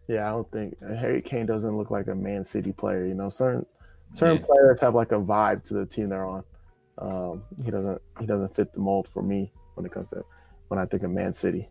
Yeah, 0.08 0.28
I 0.28 0.32
don't 0.32 0.52
think 0.52 0.80
Harry 0.82 1.22
Kane 1.22 1.46
doesn't 1.46 1.78
look 1.78 1.92
like 1.92 2.08
a 2.08 2.16
Man 2.16 2.44
City 2.44 2.72
player. 2.72 3.06
You 3.06 3.14
know, 3.14 3.30
certain 3.30 3.66
certain 4.14 4.38
yeah. 4.38 4.46
players 4.46 4.82
have 4.82 4.96
like 4.96 5.12
a 5.12 5.20
vibe 5.20 5.64
to 5.66 5.74
the 5.74 5.86
team 5.86 6.10
they're 6.10 6.26
on. 6.26 6.44
Um, 6.98 7.44
he 7.64 7.72
doesn't 7.72 8.02
he 8.20 8.26
doesn't 8.26 8.56
fit 8.56 8.74
the 8.74 8.80
mold 8.80 9.08
for 9.08 9.24
me 9.24 9.52
when 9.76 9.86
it 9.86 9.92
comes 9.92 10.10
to 10.10 10.24
when 10.68 10.80
I 10.80 10.86
think 10.86 11.04
of 11.04 11.12
Man 11.12 11.34
City. 11.34 11.70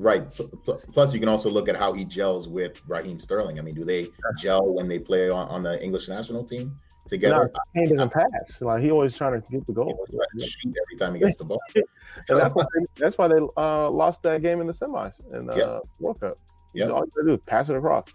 Right. 0.00 0.24
Plus, 0.64 1.12
you 1.12 1.20
can 1.20 1.28
also 1.28 1.50
look 1.50 1.68
at 1.68 1.76
how 1.76 1.92
he 1.92 2.06
gels 2.06 2.48
with 2.48 2.80
Raheem 2.88 3.18
Sterling. 3.18 3.58
I 3.58 3.62
mean, 3.62 3.74
do 3.74 3.84
they 3.84 4.08
gel 4.38 4.72
when 4.72 4.88
they 4.88 4.98
play 4.98 5.28
on, 5.28 5.46
on 5.48 5.60
the 5.60 5.82
English 5.84 6.08
national 6.08 6.42
team 6.42 6.74
together? 7.06 7.50
No, 7.54 7.60
Kane 7.76 7.94
doesn't 7.94 8.10
pass. 8.10 8.62
Like 8.62 8.82
he 8.82 8.90
always 8.90 9.14
trying 9.14 9.42
to 9.42 9.52
get 9.52 9.66
the 9.66 9.74
goal. 9.74 10.06
shoot 10.38 10.74
every 10.88 10.96
time 10.98 11.12
he 11.12 11.20
gets 11.20 11.36
the 11.36 11.44
ball. 11.44 11.58
so, 11.74 11.82
and 12.30 12.40
that's 12.40 12.54
why 12.54 12.64
they, 12.74 12.84
that's 12.96 13.18
why 13.18 13.28
they 13.28 13.38
uh, 13.58 13.90
lost 13.90 14.22
that 14.22 14.40
game 14.40 14.62
in 14.62 14.66
the 14.66 14.72
semis 14.72 15.34
in 15.34 15.46
the 15.46 15.66
uh, 15.68 15.80
World 15.98 16.18
Cup. 16.18 16.32
Yeah. 16.72 16.86
All 16.86 17.04
you 17.04 17.10
gotta 17.14 17.26
do 17.26 17.34
is 17.34 17.40
pass 17.46 17.68
it 17.68 17.76
across. 17.76 18.06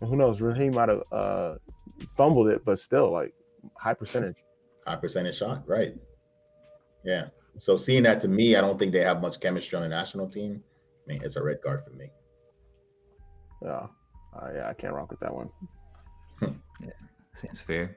And 0.00 0.10
who 0.10 0.16
knows? 0.16 0.40
Raheem 0.40 0.74
might 0.74 0.88
have 0.88 1.02
uh, 1.12 1.54
fumbled 2.16 2.48
it, 2.48 2.64
but 2.64 2.80
still, 2.80 3.12
like 3.12 3.32
high 3.76 3.94
percentage. 3.94 4.36
High 4.88 4.96
percentage 4.96 5.36
shot, 5.36 5.62
right? 5.68 5.94
Yeah. 7.04 7.26
So 7.60 7.76
seeing 7.76 8.02
that 8.02 8.20
to 8.22 8.28
me, 8.28 8.56
I 8.56 8.60
don't 8.60 8.76
think 8.76 8.92
they 8.92 9.04
have 9.04 9.20
much 9.20 9.38
chemistry 9.38 9.76
on 9.76 9.82
the 9.82 9.88
national 9.88 10.28
team. 10.28 10.64
I 11.08 11.12
mean, 11.12 11.22
it's 11.24 11.36
a 11.36 11.42
red 11.42 11.62
card 11.62 11.84
for 11.84 11.90
me. 11.90 12.10
Yeah, 13.62 13.86
uh, 14.36 14.48
yeah, 14.54 14.68
I 14.68 14.74
can't 14.74 14.92
rock 14.92 15.10
with 15.10 15.20
that 15.20 15.34
one. 15.34 15.48
yeah, 16.42 16.90
seems 17.34 17.60
fair. 17.60 17.96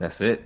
That's 0.00 0.20
it. 0.20 0.44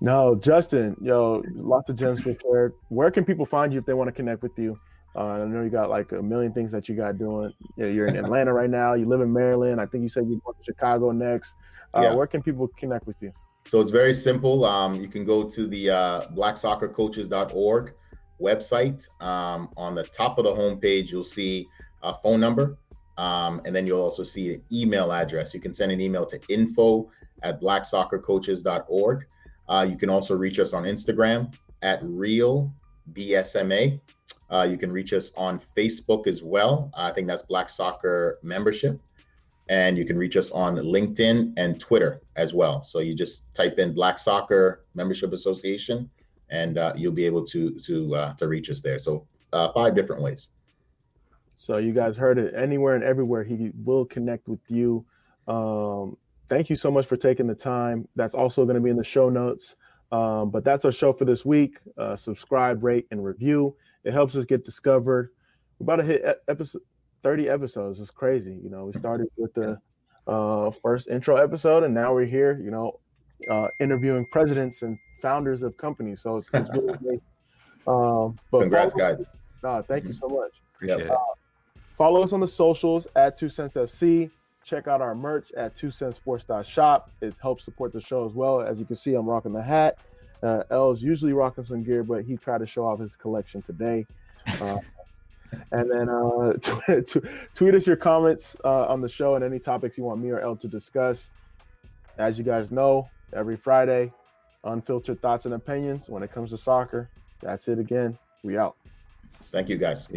No, 0.00 0.34
Justin, 0.34 0.96
yo, 1.00 1.42
lots 1.54 1.90
of 1.90 1.96
gems 1.96 2.22
for 2.22 2.34
shared. 2.42 2.72
Where 2.88 3.10
can 3.10 3.24
people 3.24 3.46
find 3.46 3.72
you 3.72 3.78
if 3.78 3.86
they 3.86 3.92
want 3.92 4.08
to 4.08 4.12
connect 4.12 4.42
with 4.42 4.58
you? 4.58 4.78
Uh, 5.14 5.24
I 5.24 5.44
know 5.44 5.62
you 5.62 5.70
got 5.70 5.90
like 5.90 6.12
a 6.12 6.22
million 6.22 6.52
things 6.52 6.72
that 6.72 6.88
you 6.88 6.96
got 6.96 7.18
doing. 7.18 7.52
You're 7.76 8.06
in 8.06 8.16
Atlanta 8.16 8.52
right 8.52 8.70
now. 8.70 8.94
You 8.94 9.06
live 9.06 9.20
in 9.20 9.32
Maryland. 9.32 9.80
I 9.80 9.86
think 9.86 10.02
you 10.02 10.08
said 10.08 10.26
you're 10.28 10.40
going 10.40 10.56
to 10.56 10.64
Chicago 10.64 11.10
next. 11.12 11.56
Uh, 11.94 12.02
yeah. 12.02 12.14
Where 12.14 12.26
can 12.26 12.42
people 12.42 12.68
connect 12.76 13.06
with 13.06 13.20
you? 13.20 13.32
So 13.68 13.80
it's 13.80 13.90
very 13.90 14.14
simple. 14.14 14.64
Um, 14.64 14.94
you 14.94 15.08
can 15.08 15.24
go 15.24 15.44
to 15.48 15.66
the 15.66 15.90
uh, 15.90 16.26
blacksoccercoaches.org 16.28 17.92
website. 18.40 19.06
Um, 19.22 19.70
on 19.76 19.94
the 19.94 20.04
top 20.04 20.38
of 20.38 20.44
the 20.44 20.52
homepage, 20.52 21.10
you'll 21.10 21.24
see 21.24 21.66
a 22.02 22.14
phone 22.14 22.40
number, 22.40 22.76
um, 23.18 23.60
and 23.64 23.74
then 23.74 23.86
you'll 23.86 24.02
also 24.02 24.22
see 24.22 24.54
an 24.54 24.62
email 24.72 25.12
address. 25.12 25.54
You 25.54 25.60
can 25.60 25.74
send 25.74 25.92
an 25.92 26.00
email 26.00 26.26
to 26.26 26.40
info 26.48 27.10
at 27.42 27.60
blacksoccercoaches.org. 27.60 29.26
Uh, 29.68 29.86
you 29.88 29.96
can 29.96 30.10
also 30.10 30.36
reach 30.36 30.58
us 30.58 30.72
on 30.72 30.84
Instagram 30.84 31.54
at 31.82 32.00
real 32.02 32.72
BSMA. 33.12 34.00
Uh, 34.50 34.66
you 34.68 34.76
can 34.76 34.90
reach 34.90 35.12
us 35.12 35.30
on 35.36 35.60
Facebook 35.76 36.26
as 36.26 36.42
well. 36.42 36.90
I 36.94 37.12
think 37.12 37.26
that's 37.26 37.42
Black 37.42 37.68
Soccer 37.68 38.38
Membership. 38.42 39.00
And 39.68 39.96
you 39.96 40.04
can 40.04 40.18
reach 40.18 40.36
us 40.36 40.50
on 40.50 40.76
LinkedIn 40.76 41.54
and 41.56 41.78
Twitter 41.78 42.20
as 42.34 42.52
well. 42.52 42.82
So 42.82 42.98
you 42.98 43.14
just 43.14 43.54
type 43.54 43.78
in 43.78 43.94
Black 43.94 44.18
Soccer 44.18 44.84
Membership 44.94 45.32
Association 45.32 46.10
and 46.50 46.78
uh, 46.78 46.92
you'll 46.96 47.12
be 47.12 47.24
able 47.24 47.44
to 47.46 47.78
to 47.80 48.14
uh, 48.14 48.34
to 48.34 48.48
reach 48.48 48.70
us 48.70 48.80
there. 48.80 48.98
So 48.98 49.26
uh, 49.52 49.72
five 49.72 49.94
different 49.94 50.22
ways. 50.22 50.48
So 51.56 51.76
you 51.76 51.92
guys 51.92 52.16
heard 52.16 52.38
it. 52.38 52.54
Anywhere 52.54 52.94
and 52.94 53.04
everywhere, 53.04 53.44
he 53.44 53.70
will 53.84 54.04
connect 54.06 54.48
with 54.48 54.60
you. 54.68 55.04
Um, 55.46 56.16
thank 56.48 56.70
you 56.70 56.76
so 56.76 56.90
much 56.90 57.06
for 57.06 57.16
taking 57.16 57.46
the 57.46 57.54
time. 57.54 58.08
That's 58.16 58.34
also 58.34 58.64
going 58.64 58.76
to 58.76 58.80
be 58.80 58.90
in 58.90 58.96
the 58.96 59.04
show 59.04 59.28
notes. 59.28 59.76
Um, 60.12 60.50
but 60.50 60.64
that's 60.64 60.84
our 60.84 60.92
show 60.92 61.12
for 61.12 61.24
this 61.24 61.44
week. 61.44 61.78
Uh, 61.98 62.16
subscribe, 62.16 62.82
rate, 62.82 63.06
and 63.10 63.24
review. 63.24 63.76
It 64.04 64.12
helps 64.12 64.34
us 64.36 64.44
get 64.44 64.64
discovered. 64.64 65.30
We're 65.78 65.84
about 65.84 65.96
to 65.96 66.04
hit 66.04 66.24
episode 66.48 66.82
30 67.22 67.48
episodes. 67.48 68.00
It's 68.00 68.10
crazy. 68.10 68.58
You 68.62 68.70
know, 68.70 68.86
we 68.86 68.92
started 68.94 69.28
with 69.36 69.54
the 69.54 69.78
uh, 70.26 70.70
first 70.82 71.08
intro 71.08 71.36
episode, 71.36 71.84
and 71.84 71.94
now 71.94 72.14
we're 72.14 72.24
here. 72.24 72.60
You 72.62 72.70
know, 72.70 73.00
uh, 73.48 73.68
interviewing 73.78 74.26
presidents 74.26 74.82
and 74.82 74.98
founders 75.20 75.62
of 75.62 75.76
companies. 75.76 76.20
So 76.22 76.36
it's, 76.36 76.50
it's 76.52 76.70
really 76.70 76.98
great. 77.02 77.22
Um, 77.86 78.38
but 78.50 78.60
congrats, 78.62 78.94
follow, 78.94 79.16
guys. 79.16 79.26
No, 79.62 79.82
thank 79.86 80.04
you 80.04 80.12
so 80.12 80.28
much. 80.28 80.52
Appreciate 80.74 81.10
uh, 81.10 81.14
it. 81.14 81.20
Follow 81.96 82.22
us 82.22 82.32
on 82.32 82.40
the 82.40 82.48
socials 82.48 83.06
at 83.16 83.36
Two 83.36 83.48
Cents 83.48 83.76
FC. 83.76 84.30
Check 84.64 84.88
out 84.88 85.00
our 85.00 85.14
merch 85.14 85.50
at 85.56 85.74
two 85.74 85.90
cents 85.90 86.16
sports 86.16 86.44
shop. 86.68 87.10
It 87.20 87.34
helps 87.42 87.64
support 87.64 87.92
the 87.92 88.00
show 88.00 88.24
as 88.26 88.34
well. 88.34 88.60
As 88.60 88.78
you 88.78 88.86
can 88.86 88.96
see, 88.96 89.14
I'm 89.14 89.26
rocking 89.26 89.52
the 89.52 89.62
hat. 89.62 89.98
Uh, 90.42 90.62
L's 90.70 91.02
usually 91.02 91.32
rocking 91.32 91.64
some 91.64 91.82
gear, 91.82 92.02
but 92.02 92.24
he 92.24 92.36
tried 92.36 92.58
to 92.58 92.66
show 92.66 92.86
off 92.86 93.00
his 93.00 93.16
collection 93.16 93.62
today. 93.62 94.06
Uh, 94.60 94.78
and 95.72 95.90
then 95.90 96.08
uh, 96.08 96.52
t- 96.62 97.02
t- 97.02 97.28
tweet 97.54 97.74
us 97.74 97.86
your 97.86 97.96
comments 97.96 98.56
uh, 98.64 98.86
on 98.86 99.00
the 99.00 99.08
show 99.08 99.34
and 99.34 99.44
any 99.44 99.58
topics 99.58 99.98
you 99.98 100.04
want 100.04 100.20
me 100.20 100.30
or 100.30 100.40
L 100.40 100.56
to 100.56 100.68
discuss. 100.68 101.30
As 102.18 102.38
you 102.38 102.44
guys 102.44 102.70
know, 102.70 103.08
every 103.32 103.56
Friday, 103.56 104.12
unfiltered 104.64 105.20
thoughts 105.20 105.44
and 105.46 105.54
opinions 105.54 106.08
when 106.08 106.22
it 106.22 106.32
comes 106.32 106.50
to 106.50 106.58
soccer. 106.58 107.08
That's 107.40 107.68
it 107.68 107.78
again. 107.78 108.18
We 108.42 108.58
out. 108.58 108.76
Thank 109.50 109.68
you, 109.68 109.78
guys. 109.78 110.08